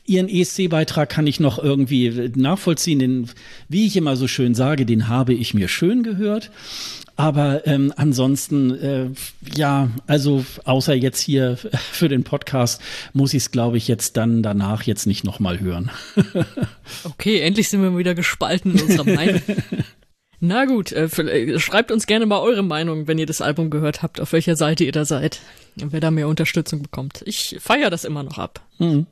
Ihren 0.08 0.30
ESC-Beitrag 0.30 1.10
kann 1.10 1.28
ich 1.28 1.40
noch 1.40 1.62
irgendwie 1.62 2.32
nachvollziehen. 2.36 3.00
Den, 3.00 3.30
wie 3.68 3.86
ich 3.86 3.98
immer 3.98 4.16
so 4.16 4.28
schön 4.28 4.56
sage, 4.56 4.86
den 4.86 5.10
habe 5.10 5.34
ich 5.34 5.54
mir 5.54 5.68
schön 5.68 6.02
gehört. 6.02 6.50
Aber 7.18 7.66
ähm, 7.68 7.92
ansonsten, 7.98 8.72
äh, 8.80 9.10
ja, 9.56 9.90
also 10.06 10.46
außer 10.64 10.94
jetzt 10.94 11.20
hier 11.20 11.58
für 11.92 12.08
den 12.08 12.24
Podcast, 12.24 12.82
muss 13.12 13.34
ich 13.34 13.44
es, 13.44 13.52
glaube 13.52 13.78
ich, 13.78 13.88
jetzt 13.88 14.18
dann 14.18 14.44
danach 14.44 14.84
jetzt 14.84 15.08
nicht 15.08 15.24
nochmal 15.24 15.60
hören. 15.60 15.92
okay, 17.04 17.42
endlich 17.42 17.70
sind 17.70 17.82
wir 17.82 17.98
wieder 17.98 18.16
gespalten 18.16 18.76
in 18.76 18.82
unserer 18.84 19.14
Meinung. 19.14 19.42
Na 20.40 20.66
gut, 20.66 20.92
äh, 20.92 21.06
äh, 21.06 21.60
schreibt 21.60 21.92
uns 21.92 22.06
gerne 22.06 22.28
mal 22.28 22.40
eure 22.40 22.64
Meinung, 22.64 23.08
wenn 23.08 23.18
ihr 23.18 23.26
das 23.26 23.42
Album 23.42 23.72
gehört 23.72 24.04
habt, 24.04 24.22
auf 24.22 24.32
welcher 24.32 24.56
Seite 24.56 24.84
ihr 24.84 24.92
da 24.92 25.04
seid 25.04 25.40
und 25.82 25.92
wer 25.92 26.00
da 26.00 26.12
mehr 26.12 26.28
Unterstützung 26.28 26.84
bekommt. 26.84 27.24
Ich 27.26 27.58
feiere 27.60 27.90
das 27.90 28.06
immer 28.06 28.22
noch 28.22 28.38
ab. 28.38 28.62
Mhm. 28.78 29.08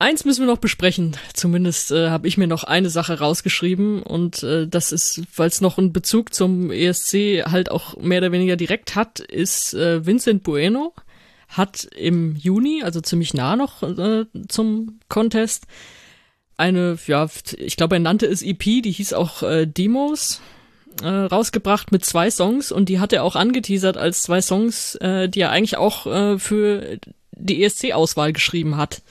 Eins 0.00 0.24
müssen 0.24 0.46
wir 0.46 0.52
noch 0.52 0.60
besprechen. 0.60 1.16
Zumindest 1.34 1.90
äh, 1.90 2.10
habe 2.10 2.28
ich 2.28 2.38
mir 2.38 2.46
noch 2.46 2.62
eine 2.62 2.88
Sache 2.88 3.18
rausgeschrieben 3.18 4.02
und 4.02 4.44
äh, 4.44 4.68
das 4.68 4.92
ist, 4.92 5.22
weil 5.36 5.48
es 5.48 5.60
noch 5.60 5.76
einen 5.76 5.92
Bezug 5.92 6.32
zum 6.32 6.70
ESC 6.70 7.44
halt 7.46 7.70
auch 7.70 7.96
mehr 7.96 8.18
oder 8.18 8.30
weniger 8.30 8.56
direkt 8.56 8.94
hat, 8.94 9.18
ist 9.18 9.74
äh, 9.74 10.06
Vincent 10.06 10.44
Bueno 10.44 10.94
hat 11.48 11.84
im 11.96 12.36
Juni, 12.36 12.82
also 12.82 13.00
ziemlich 13.00 13.34
nah 13.34 13.56
noch 13.56 13.82
äh, 13.82 14.26
zum 14.48 15.00
Contest, 15.08 15.66
eine, 16.58 16.98
ja, 17.06 17.28
ich 17.56 17.76
glaube, 17.76 17.96
er 17.96 18.00
nannte 18.00 18.26
es 18.26 18.42
EP, 18.42 18.62
die 18.62 18.90
hieß 18.90 19.14
auch 19.14 19.42
äh, 19.42 19.66
Demos 19.66 20.40
äh, 21.02 21.08
rausgebracht 21.08 21.92
mit 21.92 22.04
zwei 22.04 22.30
Songs 22.30 22.70
und 22.72 22.88
die 22.88 23.00
hat 23.00 23.12
er 23.12 23.22
auch 23.22 23.36
angeteasert 23.36 23.96
als 23.96 24.22
zwei 24.22 24.42
Songs, 24.42 24.96
äh, 24.96 25.28
die 25.28 25.40
er 25.40 25.50
eigentlich 25.50 25.76
auch 25.76 26.06
äh, 26.06 26.38
für 26.38 26.98
die 27.32 27.64
ESC-Auswahl 27.64 28.32
geschrieben 28.32 28.76
hat. 28.76 29.02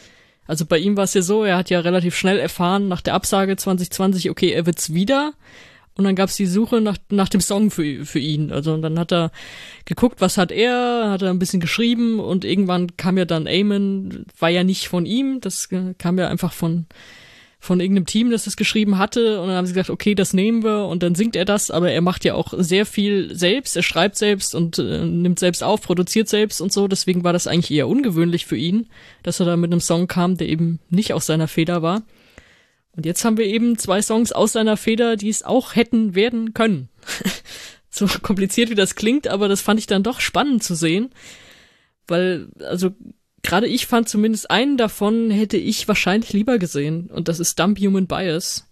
Also 0.47 0.65
bei 0.65 0.77
ihm 0.77 0.97
war 0.97 1.03
es 1.03 1.13
ja 1.13 1.21
so, 1.21 1.43
er 1.43 1.57
hat 1.57 1.69
ja 1.69 1.79
relativ 1.79 2.15
schnell 2.15 2.39
erfahren 2.39 2.87
nach 2.87 3.01
der 3.01 3.13
Absage 3.13 3.55
2020, 3.55 4.29
okay, 4.29 4.51
er 4.51 4.65
wird's 4.65 4.93
wieder 4.93 5.33
und 5.95 6.03
dann 6.03 6.15
gab's 6.15 6.35
die 6.35 6.45
Suche 6.45 6.79
nach, 6.79 6.97
nach 7.09 7.27
dem 7.27 7.41
Song 7.41 7.71
für, 7.71 8.05
für 8.05 8.19
ihn. 8.19 8.51
Also 8.51 8.73
und 8.73 8.81
dann 8.81 8.99
hat 8.99 9.11
er 9.11 9.31
geguckt, 9.85 10.21
was 10.21 10.37
hat 10.37 10.51
er, 10.51 11.09
hat 11.09 11.23
er 11.23 11.31
ein 11.31 11.39
bisschen 11.39 11.59
geschrieben 11.59 12.19
und 12.19 12.45
irgendwann 12.45 12.95
kam 12.97 13.17
ja 13.17 13.25
dann 13.25 13.47
Eamon, 13.47 14.25
war 14.39 14.49
ja 14.49 14.63
nicht 14.63 14.87
von 14.87 15.05
ihm, 15.05 15.41
das 15.41 15.69
kam 15.97 16.19
ja 16.19 16.27
einfach 16.27 16.53
von 16.53 16.85
von 17.59 17.79
irgendeinem 17.79 18.05
Team, 18.05 18.29
das 18.29 18.43
das 18.43 18.55
geschrieben 18.55 18.97
hatte. 18.97 19.41
Und 19.41 19.47
dann 19.47 19.57
haben 19.57 19.65
sie 19.65 19.73
gesagt, 19.73 19.89
okay, 19.89 20.15
das 20.15 20.33
nehmen 20.33 20.63
wir. 20.63 20.85
Und 20.85 21.03
dann 21.03 21.15
singt 21.15 21.35
er 21.35 21.45
das, 21.45 21.71
aber 21.71 21.91
er 21.91 22.01
macht 22.01 22.23
ja 22.23 22.35
auch 22.35 22.53
sehr 22.55 22.85
viel 22.85 23.35
selbst, 23.35 23.75
er 23.75 23.83
schreibt 23.83 24.17
selbst 24.17 24.53
und 24.53 24.77
äh, 24.79 25.05
nimmt 25.05 25.39
selbst 25.39 25.63
auf, 25.63 25.81
produziert 25.81 26.29
selbst 26.29 26.61
und 26.61 26.71
so, 26.71 26.87
deswegen 26.87 27.23
war 27.23 27.33
das 27.33 27.47
eigentlich 27.47 27.71
eher 27.71 27.87
ungewöhnlich 27.87 28.45
für 28.45 28.57
ihn, 28.57 28.87
dass 29.23 29.39
er 29.39 29.45
da 29.45 29.57
mit 29.57 29.71
einem 29.71 29.81
Song 29.81 30.07
kam, 30.07 30.37
der 30.37 30.47
eben 30.47 30.79
nicht 30.89 31.13
aus 31.13 31.25
seiner 31.25 31.47
Feder 31.47 31.81
war. 31.81 32.03
Und 32.95 33.05
jetzt 33.05 33.23
haben 33.25 33.37
wir 33.37 33.45
eben 33.45 33.77
zwei 33.77 34.01
Songs 34.01 34.31
aus 34.31 34.53
seiner 34.53 34.77
Feder, 34.77 35.17
die 35.17 35.29
es 35.29 35.43
auch 35.43 35.75
hätten 35.75 36.15
werden 36.15 36.53
können. 36.53 36.89
so 37.89 38.07
kompliziert 38.21 38.69
wie 38.69 38.75
das 38.75 38.95
klingt, 38.95 39.27
aber 39.27 39.47
das 39.47 39.61
fand 39.61 39.79
ich 39.79 39.87
dann 39.87 40.03
doch 40.03 40.19
spannend 40.19 40.63
zu 40.63 40.75
sehen, 40.75 41.09
weil 42.07 42.49
also 42.59 42.91
gerade 43.47 43.65
ich 43.65 43.87
fand 43.87 44.09
zumindest 44.09 44.51
einen 44.51 44.77
davon 44.77 45.31
hätte 45.31 45.57
ich 45.57 45.87
wahrscheinlich 45.87 46.33
lieber 46.33 46.59
gesehen 46.59 47.07
und 47.07 47.29
das 47.29 47.39
ist 47.39 47.57
Dumb 47.57 47.79
Human 47.79 48.05
Bias. 48.05 48.67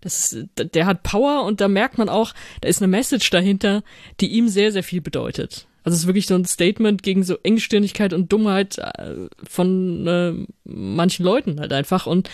Das 0.00 0.32
ist, 0.32 0.46
der 0.58 0.86
hat 0.86 1.02
Power 1.02 1.44
und 1.44 1.60
da 1.60 1.68
merkt 1.68 1.98
man 1.98 2.08
auch, 2.08 2.34
da 2.60 2.68
ist 2.68 2.82
eine 2.82 2.90
Message 2.90 3.30
dahinter, 3.30 3.82
die 4.20 4.28
ihm 4.28 4.48
sehr, 4.48 4.72
sehr 4.72 4.82
viel 4.82 5.00
bedeutet. 5.00 5.66
Also 5.82 5.94
es 5.94 6.02
ist 6.02 6.06
wirklich 6.06 6.26
so 6.26 6.34
ein 6.34 6.46
Statement 6.46 7.02
gegen 7.02 7.22
so 7.22 7.36
Engstirnigkeit 7.42 8.14
und 8.14 8.32
Dummheit 8.32 8.78
äh, 8.78 9.28
von 9.46 10.06
äh, 10.06 10.32
manchen 10.64 11.24
Leuten 11.24 11.60
halt 11.60 11.72
einfach 11.74 12.06
und 12.06 12.30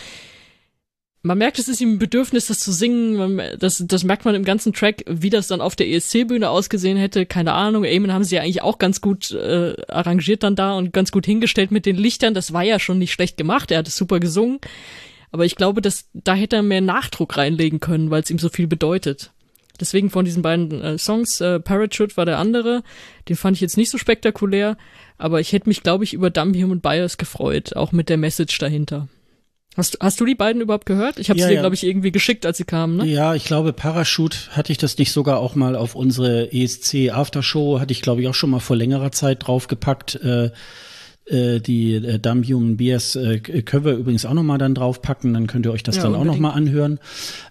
man 1.23 1.37
merkt, 1.37 1.59
es 1.59 1.69
ist 1.69 1.81
ihm 1.81 1.95
ein 1.95 1.99
Bedürfnis, 1.99 2.47
das 2.47 2.61
zu 2.61 2.73
singen. 2.73 3.41
Das, 3.59 3.85
das 3.87 4.05
merkt 4.05 4.25
man 4.25 4.35
im 4.35 4.45
ganzen 4.45 4.73
Track, 4.73 5.05
wie 5.07 5.29
das 5.29 5.49
dann 5.49 5.61
auf 5.61 5.77
der 5.77 5.89
ESC-Bühne 5.89 6.49
ausgesehen 6.49 6.97
hätte. 6.97 7.27
Keine 7.27 7.53
Ahnung. 7.53 7.85
Eamon 7.85 8.13
haben 8.13 8.25
sie 8.25 8.37
ja 8.37 8.43
eigentlich 8.43 8.63
auch 8.63 8.79
ganz 8.79 9.03
gut 9.03 9.31
äh, 9.33 9.75
arrangiert 9.89 10.43
dann 10.43 10.57
da 10.57 10.73
und 10.73 10.93
ganz 10.93 11.13
gut 11.13 11.27
hingestellt 11.27 11.73
mit 11.73 11.85
den 11.85 11.97
Lichtern. 11.97 12.33
Das 12.33 12.55
war 12.55 12.63
ja 12.63 12.79
schon 12.79 12.99
nicht 12.99 13.13
schlecht 13.13 13.37
gemacht. 13.37 13.71
Er 13.71 13.79
hat 13.79 13.89
es 13.89 13.97
super 13.97 14.19
gesungen. 14.19 14.61
Aber 15.31 15.45
ich 15.45 15.57
glaube, 15.57 15.83
dass 15.83 16.09
da 16.15 16.35
hätte 16.35 16.57
er 16.57 16.63
mehr 16.63 16.81
Nachdruck 16.81 17.37
reinlegen 17.37 17.81
können, 17.81 18.11
weil 18.11 18.23
es 18.23 18.31
ihm 18.31 18.39
so 18.39 18.49
viel 18.49 18.67
bedeutet. 18.67 19.31
Deswegen 19.79 20.11
von 20.11 20.25
diesen 20.25 20.43
beiden 20.43 20.81
äh, 20.81 20.99
Songs, 20.99 21.41
äh, 21.41 21.61
Parachute 21.61 22.17
war 22.17 22.25
der 22.25 22.39
andere. 22.39 22.83
Den 23.29 23.37
fand 23.37 23.57
ich 23.57 23.61
jetzt 23.61 23.77
nicht 23.77 23.91
so 23.91 23.99
spektakulär. 23.99 24.79
Aber 25.19 25.41
ich 25.41 25.53
hätte 25.53 25.69
mich, 25.69 25.83
glaube 25.83 26.05
ich, 26.05 26.15
über 26.15 26.31
Dumb 26.31 26.57
Human 26.57 26.81
Bias 26.81 27.19
gefreut. 27.19 27.77
Auch 27.77 27.93
mit 27.93 28.09
der 28.09 28.17
Message 28.17 28.57
dahinter. 28.59 29.09
Hast, 29.77 29.99
hast 30.01 30.21
du 30.21 30.25
die 30.25 30.35
beiden 30.35 30.61
überhaupt 30.61 30.87
gehört? 30.87 31.19
Ich 31.19 31.31
habe 31.31 31.39
ja, 31.39 31.47
sie 31.47 31.51
dir, 31.51 31.55
ja. 31.57 31.61
glaube 31.63 31.75
ich, 31.75 31.85
irgendwie 31.85 32.11
geschickt, 32.11 32.45
als 32.45 32.59
sie 32.59 32.65
kamen, 32.65 32.97
ne? 32.97 33.07
Ja, 33.07 33.35
ich 33.35 33.45
glaube, 33.45 33.73
Parachute 33.73 34.37
hatte 34.51 34.73
ich 34.73 34.79
das 34.79 34.99
nicht 34.99 35.13
sogar 35.13 35.39
auch 35.39 35.55
mal 35.55 35.77
auf 35.77 35.95
unsere 35.95 36.53
ESC 36.53 37.11
Aftershow, 37.13 37.79
hatte 37.79 37.93
ich, 37.93 38.03
glaube 38.03 38.21
ich, 38.21 38.29
auch 38.29 38.35
schon 38.35 38.51
mal 38.51 38.59
vor 38.59 38.77
längerer 38.77 39.13
Zeit 39.13 39.47
draufgepackt. 39.47 40.17
Äh, 40.17 40.51
äh, 41.27 41.61
die 41.61 41.95
äh, 41.95 42.19
Dumb 42.19 42.45
Human 42.47 42.77
Beers 42.77 43.15
äh, 43.15 43.39
können 43.39 43.85
wir 43.85 43.93
übrigens 43.93 44.27
auch 44.27 44.35
noch 44.35 44.43
mal 44.43 44.59
dann 44.59 44.75
draufpacken, 44.75 45.33
dann 45.33 45.47
könnt 45.47 45.67
ihr 45.67 45.73
euch 45.73 45.85
das 45.85 45.97
ja, 45.97 46.03
dann 46.03 46.15
unbedingt. 46.15 46.31
auch 46.31 46.41
noch 46.41 46.41
mal 46.41 46.57
anhören. 46.57 46.99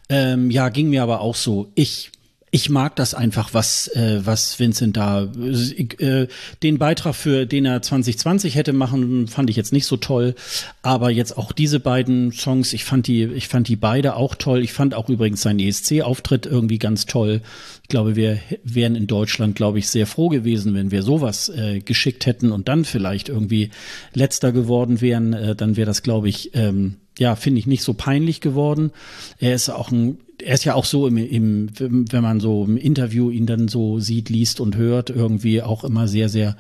Ähm, 0.09 0.51
ja, 0.51 0.67
ging 0.67 0.89
mir 0.89 1.03
aber 1.03 1.21
auch 1.21 1.35
so. 1.35 1.71
Ich 1.75 2.11
ich 2.51 2.69
mag 2.69 2.95
das 2.95 3.13
einfach, 3.13 3.53
was, 3.53 3.87
äh, 3.89 4.21
was 4.23 4.59
Vincent 4.59 4.97
da, 4.97 5.23
äh, 5.23 6.27
den 6.63 6.77
Beitrag 6.79 7.15
für 7.15 7.45
den 7.45 7.65
er 7.65 7.81
2020 7.81 8.55
hätte 8.55 8.73
machen, 8.73 9.27
fand 9.27 9.49
ich 9.49 9.55
jetzt 9.55 9.71
nicht 9.71 9.85
so 9.85 9.97
toll. 9.97 10.35
Aber 10.81 11.11
jetzt 11.11 11.37
auch 11.37 11.51
diese 11.51 11.79
beiden 11.79 12.31
Songs, 12.31 12.73
ich 12.73 12.83
fand 12.83 13.07
die, 13.07 13.23
ich 13.23 13.47
fand 13.47 13.67
die 13.67 13.75
beide 13.75 14.15
auch 14.15 14.35
toll. 14.35 14.63
Ich 14.63 14.73
fand 14.73 14.95
auch 14.95 15.09
übrigens 15.09 15.41
seinen 15.41 15.59
ESC-Auftritt 15.59 16.47
irgendwie 16.47 16.79
ganz 16.79 17.05
toll. 17.05 17.41
Ich 17.83 17.89
glaube, 17.89 18.15
wir 18.15 18.39
wären 18.63 18.95
in 18.95 19.07
Deutschland, 19.07 19.55
glaube 19.55 19.79
ich, 19.79 19.87
sehr 19.87 20.07
froh 20.07 20.29
gewesen, 20.29 20.73
wenn 20.73 20.91
wir 20.91 21.03
sowas 21.03 21.49
äh, 21.49 21.79
geschickt 21.79 22.25
hätten 22.25 22.51
und 22.51 22.67
dann 22.67 22.83
vielleicht 22.83 23.29
irgendwie 23.29 23.69
letzter 24.13 24.51
geworden 24.51 25.01
wären. 25.01 25.33
Äh, 25.33 25.55
dann 25.55 25.77
wäre 25.77 25.87
das, 25.87 26.01
glaube 26.01 26.29
ich, 26.29 26.51
ähm, 26.55 26.95
ja, 27.19 27.35
finde 27.35 27.59
ich 27.59 27.67
nicht 27.67 27.83
so 27.83 27.93
peinlich 27.93 28.41
geworden. 28.41 28.91
Er 29.39 29.53
ist 29.53 29.69
auch 29.69 29.91
ein 29.91 30.17
er 30.41 30.53
ist 30.53 30.65
ja 30.65 30.75
auch 30.75 30.85
so 30.85 31.07
im, 31.07 31.17
im, 31.17 31.69
wenn 31.79 32.23
man 32.23 32.39
so 32.39 32.63
im 32.65 32.77
Interview 32.77 33.29
ihn 33.29 33.45
dann 33.45 33.67
so 33.67 33.99
sieht, 33.99 34.29
liest 34.29 34.59
und 34.59 34.75
hört, 34.75 35.09
irgendwie 35.09 35.61
auch 35.61 35.83
immer 35.83 36.07
sehr, 36.07 36.29
sehr 36.29 36.55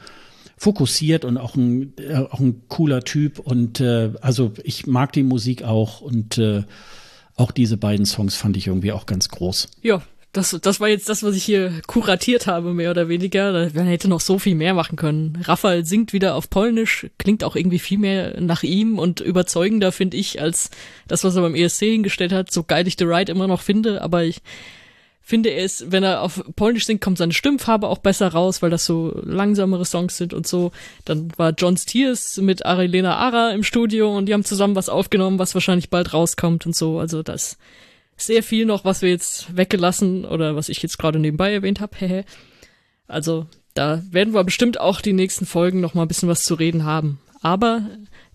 fokussiert 0.57 1.25
und 1.25 1.37
auch 1.37 1.55
ein, 1.55 1.93
äh, 1.97 2.15
auch 2.15 2.39
ein 2.39 2.63
cooler 2.67 3.03
Typ. 3.03 3.39
Und 3.39 3.79
äh, 3.79 4.11
also 4.21 4.51
ich 4.63 4.87
mag 4.87 5.13
die 5.13 5.23
Musik 5.23 5.63
auch 5.63 6.01
und 6.01 6.37
äh, 6.37 6.63
auch 7.35 7.51
diese 7.51 7.77
beiden 7.77 8.05
Songs 8.05 8.35
fand 8.35 8.57
ich 8.57 8.67
irgendwie 8.67 8.91
auch 8.91 9.05
ganz 9.05 9.29
groß. 9.29 9.69
Ja, 9.81 10.01
das, 10.31 10.55
das 10.61 10.79
war 10.79 10.87
jetzt 10.87 11.09
das, 11.09 11.23
was 11.23 11.35
ich 11.35 11.43
hier 11.43 11.81
kuratiert 11.87 12.45
habe, 12.45 12.73
mehr 12.73 12.91
oder 12.91 13.09
weniger. 13.09 13.69
Man 13.73 13.87
hätte 13.87 14.07
noch 14.07 14.21
so 14.21 14.37
viel 14.37 14.53
mehr 14.53 14.75
machen 14.75 14.95
können. 14.95 15.41
Raphael 15.43 15.85
singt 15.85 16.13
wieder 16.13 16.35
auf 16.35 16.49
Polnisch, 16.51 17.07
klingt 17.17 17.43
auch 17.43 17.55
irgendwie 17.55 17.79
viel 17.79 17.97
mehr 17.97 18.39
nach 18.39 18.61
ihm 18.61 18.99
und 18.99 19.21
überzeugender, 19.21 19.91
finde 19.91 20.17
ich, 20.17 20.39
als 20.39 20.69
das, 21.07 21.23
was 21.23 21.35
er 21.35 21.41
beim 21.41 21.55
ESC 21.55 21.79
hingestellt 21.79 22.31
hat. 22.31 22.51
So 22.51 22.63
geil 22.63 22.87
ich 22.87 22.95
The 22.99 23.05
Ride 23.05 23.31
immer 23.31 23.47
noch 23.47 23.61
finde, 23.61 24.03
aber 24.03 24.23
ich 24.23 24.41
finde 25.19 25.49
er 25.49 25.67
wenn 25.85 26.03
er 26.03 26.21
auf 26.21 26.43
Polnisch 26.55 26.85
singt, 26.85 27.01
kommt 27.01 27.17
seine 27.17 27.33
Stimmfarbe 27.33 27.87
auch 27.87 27.99
besser 27.99 28.27
raus, 28.27 28.61
weil 28.61 28.69
das 28.69 28.85
so 28.85 29.19
langsamere 29.23 29.85
Songs 29.85 30.17
sind 30.17 30.33
und 30.35 30.45
so. 30.45 30.71
Dann 31.05 31.29
war 31.37 31.53
John 31.57 31.77
Stiers 31.77 32.37
mit 32.37 32.67
Arilena 32.67 33.15
Ara 33.15 33.51
im 33.51 33.63
Studio 33.63 34.15
und 34.15 34.27
die 34.27 34.33
haben 34.33 34.45
zusammen 34.45 34.75
was 34.75 34.89
aufgenommen, 34.89 35.39
was 35.39 35.55
wahrscheinlich 35.55 35.89
bald 35.89 36.13
rauskommt 36.13 36.67
und 36.67 36.75
so. 36.75 36.99
Also 36.99 37.23
das 37.23 37.57
sehr 38.19 38.43
viel 38.43 38.65
noch, 38.65 38.85
was 38.85 39.01
wir 39.01 39.09
jetzt 39.09 39.55
weggelassen 39.55 40.25
oder 40.25 40.55
was 40.55 40.69
ich 40.69 40.81
jetzt 40.81 40.97
gerade 40.97 41.19
nebenbei 41.19 41.53
erwähnt 41.53 41.79
habe. 41.79 42.25
also 43.07 43.47
da 43.73 44.01
werden 44.11 44.33
wir 44.33 44.43
bestimmt 44.43 44.79
auch 44.79 45.01
die 45.01 45.13
nächsten 45.13 45.45
Folgen 45.45 45.79
noch 45.79 45.93
mal 45.93 46.03
ein 46.03 46.07
bisschen 46.07 46.29
was 46.29 46.41
zu 46.41 46.55
reden 46.55 46.83
haben. 46.85 47.19
Aber 47.41 47.89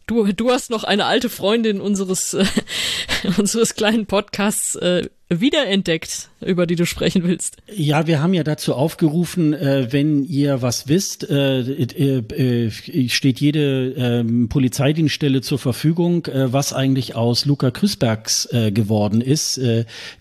du, 0.07 0.33
du 0.33 0.51
hast 0.51 0.71
noch 0.71 0.85
eine 0.85 1.05
alte 1.05 1.29
Freundin 1.29 1.81
unseres, 1.81 2.37
unseres 3.39 3.75
kleinen 3.75 4.07
Podcasts 4.07 4.75
äh, 4.77 5.09
wiederentdeckt, 5.29 6.29
über 6.41 6.67
die 6.67 6.77
du 6.77 6.85
sprechen 6.85 7.25
willst. 7.25 7.57
Ja, 7.75 8.07
wir 8.07 8.23
haben 8.23 8.35
ja 8.35 8.45
dazu 8.45 8.75
aufgerufen, 8.75 9.55
äh, 9.55 9.89
wenn 9.91 10.25
ihr 10.25 10.61
was 10.61 10.89
wisst, 10.89 11.29
äh, 11.29 11.61
äh, 11.61 12.69
äh 12.69 13.09
steht 13.09 13.41
jede 13.41 13.95
ähm, 13.97 14.49
Polizeidienststelle 14.49 15.41
zur 15.41 15.59
Verfügung, 15.59 16.27
äh, 16.27 16.53
was 16.53 16.73
eigentlich 16.73 17.15
aus 17.15 17.47
Luca 17.47 17.71
Krüsbergs 17.71 18.47
äh, 18.53 18.71
geworden 18.71 19.21
ist, 19.21 19.61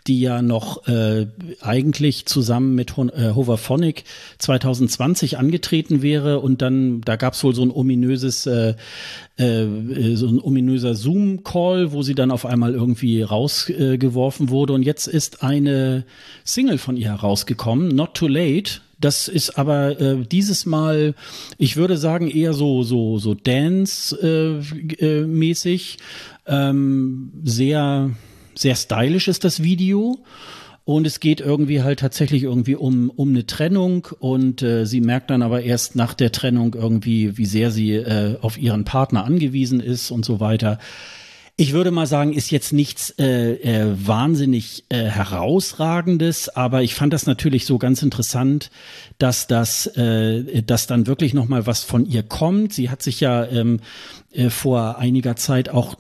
die 0.08 0.20
ja 0.20 0.42
noch 0.42 0.84
eigentlich 1.62 2.26
zusammen 2.26 2.76
mit 2.76 2.96
Hoverphonic 2.98 4.04
2020 4.38 5.38
angetreten 5.38 6.02
wäre 6.02 6.40
und 6.40 6.62
dann, 6.62 7.02
da 7.02 7.16
gab 7.16 7.34
es 7.34 7.44
wohl 7.44 7.56
so 7.56 7.64
ein 7.64 7.72
ominöses 7.72 8.44
so 8.44 8.76
ein 10.28 10.40
ominöser 10.40 10.94
Zoom-Call, 10.94 11.92
wo 11.92 12.04
sie 12.04 12.14
dann 12.14 12.30
auf 12.30 12.46
einmal 12.46 12.76
irgendwie 12.76 13.24
rausgeworfen 13.24 14.50
wurde. 14.50 14.74
Und 14.74 14.84
jetzt 14.84 14.93
ist 15.08 15.44
eine 15.44 16.06
Single 16.44 16.78
von 16.78 16.98
ihr 16.98 17.10
herausgekommen, 17.10 17.88
Not 17.90 18.16
Too 18.16 18.28
Late. 18.28 18.82
Das 19.00 19.28
ist 19.28 19.58
aber 19.58 20.00
äh, 20.00 20.24
dieses 20.26 20.66
Mal, 20.66 21.14
ich 21.58 21.76
würde 21.76 21.98
sagen, 21.98 22.30
eher 22.30 22.54
so 22.54 22.84
so 22.84 23.20
so 23.20 23.34
Dance-mäßig, 23.34 25.98
äh, 26.48 26.52
äh, 26.52 26.70
ähm, 26.70 27.34
sehr 27.44 28.12
sehr 28.56 28.76
stylisch 28.76 29.28
ist 29.28 29.44
das 29.44 29.64
Video. 29.64 30.24
Und 30.86 31.08
es 31.08 31.22
geht 31.22 31.40
irgendwie 31.40 31.82
halt 31.82 32.00
tatsächlich 32.00 32.44
irgendwie 32.44 32.76
um, 32.76 33.10
um 33.10 33.30
eine 33.30 33.46
Trennung 33.46 34.06
und 34.20 34.62
äh, 34.62 34.86
sie 34.86 35.00
merkt 35.00 35.30
dann 35.30 35.42
aber 35.42 35.62
erst 35.62 35.96
nach 35.96 36.14
der 36.14 36.34
Trennung 36.34 36.74
irgendwie, 36.74 37.38
wie 37.38 37.46
sehr 37.46 37.72
sie 37.72 37.94
äh, 37.94 38.36
auf 38.42 38.58
ihren 38.58 38.84
Partner 38.84 39.24
angewiesen 39.24 39.80
ist 39.80 40.12
und 40.12 40.26
so 40.26 40.42
weiter. 40.42 40.80
Ich 41.56 41.74
würde 41.74 41.92
mal 41.92 42.08
sagen, 42.08 42.34
ist 42.34 42.50
jetzt 42.50 42.74
nichts 42.74 43.12
äh, 43.20 43.54
äh, 43.54 43.96
wahnsinnig 43.96 44.86
äh, 44.90 45.04
herausragendes, 45.04 46.50
aber 46.50 46.82
ich 46.82 46.96
fand 46.96 47.14
das 47.14 47.28
natürlich 47.28 47.68
so 47.68 47.78
ganz 47.78 48.02
interessant, 48.02 48.72
dass 49.20 49.46
das, 49.46 49.86
äh, 49.96 50.64
dass 50.64 50.88
dann 50.88 51.06
wirklich 51.06 51.36
noch 51.36 51.48
mal 51.48 51.68
was 51.68 51.84
von 51.84 52.08
ihr 52.08 52.24
kommt. 52.24 52.74
Sie 52.74 52.90
hat 52.90 53.04
sich 53.04 53.20
ja 53.20 53.46
ähm, 53.46 53.82
äh, 54.32 54.50
vor 54.50 54.98
einiger 54.98 55.36
Zeit 55.36 55.70
auch 55.70 55.96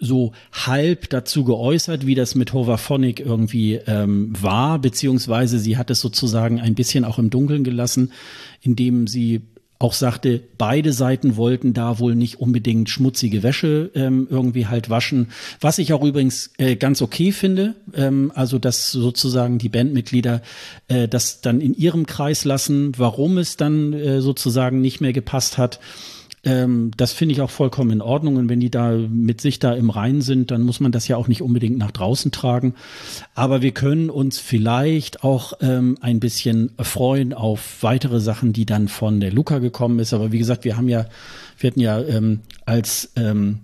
so 0.00 0.32
halb 0.52 1.08
dazu 1.08 1.44
geäußert, 1.44 2.06
wie 2.06 2.14
das 2.14 2.34
mit 2.34 2.52
Hoverphonic 2.52 3.20
irgendwie 3.20 3.76
ähm, 3.86 4.34
war, 4.38 4.78
beziehungsweise 4.78 5.58
sie 5.58 5.78
hat 5.78 5.90
es 5.90 6.00
sozusagen 6.00 6.60
ein 6.60 6.74
bisschen 6.74 7.06
auch 7.06 7.18
im 7.18 7.30
Dunkeln 7.30 7.64
gelassen, 7.64 8.12
indem 8.60 9.06
sie 9.06 9.42
auch 9.80 9.94
sagte, 9.94 10.42
beide 10.58 10.92
Seiten 10.92 11.36
wollten 11.36 11.72
da 11.72 11.98
wohl 11.98 12.14
nicht 12.14 12.38
unbedingt 12.38 12.90
schmutzige 12.90 13.42
Wäsche 13.42 13.90
ähm, 13.94 14.28
irgendwie 14.30 14.66
halt 14.66 14.90
waschen. 14.90 15.28
Was 15.58 15.78
ich 15.78 15.94
auch 15.94 16.04
übrigens 16.04 16.50
äh, 16.58 16.76
ganz 16.76 17.00
okay 17.00 17.32
finde, 17.32 17.74
ähm, 17.94 18.30
also 18.34 18.58
dass 18.58 18.92
sozusagen 18.92 19.56
die 19.56 19.70
Bandmitglieder 19.70 20.42
äh, 20.88 21.08
das 21.08 21.40
dann 21.40 21.62
in 21.62 21.74
ihrem 21.74 22.04
Kreis 22.04 22.44
lassen, 22.44 22.92
warum 22.98 23.38
es 23.38 23.56
dann 23.56 23.94
äh, 23.94 24.20
sozusagen 24.20 24.82
nicht 24.82 25.00
mehr 25.00 25.14
gepasst 25.14 25.56
hat 25.56 25.80
Ähm, 26.42 26.90
das 26.96 27.12
finde 27.12 27.34
ich 27.34 27.40
auch 27.42 27.50
vollkommen 27.50 27.90
in 27.90 28.00
Ordnung. 28.00 28.36
Und 28.36 28.48
wenn 28.48 28.60
die 28.60 28.70
da 28.70 28.92
mit 28.92 29.40
sich 29.40 29.58
da 29.58 29.72
im 29.74 29.90
Reinen 29.90 30.22
sind, 30.22 30.50
dann 30.50 30.62
muss 30.62 30.80
man 30.80 30.92
das 30.92 31.06
ja 31.08 31.16
auch 31.16 31.28
nicht 31.28 31.42
unbedingt 31.42 31.78
nach 31.78 31.90
draußen 31.90 32.32
tragen. 32.32 32.74
Aber 33.34 33.62
wir 33.62 33.72
können 33.72 34.10
uns 34.10 34.38
vielleicht 34.38 35.22
auch 35.22 35.52
ähm, 35.60 35.98
ein 36.00 36.20
bisschen 36.20 36.72
freuen 36.78 37.34
auf 37.34 37.82
weitere 37.82 38.20
Sachen, 38.20 38.52
die 38.52 38.66
dann 38.66 38.88
von 38.88 39.20
der 39.20 39.32
Luca 39.32 39.58
gekommen 39.58 39.98
ist. 39.98 40.14
Aber 40.14 40.32
wie 40.32 40.38
gesagt, 40.38 40.64
wir 40.64 40.76
haben 40.76 40.88
ja, 40.88 41.06
wir 41.58 41.70
hatten 41.70 41.80
ja 41.80 42.00
ähm, 42.00 42.40
als 42.64 43.12
ähm, 43.16 43.60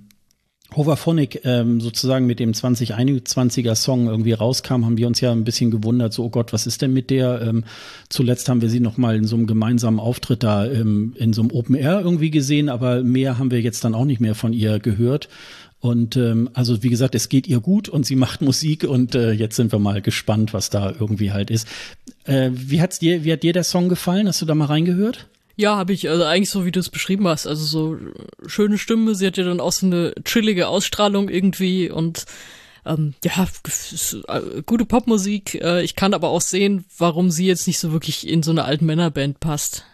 Hoverphonic 0.75 1.43
ähm, 1.45 1.81
sozusagen 1.81 2.27
mit 2.27 2.41
dem 2.41 2.53
2021er 2.53 3.75
Song 3.75 4.09
irgendwie 4.09 4.33
rauskam, 4.33 4.85
haben 4.85 4.97
wir 4.97 5.07
uns 5.07 5.21
ja 5.21 5.33
ein 5.33 5.45
bisschen 5.45 5.71
gewundert, 5.71 6.13
so, 6.13 6.25
oh 6.25 6.31
Gott, 6.31 6.53
was 6.53 6.67
ist 6.67 6.83
denn 6.83 6.93
mit 6.93 7.11
der? 7.11 7.41
Ähm, 7.41 7.65
zuletzt 8.09 8.49
haben 8.49 8.61
wir 8.61 8.69
sie 8.69 8.81
noch 8.81 8.97
mal 8.97 9.17
in 9.17 9.25
so 9.25 9.37
einem 9.37 9.47
gemeinsamen 9.47 10.01
Auftritt 10.01 10.43
da 10.43 10.67
ähm, 10.67 11.15
in 11.17 11.33
so 11.33 11.43
einem 11.43 11.53
Open 11.53 11.77
Air 11.77 12.01
irgendwie 12.01 12.31
gesehen, 12.31 12.69
aber 12.69 13.03
mehr 13.03 13.39
haben 13.39 13.51
wir 13.51 13.61
jetzt 13.61 13.85
dann 13.85 13.95
auch 13.95 14.05
nicht 14.05 14.21
mehr 14.21 14.35
von 14.35 14.53
ihr 14.53 14.81
gehört. 14.81 15.29
Und 15.79 16.17
ähm, 16.17 16.51
also 16.53 16.83
wie 16.83 16.89
gesagt, 16.89 17.15
es 17.15 17.29
geht 17.29 17.47
ihr 17.47 17.61
gut 17.61 17.89
und 17.89 18.05
sie 18.05 18.17
macht 18.17 18.43
Musik 18.43 18.85
und 18.85 19.15
äh, 19.15 19.33
jetzt 19.33 19.57
sind 19.57 19.73
wir 19.73 19.79
mal 19.79 20.03
gespannt, 20.03 20.53
was 20.53 20.71
da 20.71 20.93
irgendwie 20.99 21.33
halt 21.33 21.51
ist. 21.51 21.69
Äh, 22.25 22.51
wie 22.53 22.81
hat's 22.81 22.99
dir, 22.99 23.25
wie 23.25 23.33
hat 23.33 23.45
dir 23.45 23.53
der 23.53 23.65
Song 23.65 23.89
gefallen? 23.89 24.27
Hast 24.27 24.43
du 24.43 24.47
da 24.47 24.55
mal 24.55 24.67
reingehört? 24.67 25.29
Ja, 25.57 25.77
habe 25.77 25.95
ich, 25.95 26.09
also 26.11 26.25
eigentlich 26.25 26.51
so, 26.51 26.67
wie 26.67 26.71
du 26.71 26.81
es 26.81 26.91
beschrieben 26.91 27.27
hast. 27.27 27.47
Also 27.47 27.65
so 27.65 27.99
schöne 28.47 28.77
Stimme, 28.77 29.15
sie 29.15 29.27
hat 29.27 29.39
ja 29.39 29.45
dann 29.45 29.61
auch 29.61 29.73
so 29.73 29.87
eine 29.87 30.15
chillige 30.25 30.69
Ausstrahlung 30.69 31.31
irgendwie 31.31 31.91
und 31.91 32.27
ähm, 32.85 33.15
ja, 33.25 33.49
äh, 34.29 34.63
gute 34.65 34.85
Popmusik. 34.85 35.57
Äh, 35.57 35.83
ich 35.83 35.97
kann 35.97 36.15
aber 36.15 36.29
auch 36.29 36.43
sehen, 36.43 36.85
warum 36.99 37.31
sie 37.31 37.47
jetzt 37.47 37.67
nicht 37.67 37.79
so 37.79 37.93
wirklich 37.93 38.29
in 38.29 38.43
so 38.43 38.51
eine 38.51 38.65
alten 38.65 38.87
Männerband 38.87 39.41
passt. 39.41 39.85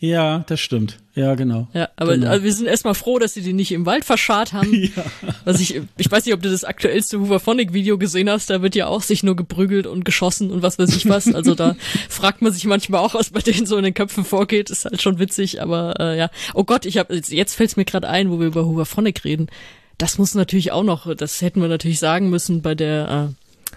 Ja, 0.00 0.44
das 0.46 0.60
stimmt. 0.60 0.98
Ja, 1.14 1.34
genau. 1.34 1.66
Ja, 1.72 1.88
aber 1.96 2.14
genau. 2.14 2.28
also 2.28 2.44
wir 2.44 2.52
sind 2.52 2.66
erstmal 2.66 2.94
froh, 2.94 3.18
dass 3.18 3.34
sie 3.34 3.42
die 3.42 3.52
nicht 3.52 3.72
im 3.72 3.84
Wald 3.84 4.04
verscharrt 4.04 4.52
haben. 4.52 4.72
ja. 4.96 5.04
Was 5.44 5.60
ich, 5.60 5.80
ich 5.96 6.10
weiß 6.10 6.24
nicht, 6.24 6.34
ob 6.34 6.42
du 6.42 6.48
das 6.48 6.62
aktuellste 6.62 7.18
Hooverphonic-Video 7.18 7.98
gesehen 7.98 8.30
hast, 8.30 8.48
da 8.48 8.62
wird 8.62 8.76
ja 8.76 8.86
auch 8.86 9.02
sich 9.02 9.24
nur 9.24 9.34
geprügelt 9.34 9.88
und 9.88 10.04
geschossen 10.04 10.52
und 10.52 10.62
was 10.62 10.78
weiß 10.78 10.94
ich 10.94 11.08
was. 11.08 11.34
Also 11.34 11.56
da 11.56 11.74
fragt 12.08 12.42
man 12.42 12.52
sich 12.52 12.64
manchmal 12.64 13.00
auch, 13.00 13.14
was 13.14 13.30
bei 13.30 13.40
denen 13.40 13.66
so 13.66 13.76
in 13.76 13.82
den 13.82 13.94
Köpfen 13.94 14.24
vorgeht. 14.24 14.70
Ist 14.70 14.84
halt 14.84 15.02
schon 15.02 15.18
witzig, 15.18 15.60
aber 15.60 15.98
äh, 15.98 16.16
ja. 16.16 16.30
Oh 16.54 16.62
Gott, 16.62 16.86
ich 16.86 16.96
habe 16.98 17.16
jetzt 17.16 17.54
fällt's 17.56 17.76
mir 17.76 17.84
gerade 17.84 18.08
ein, 18.08 18.30
wo 18.30 18.38
wir 18.38 18.46
über 18.46 18.64
Hooverphonic 18.64 19.24
reden. 19.24 19.48
Das 19.96 20.16
muss 20.16 20.36
natürlich 20.36 20.70
auch 20.70 20.84
noch, 20.84 21.12
das 21.16 21.42
hätten 21.42 21.60
wir 21.60 21.68
natürlich 21.68 21.98
sagen 21.98 22.30
müssen 22.30 22.62
bei 22.62 22.76
der, 22.76 23.32
äh, 23.32 23.74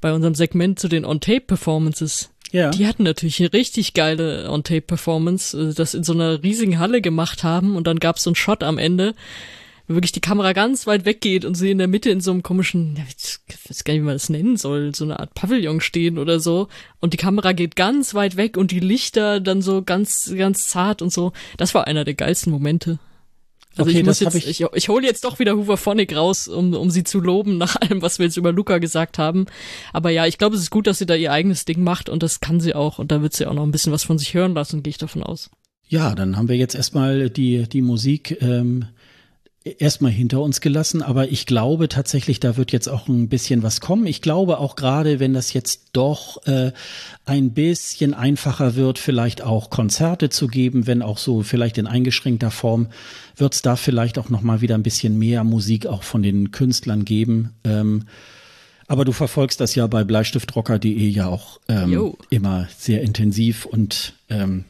bei 0.00 0.14
unserem 0.14 0.34
Segment 0.34 0.78
zu 0.78 0.88
den 0.88 1.04
On-Tape-Performances 1.04 2.30
ja. 2.52 2.70
Die 2.70 2.86
hatten 2.86 3.02
natürlich 3.02 3.40
eine 3.40 3.52
richtig 3.52 3.94
geile 3.94 4.50
On-Tape-Performance, 4.50 5.70
äh, 5.70 5.74
das 5.74 5.94
in 5.94 6.04
so 6.04 6.12
einer 6.12 6.42
riesigen 6.42 6.78
Halle 6.78 7.00
gemacht 7.00 7.44
haben 7.44 7.76
und 7.76 7.86
dann 7.86 7.98
gab's 7.98 8.22
so 8.22 8.30
einen 8.30 8.36
Shot 8.36 8.62
am 8.62 8.78
Ende, 8.78 9.14
wo 9.86 9.94
wirklich 9.94 10.12
die 10.12 10.20
Kamera 10.20 10.52
ganz 10.52 10.86
weit 10.86 11.04
weggeht 11.04 11.44
und 11.44 11.54
sie 11.54 11.70
in 11.70 11.78
der 11.78 11.88
Mitte 11.88 12.10
in 12.10 12.20
so 12.20 12.30
einem 12.30 12.42
komischen, 12.42 12.96
ich 12.96 13.38
weiß 13.68 13.84
gar 13.84 13.94
nicht, 13.94 14.02
wie 14.02 14.06
man 14.06 14.14
das 14.14 14.28
nennen 14.28 14.56
soll, 14.56 14.94
so 14.94 15.04
eine 15.04 15.18
Art 15.20 15.34
Pavillon 15.34 15.80
stehen 15.80 16.18
oder 16.18 16.40
so 16.40 16.68
und 17.00 17.12
die 17.12 17.18
Kamera 17.18 17.52
geht 17.52 17.76
ganz 17.76 18.14
weit 18.14 18.36
weg 18.36 18.56
und 18.56 18.70
die 18.70 18.80
Lichter 18.80 19.40
dann 19.40 19.62
so 19.62 19.82
ganz, 19.82 20.32
ganz 20.36 20.66
zart 20.66 21.02
und 21.02 21.12
so. 21.12 21.32
Das 21.56 21.74
war 21.74 21.86
einer 21.86 22.04
der 22.04 22.14
geilsten 22.14 22.52
Momente. 22.52 22.98
Also 23.80 23.90
okay, 23.90 24.00
ich 24.00 24.06
muss 24.06 24.20
jetzt, 24.20 24.34
ich, 24.34 24.60
ich, 24.60 24.66
ich 24.72 24.88
hole 24.88 25.06
jetzt 25.06 25.24
doch 25.24 25.38
wieder 25.38 25.56
Hooverphonic 25.56 26.14
raus, 26.14 26.48
um, 26.48 26.74
um 26.74 26.90
sie 26.90 27.04
zu 27.04 27.20
loben, 27.20 27.58
nach 27.58 27.76
allem, 27.80 28.02
was 28.02 28.18
wir 28.18 28.26
jetzt 28.26 28.36
über 28.36 28.52
Luca 28.52 28.78
gesagt 28.78 29.18
haben. 29.18 29.46
Aber 29.92 30.10
ja, 30.10 30.26
ich 30.26 30.38
glaube, 30.38 30.56
es 30.56 30.62
ist 30.62 30.70
gut, 30.70 30.86
dass 30.86 30.98
sie 30.98 31.06
da 31.06 31.14
ihr 31.14 31.32
eigenes 31.32 31.64
Ding 31.64 31.82
macht 31.82 32.08
und 32.08 32.22
das 32.22 32.40
kann 32.40 32.60
sie 32.60 32.74
auch. 32.74 32.98
Und 32.98 33.10
da 33.10 33.22
wird 33.22 33.34
sie 33.34 33.46
auch 33.46 33.54
noch 33.54 33.64
ein 33.64 33.72
bisschen 33.72 33.92
was 33.92 34.04
von 34.04 34.18
sich 34.18 34.34
hören 34.34 34.54
lassen, 34.54 34.82
gehe 34.82 34.90
ich 34.90 34.98
davon 34.98 35.22
aus. 35.22 35.50
Ja, 35.88 36.14
dann 36.14 36.36
haben 36.36 36.48
wir 36.48 36.56
jetzt 36.56 36.76
erstmal 36.76 37.30
die, 37.30 37.68
die 37.68 37.82
Musik 37.82 38.40
ähm, 38.40 38.84
erstmal 39.64 40.10
hinter 40.10 40.40
uns 40.40 40.62
gelassen, 40.62 41.02
aber 41.02 41.28
ich 41.28 41.44
glaube 41.44 41.88
tatsächlich, 41.88 42.40
da 42.40 42.56
wird 42.56 42.72
jetzt 42.72 42.88
auch 42.88 43.08
ein 43.08 43.28
bisschen 43.28 43.62
was 43.62 43.80
kommen. 43.80 44.06
Ich 44.06 44.22
glaube 44.22 44.58
auch 44.58 44.74
gerade, 44.74 45.20
wenn 45.20 45.34
das 45.34 45.52
jetzt 45.52 45.90
doch 45.92 46.46
äh, 46.46 46.72
ein 47.26 47.52
bisschen 47.52 48.14
einfacher 48.14 48.74
wird, 48.74 48.98
vielleicht 48.98 49.42
auch 49.42 49.68
Konzerte 49.68 50.30
zu 50.30 50.46
geben, 50.46 50.86
wenn 50.86 51.02
auch 51.02 51.18
so 51.18 51.42
vielleicht 51.42 51.76
in 51.76 51.86
eingeschränkter 51.86 52.50
Form, 52.50 52.88
wird 53.36 53.54
es 53.54 53.60
da 53.60 53.76
vielleicht 53.76 54.18
auch 54.18 54.30
noch 54.30 54.40
mal 54.40 54.62
wieder 54.62 54.76
ein 54.76 54.82
bisschen 54.82 55.18
mehr 55.18 55.44
Musik 55.44 55.86
auch 55.86 56.04
von 56.04 56.22
den 56.22 56.52
Künstlern 56.52 57.04
geben. 57.04 57.50
Ähm, 57.64 58.04
aber 58.86 59.04
du 59.04 59.12
verfolgst 59.12 59.60
das 59.60 59.74
ja 59.74 59.86
bei 59.86 60.04
bleistiftrocker.de 60.04 61.08
ja 61.08 61.28
auch 61.28 61.60
ähm, 61.68 62.14
immer 62.30 62.66
sehr 62.76 63.02
intensiv 63.02 63.66
und 63.66 64.14
ähm, 64.30 64.64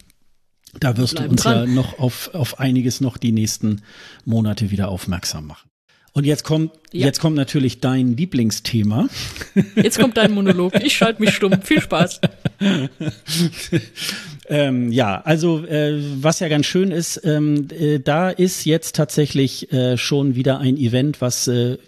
da 0.78 0.96
wirst 0.96 1.18
du 1.18 1.24
uns 1.24 1.42
dran. 1.42 1.68
ja 1.68 1.74
noch 1.74 1.98
auf, 1.98 2.30
auf 2.34 2.60
einiges 2.60 3.00
noch 3.00 3.16
die 3.16 3.32
nächsten 3.32 3.82
Monate 4.24 4.70
wieder 4.70 4.88
aufmerksam 4.88 5.46
machen. 5.46 5.70
Und 6.12 6.24
jetzt 6.26 6.42
kommt, 6.42 6.72
ja. 6.92 7.06
jetzt 7.06 7.20
kommt 7.20 7.36
natürlich 7.36 7.80
dein 7.80 8.16
Lieblingsthema. 8.16 9.08
Jetzt 9.76 9.98
kommt 9.98 10.16
dein 10.16 10.32
Monolog. 10.32 10.74
Ich 10.82 10.96
schalte 10.96 11.22
mich 11.22 11.32
stumm. 11.34 11.62
Viel 11.62 11.80
Spaß. 11.80 12.20
ähm, 14.48 14.90
ja, 14.90 15.20
also 15.20 15.64
äh, 15.66 16.02
was 16.20 16.40
ja 16.40 16.48
ganz 16.48 16.66
schön 16.66 16.90
ist, 16.90 17.20
ähm, 17.24 17.68
äh, 17.70 18.00
da 18.00 18.30
ist 18.30 18.64
jetzt 18.64 18.96
tatsächlich 18.96 19.72
äh, 19.72 19.96
schon 19.96 20.34
wieder 20.34 20.58
ein 20.58 20.76
Event, 20.76 21.20
was 21.20 21.46
äh, 21.46 21.78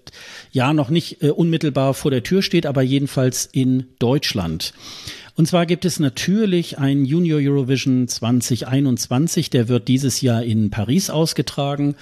ja 0.52 0.72
noch 0.72 0.90
nicht 0.90 1.22
äh, 1.22 1.30
unmittelbar 1.30 1.94
vor 1.94 2.10
der 2.10 2.22
Tür 2.22 2.42
steht, 2.42 2.66
aber 2.66 2.82
jedenfalls 2.82 3.48
in 3.50 3.86
Deutschland. 3.98 4.72
Und 5.34 5.48
zwar 5.48 5.66
gibt 5.66 5.84
es 5.84 5.98
natürlich 5.98 6.78
ein 6.78 7.04
Junior 7.04 7.40
Eurovision 7.40 8.06
2021, 8.06 9.50
der 9.50 9.68
wird 9.68 9.88
dieses 9.88 10.20
Jahr 10.20 10.42
in 10.42 10.70
Paris 10.70 11.10
ausgetragen 11.10 11.96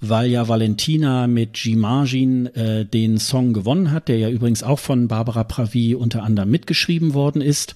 weil 0.00 0.30
ja 0.30 0.48
Valentina 0.48 1.26
mit 1.26 1.58
Jimagin 1.58 2.46
äh, 2.54 2.84
den 2.84 3.18
Song 3.18 3.52
gewonnen 3.52 3.90
hat, 3.90 4.08
der 4.08 4.18
ja 4.18 4.30
übrigens 4.30 4.62
auch 4.62 4.78
von 4.78 5.08
Barbara 5.08 5.44
Pravi 5.44 5.94
unter 5.94 6.22
anderem 6.22 6.50
mitgeschrieben 6.50 7.14
worden 7.14 7.42
ist. 7.42 7.74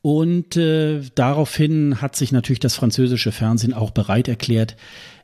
Und 0.00 0.56
äh, 0.56 1.00
daraufhin 1.14 2.00
hat 2.00 2.16
sich 2.16 2.32
natürlich 2.32 2.60
das 2.60 2.74
französische 2.74 3.32
Fernsehen 3.32 3.74
auch 3.74 3.90
bereit 3.90 4.28
erklärt, 4.28 4.76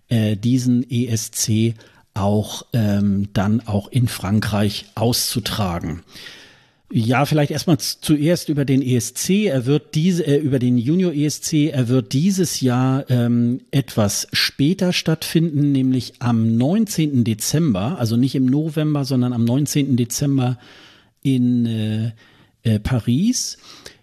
äh, 0.09 0.37
diesen 0.37 0.89
ESC 0.91 1.75
auch 2.15 2.67
ähm, 2.73 3.29
dann 3.33 3.61
auch 3.67 3.89
in 3.89 4.09
Frankreich 4.09 4.87
auszutragen. 4.95 6.03
Ja, 6.93 7.25
vielleicht 7.25 7.53
erstmal 7.53 7.79
zuerst 7.79 8.49
über 8.49 8.65
den 8.65 8.83
ESC. 8.83 9.47
Er 9.47 9.65
wird 9.65 9.95
diese, 9.95 10.27
äh, 10.27 10.39
über 10.39 10.59
den 10.59 10.77
Junior 10.77 11.13
ESC, 11.13 11.71
er 11.71 11.87
wird 11.87 12.13
dieses 12.13 12.61
Jahr 12.61 13.09
ähm, 13.09 13.61
etwas 13.71 14.27
später 14.33 14.93
stattfinden, 14.93 15.71
nämlich 15.71 16.15
am 16.19 16.57
19. 16.57 17.23
Dezember, 17.23 17.97
also 18.01 18.17
nicht 18.17 18.35
im 18.35 18.47
November, 18.47 19.05
sondern 19.05 19.33
am 19.33 19.45
19. 19.45 19.97
Dezember 19.97 20.59
in 21.23 21.67
äh, 21.67 22.13
äh, 22.65 22.81
Paris. 22.81 23.59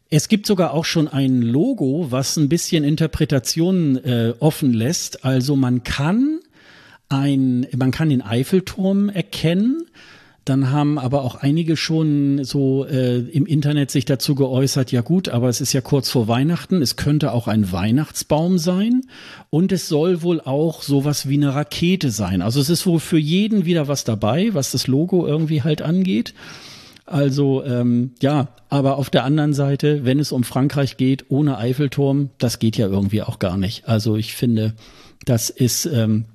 Es 0.09 0.29
gibt 0.29 0.45
sogar 0.45 0.73
auch 0.73 0.85
schon 0.85 1.09
ein 1.09 1.41
Logo, 1.41 2.07
was 2.09 2.37
ein 2.37 2.47
bisschen 2.47 2.85
Interpretationen 2.85 3.97
äh, 3.97 4.33
offen 4.39 4.71
lässt. 4.71 5.25
Also 5.25 5.57
man 5.57 5.83
kann 5.83 6.39
ein, 7.09 7.67
man 7.75 7.91
kann 7.91 8.09
den 8.09 8.21
Eiffelturm 8.21 9.09
erkennen 9.09 9.85
dann 10.47 10.71
haben 10.71 10.97
aber 10.97 11.23
auch 11.23 11.35
einige 11.35 11.75
schon 11.75 12.43
so 12.45 12.85
äh, 12.85 13.17
im 13.17 13.45
Internet 13.45 13.91
sich 13.91 14.05
dazu 14.05 14.33
geäußert, 14.33 14.93
ja 14.93 15.01
gut, 15.01 15.27
aber 15.27 15.49
es 15.49 15.59
ist 15.59 15.73
ja 15.73 15.81
kurz 15.81 16.09
vor 16.09 16.29
Weihnachten, 16.29 16.81
es 16.81 16.95
könnte 16.95 17.33
auch 17.33 17.49
ein 17.49 17.71
Weihnachtsbaum 17.71 18.57
sein 18.57 19.01
und 19.49 19.73
es 19.73 19.89
soll 19.89 20.21
wohl 20.21 20.39
auch 20.39 20.83
sowas 20.83 21.27
wie 21.27 21.35
eine 21.35 21.53
Rakete 21.53 22.11
sein. 22.11 22.41
Also 22.41 22.61
es 22.61 22.69
ist 22.69 22.85
wohl 22.85 23.01
für 23.01 23.17
jeden 23.17 23.65
wieder 23.65 23.89
was 23.89 24.05
dabei, 24.05 24.53
was 24.53 24.71
das 24.71 24.87
Logo 24.87 25.27
irgendwie 25.27 25.63
halt 25.63 25.81
angeht. 25.81 26.33
Also 27.05 27.63
ähm, 27.65 28.11
ja, 28.21 28.47
aber 28.69 28.97
auf 28.97 29.09
der 29.09 29.25
anderen 29.25 29.53
Seite, 29.53 30.05
wenn 30.05 30.19
es 30.19 30.31
um 30.31 30.45
Frankreich 30.45 30.95
geht, 30.95 31.25
ohne 31.29 31.57
Eiffelturm, 31.57 32.29
das 32.37 32.59
geht 32.59 32.77
ja 32.77 32.87
irgendwie 32.87 33.21
auch 33.21 33.39
gar 33.39 33.57
nicht. 33.57 33.87
Also 33.89 34.15
ich 34.15 34.33
finde, 34.33 34.75
das 35.25 35.49
ist 35.49 35.85
ähm, 35.87 36.25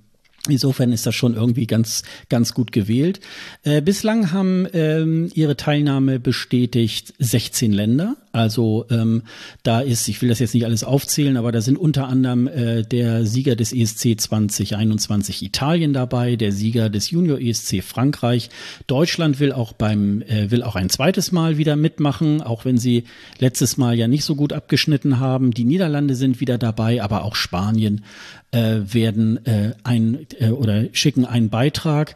Insofern 0.48 0.92
ist 0.92 1.06
das 1.06 1.14
schon 1.14 1.34
irgendwie 1.34 1.66
ganz, 1.66 2.02
ganz 2.28 2.52
gut 2.52 2.72
gewählt. 2.72 3.20
Äh, 3.62 3.80
bislang 3.80 4.32
haben 4.32 4.66
ähm, 4.72 5.30
ihre 5.34 5.56
Teilnahme 5.56 6.18
bestätigt 6.18 7.14
16 7.18 7.72
Länder. 7.72 8.16
Also 8.32 8.86
ähm, 8.90 9.22
da 9.62 9.80
ist, 9.80 10.08
ich 10.08 10.20
will 10.22 10.30
das 10.30 10.38
jetzt 10.38 10.54
nicht 10.54 10.64
alles 10.64 10.84
aufzählen, 10.84 11.36
aber 11.36 11.52
da 11.52 11.60
sind 11.60 11.76
unter 11.76 12.08
anderem 12.08 12.48
äh, 12.48 12.82
der 12.82 13.26
Sieger 13.26 13.56
des 13.56 13.72
ESC 13.72 14.18
2021 14.18 15.42
Italien 15.42 15.92
dabei, 15.92 16.36
der 16.36 16.50
Sieger 16.50 16.88
des 16.88 17.10
Junior 17.10 17.38
ESC 17.38 17.82
Frankreich. 17.82 18.48
Deutschland 18.86 19.38
will 19.38 19.52
auch 19.52 19.74
beim 19.74 20.22
äh, 20.22 20.50
will 20.50 20.62
auch 20.62 20.76
ein 20.76 20.88
zweites 20.88 21.30
Mal 21.30 21.58
wieder 21.58 21.76
mitmachen, 21.76 22.40
auch 22.40 22.64
wenn 22.64 22.78
sie 22.78 23.04
letztes 23.38 23.76
Mal 23.76 23.98
ja 23.98 24.08
nicht 24.08 24.24
so 24.24 24.34
gut 24.34 24.54
abgeschnitten 24.54 25.20
haben. 25.20 25.50
Die 25.52 25.64
Niederlande 25.64 26.14
sind 26.14 26.40
wieder 26.40 26.56
dabei, 26.56 27.02
aber 27.02 27.24
auch 27.24 27.34
Spanien 27.34 28.02
äh, 28.50 28.80
werden 28.84 29.44
äh, 29.46 29.72
ein 29.84 30.26
äh, 30.38 30.48
oder 30.48 30.84
schicken 30.92 31.26
einen 31.26 31.50
Beitrag. 31.50 32.14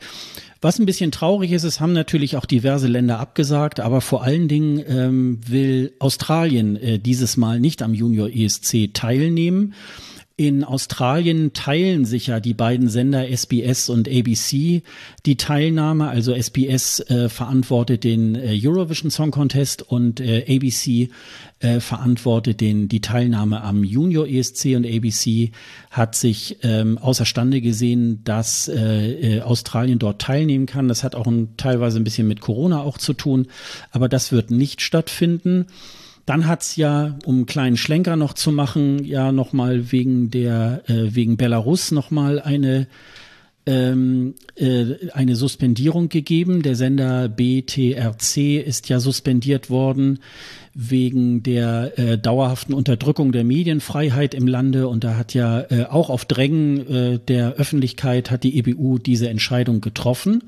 Was 0.66 0.80
ein 0.80 0.86
bisschen 0.86 1.12
traurig 1.12 1.52
ist, 1.52 1.62
es 1.62 1.78
haben 1.78 1.92
natürlich 1.92 2.36
auch 2.36 2.44
diverse 2.44 2.88
Länder 2.88 3.20
abgesagt, 3.20 3.78
aber 3.78 4.00
vor 4.00 4.24
allen 4.24 4.48
Dingen 4.48 4.82
ähm, 4.88 5.38
will 5.46 5.92
Australien 6.00 6.74
äh, 6.74 6.98
dieses 6.98 7.36
Mal 7.36 7.60
nicht 7.60 7.82
am 7.82 7.94
Junior 7.94 8.28
ESC 8.28 8.92
teilnehmen. 8.92 9.74
In 10.38 10.64
Australien 10.64 11.54
teilen 11.54 12.04
sich 12.04 12.26
ja 12.26 12.40
die 12.40 12.52
beiden 12.52 12.90
Sender 12.90 13.26
SBS 13.26 13.88
und 13.88 14.06
ABC 14.06 14.82
die 15.24 15.36
Teilnahme. 15.38 16.08
Also 16.08 16.34
SBS 16.34 17.00
äh, 17.08 17.30
verantwortet 17.30 18.04
den 18.04 18.34
äh, 18.34 18.60
Eurovision 18.62 19.10
Song 19.10 19.30
Contest 19.30 19.80
und 19.80 20.20
äh, 20.20 20.44
ABC 20.46 21.08
äh, 21.60 21.80
verantwortet 21.80 22.60
den, 22.60 22.86
die 22.86 23.00
Teilnahme 23.00 23.62
am 23.62 23.82
Junior 23.82 24.26
ESC 24.28 24.76
und 24.76 24.84
ABC 24.84 25.52
hat 25.90 26.14
sich 26.14 26.58
ähm, 26.62 26.98
außerstande 26.98 27.62
gesehen, 27.62 28.20
dass 28.24 28.68
äh, 28.68 29.38
äh, 29.38 29.40
Australien 29.40 29.98
dort 29.98 30.20
teilnehmen 30.20 30.66
kann. 30.66 30.86
Das 30.88 31.02
hat 31.02 31.14
auch 31.14 31.26
ein, 31.26 31.56
teilweise 31.56 31.98
ein 31.98 32.04
bisschen 32.04 32.28
mit 32.28 32.42
Corona 32.42 32.82
auch 32.82 32.98
zu 32.98 33.14
tun, 33.14 33.46
aber 33.90 34.10
das 34.10 34.32
wird 34.32 34.50
nicht 34.50 34.82
stattfinden. 34.82 35.68
Dann 36.26 36.48
hat's 36.48 36.74
ja, 36.76 37.16
um 37.24 37.36
einen 37.36 37.46
kleinen 37.46 37.76
Schlenker 37.76 38.16
noch 38.16 38.34
zu 38.34 38.50
machen, 38.50 39.04
ja 39.04 39.32
nochmal 39.32 39.92
wegen 39.92 40.30
der, 40.30 40.82
äh, 40.88 41.14
wegen 41.14 41.36
Belarus 41.36 41.92
nochmal 41.92 42.40
eine 42.40 42.88
ähm, 43.66 44.34
äh, 44.54 45.10
eine 45.12 45.34
Suspendierung 45.34 46.08
gegeben. 46.08 46.62
Der 46.62 46.76
Sender 46.76 47.28
BTRC 47.28 48.64
ist 48.64 48.88
ja 48.88 49.00
suspendiert 49.00 49.70
worden 49.70 50.20
wegen 50.72 51.42
der 51.42 51.98
äh, 51.98 52.18
dauerhaften 52.18 52.74
Unterdrückung 52.74 53.32
der 53.32 53.44
Medienfreiheit 53.44 54.34
im 54.34 54.46
Lande. 54.46 54.88
Und 54.88 55.02
da 55.04 55.16
hat 55.16 55.34
ja 55.34 55.60
äh, 55.62 55.86
auch 55.86 56.10
auf 56.10 56.24
Drängen 56.24 56.86
äh, 56.86 57.18
der 57.18 57.54
Öffentlichkeit 57.54 58.30
hat 58.30 58.44
die 58.44 58.58
EBU 58.58 58.98
diese 58.98 59.28
Entscheidung 59.28 59.80
getroffen. 59.80 60.44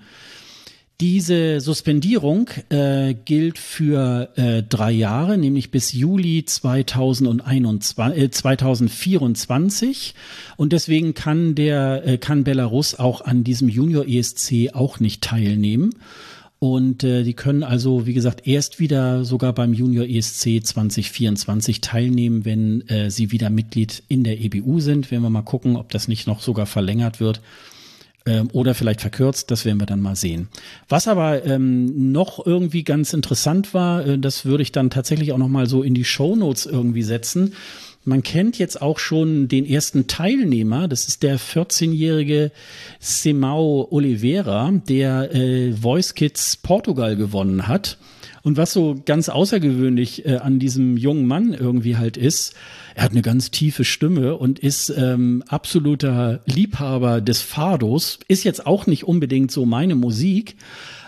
Diese 1.01 1.61
Suspendierung 1.61 2.51
äh, 2.71 3.15
gilt 3.15 3.59
für 3.59 4.31
äh, 4.35 4.65
drei 4.65 4.91
Jahre, 4.91 5.39
nämlich 5.39 5.71
bis 5.71 5.93
Juli 5.93 6.45
2021, 6.45 8.21
äh, 8.21 8.31
2024. 8.33 10.17
Und 10.57 10.73
deswegen 10.73 11.15
kann 11.15 11.55
der 11.55 12.05
äh, 12.05 12.19
kann 12.19 12.43
Belarus 12.43 12.97
auch 12.97 13.21
an 13.21 13.45
diesem 13.45 13.69
Junior 13.69 14.09
ESC 14.09 14.75
auch 14.75 14.99
nicht 14.99 15.23
teilnehmen. 15.23 15.95
Und 16.59 17.05
äh, 17.05 17.23
die 17.23 17.35
können 17.35 17.63
also, 17.63 18.09
wie 18.09 18.15
gesagt, 18.15 18.49
erst 18.49 18.81
wieder 18.81 19.25
sogar 19.25 19.53
beim 19.53 19.75
Junior 19.75 20.05
ESC 20.05 20.67
2024 20.67 21.81
teilnehmen, 21.81 22.45
wenn 22.45 22.89
äh, 22.89 23.13
sie 23.13 23.31
wieder 23.31 23.51
Mitglied 23.51 24.03
in 24.09 24.25
der 24.25 24.41
EBU 24.41 24.81
sind. 24.81 25.13
Werden 25.13 25.23
wir 25.23 25.31
mal 25.31 25.43
gucken, 25.43 25.77
ob 25.77 25.91
das 25.91 26.09
nicht 26.09 26.27
noch 26.27 26.41
sogar 26.41 26.67
verlängert 26.67 27.21
wird 27.21 27.41
ähm, 28.29 28.49
oder 28.53 28.75
vielleicht 28.75 29.01
verkürzt, 29.01 29.51
das 29.51 29.65
werden 29.65 29.81
wir 29.81 29.87
dann 29.87 30.03
mal 30.03 30.15
sehen. 30.15 30.49
Was 30.89 31.09
aber 31.09 31.45
ähm, 31.47 32.13
noch 32.13 32.45
irgendwie 32.45 32.85
ganz 32.85 33.15
interessant 33.15 33.73
war, 33.73 34.07
äh, 34.07 34.19
das 34.19 34.45
würde 34.45 34.63
ich 34.63 34.71
dann 34.71 34.91
tatsächlich 34.91 35.33
auch 35.33 35.39
noch 35.39 35.49
mal 35.49 35.67
so 35.67 35.83
in 35.83 35.95
die 35.95 36.05
Show 36.05 36.37
Notes 36.37 36.67
irgendwie 36.67 37.03
setzen. 37.03 37.55
Man 38.05 38.23
kennt 38.23 38.59
jetzt 38.59 38.81
auch 38.81 38.99
schon 38.99 39.49
den 39.49 39.65
ersten 39.65 40.07
Teilnehmer, 40.07 40.89
das 40.89 41.09
ist 41.09 41.23
der 41.23 41.39
14-jährige 41.39 42.53
Semao 43.01 43.89
Oliveira, 43.91 44.73
der 44.89 45.35
äh, 45.35 45.73
Voice 45.73 46.15
Kids 46.15 46.57
Portugal 46.57 47.17
gewonnen 47.17 47.67
hat. 47.67 47.99
Und 48.43 48.57
was 48.57 48.73
so 48.73 48.97
ganz 49.05 49.29
außergewöhnlich 49.29 50.25
äh, 50.27 50.37
an 50.37 50.59
diesem 50.59 50.97
jungen 50.97 51.27
Mann 51.27 51.53
irgendwie 51.55 51.97
halt 51.97 52.17
ist, 52.17 52.55
er 52.99 53.05
hat 53.05 53.13
eine 53.13 53.23
ganz 53.23 53.53
tiefe 53.53 53.85
Stimme 53.85 54.35
und 54.35 54.59
ist 54.59 54.91
ähm, 54.91 55.45
absoluter 55.47 56.41
Liebhaber 56.47 57.21
des 57.21 57.41
Fados. 57.41 58.19
Ist 58.27 58.43
jetzt 58.43 58.67
auch 58.67 58.89
nicht 58.89 59.05
unbedingt 59.05 59.53
so 59.53 59.65
meine 59.67 59.95
Musik. 59.95 60.57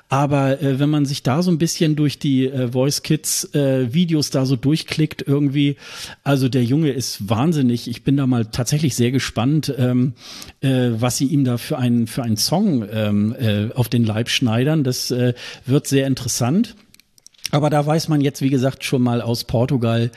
Aber 0.09 0.63
äh, 0.63 0.79
wenn 0.79 0.89
man 0.89 1.05
sich 1.05 1.25
da 1.25 1.43
so 1.43 1.51
ein 1.51 1.59
bisschen 1.59 1.97
durch 1.97 2.21
die 2.21 2.47
äh, 2.47 2.69
Voice 2.71 3.03
Kids 3.03 3.53
äh, 3.57 3.93
Videos 3.93 4.31
da 4.31 4.47
so 4.47 4.55
durchklickt, 4.55 5.25
irgendwie, 5.27 5.75
also 6.23 6.49
der 6.49 6.63
Junge 6.63 6.91
ist 6.91 7.29
wahnsinnig. 7.29 7.89
Ich 7.89 8.05
bin 8.05 8.17
da 8.17 8.29
mal 8.29 8.47
tatsächlich 8.47 8.95
sehr 8.95 9.11
gespannt, 9.11 9.75
ähm, 9.77 10.13
äh, 10.61 10.91
was 10.93 11.17
sie 11.17 11.27
ihm 11.27 11.43
da 11.43 11.59
für 11.59 11.77
einen 11.77 12.07
für 12.07 12.23
einen 12.23 12.37
Song 12.37 12.87
ähm, 12.89 13.35
äh, 13.37 13.73
auf 13.75 13.89
den 13.89 14.05
Leib 14.05 14.29
schneidern. 14.29 14.85
Das 14.85 15.11
äh, 15.11 15.35
wird 15.67 15.89
sehr 15.89 16.07
interessant. 16.07 16.77
Aber 17.51 17.69
da 17.69 17.85
weiß 17.85 18.07
man 18.07 18.21
jetzt, 18.21 18.43
wie 18.43 18.51
gesagt, 18.51 18.85
schon 18.85 19.03
mal 19.03 19.21
aus 19.21 19.43
Portugal, 19.43 20.13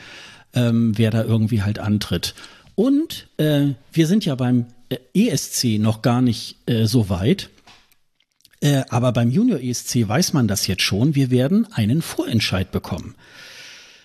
ähm, 0.54 0.96
wer 0.96 1.10
da 1.10 1.24
irgendwie 1.24 1.62
halt 1.62 1.78
antritt. 1.78 2.34
Und 2.74 3.28
äh, 3.36 3.68
wir 3.92 4.06
sind 4.06 4.24
ja 4.24 4.34
beim 4.34 4.66
äh, 4.88 4.96
ESC 5.14 5.78
noch 5.78 6.02
gar 6.02 6.22
nicht 6.22 6.56
äh, 6.66 6.86
so 6.86 7.08
weit. 7.08 7.50
Äh, 8.60 8.82
aber 8.88 9.12
beim 9.12 9.30
Junior 9.30 9.60
ESC 9.60 10.08
weiß 10.08 10.32
man 10.32 10.48
das 10.48 10.66
jetzt 10.66 10.82
schon. 10.82 11.14
Wir 11.14 11.30
werden 11.30 11.66
einen 11.72 12.02
Vorentscheid 12.02 12.70
bekommen. 12.72 13.14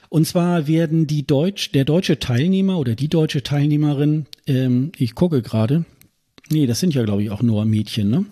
Und 0.10 0.26
zwar 0.26 0.68
werden 0.68 1.06
die 1.06 1.26
Deutsch, 1.26 1.72
der 1.72 1.86
deutsche 1.86 2.20
Teilnehmer 2.20 2.80
oder 2.80 2.96
die 2.96 3.10
deutsche 3.10 3.44
Teilnehmerin, 3.44 4.26
ähm, 4.48 4.92
ich 4.98 5.14
gucke 5.14 5.44
gerade, 5.44 5.86
nee, 6.50 6.66
das 6.66 6.80
sind 6.80 6.96
ja 6.96 7.04
glaube 7.04 7.24
ich 7.24 7.30
auch 7.30 7.44
nur 7.44 7.64
Mädchen, 7.66 8.10
ne? 8.10 8.26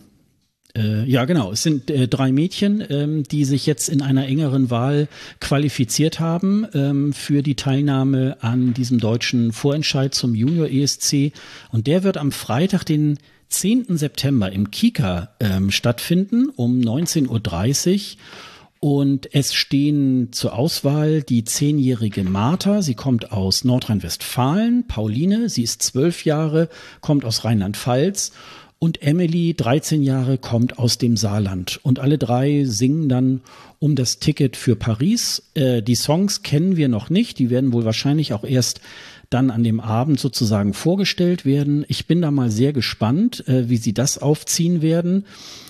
Äh, 0.75 1.05
ja, 1.05 1.25
genau. 1.25 1.51
Es 1.51 1.63
sind 1.63 1.89
äh, 1.89 2.07
drei 2.07 2.31
Mädchen, 2.31 2.83
ähm, 2.89 3.23
die 3.23 3.45
sich 3.45 3.65
jetzt 3.65 3.89
in 3.89 4.01
einer 4.01 4.27
engeren 4.27 4.69
Wahl 4.69 5.07
qualifiziert 5.39 6.19
haben 6.19 6.67
ähm, 6.73 7.13
für 7.13 7.41
die 7.41 7.55
Teilnahme 7.55 8.37
an 8.41 8.73
diesem 8.73 8.99
deutschen 8.99 9.53
Vorentscheid 9.53 10.13
zum 10.13 10.35
Junior 10.35 10.67
ESC. 10.67 11.31
Und 11.71 11.87
der 11.87 12.03
wird 12.03 12.17
am 12.17 12.31
Freitag, 12.31 12.83
den 12.83 13.17
10. 13.49 13.97
September 13.97 14.51
im 14.51 14.71
Kika 14.71 15.29
ähm, 15.39 15.71
stattfinden 15.71 16.49
um 16.49 16.79
19.30 16.79 17.27
Uhr. 17.29 18.17
Und 18.79 19.33
es 19.33 19.55
stehen 19.55 20.31
zur 20.31 20.53
Auswahl 20.53 21.23
die 21.23 21.43
zehnjährige 21.43 22.23
Martha. 22.23 22.83
Sie 22.83 22.93
kommt 22.93 23.31
aus 23.31 23.63
Nordrhein-Westfalen. 23.63 24.85
Pauline, 24.87 25.49
sie 25.49 25.63
ist 25.63 25.81
zwölf 25.81 26.25
Jahre, 26.25 26.69
kommt 27.01 27.25
aus 27.25 27.43
Rheinland-Pfalz. 27.43 28.33
Und 28.79 29.01
Emily, 29.01 29.55
13 29.55 30.03
Jahre, 30.03 30.37
kommt 30.37 30.77
aus 30.77 30.99
dem 30.99 31.17
Saarland. 31.17 31.79
Und 31.81 31.99
alle 31.99 32.17
drei 32.17 32.63
singen 32.65 33.09
dann 33.09 33.41
um 33.79 33.95
das 33.95 34.19
Ticket 34.19 34.55
für 34.55 34.75
Paris. 34.75 35.43
Äh, 35.55 35.81
die 35.81 35.95
Songs 35.95 36.43
kennen 36.43 36.77
wir 36.77 36.87
noch 36.87 37.09
nicht. 37.09 37.39
Die 37.39 37.49
werden 37.49 37.73
wohl 37.73 37.85
wahrscheinlich 37.85 38.33
auch 38.33 38.43
erst 38.43 38.81
dann 39.29 39.49
an 39.49 39.63
dem 39.63 39.79
Abend 39.79 40.19
sozusagen 40.19 40.73
vorgestellt 40.73 41.43
werden. 41.43 41.85
Ich 41.87 42.05
bin 42.07 42.21
da 42.21 42.31
mal 42.31 42.51
sehr 42.51 42.71
gespannt, 42.71 43.47
äh, 43.47 43.67
wie 43.67 43.77
sie 43.77 43.93
das 43.93 44.19
aufziehen 44.19 44.81
werden. 44.81 45.25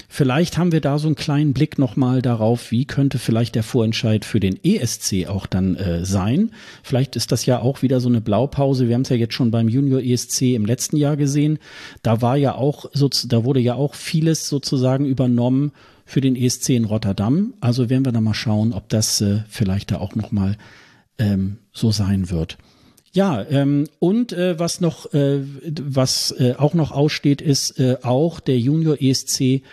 Vielleicht 0.09 0.57
haben 0.57 0.71
wir 0.71 0.79
da 0.79 0.99
so 0.99 1.07
einen 1.07 1.15
kleinen 1.15 1.53
Blick 1.53 1.77
nochmal 1.77 2.21
darauf, 2.21 2.71
wie 2.71 2.85
könnte 2.85 3.19
vielleicht 3.19 3.55
der 3.55 3.63
Vorentscheid 3.63 4.23
für 4.23 4.39
den 4.39 4.57
ESC 4.63 5.27
auch 5.27 5.45
dann 5.45 5.75
äh, 5.75 6.05
sein. 6.05 6.51
Vielleicht 6.81 7.17
ist 7.17 7.33
das 7.33 7.45
ja 7.45 7.59
auch 7.59 7.81
wieder 7.81 7.99
so 7.99 8.07
eine 8.07 8.21
Blaupause. 8.21 8.87
Wir 8.87 8.95
haben 8.95 9.01
es 9.01 9.09
ja 9.09 9.17
jetzt 9.17 9.33
schon 9.33 9.51
beim 9.51 9.67
Junior 9.67 10.01
ESC 10.01 10.53
im 10.53 10.65
letzten 10.65 10.95
Jahr 10.95 11.17
gesehen. 11.17 11.59
Da 12.03 12.21
war 12.21 12.37
ja 12.37 12.55
auch, 12.55 12.89
da 13.27 13.43
wurde 13.43 13.59
ja 13.59 13.75
auch 13.75 13.95
vieles 13.95 14.47
sozusagen 14.47 15.05
übernommen 15.05 15.73
für 16.05 16.21
den 16.21 16.37
ESC 16.37 16.69
in 16.69 16.85
Rotterdam. 16.85 17.53
Also 17.59 17.89
werden 17.89 18.05
wir 18.05 18.13
da 18.13 18.21
mal 18.21 18.33
schauen, 18.33 18.71
ob 18.71 18.87
das 18.87 19.19
äh, 19.19 19.41
vielleicht 19.49 19.91
da 19.91 19.97
auch 19.97 20.15
nochmal 20.15 20.57
ähm, 21.19 21.57
so 21.73 21.91
sein 21.91 22.29
wird. 22.29 22.57
Ja, 23.11 23.43
ähm, 23.49 23.87
und 23.99 24.31
äh, 24.31 24.59
was 24.59 24.79
noch, 24.79 25.13
äh, 25.13 25.39
was 25.81 26.31
äh, 26.37 26.53
auch 26.57 26.73
noch 26.73 26.91
aussteht, 26.91 27.41
ist 27.41 27.79
äh, 27.79 27.97
auch 28.03 28.39
der 28.39 28.59
Junior 28.59 29.01
ESC 29.01 29.63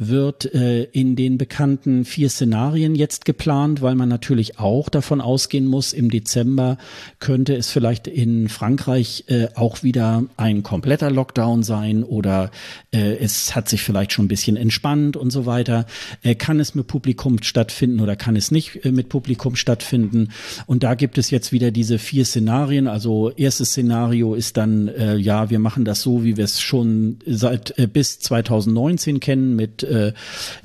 wird 0.00 0.54
äh, 0.54 0.84
in 0.84 1.14
den 1.14 1.36
bekannten 1.36 2.06
vier 2.06 2.30
Szenarien 2.30 2.94
jetzt 2.94 3.26
geplant, 3.26 3.82
weil 3.82 3.94
man 3.94 4.08
natürlich 4.08 4.58
auch 4.58 4.88
davon 4.88 5.20
ausgehen 5.20 5.66
muss, 5.66 5.92
im 5.92 6.10
Dezember 6.10 6.78
könnte 7.18 7.54
es 7.54 7.70
vielleicht 7.70 8.06
in 8.06 8.48
Frankreich 8.48 9.24
äh, 9.26 9.48
auch 9.54 9.82
wieder 9.82 10.24
ein 10.38 10.62
kompletter 10.62 11.10
Lockdown 11.10 11.62
sein 11.62 12.02
oder 12.02 12.50
äh, 12.92 13.16
es 13.16 13.54
hat 13.54 13.68
sich 13.68 13.82
vielleicht 13.82 14.14
schon 14.14 14.24
ein 14.24 14.28
bisschen 14.28 14.56
entspannt 14.56 15.18
und 15.18 15.30
so 15.30 15.44
weiter. 15.44 15.84
Äh, 16.22 16.34
kann 16.34 16.60
es 16.60 16.74
mit 16.74 16.86
Publikum 16.86 17.42
stattfinden 17.42 18.00
oder 18.00 18.16
kann 18.16 18.36
es 18.36 18.50
nicht 18.50 18.82
äh, 18.86 18.92
mit 18.92 19.10
Publikum 19.10 19.54
stattfinden? 19.54 20.30
Und 20.64 20.82
da 20.82 20.94
gibt 20.94 21.18
es 21.18 21.30
jetzt 21.30 21.52
wieder 21.52 21.70
diese 21.70 21.98
vier 21.98 22.24
Szenarien. 22.24 22.88
Also 22.88 23.32
erstes 23.32 23.72
Szenario 23.72 24.32
ist 24.32 24.56
dann, 24.56 24.88
äh, 24.88 25.16
ja, 25.16 25.50
wir 25.50 25.58
machen 25.58 25.84
das 25.84 26.00
so, 26.00 26.24
wie 26.24 26.38
wir 26.38 26.44
es 26.44 26.58
schon 26.62 27.18
seit 27.26 27.78
äh, 27.78 27.86
bis 27.86 28.18
2019 28.20 29.20
kennen 29.20 29.56
mit 29.56 29.89
äh, 29.90 30.12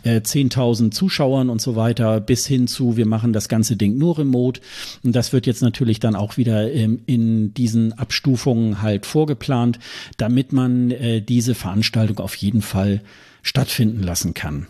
10.000 0.06 0.88
äh, 0.88 0.89
Zuschauern 0.91 1.49
und 1.49 1.61
so 1.61 1.76
weiter 1.76 2.22
bis 2.22 2.45
hin 2.45 2.68
zu, 2.68 2.97
wir 2.97 3.06
machen 3.06 3.34
das 3.34 3.49
ganze 3.49 3.76
Ding 3.76 3.97
nur 3.97 4.18
remote. 4.18 4.61
Und 5.03 5.15
das 5.15 5.34
wird 5.34 5.47
jetzt 5.47 5.61
natürlich 5.61 5.99
dann 5.99 6.15
auch 6.15 6.38
wieder 6.38 6.72
ähm, 6.72 7.02
in 7.06 7.53
diesen 7.53 7.93
Abstufungen 7.93 8.81
halt 8.81 9.06
vorgeplant, 9.06 9.80
damit 10.18 10.53
man 10.53 10.91
äh, 10.91 11.22
diese 11.22 11.56
Veranstaltung 11.56 12.19
auf 12.19 12.35
jeden 12.35 12.61
Fall 12.61 13.02
stattfinden 13.41 14.02
lassen 14.03 14.34
kann. 14.34 14.68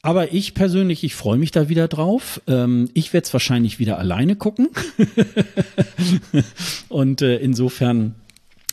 Aber 0.00 0.32
ich 0.32 0.54
persönlich, 0.54 1.02
ich 1.02 1.14
freue 1.14 1.38
mich 1.38 1.50
da 1.50 1.68
wieder 1.68 1.88
drauf. 1.88 2.40
Ähm, 2.46 2.88
ich 2.94 3.12
werde 3.12 3.26
es 3.26 3.32
wahrscheinlich 3.32 3.78
wieder 3.78 3.98
alleine 3.98 4.36
gucken. 4.36 4.68
und 6.88 7.20
äh, 7.20 7.36
insofern 7.36 8.14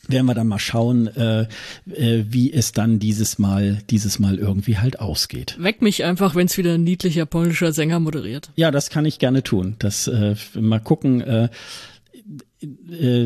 werden 0.07 0.25
wir 0.25 0.33
dann 0.33 0.47
mal 0.47 0.59
schauen, 0.59 1.07
äh, 1.07 1.47
äh, 1.87 2.25
wie 2.27 2.53
es 2.53 2.71
dann 2.71 2.99
dieses 2.99 3.39
Mal, 3.39 3.79
dieses 3.89 4.19
Mal 4.19 4.37
irgendwie 4.37 4.77
halt 4.77 4.99
ausgeht. 4.99 5.55
Weck 5.59 5.81
mich 5.81 6.03
einfach, 6.03 6.35
wenn 6.35 6.47
es 6.47 6.57
wieder 6.57 6.73
ein 6.73 6.83
niedlicher 6.83 7.25
polnischer 7.25 7.71
Sänger 7.71 7.99
moderiert. 7.99 8.51
Ja, 8.55 8.71
das 8.71 8.89
kann 8.89 9.05
ich 9.05 9.19
gerne 9.19 9.43
tun. 9.43 9.75
Das 9.79 10.07
äh, 10.07 10.35
mal 10.59 10.79
gucken. 10.79 11.21
Äh, 11.21 11.49
äh, 12.99 13.25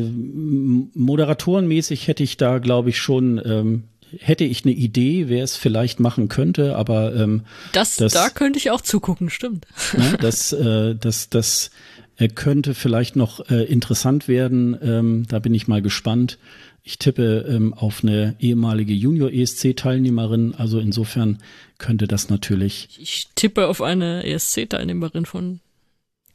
moderatorenmäßig 0.94 2.08
hätte 2.08 2.22
ich 2.22 2.36
da, 2.36 2.58
glaube 2.58 2.90
ich, 2.90 2.98
schon 2.98 3.40
ähm, 3.44 3.84
hätte 4.18 4.44
ich 4.44 4.64
eine 4.64 4.74
Idee, 4.74 5.28
wer 5.28 5.44
es 5.44 5.56
vielleicht 5.56 6.00
machen 6.00 6.28
könnte, 6.28 6.76
aber 6.76 7.14
ähm, 7.14 7.42
das, 7.72 7.96
das 7.96 8.12
da 8.12 8.28
könnte 8.28 8.58
ich 8.58 8.70
auch 8.70 8.80
zugucken, 8.80 9.30
stimmt. 9.30 9.66
Ne, 9.96 10.16
das, 10.20 10.52
äh, 10.52 10.96
das, 10.96 11.30
das 11.30 11.70
äh, 12.16 12.28
könnte 12.28 12.74
vielleicht 12.74 13.16
noch 13.16 13.48
äh, 13.50 13.64
interessant 13.64 14.28
werden. 14.28 14.76
Ähm, 14.82 15.26
da 15.28 15.38
bin 15.38 15.54
ich 15.54 15.68
mal 15.68 15.82
gespannt. 15.82 16.38
Ich 16.82 16.98
tippe 16.98 17.46
ähm, 17.48 17.74
auf 17.74 18.02
eine 18.02 18.36
ehemalige 18.38 18.94
Junior-ESC-Teilnehmerin, 18.94 20.54
also 20.54 20.78
insofern 20.78 21.38
könnte 21.78 22.06
das 22.06 22.30
natürlich. 22.30 22.88
Ich 22.98 23.28
tippe 23.34 23.66
auf 23.68 23.82
eine 23.82 24.24
ESC-Teilnehmerin 24.24 25.26
von 25.26 25.60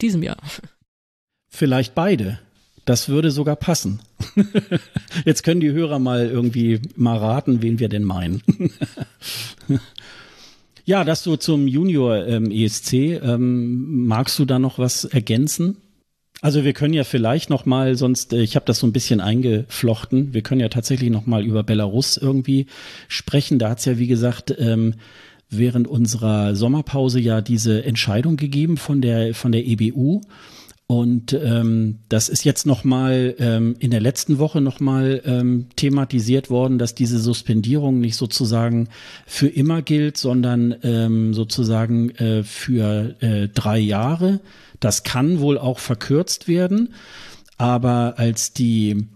diesem 0.02 0.24
Jahr. 0.24 0.38
Vielleicht 1.48 1.96
beide. 1.96 2.40
Das 2.86 3.10
würde 3.10 3.32
sogar 3.32 3.56
passen. 3.56 4.00
Jetzt 5.26 5.44
können 5.44 5.62
die 5.62 5.72
Hörer 5.72 5.98
mal 5.98 6.28
irgendwie 6.28 6.82
mal 6.96 7.18
raten, 7.18 7.64
wen 7.64 7.80
wir 7.80 7.90
denn 7.90 8.04
meinen. 8.04 8.44
ja, 10.86 11.04
das 11.04 11.24
so 11.24 11.36
zum 11.36 11.68
Junior 11.68 12.28
ähm, 12.28 12.52
ESC. 12.52 12.94
Ähm, 12.94 14.06
magst 14.06 14.38
du 14.38 14.46
da 14.46 14.60
noch 14.60 14.78
was 14.78 15.06
ergänzen? 15.06 15.78
Also 16.42 16.64
wir 16.64 16.74
können 16.74 16.94
ja 16.94 17.04
vielleicht 17.04 17.50
noch 17.50 17.66
mal, 17.66 17.96
sonst 17.96 18.34
äh, 18.34 18.42
ich 18.42 18.56
habe 18.56 18.66
das 18.66 18.80
so 18.80 18.88
ein 18.88 18.94
bisschen 18.94 19.20
eingeflochten. 19.20 20.34
Wir 20.34 20.42
können 20.42 20.62
ja 20.62 20.70
tatsächlich 20.70 21.10
noch 21.10 21.26
mal 21.26 21.44
über 21.44 21.64
Belarus 21.64 22.18
irgendwie 22.18 22.68
sprechen. 23.08 23.60
Da 23.60 23.70
hat 23.70 23.80
es 23.80 23.86
ja 23.86 23.98
wie 23.98 24.08
gesagt 24.08 24.54
ähm, 24.58 24.96
während 25.50 25.88
unserer 25.88 26.56
Sommerpause 26.56 27.20
ja 27.20 27.42
diese 27.42 27.84
Entscheidung 27.84 28.36
gegeben 28.38 28.78
von 28.78 29.02
der 29.02 29.34
von 29.34 29.52
der 29.52 29.66
EBU 29.66 30.22
und 30.88 31.34
ähm, 31.34 32.00
das 32.10 32.30
ist 32.30 32.44
jetzt 32.44 32.68
nochmal 32.68 33.34
ähm, 33.40 33.76
in 33.80 33.90
der 33.90 34.02
letzten 34.02 34.38
Woche 34.38 34.62
nochmal 34.62 35.20
ähm, 35.26 35.68
thematisiert 35.76 36.52
worden, 36.52 36.78
dass 36.78 36.94
diese 36.94 37.18
Suspendierung 37.18 38.00
nicht 38.00 38.16
sozusagen 38.16 38.90
für 39.26 39.48
immer 39.48 39.82
gilt, 39.82 40.18
sondern 40.18 40.76
ähm, 40.84 41.34
sozusagen 41.34 42.12
äh, 42.12 42.44
für 42.44 43.16
äh, 43.20 43.48
drei 43.48 43.80
Jahre. 43.80 44.42
Das 44.80 45.04
kann 45.04 45.40
wohl 45.40 45.58
auch 45.58 45.80
verkürzt 45.80 46.48
werden. 46.48 46.94
Aber 47.58 48.16
als 48.18 48.54
die 48.54 49.08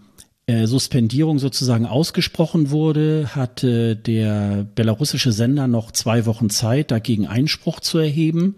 äh, 0.46 0.66
Suspendierung 0.66 1.38
sozusagen 1.38 1.86
ausgesprochen 1.86 2.70
wurde, 2.70 3.34
hatte 3.34 3.94
der 3.96 4.66
belarussische 4.74 5.32
Sender 5.32 5.68
noch 5.68 5.92
zwei 5.92 6.26
Wochen 6.26 6.50
Zeit, 6.50 6.90
dagegen 6.90 7.26
Einspruch 7.26 7.80
zu 7.80 7.98
erheben. 7.98 8.56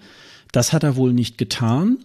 Das 0.53 0.73
hat 0.73 0.85
er 0.85 0.97
wohl 0.97 1.13
nicht 1.13 1.39
getan. 1.39 1.99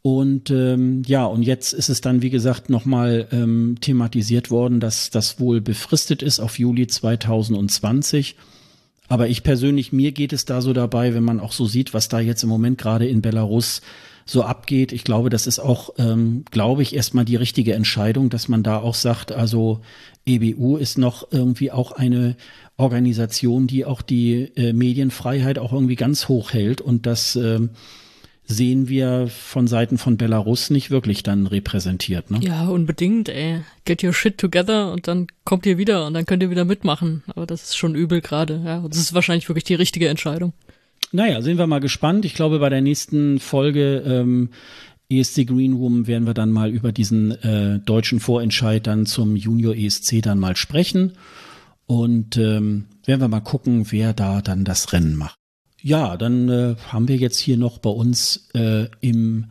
Und 0.00 0.50
ähm, 0.50 1.02
ja, 1.06 1.26
und 1.26 1.42
jetzt 1.42 1.74
ist 1.74 1.88
es 1.88 2.00
dann, 2.00 2.22
wie 2.22 2.30
gesagt, 2.30 2.70
nochmal 2.70 3.26
ähm, 3.32 3.76
thematisiert 3.80 4.50
worden, 4.50 4.80
dass 4.80 5.10
das 5.10 5.40
wohl 5.40 5.60
befristet 5.60 6.22
ist 6.22 6.40
auf 6.40 6.58
Juli 6.58 6.86
2020. 6.86 8.36
Aber 9.08 9.28
ich 9.28 9.42
persönlich, 9.42 9.92
mir 9.92 10.12
geht 10.12 10.32
es 10.32 10.44
da 10.44 10.60
so 10.60 10.72
dabei, 10.72 11.14
wenn 11.14 11.24
man 11.24 11.40
auch 11.40 11.52
so 11.52 11.66
sieht, 11.66 11.94
was 11.94 12.08
da 12.08 12.20
jetzt 12.20 12.42
im 12.42 12.48
Moment 12.48 12.78
gerade 12.78 13.06
in 13.06 13.22
Belarus 13.22 13.82
so 14.28 14.42
abgeht. 14.42 14.92
Ich 14.92 15.04
glaube, 15.04 15.30
das 15.30 15.46
ist 15.46 15.58
auch, 15.58 15.94
ähm, 15.96 16.44
glaube 16.50 16.82
ich, 16.82 16.94
erstmal 16.94 17.24
die 17.24 17.36
richtige 17.36 17.72
Entscheidung, 17.72 18.28
dass 18.28 18.46
man 18.46 18.62
da 18.62 18.78
auch 18.78 18.94
sagt, 18.94 19.32
also 19.32 19.80
EBU 20.26 20.76
ist 20.76 20.98
noch 20.98 21.28
irgendwie 21.32 21.72
auch 21.72 21.92
eine 21.92 22.36
Organisation, 22.76 23.66
die 23.66 23.86
auch 23.86 24.02
die 24.02 24.52
äh, 24.54 24.74
Medienfreiheit 24.74 25.58
auch 25.58 25.72
irgendwie 25.72 25.96
ganz 25.96 26.28
hoch 26.28 26.52
hält 26.52 26.82
und 26.82 27.06
das 27.06 27.36
ähm, 27.36 27.70
sehen 28.44 28.88
wir 28.88 29.28
von 29.28 29.66
Seiten 29.66 29.96
von 29.96 30.18
Belarus 30.18 30.68
nicht 30.68 30.90
wirklich 30.90 31.22
dann 31.22 31.46
repräsentiert. 31.46 32.30
Ne? 32.30 32.40
Ja, 32.42 32.68
unbedingt, 32.68 33.30
ey. 33.30 33.62
Get 33.86 34.04
your 34.04 34.12
shit 34.12 34.36
together 34.36 34.92
und 34.92 35.08
dann 35.08 35.26
kommt 35.44 35.64
ihr 35.64 35.78
wieder 35.78 36.06
und 36.06 36.12
dann 36.14 36.26
könnt 36.26 36.42
ihr 36.42 36.50
wieder 36.50 36.66
mitmachen. 36.66 37.22
Aber 37.28 37.46
das 37.46 37.62
ist 37.62 37.76
schon 37.76 37.94
übel 37.94 38.20
gerade. 38.20 38.62
Ja, 38.64 38.80
das 38.86 38.98
ist 38.98 39.14
wahrscheinlich 39.14 39.48
wirklich 39.48 39.64
die 39.64 39.74
richtige 39.74 40.08
Entscheidung. 40.08 40.52
Naja, 41.12 41.40
sind 41.40 41.58
wir 41.58 41.66
mal 41.66 41.80
gespannt. 41.80 42.24
Ich 42.24 42.34
glaube, 42.34 42.58
bei 42.58 42.68
der 42.68 42.82
nächsten 42.82 43.38
Folge 43.38 44.02
ähm, 44.06 44.50
ESC 45.10 45.46
Green 45.46 45.72
Room 45.72 46.06
werden 46.06 46.26
wir 46.26 46.34
dann 46.34 46.52
mal 46.52 46.70
über 46.70 46.92
diesen 46.92 47.30
äh, 47.42 47.78
deutschen 47.78 48.20
Vorentscheid 48.20 48.86
dann 48.86 49.06
zum 49.06 49.36
Junior 49.36 49.74
ESC 49.74 50.20
dann 50.20 50.38
mal 50.38 50.56
sprechen. 50.56 51.12
Und 51.86 52.36
ähm, 52.36 52.84
werden 53.06 53.20
wir 53.22 53.28
mal 53.28 53.40
gucken, 53.40 53.86
wer 53.90 54.12
da 54.12 54.42
dann 54.42 54.64
das 54.64 54.92
Rennen 54.92 55.16
macht. 55.16 55.38
Ja, 55.80 56.18
dann 56.18 56.48
äh, 56.50 56.76
haben 56.88 57.08
wir 57.08 57.16
jetzt 57.16 57.38
hier 57.38 57.56
noch 57.56 57.78
bei 57.78 57.88
uns 57.88 58.50
äh, 58.52 58.88
im 59.00 59.46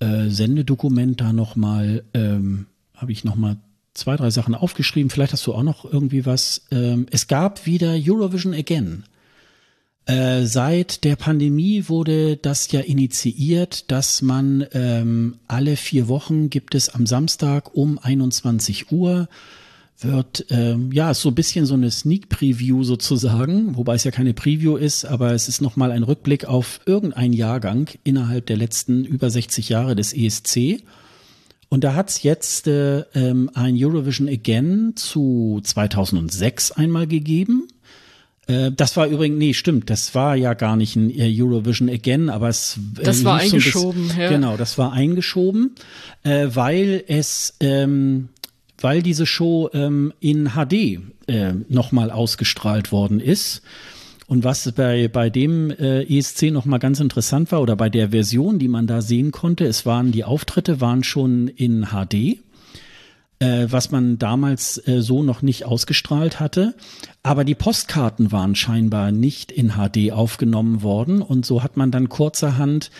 äh, 0.00 0.28
Sendedokument 0.28 1.20
da 1.20 1.32
nochmal, 1.32 2.04
ähm, 2.12 2.66
habe 2.94 3.12
ich 3.12 3.24
nochmal 3.24 3.56
zwei, 3.94 4.16
drei 4.16 4.28
Sachen 4.30 4.54
aufgeschrieben. 4.54 5.08
Vielleicht 5.08 5.32
hast 5.32 5.46
du 5.46 5.54
auch 5.54 5.62
noch 5.62 5.90
irgendwie 5.90 6.26
was. 6.26 6.66
Ähm, 6.70 7.06
es 7.10 7.28
gab 7.28 7.64
wieder 7.64 7.94
Eurovision 7.94 8.52
Again. 8.52 9.04
Äh, 10.06 10.44
seit 10.44 11.04
der 11.04 11.16
Pandemie 11.16 11.84
wurde 11.88 12.36
das 12.36 12.70
ja 12.70 12.80
initiiert, 12.80 13.90
dass 13.90 14.20
man 14.20 14.66
ähm, 14.72 15.36
alle 15.48 15.76
vier 15.76 16.08
Wochen 16.08 16.50
gibt 16.50 16.74
es 16.74 16.90
am 16.90 17.06
Samstag 17.06 17.74
um 17.74 17.98
21 17.98 18.92
Uhr 18.92 19.28
wird, 20.00 20.46
ähm, 20.50 20.92
ja, 20.92 21.14
so 21.14 21.30
ein 21.30 21.34
bisschen 21.34 21.66
so 21.66 21.74
eine 21.74 21.90
Sneak 21.90 22.28
Preview 22.28 22.82
sozusagen, 22.84 23.76
wobei 23.76 23.94
es 23.94 24.04
ja 24.04 24.10
keine 24.10 24.34
Preview 24.34 24.76
ist, 24.76 25.04
aber 25.06 25.32
es 25.32 25.48
ist 25.48 25.62
nochmal 25.62 25.92
ein 25.92 26.02
Rückblick 26.02 26.44
auf 26.44 26.80
irgendeinen 26.84 27.32
Jahrgang 27.32 27.88
innerhalb 28.02 28.46
der 28.46 28.56
letzten 28.56 29.04
über 29.04 29.30
60 29.30 29.68
Jahre 29.68 29.94
des 29.94 30.12
ESC. 30.12 30.82
Und 31.70 31.82
da 31.82 31.94
hat's 31.94 32.22
jetzt 32.22 32.66
äh, 32.66 33.00
ähm, 33.14 33.50
ein 33.54 33.74
Eurovision 33.76 34.28
Again 34.28 34.92
zu 34.96 35.60
2006 35.62 36.72
einmal 36.72 37.06
gegeben. 37.06 37.68
Äh, 38.46 38.72
das 38.72 38.96
war 38.96 39.06
übrigens, 39.06 39.38
nee, 39.38 39.54
stimmt, 39.54 39.90
das 39.90 40.14
war 40.14 40.36
ja 40.36 40.54
gar 40.54 40.76
nicht 40.76 40.96
ein 40.96 41.10
äh, 41.10 41.32
Eurovision 41.40 41.88
Again, 41.88 42.30
aber 42.30 42.48
es 42.48 42.78
äh, 42.98 43.04
Das 43.04 43.24
war 43.24 43.38
eingeschoben, 43.38 44.10
so 44.10 44.20
ja. 44.20 44.28
Genau, 44.28 44.56
das 44.56 44.78
war 44.78 44.92
eingeschoben, 44.92 45.74
weil 46.22 47.04
es 47.06 47.54
ähm, 47.60 48.28
weil 48.84 49.02
diese 49.02 49.24
Show 49.24 49.70
ähm, 49.72 50.12
in 50.20 50.50
HD 50.50 51.00
äh, 51.26 51.54
nochmal 51.68 52.10
ausgestrahlt 52.10 52.92
worden 52.92 53.18
ist. 53.18 53.62
Und 54.26 54.44
was 54.44 54.70
bei, 54.72 55.08
bei 55.08 55.30
dem 55.30 55.70
äh, 55.70 56.02
ESC 56.02 56.50
nochmal 56.50 56.78
ganz 56.78 57.00
interessant 57.00 57.50
war, 57.52 57.62
oder 57.62 57.76
bei 57.76 57.88
der 57.88 58.10
Version, 58.10 58.58
die 58.58 58.68
man 58.68 58.86
da 58.86 59.00
sehen 59.02 59.32
konnte, 59.32 59.64
es 59.64 59.84
waren, 59.84 60.12
die 60.12 60.24
Auftritte 60.24 60.80
waren 60.80 61.02
schon 61.02 61.48
in 61.48 61.86
HD, 61.86 62.38
äh, 63.38 63.66
was 63.68 63.90
man 63.90 64.18
damals 64.18 64.78
äh, 64.86 65.02
so 65.02 65.22
noch 65.22 65.42
nicht 65.42 65.64
ausgestrahlt 65.64 66.40
hatte. 66.40 66.74
Aber 67.22 67.44
die 67.44 67.54
Postkarten 67.54 68.32
waren 68.32 68.54
scheinbar 68.54 69.12
nicht 69.12 69.52
in 69.52 69.72
HD 69.72 70.12
aufgenommen 70.12 70.82
worden. 70.82 71.22
Und 71.22 71.46
so 71.46 71.62
hat 71.62 71.76
man 71.76 71.90
dann 71.90 72.08
kurzerhand 72.08 72.90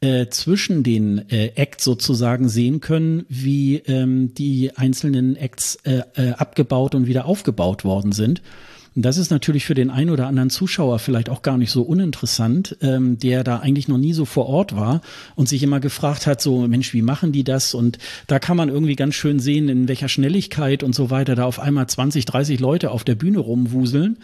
äh, 0.00 0.28
zwischen 0.28 0.82
den 0.82 1.30
äh, 1.30 1.52
Acts 1.54 1.84
sozusagen 1.84 2.48
sehen 2.48 2.80
können, 2.80 3.24
wie 3.28 3.76
ähm, 3.76 4.34
die 4.34 4.76
einzelnen 4.76 5.36
Acts 5.36 5.76
äh, 5.84 6.02
äh, 6.14 6.32
abgebaut 6.32 6.94
und 6.94 7.06
wieder 7.06 7.24
aufgebaut 7.26 7.84
worden 7.84 8.12
sind. 8.12 8.42
Und 8.96 9.04
das 9.04 9.18
ist 9.18 9.30
natürlich 9.30 9.64
für 9.64 9.74
den 9.74 9.90
einen 9.90 10.10
oder 10.10 10.28
anderen 10.28 10.50
Zuschauer 10.50 11.00
vielleicht 11.00 11.28
auch 11.28 11.42
gar 11.42 11.58
nicht 11.58 11.72
so 11.72 11.82
uninteressant, 11.82 12.76
ähm, 12.80 13.18
der 13.18 13.42
da 13.42 13.58
eigentlich 13.58 13.88
noch 13.88 13.98
nie 13.98 14.12
so 14.12 14.24
vor 14.24 14.46
Ort 14.46 14.76
war 14.76 15.00
und 15.34 15.48
sich 15.48 15.62
immer 15.64 15.80
gefragt 15.80 16.26
hat, 16.26 16.40
so 16.40 16.66
Mensch, 16.68 16.94
wie 16.94 17.02
machen 17.02 17.32
die 17.32 17.42
das? 17.42 17.74
Und 17.74 17.98
da 18.28 18.38
kann 18.38 18.56
man 18.56 18.68
irgendwie 18.68 18.94
ganz 18.94 19.14
schön 19.16 19.40
sehen, 19.40 19.68
in 19.68 19.88
welcher 19.88 20.08
Schnelligkeit 20.08 20.84
und 20.84 20.94
so 20.94 21.10
weiter 21.10 21.34
da 21.34 21.44
auf 21.44 21.58
einmal 21.58 21.88
20, 21.88 22.24
30 22.24 22.60
Leute 22.60 22.92
auf 22.92 23.02
der 23.02 23.16
Bühne 23.16 23.40
rumwuseln 23.40 24.18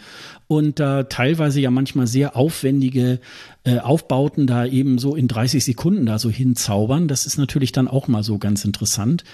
und 0.47 0.79
da 0.79 1.03
teilweise 1.03 1.59
ja 1.59 1.71
manchmal 1.71 2.07
sehr 2.07 2.37
aufwendige 2.37 3.19
äh, 3.65 3.79
Aufbauten 3.79 4.47
da 4.47 4.65
eben 4.65 4.99
so 4.99 5.15
in 5.15 5.27
30 5.27 5.65
Sekunden 5.65 6.05
da 6.05 6.17
so 6.17 6.29
hinzaubern. 6.29 7.09
Das 7.09 7.25
ist 7.25 7.37
natürlich 7.37 7.73
dann 7.73 7.89
auch 7.89 8.07
mal 8.07 8.23
so 8.23 8.37
ganz 8.37 8.63
interessant. 8.63 9.25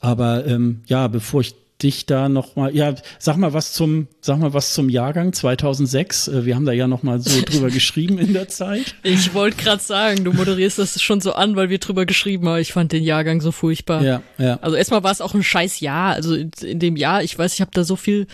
Aber 0.00 0.46
ähm, 0.46 0.82
ja, 0.86 1.08
bevor 1.08 1.40
ich 1.40 1.54
dich 1.82 2.06
da 2.06 2.28
noch 2.28 2.56
mal, 2.56 2.74
ja, 2.74 2.94
sag 3.18 3.36
mal 3.36 3.52
was 3.52 3.72
zum, 3.72 4.08
sag 4.20 4.38
mal 4.38 4.52
was 4.52 4.74
zum 4.74 4.88
Jahrgang 4.88 5.32
2006. 5.32 6.28
Äh, 6.28 6.46
wir 6.46 6.56
haben 6.56 6.66
da 6.66 6.72
ja 6.72 6.88
noch 6.88 7.02
mal 7.02 7.20
so 7.20 7.40
drüber 7.44 7.70
geschrieben 7.70 8.18
in 8.18 8.32
der 8.32 8.48
Zeit. 8.48 8.96
Ich 9.02 9.34
wollte 9.34 9.62
gerade 9.62 9.82
sagen, 9.82 10.24
du 10.24 10.32
moderierst 10.32 10.78
das 10.78 11.00
schon 11.00 11.20
so 11.20 11.32
an, 11.32 11.56
weil 11.56 11.70
wir 11.70 11.78
drüber 11.78 12.06
geschrieben 12.06 12.48
haben. 12.48 12.60
Ich 12.60 12.72
fand 12.72 12.92
den 12.92 13.04
Jahrgang 13.04 13.40
so 13.40 13.52
furchtbar. 13.52 14.02
Ja, 14.02 14.22
ja. 14.38 14.58
Also 14.60 14.76
erstmal 14.76 15.04
war 15.04 15.12
es 15.12 15.20
auch 15.20 15.34
ein 15.34 15.44
scheiß 15.44 15.80
Jahr. 15.80 16.14
Also 16.14 16.34
in, 16.34 16.50
in 16.62 16.78
dem 16.80 16.96
Jahr, 16.96 17.22
ich 17.22 17.38
weiß, 17.38 17.54
ich 17.54 17.60
habe 17.60 17.70
da 17.72 17.84
so 17.84 17.96
viel 17.96 18.26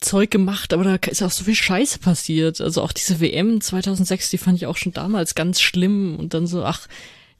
Zeug 0.00 0.30
gemacht, 0.30 0.72
aber 0.72 0.84
da 0.84 0.94
ist 1.10 1.22
auch 1.22 1.30
so 1.30 1.44
viel 1.44 1.56
Scheiße 1.56 1.98
passiert. 1.98 2.60
Also 2.60 2.82
auch 2.82 2.92
diese 2.92 3.20
WM 3.20 3.60
2006, 3.60 4.30
die 4.30 4.38
fand 4.38 4.56
ich 4.56 4.66
auch 4.66 4.76
schon 4.76 4.92
damals 4.92 5.34
ganz 5.34 5.60
schlimm 5.60 6.16
und 6.16 6.34
dann 6.34 6.46
so, 6.46 6.64
ach, 6.64 6.86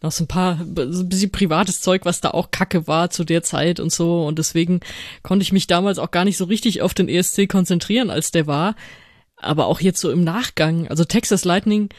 noch 0.03 0.13
so 0.13 0.25
ein 0.25 0.29
paar, 0.29 0.59
so 0.59 1.03
ein 1.03 1.09
bisschen 1.09 1.33
privates 1.33 1.81
Zeug, 1.81 2.05
was 2.05 2.21
da 2.21 2.31
auch 2.31 2.51
kacke 2.51 2.87
war 2.87 3.11
zu 3.11 3.25
der 3.25 3.43
Zeit 3.43 3.81
und 3.81 3.93
so. 3.93 4.25
Und 4.25 4.39
deswegen 4.39 4.81
konnte 5.23 5.43
ich 5.43 5.53
mich 5.53 5.67
damals 5.67 5.99
auch 5.99 6.11
gar 6.11 6.25
nicht 6.25 6.37
so 6.37 6.45
richtig 6.45 6.83
auf 6.83 6.95
den 6.95 7.09
ESC 7.09 7.49
konzentrieren, 7.49 8.11
als 8.11 8.31
der 8.31 8.47
war. 8.47 8.77
Aber 9.37 9.67
auch 9.67 9.81
jetzt 9.81 10.01
so 10.01 10.11
im 10.11 10.25
Nachgang, 10.25 10.89
also 10.89 11.05
Texas 11.05 11.45
Lightning 11.45 11.91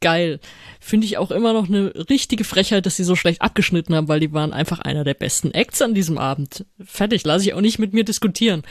geil. 0.00 0.40
Finde 0.78 1.06
ich 1.06 1.18
auch 1.18 1.30
immer 1.30 1.52
noch 1.52 1.68
eine 1.68 1.92
richtige 2.10 2.44
Frechheit, 2.44 2.86
dass 2.86 2.96
sie 2.96 3.04
so 3.04 3.16
schlecht 3.16 3.42
abgeschnitten 3.42 3.94
haben, 3.94 4.08
weil 4.08 4.20
die 4.20 4.32
waren 4.32 4.52
einfach 4.52 4.78
einer 4.78 5.04
der 5.04 5.14
besten 5.14 5.52
Acts 5.52 5.80
an 5.82 5.94
diesem 5.94 6.18
Abend. 6.18 6.66
Fertig, 6.84 7.24
lasse 7.24 7.44
ich 7.44 7.54
auch 7.54 7.60
nicht 7.60 7.78
mit 7.78 7.94
mir 7.94 8.04
diskutieren. 8.04 8.62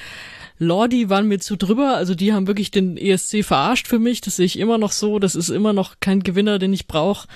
Lordi 0.58 1.10
waren 1.10 1.28
mir 1.28 1.40
zu 1.40 1.58
drüber, 1.58 1.98
also 1.98 2.16
die 2.16 2.32
haben 2.32 2.48
wirklich 2.48 2.72
den 2.72 2.96
ESC 2.98 3.44
verarscht 3.44 3.88
für 3.88 4.00
mich, 4.00 4.22
das 4.22 4.38
sehe 4.38 4.46
ich 4.46 4.58
immer 4.58 4.78
noch 4.78 4.94
so, 4.94 5.20
das 5.20 5.36
ist 5.36 5.50
immer 5.50 5.74
noch 5.74 5.96
kein 6.00 6.22
Gewinner, 6.22 6.60
den 6.60 6.72
ich 6.74 6.88
brauche. 6.88 7.28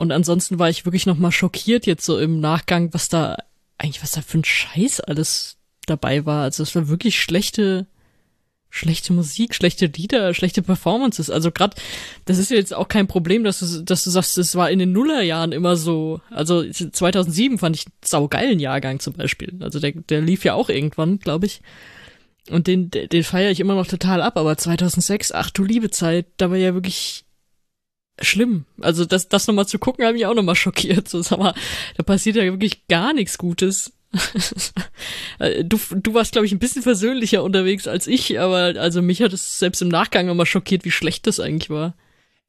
Und 0.00 0.12
ansonsten 0.12 0.58
war 0.58 0.70
ich 0.70 0.86
wirklich 0.86 1.04
noch 1.04 1.18
mal 1.18 1.30
schockiert 1.30 1.84
jetzt 1.84 2.06
so 2.06 2.18
im 2.18 2.40
Nachgang, 2.40 2.88
was 2.94 3.10
da 3.10 3.36
eigentlich 3.76 4.02
was 4.02 4.12
da 4.12 4.22
für 4.22 4.38
ein 4.38 4.44
Scheiß 4.46 5.00
alles 5.00 5.58
dabei 5.84 6.24
war. 6.24 6.44
Also 6.44 6.62
es 6.62 6.74
war 6.74 6.88
wirklich 6.88 7.20
schlechte 7.20 7.86
schlechte 8.70 9.12
Musik, 9.12 9.54
schlechte 9.54 9.84
Lieder, 9.84 10.32
schlechte 10.32 10.62
Performances. 10.62 11.28
Also 11.28 11.50
gerade, 11.50 11.76
das 12.24 12.38
ist 12.38 12.50
jetzt 12.50 12.72
auch 12.72 12.88
kein 12.88 13.08
Problem, 13.08 13.44
dass 13.44 13.58
du, 13.58 13.82
dass 13.82 14.02
du 14.02 14.08
sagst, 14.08 14.38
es 14.38 14.54
war 14.54 14.70
in 14.70 14.78
den 14.78 14.92
Nullerjahren 14.92 15.52
immer 15.52 15.76
so. 15.76 16.22
Also 16.30 16.64
2007 16.64 17.58
fand 17.58 17.76
ich 17.76 17.84
einen 17.84 17.92
saugeilen 18.02 18.58
Jahrgang 18.58 19.00
zum 19.00 19.12
Beispiel. 19.12 19.52
Also 19.60 19.80
der, 19.80 19.92
der 19.92 20.22
lief 20.22 20.46
ja 20.46 20.54
auch 20.54 20.70
irgendwann, 20.70 21.18
glaube 21.18 21.44
ich. 21.44 21.60
Und 22.48 22.68
den, 22.68 22.90
den 22.90 23.22
feiere 23.22 23.50
ich 23.50 23.60
immer 23.60 23.74
noch 23.74 23.86
total 23.86 24.22
ab. 24.22 24.38
Aber 24.38 24.56
2006, 24.56 25.32
ach 25.32 25.50
du 25.50 25.62
liebe 25.62 25.90
Zeit, 25.90 26.24
da 26.38 26.48
war 26.48 26.56
ja 26.56 26.72
wirklich 26.72 27.26
schlimm. 28.20 28.64
Also 28.80 29.04
das, 29.04 29.28
das 29.28 29.46
nochmal 29.46 29.66
zu 29.66 29.78
gucken, 29.78 30.04
hat 30.04 30.14
mich 30.14 30.26
auch 30.26 30.34
nochmal 30.34 30.54
schockiert. 30.54 31.08
So, 31.08 31.22
sag 31.22 31.38
mal, 31.38 31.54
da 31.96 32.02
passiert 32.02 32.36
ja 32.36 32.44
wirklich 32.44 32.86
gar 32.88 33.12
nichts 33.12 33.38
Gutes. 33.38 33.92
du, 35.64 35.78
du 35.94 36.14
warst, 36.14 36.32
glaube 36.32 36.46
ich, 36.46 36.52
ein 36.52 36.58
bisschen 36.58 36.82
versöhnlicher 36.82 37.44
unterwegs 37.44 37.86
als 37.86 38.06
ich, 38.06 38.40
aber 38.40 38.74
also 38.76 39.02
mich 39.02 39.22
hat 39.22 39.32
es 39.32 39.58
selbst 39.58 39.82
im 39.82 39.88
Nachgang 39.88 40.26
nochmal 40.26 40.46
schockiert, 40.46 40.84
wie 40.84 40.90
schlecht 40.90 41.26
das 41.26 41.38
eigentlich 41.38 41.70
war. 41.70 41.94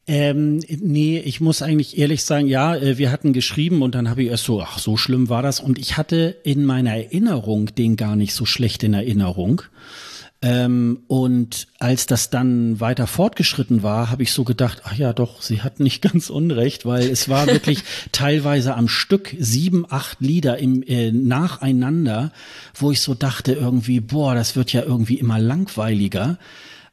Ähm, 0.08 0.58
nee, 0.68 1.20
ich 1.20 1.42
muss 1.42 1.62
eigentlich 1.62 1.98
ehrlich 2.00 2.24
sagen, 2.24 2.48
ja, 2.48 2.76
äh, 2.76 2.98
wir 2.98 3.12
hatten 3.12 3.34
geschrieben 3.34 3.84
und 3.84 3.94
dann 3.94 4.10
habe 4.10 4.24
ich 4.24 4.30
erst 4.30 4.46
so, 4.46 4.62
ach, 4.62 4.80
so 4.80 4.98
schlimm 4.98 5.30
war 5.30 5.44
das. 5.44 5.60
Und 5.60 5.78
ich 5.78 5.98
hatte 5.98 6.38
in 6.44 6.66
meiner 6.66 6.96
Erinnerung 6.96 7.68
den 7.76 7.96
gar 7.98 8.16
nicht 8.16 8.34
so 8.34 8.46
schlecht 8.46 8.84
in 8.84 8.96
Erinnerung. 8.96 9.62
Ähm, 10.44 11.04
und 11.08 11.68
als 11.78 12.08
das 12.08 12.32
dann 12.32 12.80
weiter 12.80 13.06
fortgeschritten 13.06 13.84
war, 13.84 14.10
habe 14.10 14.24
ich 14.24 14.32
so 14.34 14.44
gedacht, 14.44 14.82
ach 14.86 14.96
ja, 14.96 15.14
doch, 15.14 15.42
sie 15.42 15.62
hat 15.62 15.80
nicht 15.80 16.02
ganz 16.12 16.32
unrecht, 16.32 16.86
weil 16.86 17.10
es 17.10 17.30
war 17.30 17.46
wirklich 17.46 17.84
teilweise 18.12 18.76
am 18.76 18.88
Stück 18.88 19.36
sieben, 19.38 19.86
acht 19.88 20.20
Lieder 20.20 20.58
im, 20.58 20.82
äh, 20.84 21.12
nacheinander, 21.12 22.32
wo 22.74 22.92
ich 22.92 23.02
so 23.02 23.14
dachte 23.14 23.54
irgendwie, 23.54 24.00
boah, 24.00 24.34
das 24.34 24.56
wird 24.56 24.74
ja 24.74 24.82
irgendwie 24.82 25.20
immer 25.20 25.38
langweiliger. 25.38 26.40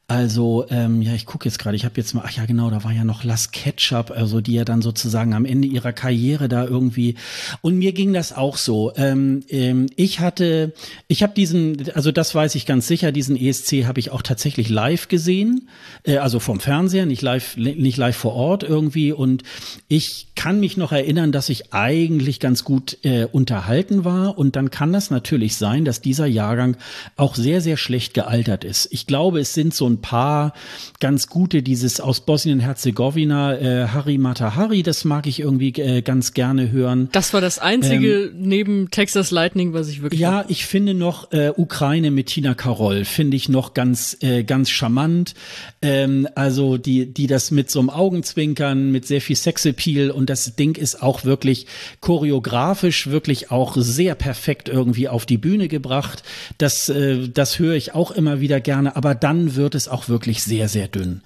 Also, 0.09 0.65
ähm, 0.71 1.03
ja, 1.03 1.13
ich 1.13 1.27
gucke 1.27 1.47
jetzt 1.47 1.59
gerade, 1.59 1.75
ich 1.75 1.85
habe 1.85 1.93
jetzt 1.97 2.15
mal, 2.15 2.23
ach 2.25 2.31
ja, 2.31 2.47
genau, 2.47 2.71
da 2.71 2.83
war 2.83 2.91
ja 2.91 3.03
noch 3.03 3.23
Las 3.23 3.51
Ketchup, 3.51 4.09
also 4.09 4.41
die 4.41 4.53
ja 4.53 4.65
dann 4.65 4.81
sozusagen 4.81 5.35
am 5.35 5.45
Ende 5.45 5.67
ihrer 5.67 5.93
Karriere 5.93 6.49
da 6.49 6.65
irgendwie. 6.65 7.13
Und 7.61 7.77
mir 7.77 7.93
ging 7.93 8.11
das 8.11 8.33
auch 8.33 8.57
so. 8.57 8.91
Ähm, 8.95 9.41
ähm, 9.49 9.85
ich 9.97 10.19
hatte, 10.19 10.73
ich 11.07 11.21
habe 11.21 11.35
diesen, 11.35 11.91
also 11.93 12.11
das 12.11 12.33
weiß 12.33 12.55
ich 12.55 12.65
ganz 12.65 12.87
sicher, 12.87 13.11
diesen 13.11 13.37
ESC 13.37 13.85
habe 13.85 13.99
ich 13.99 14.09
auch 14.09 14.23
tatsächlich 14.23 14.69
live 14.69 15.09
gesehen, 15.09 15.69
äh, 16.01 16.17
also 16.17 16.39
vom 16.39 16.59
Fernseher, 16.59 17.05
nicht 17.05 17.21
live, 17.21 17.55
nicht 17.55 17.97
live 17.97 18.17
vor 18.17 18.33
Ort 18.33 18.63
irgendwie. 18.63 19.13
Und 19.13 19.43
ich 19.89 20.29
kann 20.33 20.59
mich 20.59 20.75
noch 20.75 20.91
erinnern, 20.91 21.31
dass 21.31 21.49
ich 21.49 21.71
eigentlich 21.71 22.39
ganz 22.39 22.63
gut 22.63 22.97
äh, 23.03 23.25
unterhalten 23.25 24.05
war. 24.05 24.39
Und 24.39 24.55
dann 24.55 24.71
kann 24.71 24.91
das 24.91 25.11
natürlich 25.11 25.55
sein, 25.55 25.85
dass 25.85 26.01
dieser 26.01 26.25
Jahrgang 26.25 26.77
auch 27.15 27.35
sehr, 27.35 27.61
sehr 27.61 27.77
schlecht 27.77 28.15
gealtert 28.15 28.63
ist. 28.63 28.87
Ich 28.91 29.05
glaube, 29.05 29.39
es 29.39 29.53
sind 29.53 29.75
so 29.75 29.87
ein 29.87 29.98
paar 30.01 30.53
ganz 30.99 31.27
gute, 31.27 31.61
dieses 31.61 31.99
aus 31.99 32.21
Bosnien-Herzegowina, 32.21 33.57
äh, 33.57 33.87
Harry 33.87 34.17
Matahari, 34.17 34.83
das 34.83 35.05
mag 35.05 35.27
ich 35.27 35.39
irgendwie 35.39 35.69
äh, 35.81 36.01
ganz 36.01 36.33
gerne 36.33 36.71
hören. 36.71 37.09
Das 37.11 37.33
war 37.33 37.41
das 37.41 37.59
einzige 37.59 38.25
ähm, 38.25 38.35
neben 38.37 38.91
Texas 38.91 39.31
Lightning, 39.31 39.73
was 39.73 39.89
ich 39.89 40.01
wirklich. 40.01 40.19
Ja, 40.19 40.39
hab. 40.39 40.49
ich 40.49 40.65
finde 40.65 40.93
noch 40.93 41.31
äh, 41.31 41.51
Ukraine 41.55 42.11
mit 42.11 42.27
Tina 42.27 42.53
Karol, 42.53 43.05
finde 43.05 43.37
ich 43.37 43.49
noch 43.49 43.73
ganz, 43.73 44.17
äh, 44.21 44.43
ganz 44.43 44.69
charmant. 44.69 45.33
Ähm, 45.81 46.27
also 46.35 46.77
die, 46.77 47.13
die 47.13 47.27
das 47.27 47.51
mit 47.51 47.69
so 47.69 47.79
einem 47.79 47.89
Augenzwinkern, 47.89 48.91
mit 48.91 49.05
sehr 49.05 49.21
viel 49.21 49.35
Sexappeal 49.35 50.11
und 50.11 50.29
das 50.29 50.55
Ding 50.55 50.77
ist 50.77 51.01
auch 51.01 51.25
wirklich 51.25 51.67
choreografisch 52.01 53.07
wirklich 53.07 53.51
auch 53.51 53.75
sehr 53.77 54.15
perfekt 54.15 54.69
irgendwie 54.69 55.09
auf 55.09 55.25
die 55.25 55.37
Bühne 55.37 55.67
gebracht. 55.67 56.23
Das, 56.57 56.89
äh, 56.89 57.27
das 57.29 57.59
höre 57.59 57.75
ich 57.75 57.93
auch 57.93 58.11
immer 58.11 58.39
wieder 58.39 58.59
gerne, 58.59 58.95
aber 58.95 59.15
dann 59.15 59.55
wird 59.55 59.75
es 59.75 59.87
auch 59.89 60.09
wirklich 60.09 60.43
sehr, 60.43 60.69
sehr 60.69 60.87
dünn. 60.87 61.21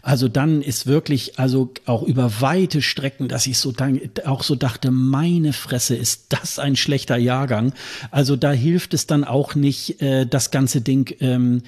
Also 0.00 0.28
dann 0.28 0.62
ist 0.62 0.86
wirklich, 0.86 1.38
also 1.38 1.72
auch 1.84 2.02
über 2.02 2.40
weite 2.40 2.82
Strecken, 2.82 3.28
dass 3.28 3.46
ich 3.46 3.58
so 3.58 3.72
dann 3.72 4.00
auch 4.24 4.42
so 4.42 4.54
dachte, 4.54 4.90
meine 4.90 5.52
Fresse, 5.52 5.96
ist 5.96 6.26
das 6.28 6.58
ein 6.58 6.76
schlechter 6.76 7.16
Jahrgang. 7.16 7.74
Also 8.10 8.36
da 8.36 8.52
hilft 8.52 8.94
es 8.94 9.06
dann 9.06 9.24
auch 9.24 9.54
nicht, 9.54 10.00
äh, 10.00 10.24
das 10.24 10.50
ganze 10.50 10.80
Ding 10.80 11.14
ähm, 11.20 11.62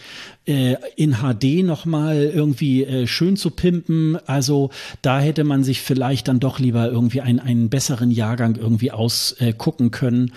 äh, 0.50 0.76
in 0.96 1.18
HD 1.18 1.64
nochmal 1.64 2.16
irgendwie 2.16 2.82
äh, 2.84 3.06
schön 3.06 3.36
zu 3.36 3.50
pimpen. 3.50 4.18
Also 4.26 4.70
da 5.00 5.20
hätte 5.20 5.44
man 5.44 5.62
sich 5.62 5.80
vielleicht 5.80 6.26
dann 6.26 6.40
doch 6.40 6.58
lieber 6.58 6.90
irgendwie 6.90 7.20
einen, 7.20 7.38
einen 7.38 7.68
besseren 7.68 8.10
Jahrgang 8.10 8.56
irgendwie 8.56 8.90
ausgucken 8.90 9.86
äh, 9.86 9.90
können. 9.90 10.32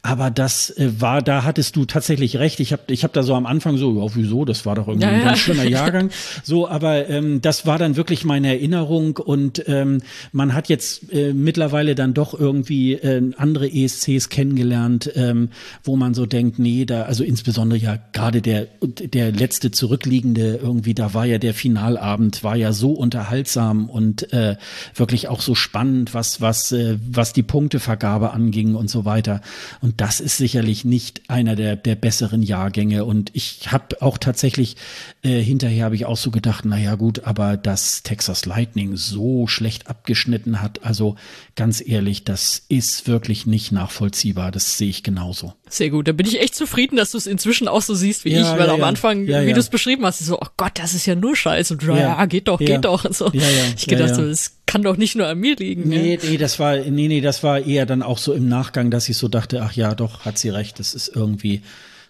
Aber 0.00 0.30
das 0.30 0.70
äh, 0.70 0.90
war, 1.00 1.22
da 1.22 1.44
hattest 1.44 1.76
du 1.76 1.84
tatsächlich 1.84 2.38
recht. 2.38 2.60
Ich 2.60 2.72
habe 2.72 2.82
ich 2.88 3.04
hab 3.04 3.12
da 3.12 3.22
so 3.22 3.34
am 3.34 3.46
Anfang 3.46 3.76
so, 3.76 4.00
ja, 4.00 4.14
wieso, 4.14 4.44
das 4.44 4.64
war 4.64 4.76
doch 4.76 4.86
irgendwie 4.86 5.06
ja, 5.06 5.12
ein 5.12 5.24
ganz 5.24 5.40
schöner 5.40 5.64
Jahrgang. 5.68 6.10
So, 6.44 6.68
aber 6.68 7.10
ähm, 7.10 7.42
das 7.42 7.66
war 7.66 7.78
dann 7.78 7.96
wirklich 7.96 8.24
meine 8.24 8.48
Erinnerung 8.48 9.16
und 9.16 9.64
ähm, 9.68 10.00
man 10.32 10.54
hat 10.54 10.68
jetzt 10.68 11.12
äh, 11.12 11.34
mittlerweile 11.34 11.94
dann 11.96 12.14
doch 12.14 12.32
irgendwie 12.32 12.94
äh, 12.94 13.32
andere 13.36 13.70
ESCs 13.70 14.28
kennengelernt, 14.28 15.10
ähm, 15.16 15.50
wo 15.82 15.96
man 15.96 16.14
so 16.14 16.26
denkt, 16.26 16.60
nee, 16.60 16.84
da, 16.84 17.02
also 17.02 17.24
insbesondere 17.24 17.78
ja 17.78 17.98
gerade 18.12 18.40
der, 18.40 18.68
der 18.82 19.32
letzte 19.32 19.57
zurückliegende 19.58 20.56
irgendwie, 20.56 20.94
da 20.94 21.14
war 21.14 21.26
ja 21.26 21.38
der 21.38 21.54
Finalabend, 21.54 22.44
war 22.44 22.56
ja 22.56 22.72
so 22.72 22.92
unterhaltsam 22.92 23.90
und 23.90 24.32
äh, 24.32 24.56
wirklich 24.94 25.28
auch 25.28 25.40
so 25.40 25.54
spannend, 25.54 26.14
was, 26.14 26.40
was, 26.40 26.72
äh, 26.72 26.98
was 27.06 27.32
die 27.32 27.42
Punktevergabe 27.42 28.32
anging 28.32 28.74
und 28.74 28.88
so 28.88 29.04
weiter. 29.04 29.40
Und 29.80 30.00
das 30.00 30.20
ist 30.20 30.36
sicherlich 30.36 30.84
nicht 30.84 31.22
einer 31.28 31.56
der, 31.56 31.76
der 31.76 31.94
besseren 31.94 32.42
Jahrgänge. 32.42 33.04
Und 33.04 33.30
ich 33.34 33.72
habe 33.72 34.00
auch 34.00 34.18
tatsächlich, 34.18 34.76
äh, 35.22 35.40
hinterher 35.40 35.86
habe 35.86 35.94
ich 35.94 36.06
auch 36.06 36.16
so 36.16 36.30
gedacht, 36.30 36.64
na 36.64 36.78
ja 36.78 36.94
gut, 36.94 37.24
aber 37.24 37.56
dass 37.56 38.02
Texas 38.02 38.46
Lightning 38.46 38.96
so 38.96 39.46
schlecht 39.46 39.88
abgeschnitten 39.88 40.62
hat, 40.62 40.84
also 40.84 41.16
ganz 41.56 41.82
ehrlich, 41.84 42.24
das 42.24 42.62
ist 42.68 43.08
wirklich 43.08 43.46
nicht 43.46 43.72
nachvollziehbar. 43.72 44.52
Das 44.52 44.78
sehe 44.78 44.88
ich 44.88 45.02
genauso. 45.02 45.54
Sehr 45.68 45.90
gut, 45.90 46.08
da 46.08 46.12
bin 46.12 46.26
ich 46.26 46.40
echt 46.40 46.54
zufrieden, 46.54 46.96
dass 46.96 47.10
du 47.10 47.18
es 47.18 47.26
inzwischen 47.26 47.68
auch 47.68 47.82
so 47.82 47.94
siehst 47.94 48.24
wie 48.24 48.32
ja, 48.32 48.40
ich, 48.40 48.58
weil 48.58 48.68
ja, 48.68 48.74
am 48.74 48.84
Anfang, 48.84 49.26
ja, 49.26 49.42
wie 49.48 49.52
du 49.54 49.60
es 49.60 49.68
beschrieben 49.68 50.04
hast, 50.04 50.18
so, 50.20 50.38
oh 50.40 50.46
Gott, 50.56 50.72
das 50.74 50.94
ist 50.94 51.06
ja 51.06 51.14
nur 51.14 51.34
Scheiß 51.34 51.70
und 51.70 51.82
ja, 51.82 52.24
geht 52.26 52.48
doch, 52.48 52.58
geht 52.58 52.84
doch. 52.84 53.04
Und 53.04 53.14
so. 53.14 53.30
ich 53.32 53.86
gedacht, 53.86 54.14
so, 54.14 54.22
es 54.22 54.58
kann 54.66 54.82
doch 54.82 54.96
nicht 54.96 55.16
nur 55.16 55.26
an 55.26 55.38
mir 55.38 55.56
liegen. 55.56 55.88
Nee, 55.88 56.16
ne? 56.16 56.30
nee, 56.30 56.36
das 56.36 56.58
war, 56.58 56.76
nee, 56.76 57.08
nee, 57.08 57.20
das 57.20 57.42
war 57.42 57.60
eher 57.60 57.86
dann 57.86 58.02
auch 58.02 58.18
so 58.18 58.32
im 58.32 58.48
Nachgang, 58.48 58.90
dass 58.90 59.08
ich 59.08 59.16
so 59.16 59.28
dachte, 59.28 59.62
ach 59.62 59.72
ja, 59.72 59.94
doch, 59.94 60.24
hat 60.24 60.38
sie 60.38 60.50
recht, 60.50 60.78
das 60.78 60.94
ist 60.94 61.08
irgendwie, 61.08 61.62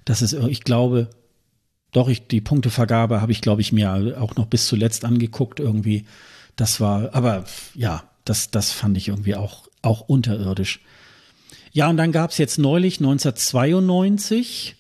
das 0.05 0.23
ist, 0.23 0.32
ich 0.32 0.65
glaube, 0.65 1.09
doch, 1.93 2.09
ich, 2.09 2.27
die 2.27 2.40
Punktevergabe 2.40 3.20
habe 3.20 3.32
ich, 3.32 3.40
glaube 3.40 3.60
ich, 3.60 3.73
mir 3.73 4.16
auch 4.20 4.36
noch 4.36 4.47
bis 4.47 4.66
zuletzt 4.66 5.05
angeguckt 5.05 5.59
irgendwie. 5.60 6.05
Das 6.56 6.81
war, 6.81 7.15
aber 7.15 7.44
ja, 7.74 8.05
das, 8.24 8.51
das 8.51 8.73
fand 8.73 8.97
ich 8.97 9.09
irgendwie 9.09 9.36
auch, 9.36 9.69
auch 9.81 10.02
unterirdisch. 10.02 10.81
Ja, 11.73 11.89
und 11.89 11.97
dann 11.97 12.12
gab 12.12 12.31
es 12.31 12.39
jetzt 12.39 12.59
neulich 12.59 12.98
1992 12.98 14.77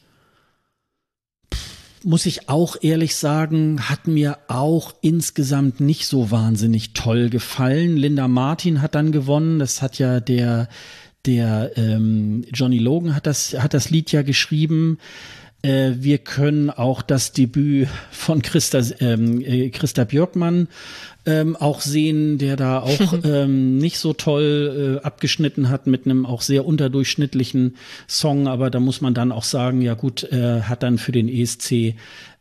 muss 2.04 2.26
ich 2.26 2.48
auch 2.48 2.76
ehrlich 2.80 3.16
sagen, 3.16 3.88
hat 3.88 4.06
mir 4.06 4.38
auch 4.48 4.94
insgesamt 5.00 5.80
nicht 5.80 6.06
so 6.06 6.30
wahnsinnig 6.30 6.92
toll 6.92 7.30
gefallen. 7.30 7.96
Linda 7.96 8.28
Martin 8.28 8.82
hat 8.82 8.94
dann 8.94 9.12
gewonnen. 9.12 9.58
Das 9.58 9.82
hat 9.82 9.98
ja 9.98 10.20
der, 10.20 10.68
der 11.26 11.72
ähm, 11.76 12.44
Johnny 12.52 12.78
Logan 12.78 13.14
hat 13.14 13.26
das, 13.26 13.54
hat 13.58 13.74
das 13.74 13.90
Lied 13.90 14.12
ja 14.12 14.22
geschrieben. 14.22 14.98
Äh, 15.62 15.92
wir 15.98 16.18
können 16.18 16.70
auch 16.70 17.02
das 17.02 17.32
Debüt 17.32 17.88
von 18.10 18.42
Christa, 18.42 18.80
ähm, 19.00 19.40
äh, 19.40 19.70
Christa 19.70 20.04
Björkmann 20.04 20.68
ähm, 21.26 21.56
auch 21.56 21.80
sehen, 21.80 22.38
der 22.38 22.56
da 22.56 22.80
auch 22.80 23.12
ähm, 23.24 23.78
nicht 23.78 23.98
so 23.98 24.12
toll 24.12 24.98
äh, 25.02 25.04
abgeschnitten 25.04 25.68
hat 25.68 25.86
mit 25.86 26.06
einem 26.06 26.26
auch 26.26 26.42
sehr 26.42 26.64
unterdurchschnittlichen 26.64 27.76
Song. 28.06 28.46
Aber 28.46 28.70
da 28.70 28.80
muss 28.80 29.00
man 29.00 29.14
dann 29.14 29.32
auch 29.32 29.42
sagen, 29.42 29.82
ja 29.82 29.94
gut, 29.94 30.22
äh, 30.24 30.62
hat 30.62 30.82
dann 30.82 30.96
für 30.96 31.12
den 31.12 31.28
ESC 31.28 31.96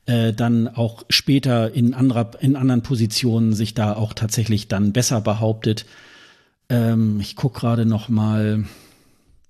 äh, 0.06 0.32
dann 0.34 0.68
auch 0.68 1.04
später 1.10 1.74
in, 1.74 1.94
anderer, 1.94 2.32
in 2.40 2.56
anderen 2.56 2.82
Positionen 2.84 3.54
sich 3.54 3.74
da 3.74 3.94
auch 3.94 4.14
tatsächlich 4.14 4.68
dann 4.68 4.94
besser 4.94 5.22
behauptet. 5.22 5.86
Ähm, 6.70 7.20
ich 7.20 7.36
guck 7.36 7.56
gerade 7.56 7.86
noch 7.86 8.10
mal. 8.10 8.64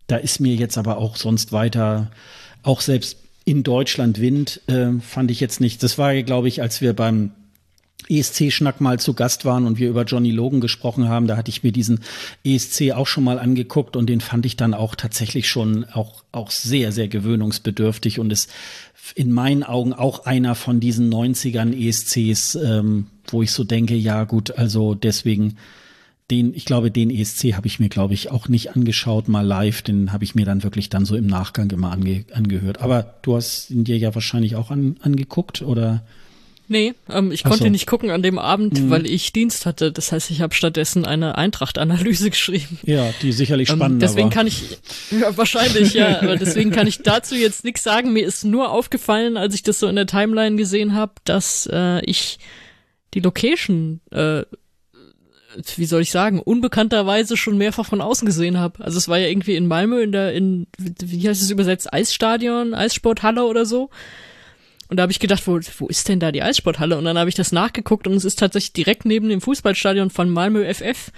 Da 0.08 0.16
ist 0.16 0.40
mir 0.40 0.56
jetzt 0.56 0.78
aber 0.78 0.98
auch 0.98 1.18
sonst 1.18 1.52
weiter, 1.52 2.12
auch 2.64 2.80
selbst 2.80 3.27
in 3.48 3.64
Deutschland 3.64 4.20
Wind, 4.20 4.60
äh, 4.68 5.00
fand 5.00 5.32
ich 5.32 5.40
jetzt 5.40 5.62
nicht. 5.62 5.82
Das 5.82 5.98
war, 5.98 6.14
glaube 6.24 6.50
ich, 6.50 6.62
als 6.62 6.82
wir 6.82 6.94
beim 6.94 7.32
ESC-Schnack 8.10 8.82
mal 8.82 9.00
zu 9.00 9.14
Gast 9.14 9.46
waren 9.46 9.66
und 9.66 9.78
wir 9.78 9.88
über 9.88 10.04
Johnny 10.04 10.32
Logan 10.32 10.60
gesprochen 10.60 11.08
haben, 11.08 11.28
da 11.28 11.38
hatte 11.38 11.50
ich 11.50 11.64
mir 11.64 11.72
diesen 11.72 12.02
ESC 12.44 12.92
auch 12.92 13.08
schon 13.08 13.24
mal 13.24 13.40
angeguckt 13.40 13.96
und 13.96 14.10
den 14.10 14.20
fand 14.20 14.46
ich 14.46 14.58
dann 14.58 14.74
auch 14.74 14.96
tatsächlich 14.96 15.48
schon 15.48 15.86
auch, 15.86 16.26
auch 16.34 16.52
sehr, 16.52 16.92
sehr 16.92 17.08
gewöhnungsbedürftig 17.08 18.20
und 18.20 18.34
ist 18.34 18.52
in 19.16 19.32
meinen 19.32 19.64
Augen 19.64 19.94
auch 19.94 20.26
einer 20.26 20.54
von 20.54 20.82
diesen 20.82 21.10
90ern 21.10 21.72
ESCs, 21.74 22.56
ähm, 22.56 23.08
wo 23.28 23.44
ich 23.44 23.52
so 23.54 23.64
denke, 23.64 23.96
ja 23.96 24.26
gut, 24.26 24.58
also 24.58 24.94
deswegen 24.94 25.56
den, 26.30 26.54
ich 26.54 26.66
glaube, 26.66 26.92
den 26.92 27.10
ESC 27.10 27.54
habe 27.54 27.68
ich 27.68 27.80
mir, 27.80 27.90
glaube 27.90 28.14
ich, 28.14 28.32
auch 28.32 28.50
nicht 28.50 28.76
angeschaut, 28.76 29.30
mal 29.30 29.46
live. 29.46 29.82
Den 29.82 30.12
habe 30.12 30.26
ich 30.26 30.36
mir 30.36 30.46
dann 30.46 30.64
wirklich 30.64 30.90
dann 30.90 31.06
so 31.06 31.16
im 31.16 31.28
Nachgang 31.28 31.70
immer 31.72 31.92
ange, 31.92 32.26
angehört. 32.34 32.82
Aber 32.82 33.16
du 33.22 33.36
hast 33.36 33.70
ihn 33.70 33.86
dir 33.86 33.98
ja 33.98 34.14
wahrscheinlich 34.14 34.56
auch 34.56 34.70
an, 34.70 34.98
angeguckt, 35.02 35.62
oder? 35.62 36.04
Nee, 36.70 36.96
ähm, 37.10 37.32
ich 37.32 37.46
Ach 37.46 37.50
konnte 37.50 37.64
so. 37.64 37.70
nicht 37.70 37.88
gucken 37.88 38.10
an 38.10 38.22
dem 38.22 38.38
Abend, 38.38 38.82
mhm. 38.82 38.90
weil 38.90 39.06
ich 39.06 39.32
Dienst 39.32 39.66
hatte. 39.66 39.94
Das 39.94 40.12
heißt, 40.12 40.30
ich 40.32 40.42
habe 40.42 40.54
stattdessen 40.54 41.06
eine 41.06 41.38
Eintracht-Analyse 41.38 42.30
geschrieben. 42.30 42.78
Ja, 42.84 43.14
die 43.22 43.32
sicherlich 43.32 43.70
spannend 43.70 43.94
ähm, 43.94 44.00
Deswegen 44.00 44.28
war. 44.28 44.34
kann 44.34 44.48
ich, 44.48 44.78
ja, 45.12 45.38
wahrscheinlich, 45.38 45.94
ja, 45.94 46.22
aber 46.22 46.36
deswegen 46.36 46.72
kann 46.72 46.88
ich 46.88 47.04
dazu 47.04 47.36
jetzt 47.36 47.64
nichts 47.64 47.84
sagen. 47.84 48.12
Mir 48.12 48.26
ist 48.26 48.44
nur 48.44 48.72
aufgefallen, 48.72 49.38
als 49.38 49.56
ich 49.56 49.64
das 49.64 49.80
so 49.80 49.88
in 49.88 49.96
der 49.96 50.08
Timeline 50.08 50.58
gesehen 50.58 50.94
habe, 50.94 51.14
dass 51.24 51.70
äh, 51.72 52.04
ich 52.04 52.38
die 53.14 53.22
Location, 53.22 54.02
äh, 54.12 54.44
wie 55.76 55.86
soll 55.86 56.02
ich 56.02 56.12
sagen, 56.12 56.40
unbekannterweise 56.40 57.38
schon 57.38 57.58
mehrfach 57.58 57.86
von 57.86 58.02
außen 58.02 58.26
gesehen 58.26 58.60
habe. 58.60 58.84
Also 58.84 58.98
es 58.98 59.08
war 59.08 59.18
ja 59.18 59.28
irgendwie 59.28 59.56
in 59.56 59.68
Malmö 59.68 60.02
in 60.02 60.12
der, 60.12 60.34
in, 60.34 60.68
wie 60.78 61.28
heißt 61.28 61.42
es 61.42 61.50
übersetzt, 61.50 61.92
Eisstadion, 61.92 62.74
Eissporthalle 62.74 63.46
oder 63.46 63.66
so. 63.66 63.90
Und 64.90 64.98
da 64.98 65.04
habe 65.04 65.12
ich 65.12 65.20
gedacht, 65.20 65.46
wo, 65.48 65.60
wo 65.80 65.88
ist 65.88 66.08
denn 66.08 66.20
da 66.20 66.32
die 66.32 66.44
Eissporthalle? 66.44 66.98
Und 66.98 67.06
dann 67.06 67.18
habe 67.18 67.30
ich 67.30 67.36
das 67.36 67.52
nachgeguckt 67.52 68.08
und 68.08 68.14
es 68.14 68.26
ist 68.26 68.40
tatsächlich 68.40 68.74
direkt 68.74 69.06
neben 69.06 69.30
dem 69.30 69.42
Fußballstadion 69.42 70.10
von 70.10 70.30
Malmö 70.30 70.64
FF. 70.74 71.12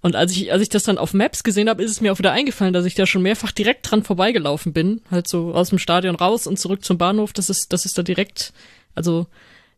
Und 0.00 0.14
als 0.14 0.32
ich, 0.32 0.52
als 0.52 0.62
ich 0.62 0.68
das 0.68 0.84
dann 0.84 0.98
auf 0.98 1.14
Maps 1.14 1.42
gesehen 1.42 1.68
habe, 1.68 1.82
ist 1.82 1.90
es 1.90 2.00
mir 2.00 2.12
auch 2.12 2.18
wieder 2.18 2.32
eingefallen, 2.32 2.72
dass 2.72 2.84
ich 2.84 2.94
da 2.94 3.06
schon 3.06 3.22
mehrfach 3.22 3.50
direkt 3.50 3.90
dran 3.90 4.04
vorbeigelaufen 4.04 4.72
bin. 4.72 5.00
Halt 5.10 5.26
so 5.26 5.52
aus 5.54 5.70
dem 5.70 5.78
Stadion 5.78 6.14
raus 6.14 6.46
und 6.46 6.58
zurück 6.58 6.84
zum 6.84 6.98
Bahnhof. 6.98 7.32
Das 7.32 7.50
ist, 7.50 7.72
das 7.72 7.84
ist 7.84 7.98
da 7.98 8.02
direkt, 8.02 8.52
also 8.94 9.26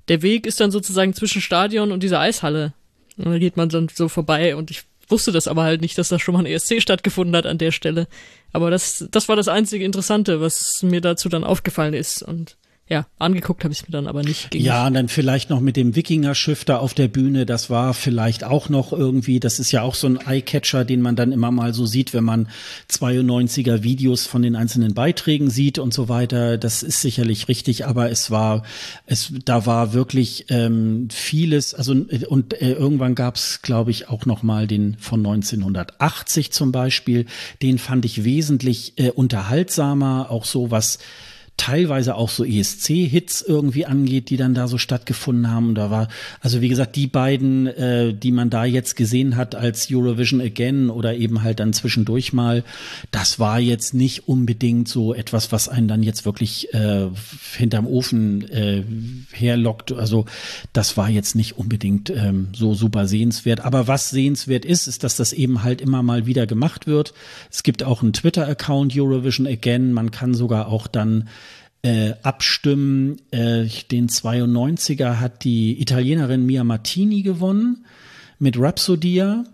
der 0.09 0.23
Weg 0.23 0.47
ist 0.47 0.61
dann 0.61 0.71
sozusagen 0.71 1.15
zwischen 1.15 1.41
Stadion 1.41 1.93
und 1.93 2.03
dieser 2.03 2.21
Eishalle. 2.21 2.75
Und 3.17 3.27
da 3.27 3.39
geht 3.39 3.57
man 3.57 3.69
dann 3.69 3.89
so 3.93 4.09
vorbei 4.09 4.57
und 4.57 4.71
ich 4.71 4.85
wusste 5.09 5.33
das 5.33 5.49
aber 5.49 5.65
halt 5.65 5.81
nicht, 5.81 5.99
dass 5.99 6.09
da 6.09 6.19
schon 6.19 6.35
mal 6.35 6.41
ein 6.41 6.47
ESC 6.47 6.81
stattgefunden 6.81 7.35
hat 7.37 7.47
an 7.47 7.59
der 7.59 7.73
Stelle. 7.73 8.07
Aber 8.53 8.71
das, 8.71 9.07
das 9.11 9.29
war 9.29 9.37
das 9.37 9.49
einzige 9.49 9.85
Interessante, 9.85 10.41
was 10.41 10.83
mir 10.83 11.01
dazu 11.01 11.29
dann 11.29 11.45
aufgefallen 11.45 11.95
ist. 11.95 12.23
Und 12.23 12.57
ja, 12.91 13.07
angeguckt 13.21 13.63
habe 13.63 13.73
ich 13.73 13.83
es 13.83 13.89
mir 13.89 13.93
dann 13.93 14.09
aber 14.09 14.25
nicht. 14.25 14.53
Ja, 14.53 14.89
und 14.89 14.95
dann 14.95 15.07
vielleicht 15.07 15.49
noch 15.49 15.61
mit 15.61 15.77
dem 15.77 15.95
Wikinger-Schiff 15.95 16.65
da 16.65 16.79
auf 16.79 16.93
der 16.93 17.07
Bühne, 17.07 17.47
das 17.47 17.71
war 17.71 17.95
vielleicht 17.95 18.43
auch 18.43 18.69
noch 18.69 18.93
irgendwie, 18.93 19.39
das 19.39 19.61
ist 19.61 19.71
ja 19.71 19.83
auch 19.83 19.95
so 19.95 20.09
ein 20.09 20.19
Eyecatcher, 20.27 20.85
den 20.85 21.01
man 21.01 21.15
dann 21.15 21.31
immer 21.31 21.53
mal 21.53 21.73
so 21.73 21.87
sieht, 21.87 22.13
wenn 22.15 22.25
man 22.25 22.49
92er 22.91 23.85
Videos 23.85 24.27
von 24.27 24.43
den 24.43 24.57
einzelnen 24.57 24.93
Beiträgen 24.93 25.51
sieht 25.51 25.79
und 25.79 25.95
so 25.95 26.09
weiter. 26.09 26.59
Das 26.59 26.83
ist 26.83 27.01
sicherlich 27.01 27.47
richtig, 27.47 27.87
aber 27.87 28.11
es 28.11 28.33
war, 28.33 28.65
es, 29.07 29.33
da 29.45 29.67
war 29.67 29.93
wirklich 29.93 30.47
ähm, 30.49 31.07
vieles, 31.13 31.75
also 31.75 31.93
und 31.93 32.61
äh, 32.61 32.73
irgendwann 32.73 33.15
gab 33.15 33.37
es, 33.37 33.63
glaube 33.63 33.93
ich, 33.93 34.09
auch 34.09 34.27
noch 34.27 34.43
mal 34.43 34.67
den 34.67 34.97
von 34.99 35.21
1980 35.21 36.51
zum 36.51 36.73
Beispiel, 36.73 37.27
den 37.63 37.79
fand 37.79 38.05
ich 38.05 38.25
wesentlich 38.25 38.95
äh, 38.97 39.11
unterhaltsamer, 39.11 40.29
auch 40.31 40.45
so 40.45 40.73
was 40.73 40.99
teilweise 41.57 42.15
auch 42.15 42.31
so 42.31 42.45
ESC-Hits 42.45 43.43
irgendwie 43.43 43.85
angeht, 43.85 44.31
die 44.31 44.39
dann 44.39 44.55
da 44.55 44.67
so 44.67 44.79
stattgefunden 44.79 45.51
haben. 45.51 45.69
Und 45.69 45.75
da 45.75 45.91
war, 45.91 46.09
also 46.41 46.63
wie 46.63 46.69
gesagt, 46.69 46.97
die 46.97 47.07
beiden, 47.07 47.67
äh, 47.67 48.15
die 48.15 48.33
man 48.33 48.49
da 48.49 48.65
jetzt 48.65 48.97
gesehen 48.97 49.37
hat 49.37 49.55
als 49.55 49.89
Eurovision 49.91 50.41
Again 50.41 50.89
oder 50.89 51.15
eben 51.15 51.43
halt 51.43 51.61
dann 51.61 51.75
zwischendurch 51.75 52.33
mal, 52.33 52.65
das 53.11 53.39
war 53.39 53.61
jetzt 53.61 53.93
nicht 53.93 54.27
unbedingt 54.27 54.89
so 54.89 55.13
etwas, 55.13 55.53
was 55.53 55.69
einen 55.69 55.87
dann 55.87 56.03
jetzt 56.03 56.25
wirklich 56.25 56.73
äh, 56.73 57.09
hinterm 57.57 57.87
Ofen 57.87 58.49
äh, 58.49 58.83
herlockt. 59.33 59.93
Also 59.93 60.25
das 60.73 60.97
war 60.97 61.11
jetzt 61.11 61.35
nicht 61.35 61.59
unbedingt 61.59 62.09
ähm, 62.09 62.49
so 62.55 62.73
super 62.73 63.07
sehenswert. 63.07 63.61
Aber 63.61 63.87
was 63.87 64.09
sehenswert 64.09 64.65
ist, 64.65 64.87
ist, 64.87 65.05
dass 65.05 65.17
das 65.17 65.35
eben 65.35 65.63
halt 65.63 65.83
immer 65.83 66.03
mal 66.03 66.25
wieder 66.25 66.47
gemacht 66.47 66.87
wird. 66.87 67.13
Es 67.51 67.63
gibt 67.63 67.83
auch 67.83 68.03
einen 68.03 68.15
Twitter-Account 68.15 68.97
Eurovision 68.97 69.47
Again. 69.47 69.93
Man 69.93 70.11
kann 70.11 70.33
sogar 70.33 70.69
auch 70.69 70.87
dann 70.87 71.29
äh, 71.83 72.13
abstimmen. 72.23 73.21
Äh, 73.31 73.67
den 73.91 74.09
92er 74.09 75.21
hat 75.21 75.45
die 75.45 75.81
Italienerin 75.81 76.47
Mia 76.47 76.65
Martini 76.65 77.23
gewonnen 77.23 77.87
mit 78.39 78.59
Rhapsodia 78.59 79.45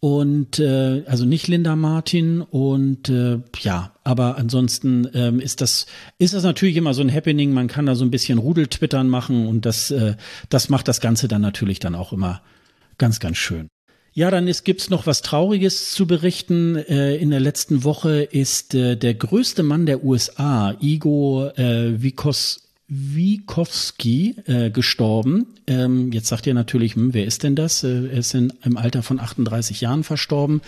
und 0.00 0.58
äh, 0.58 1.04
also 1.06 1.26
nicht 1.26 1.46
Linda 1.46 1.76
Martin 1.76 2.40
und 2.40 3.10
äh, 3.10 3.38
ja, 3.60 3.92
aber 4.02 4.38
ansonsten 4.38 5.06
ähm, 5.12 5.40
ist 5.40 5.60
das 5.60 5.86
ist 6.18 6.32
das 6.32 6.42
natürlich 6.42 6.76
immer 6.76 6.94
so 6.94 7.02
ein 7.02 7.12
Happening. 7.12 7.52
Man 7.52 7.68
kann 7.68 7.84
da 7.84 7.94
so 7.94 8.04
ein 8.04 8.10
bisschen 8.10 8.38
Rudeltwittern 8.38 9.08
machen 9.08 9.46
und 9.46 9.66
das 9.66 9.90
äh, 9.90 10.16
das 10.48 10.70
macht 10.70 10.88
das 10.88 11.02
Ganze 11.02 11.28
dann 11.28 11.42
natürlich 11.42 11.80
dann 11.80 11.94
auch 11.94 12.14
immer 12.14 12.40
ganz 12.96 13.20
ganz 13.20 13.36
schön. 13.36 13.68
Ja, 14.12 14.30
dann 14.30 14.50
gibt 14.64 14.80
es 14.80 14.90
noch 14.90 15.06
was 15.06 15.22
Trauriges 15.22 15.92
zu 15.92 16.06
berichten. 16.06 16.76
Äh, 16.76 17.16
in 17.16 17.30
der 17.30 17.40
letzten 17.40 17.84
Woche 17.84 18.22
ist 18.22 18.74
äh, 18.74 18.96
der 18.96 19.14
größte 19.14 19.62
Mann 19.62 19.86
der 19.86 20.04
USA, 20.04 20.74
Igor 20.80 21.56
äh, 21.58 22.02
Wikos 22.02 22.66
Wikowski 22.92 24.34
äh, 24.46 24.70
gestorben. 24.70 25.46
Ähm, 25.68 26.10
jetzt 26.10 26.26
sagt 26.26 26.48
ihr 26.48 26.54
natürlich, 26.54 26.96
hm, 26.96 27.14
wer 27.14 27.24
ist 27.24 27.44
denn 27.44 27.54
das? 27.54 27.84
Äh, 27.84 28.08
er 28.08 28.18
ist 28.18 28.34
in, 28.34 28.52
im 28.64 28.76
Alter 28.76 29.04
von 29.04 29.20
38 29.20 29.80
Jahren 29.80 30.02
verstorben. 30.02 30.60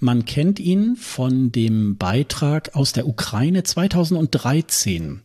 Man 0.00 0.24
kennt 0.24 0.58
ihn 0.58 0.96
von 0.96 1.52
dem 1.52 1.98
Beitrag 1.98 2.74
aus 2.74 2.94
der 2.94 3.06
Ukraine 3.06 3.62
2013. 3.62 5.20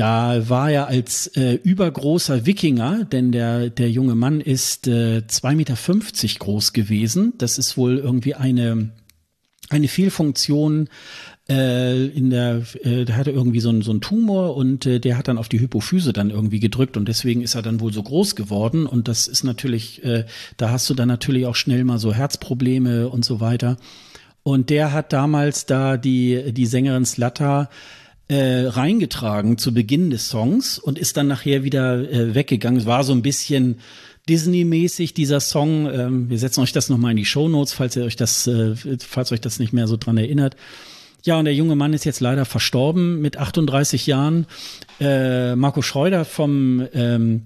Da 0.00 0.48
war 0.48 0.70
er 0.70 0.86
als 0.86 1.26
äh, 1.26 1.58
übergroßer 1.62 2.46
Wikinger, 2.46 3.04
denn 3.04 3.32
der, 3.32 3.68
der 3.68 3.90
junge 3.90 4.14
Mann 4.14 4.40
ist 4.40 4.88
äh, 4.88 5.18
2,50 5.28 5.54
Meter 5.56 6.38
groß 6.38 6.72
gewesen. 6.72 7.34
Das 7.36 7.58
ist 7.58 7.76
wohl 7.76 7.98
irgendwie 7.98 8.34
eine, 8.34 8.92
eine 9.68 9.88
Fehlfunktion 9.88 10.88
äh, 11.50 12.06
in 12.06 12.30
der, 12.30 12.62
äh, 12.82 13.04
der 13.04 13.14
hatte 13.18 13.30
irgendwie 13.30 13.60
so 13.60 13.68
einen, 13.68 13.82
so 13.82 13.90
einen 13.90 14.00
Tumor 14.00 14.56
und 14.56 14.86
äh, 14.86 15.00
der 15.00 15.18
hat 15.18 15.28
dann 15.28 15.36
auf 15.36 15.50
die 15.50 15.60
Hypophyse 15.60 16.14
dann 16.14 16.30
irgendwie 16.30 16.60
gedrückt 16.60 16.96
und 16.96 17.06
deswegen 17.06 17.42
ist 17.42 17.54
er 17.54 17.60
dann 17.60 17.80
wohl 17.80 17.92
so 17.92 18.02
groß 18.02 18.36
geworden 18.36 18.86
und 18.86 19.06
das 19.06 19.26
ist 19.26 19.44
natürlich, 19.44 20.02
äh, 20.02 20.24
da 20.56 20.70
hast 20.70 20.88
du 20.88 20.94
dann 20.94 21.08
natürlich 21.08 21.44
auch 21.44 21.56
schnell 21.56 21.84
mal 21.84 21.98
so 21.98 22.14
Herzprobleme 22.14 23.10
und 23.10 23.22
so 23.22 23.40
weiter. 23.40 23.76
Und 24.44 24.70
der 24.70 24.94
hat 24.94 25.12
damals 25.12 25.66
da 25.66 25.98
die, 25.98 26.54
die 26.54 26.64
Sängerin 26.64 27.04
Slatter 27.04 27.68
äh, 28.30 28.68
reingetragen 28.68 29.58
zu 29.58 29.74
Beginn 29.74 30.10
des 30.10 30.28
Songs 30.28 30.78
und 30.78 31.00
ist 31.00 31.16
dann 31.16 31.26
nachher 31.26 31.64
wieder 31.64 32.08
äh, 32.08 32.32
weggegangen. 32.32 32.78
Es 32.78 32.86
war 32.86 33.02
so 33.02 33.12
ein 33.12 33.22
bisschen 33.22 33.80
Disney-mäßig 34.28 35.14
dieser 35.14 35.40
Song. 35.40 35.90
Ähm, 35.92 36.30
wir 36.30 36.38
setzen 36.38 36.60
euch 36.60 36.72
das 36.72 36.88
nochmal 36.88 37.10
in 37.10 37.16
die 37.16 37.24
Show 37.24 37.48
Notes, 37.48 37.72
falls 37.72 37.96
ihr 37.96 38.04
euch 38.04 38.14
das, 38.14 38.46
äh, 38.46 38.76
falls 39.00 39.32
euch 39.32 39.40
das 39.40 39.58
nicht 39.58 39.72
mehr 39.72 39.88
so 39.88 39.96
dran 39.96 40.16
erinnert. 40.16 40.54
Ja, 41.24 41.40
und 41.40 41.44
der 41.44 41.54
junge 41.54 41.74
Mann 41.74 41.92
ist 41.92 42.04
jetzt 42.04 42.20
leider 42.20 42.44
verstorben 42.44 43.20
mit 43.20 43.36
38 43.36 44.06
Jahren. 44.06 44.46
Äh, 45.00 45.56
Marco 45.56 45.82
Schreuder 45.82 46.24
vom 46.24 46.86
ähm, 46.94 47.42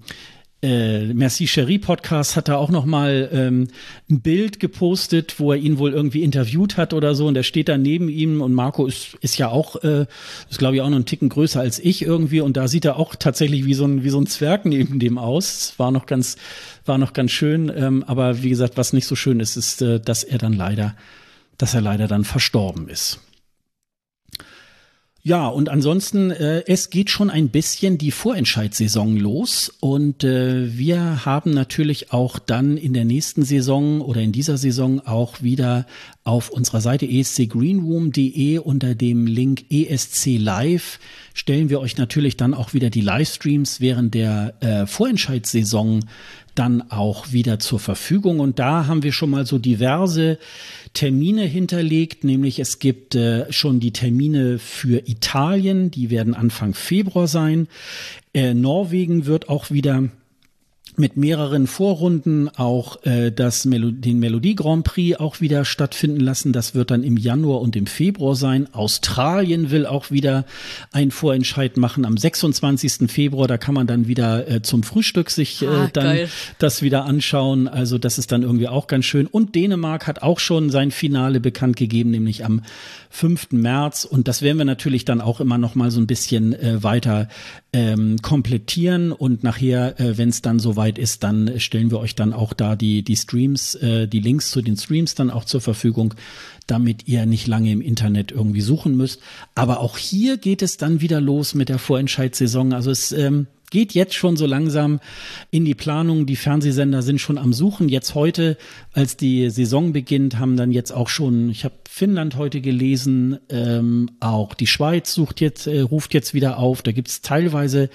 äh, 0.65 1.13
Merci 1.13 1.47
Cherie 1.47 1.79
Podcast 1.79 2.37
hat 2.37 2.49
da 2.49 2.57
auch 2.57 2.71
noch 2.71 2.87
mal 2.87 3.29
ähm, 3.33 3.69
ein 4.11 4.23
Bild 4.23 4.61
gepostet, 4.61 5.39
wo 5.39 5.53
er 5.53 5.59
ihn 5.59 5.79
wohl 5.79 5.93
irgendwie 5.93 6.23
interviewt 6.23 6.79
hat 6.79 6.95
oder 6.95 7.15
so 7.15 7.27
und 7.27 7.35
der 7.35 7.43
steht 7.43 7.69
da 7.69 7.77
neben 7.77 8.09
ihm 8.09 8.41
und 8.41 8.55
Marco 8.55 8.87
ist, 8.87 9.15
ist 9.21 9.37
ja 9.37 9.49
auch, 9.49 9.77
äh, 9.85 10.07
ist 10.49 10.59
glaube 10.59 10.77
ich 10.77 10.83
auch 10.83 10.89
noch 10.89 10.97
einen 10.97 11.05
Ticken 11.05 11.29
größer 11.29 11.61
als 11.61 11.79
ich 11.79 12.03
irgendwie 12.03 12.41
und 12.41 12.57
da 12.57 12.67
sieht 12.67 12.87
er 12.87 12.99
auch 12.99 13.15
tatsächlich 13.15 13.67
wie 13.67 13.75
so 13.75 13.85
ein, 13.85 14.05
wie 14.05 14.11
so 14.11 14.19
ein 14.19 14.27
Zwerg 14.27 14.65
neben 14.65 14.99
dem 14.99 15.19
aus. 15.19 15.75
War 15.77 15.91
noch 15.91 16.07
ganz, 16.07 16.37
war 16.87 16.97
noch 16.97 17.13
ganz 17.13 17.31
schön, 17.31 17.71
ähm, 17.77 18.03
aber 18.07 18.43
wie 18.43 18.49
gesagt, 18.49 18.79
was 18.79 18.95
nicht 18.95 19.07
so 19.07 19.17
schön 19.17 19.41
ist, 19.41 19.57
ist, 19.57 19.83
äh, 19.83 20.01
dass 20.01 20.25
er 20.25 20.39
dann 20.39 20.55
leider, 20.55 20.97
dass 21.59 21.75
er 21.75 21.83
leider 21.83 22.09
dann 22.09 22.25
verstorben 22.25 22.89
ist. 22.89 23.21
Ja, 25.27 25.49
und 25.49 25.71
ansonsten, 25.71 26.31
äh, 26.31 26.65
es 26.67 26.91
geht 26.91 27.09
schon 27.09 27.31
ein 27.31 27.49
bisschen 27.49 27.97
die 27.97 28.11
Vorentscheidssaison 28.11 29.17
los 29.17 29.73
und 29.81 30.23
äh, 30.23 30.77
wir 30.77 31.25
haben 31.25 31.53
natürlich 31.53 32.13
auch 32.13 32.39
dann 32.39 32.77
in 32.77 32.93
der 32.93 33.07
nächsten 33.07 33.43
Saison 33.43 34.03
oder 34.03 34.21
in 34.21 34.33
dieser 34.33 34.59
Saison 34.59 35.01
auch 35.01 35.41
wieder 35.41 35.87
auf 36.25 36.51
unserer 36.51 36.83
Seite 36.83 37.07
escgreenroom.de 37.07 38.59
unter 38.59 38.95
dem 38.95 39.27
Link 39.27 39.65
ESC 39.71 40.37
Live 40.39 41.01
stellen 41.33 41.71
wir 41.71 41.81
euch 41.81 41.97
natürlich 41.97 42.37
dann 42.37 42.53
auch 42.53 42.75
wieder 42.75 42.91
die 42.91 43.01
Livestreams 43.01 43.81
während 43.81 44.13
der 44.13 44.53
äh, 44.61 44.87
Vorentscheidssaison 44.87 46.05
dann 46.55 46.91
auch 46.91 47.33
wieder 47.33 47.59
zur 47.59 47.81
Verfügung. 47.81 48.41
Und 48.41 48.59
da 48.59 48.87
haben 48.87 49.03
wir 49.03 49.13
schon 49.13 49.31
mal 49.31 49.47
so 49.47 49.59
diverse 49.59 50.39
Termine 50.95 51.43
hinterlegt, 51.43 52.25
nämlich 52.25 52.59
es 52.61 52.79
gibt 52.79 53.15
äh, 53.15 53.53
schon 53.53 53.81
die 53.81 53.93
Termine 53.93 54.59
für 54.59 55.07
Italien, 55.09 55.91
die 55.91 56.09
werden 56.09 56.35
Anfang 56.35 56.73
Februar 56.73 57.27
sein. 57.27 57.69
Äh, 58.33 58.55
Norwegen 58.55 59.27
wird 59.27 59.49
auch 59.49 59.71
wieder 59.71 60.09
mit 60.97 61.17
mehreren 61.17 61.67
Vorrunden 61.67 62.49
auch 62.49 63.05
äh, 63.05 63.33
das 63.33 63.65
Melo 63.65 63.91
den 63.91 64.19
Melodie 64.19 64.55
Grand 64.55 64.85
Prix 64.85 65.19
auch 65.19 65.41
wieder 65.41 65.65
stattfinden 65.65 66.21
lassen. 66.21 66.53
Das 66.53 66.75
wird 66.75 66.91
dann 66.91 67.03
im 67.03 67.17
Januar 67.17 67.61
und 67.61 67.75
im 67.77 67.87
Februar 67.87 68.37
sein. 68.37 68.73
Australien 68.73 69.71
will 69.71 69.87
auch 69.87 70.11
wieder 70.11 70.45
ein 70.93 71.11
Vorentscheid 71.11 71.77
machen 71.77 72.05
am 72.05 72.17
26. 72.17 73.11
Februar. 73.11 73.49
Da 73.49 73.59
kann 73.59 73.75
man 73.75 73.87
dann 73.87 74.07
wieder 74.07 74.49
äh, 74.49 74.63
zum 74.63 74.83
Frühstück 74.83 75.31
sich 75.31 75.63
äh, 75.63 75.67
ah, 75.67 75.91
dann 75.93 76.05
geil. 76.05 76.29
das 76.59 76.83
wieder 76.83 77.05
anschauen. 77.05 77.67
Also 77.67 77.99
das 77.99 78.19
ist 78.19 78.31
dann 78.31 78.43
irgendwie 78.43 78.69
auch 78.69 78.87
ganz 78.87 79.05
schön. 79.05 79.27
Und 79.27 79.55
Dänemark 79.55 80.07
hat 80.07 80.23
auch 80.23 80.39
schon 80.39 80.71
sein 80.71 80.91
Finale 80.91 81.41
bekannt 81.41 81.77
gegeben, 81.77 82.11
nämlich 82.11 82.45
am 82.45 82.63
5. 83.15 83.53
März. 83.53 84.05
Und 84.05 84.27
das 84.27 84.43
werden 84.43 84.59
wir 84.59 84.65
natürlich 84.65 85.05
dann 85.05 85.21
auch 85.21 85.41
immer 85.41 85.57
noch 85.57 85.77
mal 85.77 85.93
so 85.93 86.01
ein 86.01 86.09
bisschen 86.09 86.53
äh, 86.53 86.83
weiter 86.83 87.29
ähm, 87.73 88.17
komplettieren. 88.23 89.13
Und 89.13 89.45
nachher, 89.45 90.01
äh, 90.01 90.19
wenn 90.19 90.31
es 90.31 90.43
dann 90.43 90.59
soweit 90.59 90.99
ist, 90.99 91.23
dann 91.23 91.61
stellen 91.61 91.93
wir 91.93 92.01
euch 92.01 92.17
dann 92.17 92.33
auch 92.33 92.53
da 92.53 92.75
die, 92.75 93.05
die 93.05 93.15
Streams, 93.15 93.77
äh, 93.77 94.09
die 94.09 94.19
Links 94.19 94.51
zu 94.51 94.63
den 94.63 94.77
Streams 94.77 95.15
dann 95.15 95.31
auch 95.31 95.45
zur 95.45 95.61
Verfügung, 95.61 96.15
damit 96.67 97.07
ihr 97.07 97.25
nicht 97.25 97.47
lange 97.47 97.71
im 97.71 97.81
Internet 97.81 98.33
irgendwie 98.33 98.63
suchen 98.63 98.97
müsst. 98.97 99.21
Aber 99.55 99.79
auch 99.79 99.97
hier 99.97 100.37
geht 100.37 100.61
es 100.61 100.77
dann 100.77 101.01
wieder 101.01 101.21
los 101.21 101.55
mit 101.55 101.69
der 101.69 101.79
Vorentscheidssaison. 101.79 102.73
Also 102.73 102.91
es 102.91 103.13
ähm, 103.13 103.47
geht 103.75 103.93
jetzt 103.93 104.15
schon 104.15 104.37
so 104.37 104.47
langsam 104.47 105.01
in 105.51 105.65
die 105.65 105.75
Planung. 105.75 106.27
Die 106.27 106.37
Fernsehsender 106.37 107.03
sind 107.03 107.21
schon 107.21 107.39
am 107.39 107.53
Suchen. 107.53 107.89
Jetzt 107.89 108.15
heute, 108.15 108.57
als 108.93 109.17
die 109.17 109.51
Saison 109.51 109.93
beginnt, 109.93 110.39
haben 110.39 110.57
dann 110.57 110.71
jetzt 110.71 110.93
auch 110.93 111.09
schon, 111.09 111.51
ich 111.51 111.65
habe 111.65 111.75
Finnland 111.95 112.35
heute 112.35 112.61
gelesen, 112.61 113.39
ähm, 113.51 114.11
auch 114.19 114.55
die 114.55 114.67
Schweiz 114.67 115.15
sucht 115.15 115.41
jetzt, 115.41 115.69
äh, 115.69 115.79
ruft 115.79 116.13
jetzt 116.13 116.35
wieder 116.35 116.59
auf. 116.59 116.83
Da 116.83 116.91
gibt 116.91 117.07
es 117.07 117.23
teilweise 117.23 117.89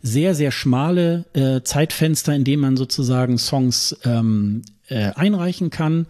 sehr, 0.00 0.34
sehr 0.34 0.50
schmale 0.50 1.26
äh, 1.34 1.60
Zeitfenster, 1.62 2.34
in 2.34 2.44
denen 2.44 2.62
man 2.62 2.78
sozusagen 2.78 3.36
Songs 3.36 3.94
ähm, 4.04 4.62
äh, 4.88 5.10
einreichen 5.16 5.68
kann. 5.68 6.06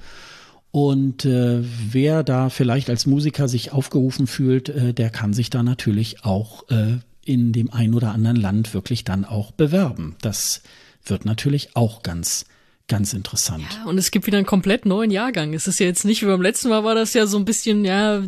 Und 0.70 1.24
äh, 1.24 1.64
wer 1.90 2.22
da 2.22 2.48
vielleicht 2.48 2.88
als 2.88 3.06
Musiker 3.06 3.48
sich 3.48 3.72
aufgerufen 3.72 4.28
fühlt, 4.28 4.68
äh, 4.68 4.94
der 4.94 5.10
kann 5.10 5.32
sich 5.32 5.50
da 5.50 5.64
natürlich 5.64 6.24
auch 6.24 6.70
äh, 6.70 6.98
in 7.24 7.52
dem 7.52 7.72
ein 7.72 7.94
oder 7.94 8.12
anderen 8.12 8.36
Land 8.36 8.72
wirklich 8.72 9.02
dann 9.02 9.24
auch 9.24 9.50
bewerben. 9.50 10.14
Das 10.20 10.62
wird 11.04 11.24
natürlich 11.24 11.74
auch 11.74 12.04
ganz 12.04 12.46
ganz 12.92 13.14
interessant. 13.14 13.64
Ja, 13.72 13.84
und 13.86 13.96
es 13.96 14.10
gibt 14.10 14.26
wieder 14.26 14.36
einen 14.36 14.46
komplett 14.46 14.84
neuen 14.84 15.10
Jahrgang. 15.10 15.54
Es 15.54 15.66
ist 15.66 15.80
ja 15.80 15.86
jetzt 15.86 16.04
nicht 16.04 16.22
wie 16.22 16.26
beim 16.26 16.42
letzten 16.42 16.68
Mal 16.68 16.84
war 16.84 16.94
das 16.94 17.14
ja 17.14 17.26
so 17.26 17.38
ein 17.38 17.46
bisschen, 17.46 17.86
ja, 17.86 18.22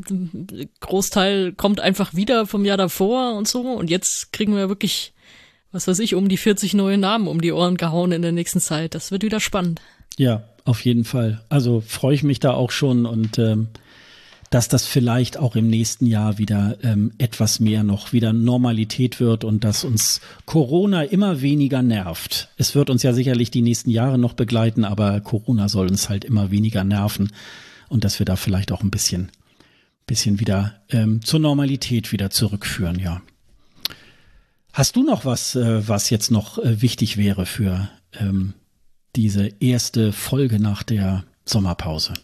Großteil 0.81 1.53
kommt 1.53 1.81
einfach 1.81 2.15
wieder 2.15 2.47
vom 2.47 2.65
Jahr 2.65 2.79
davor 2.79 3.35
und 3.35 3.47
so. 3.47 3.61
Und 3.61 3.91
jetzt 3.91 4.33
kriegen 4.33 4.57
wir 4.57 4.71
wirklich, 4.71 5.13
was 5.71 5.87
weiß 5.87 5.99
ich, 5.99 6.15
um 6.15 6.29
die 6.29 6.39
40 6.39 6.73
neue 6.73 6.97
Namen 6.97 7.29
um 7.29 7.43
die 7.43 7.53
Ohren 7.53 7.77
gehauen 7.77 8.11
in 8.13 8.23
der 8.23 8.33
nächsten 8.33 8.61
Zeit. 8.61 8.95
Das 8.95 9.11
wird 9.11 9.23
wieder 9.23 9.39
spannend. 9.39 9.83
Ja, 10.17 10.45
auf 10.65 10.83
jeden 10.83 11.05
Fall. 11.05 11.45
Also 11.51 11.83
freue 11.87 12.15
ich 12.15 12.23
mich 12.23 12.41
da 12.41 12.53
auch 12.55 12.71
schon 12.71 13.05
und 13.05 13.39
ähm, 13.39 13.69
dass 14.55 14.69
das 14.69 14.87
vielleicht 14.87 15.37
auch 15.37 15.57
im 15.57 15.67
nächsten 15.67 16.07
Jahr 16.07 16.39
wieder 16.39 16.79
ähm, 16.85 17.11
etwas 17.19 17.59
mehr 17.59 17.83
noch 17.83 18.13
wieder 18.13 18.33
Normalität 18.33 19.19
wird 19.19 19.43
und 19.43 19.65
dass 19.65 19.83
uns 19.83 20.21
Corona 20.47 21.03
immer 21.03 21.41
weniger 21.41 21.83
nervt. 21.83 22.51
Es 22.57 22.77
wird 22.77 22.89
uns 22.89 23.03
ja 23.03 23.13
sicherlich 23.13 23.51
die 23.51 23.63
nächsten 23.63 23.91
Jahre 23.91 24.17
noch 24.17 24.35
begleiten, 24.35 24.85
aber 24.85 25.21
Corona 25.23 25.69
soll 25.69 25.89
uns 25.89 26.09
halt 26.09 26.25
immer 26.25 26.53
weniger 26.53 26.85
nerven 26.85 27.33
und 27.89 28.05
dass 28.05 28.21
wir 28.21 28.27
da 28.27 28.37
vielleicht 28.37 28.71
auch 28.71 28.85
ein 28.85 28.93
bisschen, 28.93 29.33
bisschen 30.07 30.39
wieder 30.39 30.85
ähm, 30.89 31.21
zur 31.25 31.41
Normalität 31.41 32.13
wieder 32.13 32.31
zurückführen, 32.31 33.01
ja. 33.01 33.23
Hast 34.73 34.95
du 34.95 35.03
noch 35.03 35.25
was, 35.25 35.57
äh, 35.57 35.89
was 35.89 36.11
jetzt 36.11 36.31
noch 36.31 36.59
äh, 36.59 36.81
wichtig 36.81 37.17
wäre 37.17 37.45
für 37.45 37.89
ähm, 38.21 38.55
diese 39.17 39.49
erste 39.59 40.13
Folge 40.13 40.61
nach 40.61 40.85
der 40.85 41.25
Sommerpause? 41.45 42.15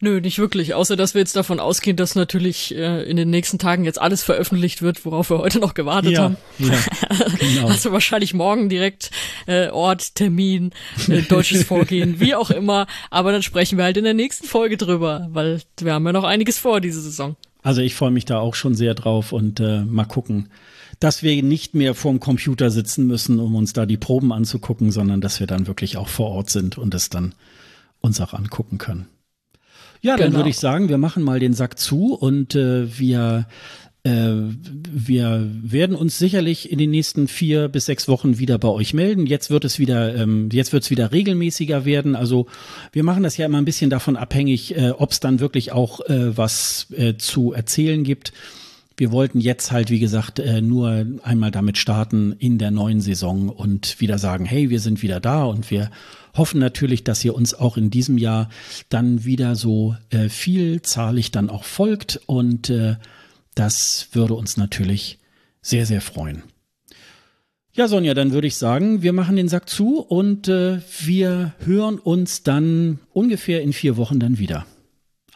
Nö, 0.00 0.20
nicht 0.20 0.38
wirklich. 0.38 0.74
Außer, 0.74 0.96
dass 0.96 1.14
wir 1.14 1.20
jetzt 1.20 1.34
davon 1.34 1.58
ausgehen, 1.58 1.96
dass 1.96 2.14
natürlich 2.14 2.74
äh, 2.74 3.02
in 3.02 3.16
den 3.16 3.30
nächsten 3.30 3.58
Tagen 3.58 3.84
jetzt 3.84 4.00
alles 4.00 4.22
veröffentlicht 4.22 4.80
wird, 4.80 5.04
worauf 5.04 5.30
wir 5.30 5.38
heute 5.38 5.58
noch 5.58 5.74
gewartet 5.74 6.12
ja, 6.12 6.22
haben. 6.22 6.36
Ja, 6.58 6.78
genau. 7.38 7.66
Also 7.66 7.90
wahrscheinlich 7.90 8.32
morgen 8.32 8.68
direkt 8.68 9.10
äh, 9.46 9.70
Ort, 9.70 10.14
Termin, 10.14 10.70
äh, 11.08 11.22
deutsches 11.22 11.64
Vorgehen, 11.64 12.20
wie 12.20 12.36
auch 12.36 12.50
immer. 12.50 12.86
Aber 13.10 13.32
dann 13.32 13.42
sprechen 13.42 13.76
wir 13.76 13.84
halt 13.84 13.96
in 13.96 14.04
der 14.04 14.14
nächsten 14.14 14.46
Folge 14.46 14.76
drüber, 14.76 15.28
weil 15.32 15.62
wir 15.80 15.94
haben 15.94 16.06
ja 16.06 16.12
noch 16.12 16.24
einiges 16.24 16.58
vor 16.58 16.80
diese 16.80 17.00
Saison. 17.00 17.34
Also 17.62 17.80
ich 17.80 17.96
freue 17.96 18.12
mich 18.12 18.24
da 18.24 18.38
auch 18.38 18.54
schon 18.54 18.76
sehr 18.76 18.94
drauf 18.94 19.32
und 19.32 19.58
äh, 19.58 19.80
mal 19.80 20.04
gucken, 20.04 20.48
dass 21.00 21.24
wir 21.24 21.42
nicht 21.42 21.74
mehr 21.74 21.94
vorm 21.94 22.20
Computer 22.20 22.70
sitzen 22.70 23.06
müssen, 23.06 23.40
um 23.40 23.56
uns 23.56 23.72
da 23.72 23.84
die 23.84 23.96
Proben 23.96 24.32
anzugucken, 24.32 24.92
sondern 24.92 25.20
dass 25.20 25.40
wir 25.40 25.48
dann 25.48 25.66
wirklich 25.66 25.96
auch 25.96 26.08
vor 26.08 26.30
Ort 26.30 26.50
sind 26.50 26.78
und 26.78 26.94
es 26.94 27.08
dann 27.08 27.34
uns 28.00 28.20
auch 28.20 28.32
angucken 28.32 28.78
können. 28.78 29.08
Ja, 30.00 30.16
dann 30.16 30.28
genau. 30.28 30.38
würde 30.38 30.50
ich 30.50 30.58
sagen, 30.58 30.88
wir 30.88 30.98
machen 30.98 31.22
mal 31.22 31.40
den 31.40 31.54
Sack 31.54 31.78
zu 31.78 32.14
und 32.14 32.54
äh, 32.54 32.98
wir 32.98 33.46
äh, 34.04 34.32
wir 34.90 35.50
werden 35.62 35.96
uns 35.96 36.18
sicherlich 36.18 36.70
in 36.70 36.78
den 36.78 36.90
nächsten 36.90 37.28
vier 37.28 37.68
bis 37.68 37.86
sechs 37.86 38.08
Wochen 38.08 38.38
wieder 38.38 38.58
bei 38.58 38.68
euch 38.68 38.94
melden. 38.94 39.26
Jetzt 39.26 39.50
wird 39.50 39.64
es 39.64 39.78
wieder, 39.78 40.14
ähm, 40.14 40.48
jetzt 40.52 40.72
wird 40.72 40.84
es 40.84 40.90
wieder 40.90 41.12
regelmäßiger 41.12 41.84
werden. 41.84 42.14
Also 42.14 42.46
wir 42.92 43.02
machen 43.02 43.22
das 43.22 43.36
ja 43.36 43.46
immer 43.46 43.58
ein 43.58 43.64
bisschen 43.64 43.90
davon 43.90 44.16
abhängig, 44.16 44.76
äh, 44.76 44.90
ob 44.90 45.10
es 45.10 45.20
dann 45.20 45.40
wirklich 45.40 45.72
auch 45.72 46.00
äh, 46.08 46.36
was 46.36 46.86
äh, 46.96 47.16
zu 47.16 47.52
erzählen 47.52 48.04
gibt. 48.04 48.32
Wir 48.98 49.12
wollten 49.12 49.38
jetzt 49.38 49.70
halt, 49.70 49.90
wie 49.90 50.00
gesagt, 50.00 50.40
äh, 50.40 50.60
nur 50.60 51.06
einmal 51.22 51.52
damit 51.52 51.78
starten 51.78 52.32
in 52.32 52.58
der 52.58 52.72
neuen 52.72 53.00
Saison 53.00 53.48
und 53.48 54.00
wieder 54.00 54.18
sagen, 54.18 54.44
hey, 54.44 54.70
wir 54.70 54.80
sind 54.80 55.02
wieder 55.02 55.20
da 55.20 55.44
und 55.44 55.70
wir 55.70 55.92
hoffen 56.36 56.58
natürlich, 56.58 57.04
dass 57.04 57.24
ihr 57.24 57.36
uns 57.36 57.54
auch 57.54 57.76
in 57.76 57.90
diesem 57.90 58.18
Jahr 58.18 58.48
dann 58.88 59.24
wieder 59.24 59.54
so 59.54 59.94
äh, 60.10 60.28
vielzahlig 60.28 61.30
dann 61.30 61.48
auch 61.48 61.62
folgt 61.62 62.20
und 62.26 62.70
äh, 62.70 62.96
das 63.54 64.08
würde 64.12 64.34
uns 64.34 64.56
natürlich 64.56 65.20
sehr, 65.62 65.86
sehr 65.86 66.00
freuen. 66.00 66.42
Ja, 67.72 67.86
Sonja, 67.86 68.14
dann 68.14 68.32
würde 68.32 68.48
ich 68.48 68.56
sagen, 68.56 69.02
wir 69.02 69.12
machen 69.12 69.36
den 69.36 69.48
Sack 69.48 69.68
zu 69.68 70.00
und 70.00 70.48
äh, 70.48 70.80
wir 71.04 71.54
hören 71.60 72.00
uns 72.00 72.42
dann 72.42 72.98
ungefähr 73.12 73.62
in 73.62 73.72
vier 73.72 73.96
Wochen 73.96 74.18
dann 74.18 74.38
wieder. 74.38 74.66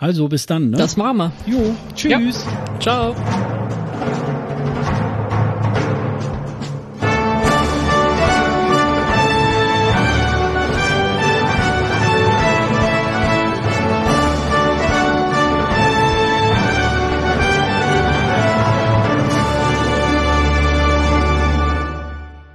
Also 0.03 0.27
bis 0.27 0.47
dann. 0.47 0.71
Ne? 0.71 0.79
Das 0.79 0.97
machen 0.97 1.17
wir. 1.19 1.33
Jo, 1.47 1.77
tschüss. 1.95 2.45
Ja. 2.45 2.81
Ciao. 2.81 3.15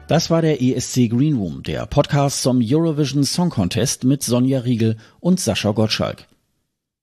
Das 0.10 0.30
war 0.30 0.42
der 0.42 0.62
ESC 0.62 1.10
Green 1.10 1.38
Room, 1.38 1.64
der 1.64 1.86
Podcast 1.86 2.42
zum 2.42 2.60
Eurovision 2.62 3.24
Song 3.24 3.50
Contest 3.50 4.04
mit 4.04 4.22
Sonja 4.22 4.60
Riegel 4.60 4.98
und 5.22 5.40
Sascha 5.40 5.72
Gottschalk. 5.72 6.28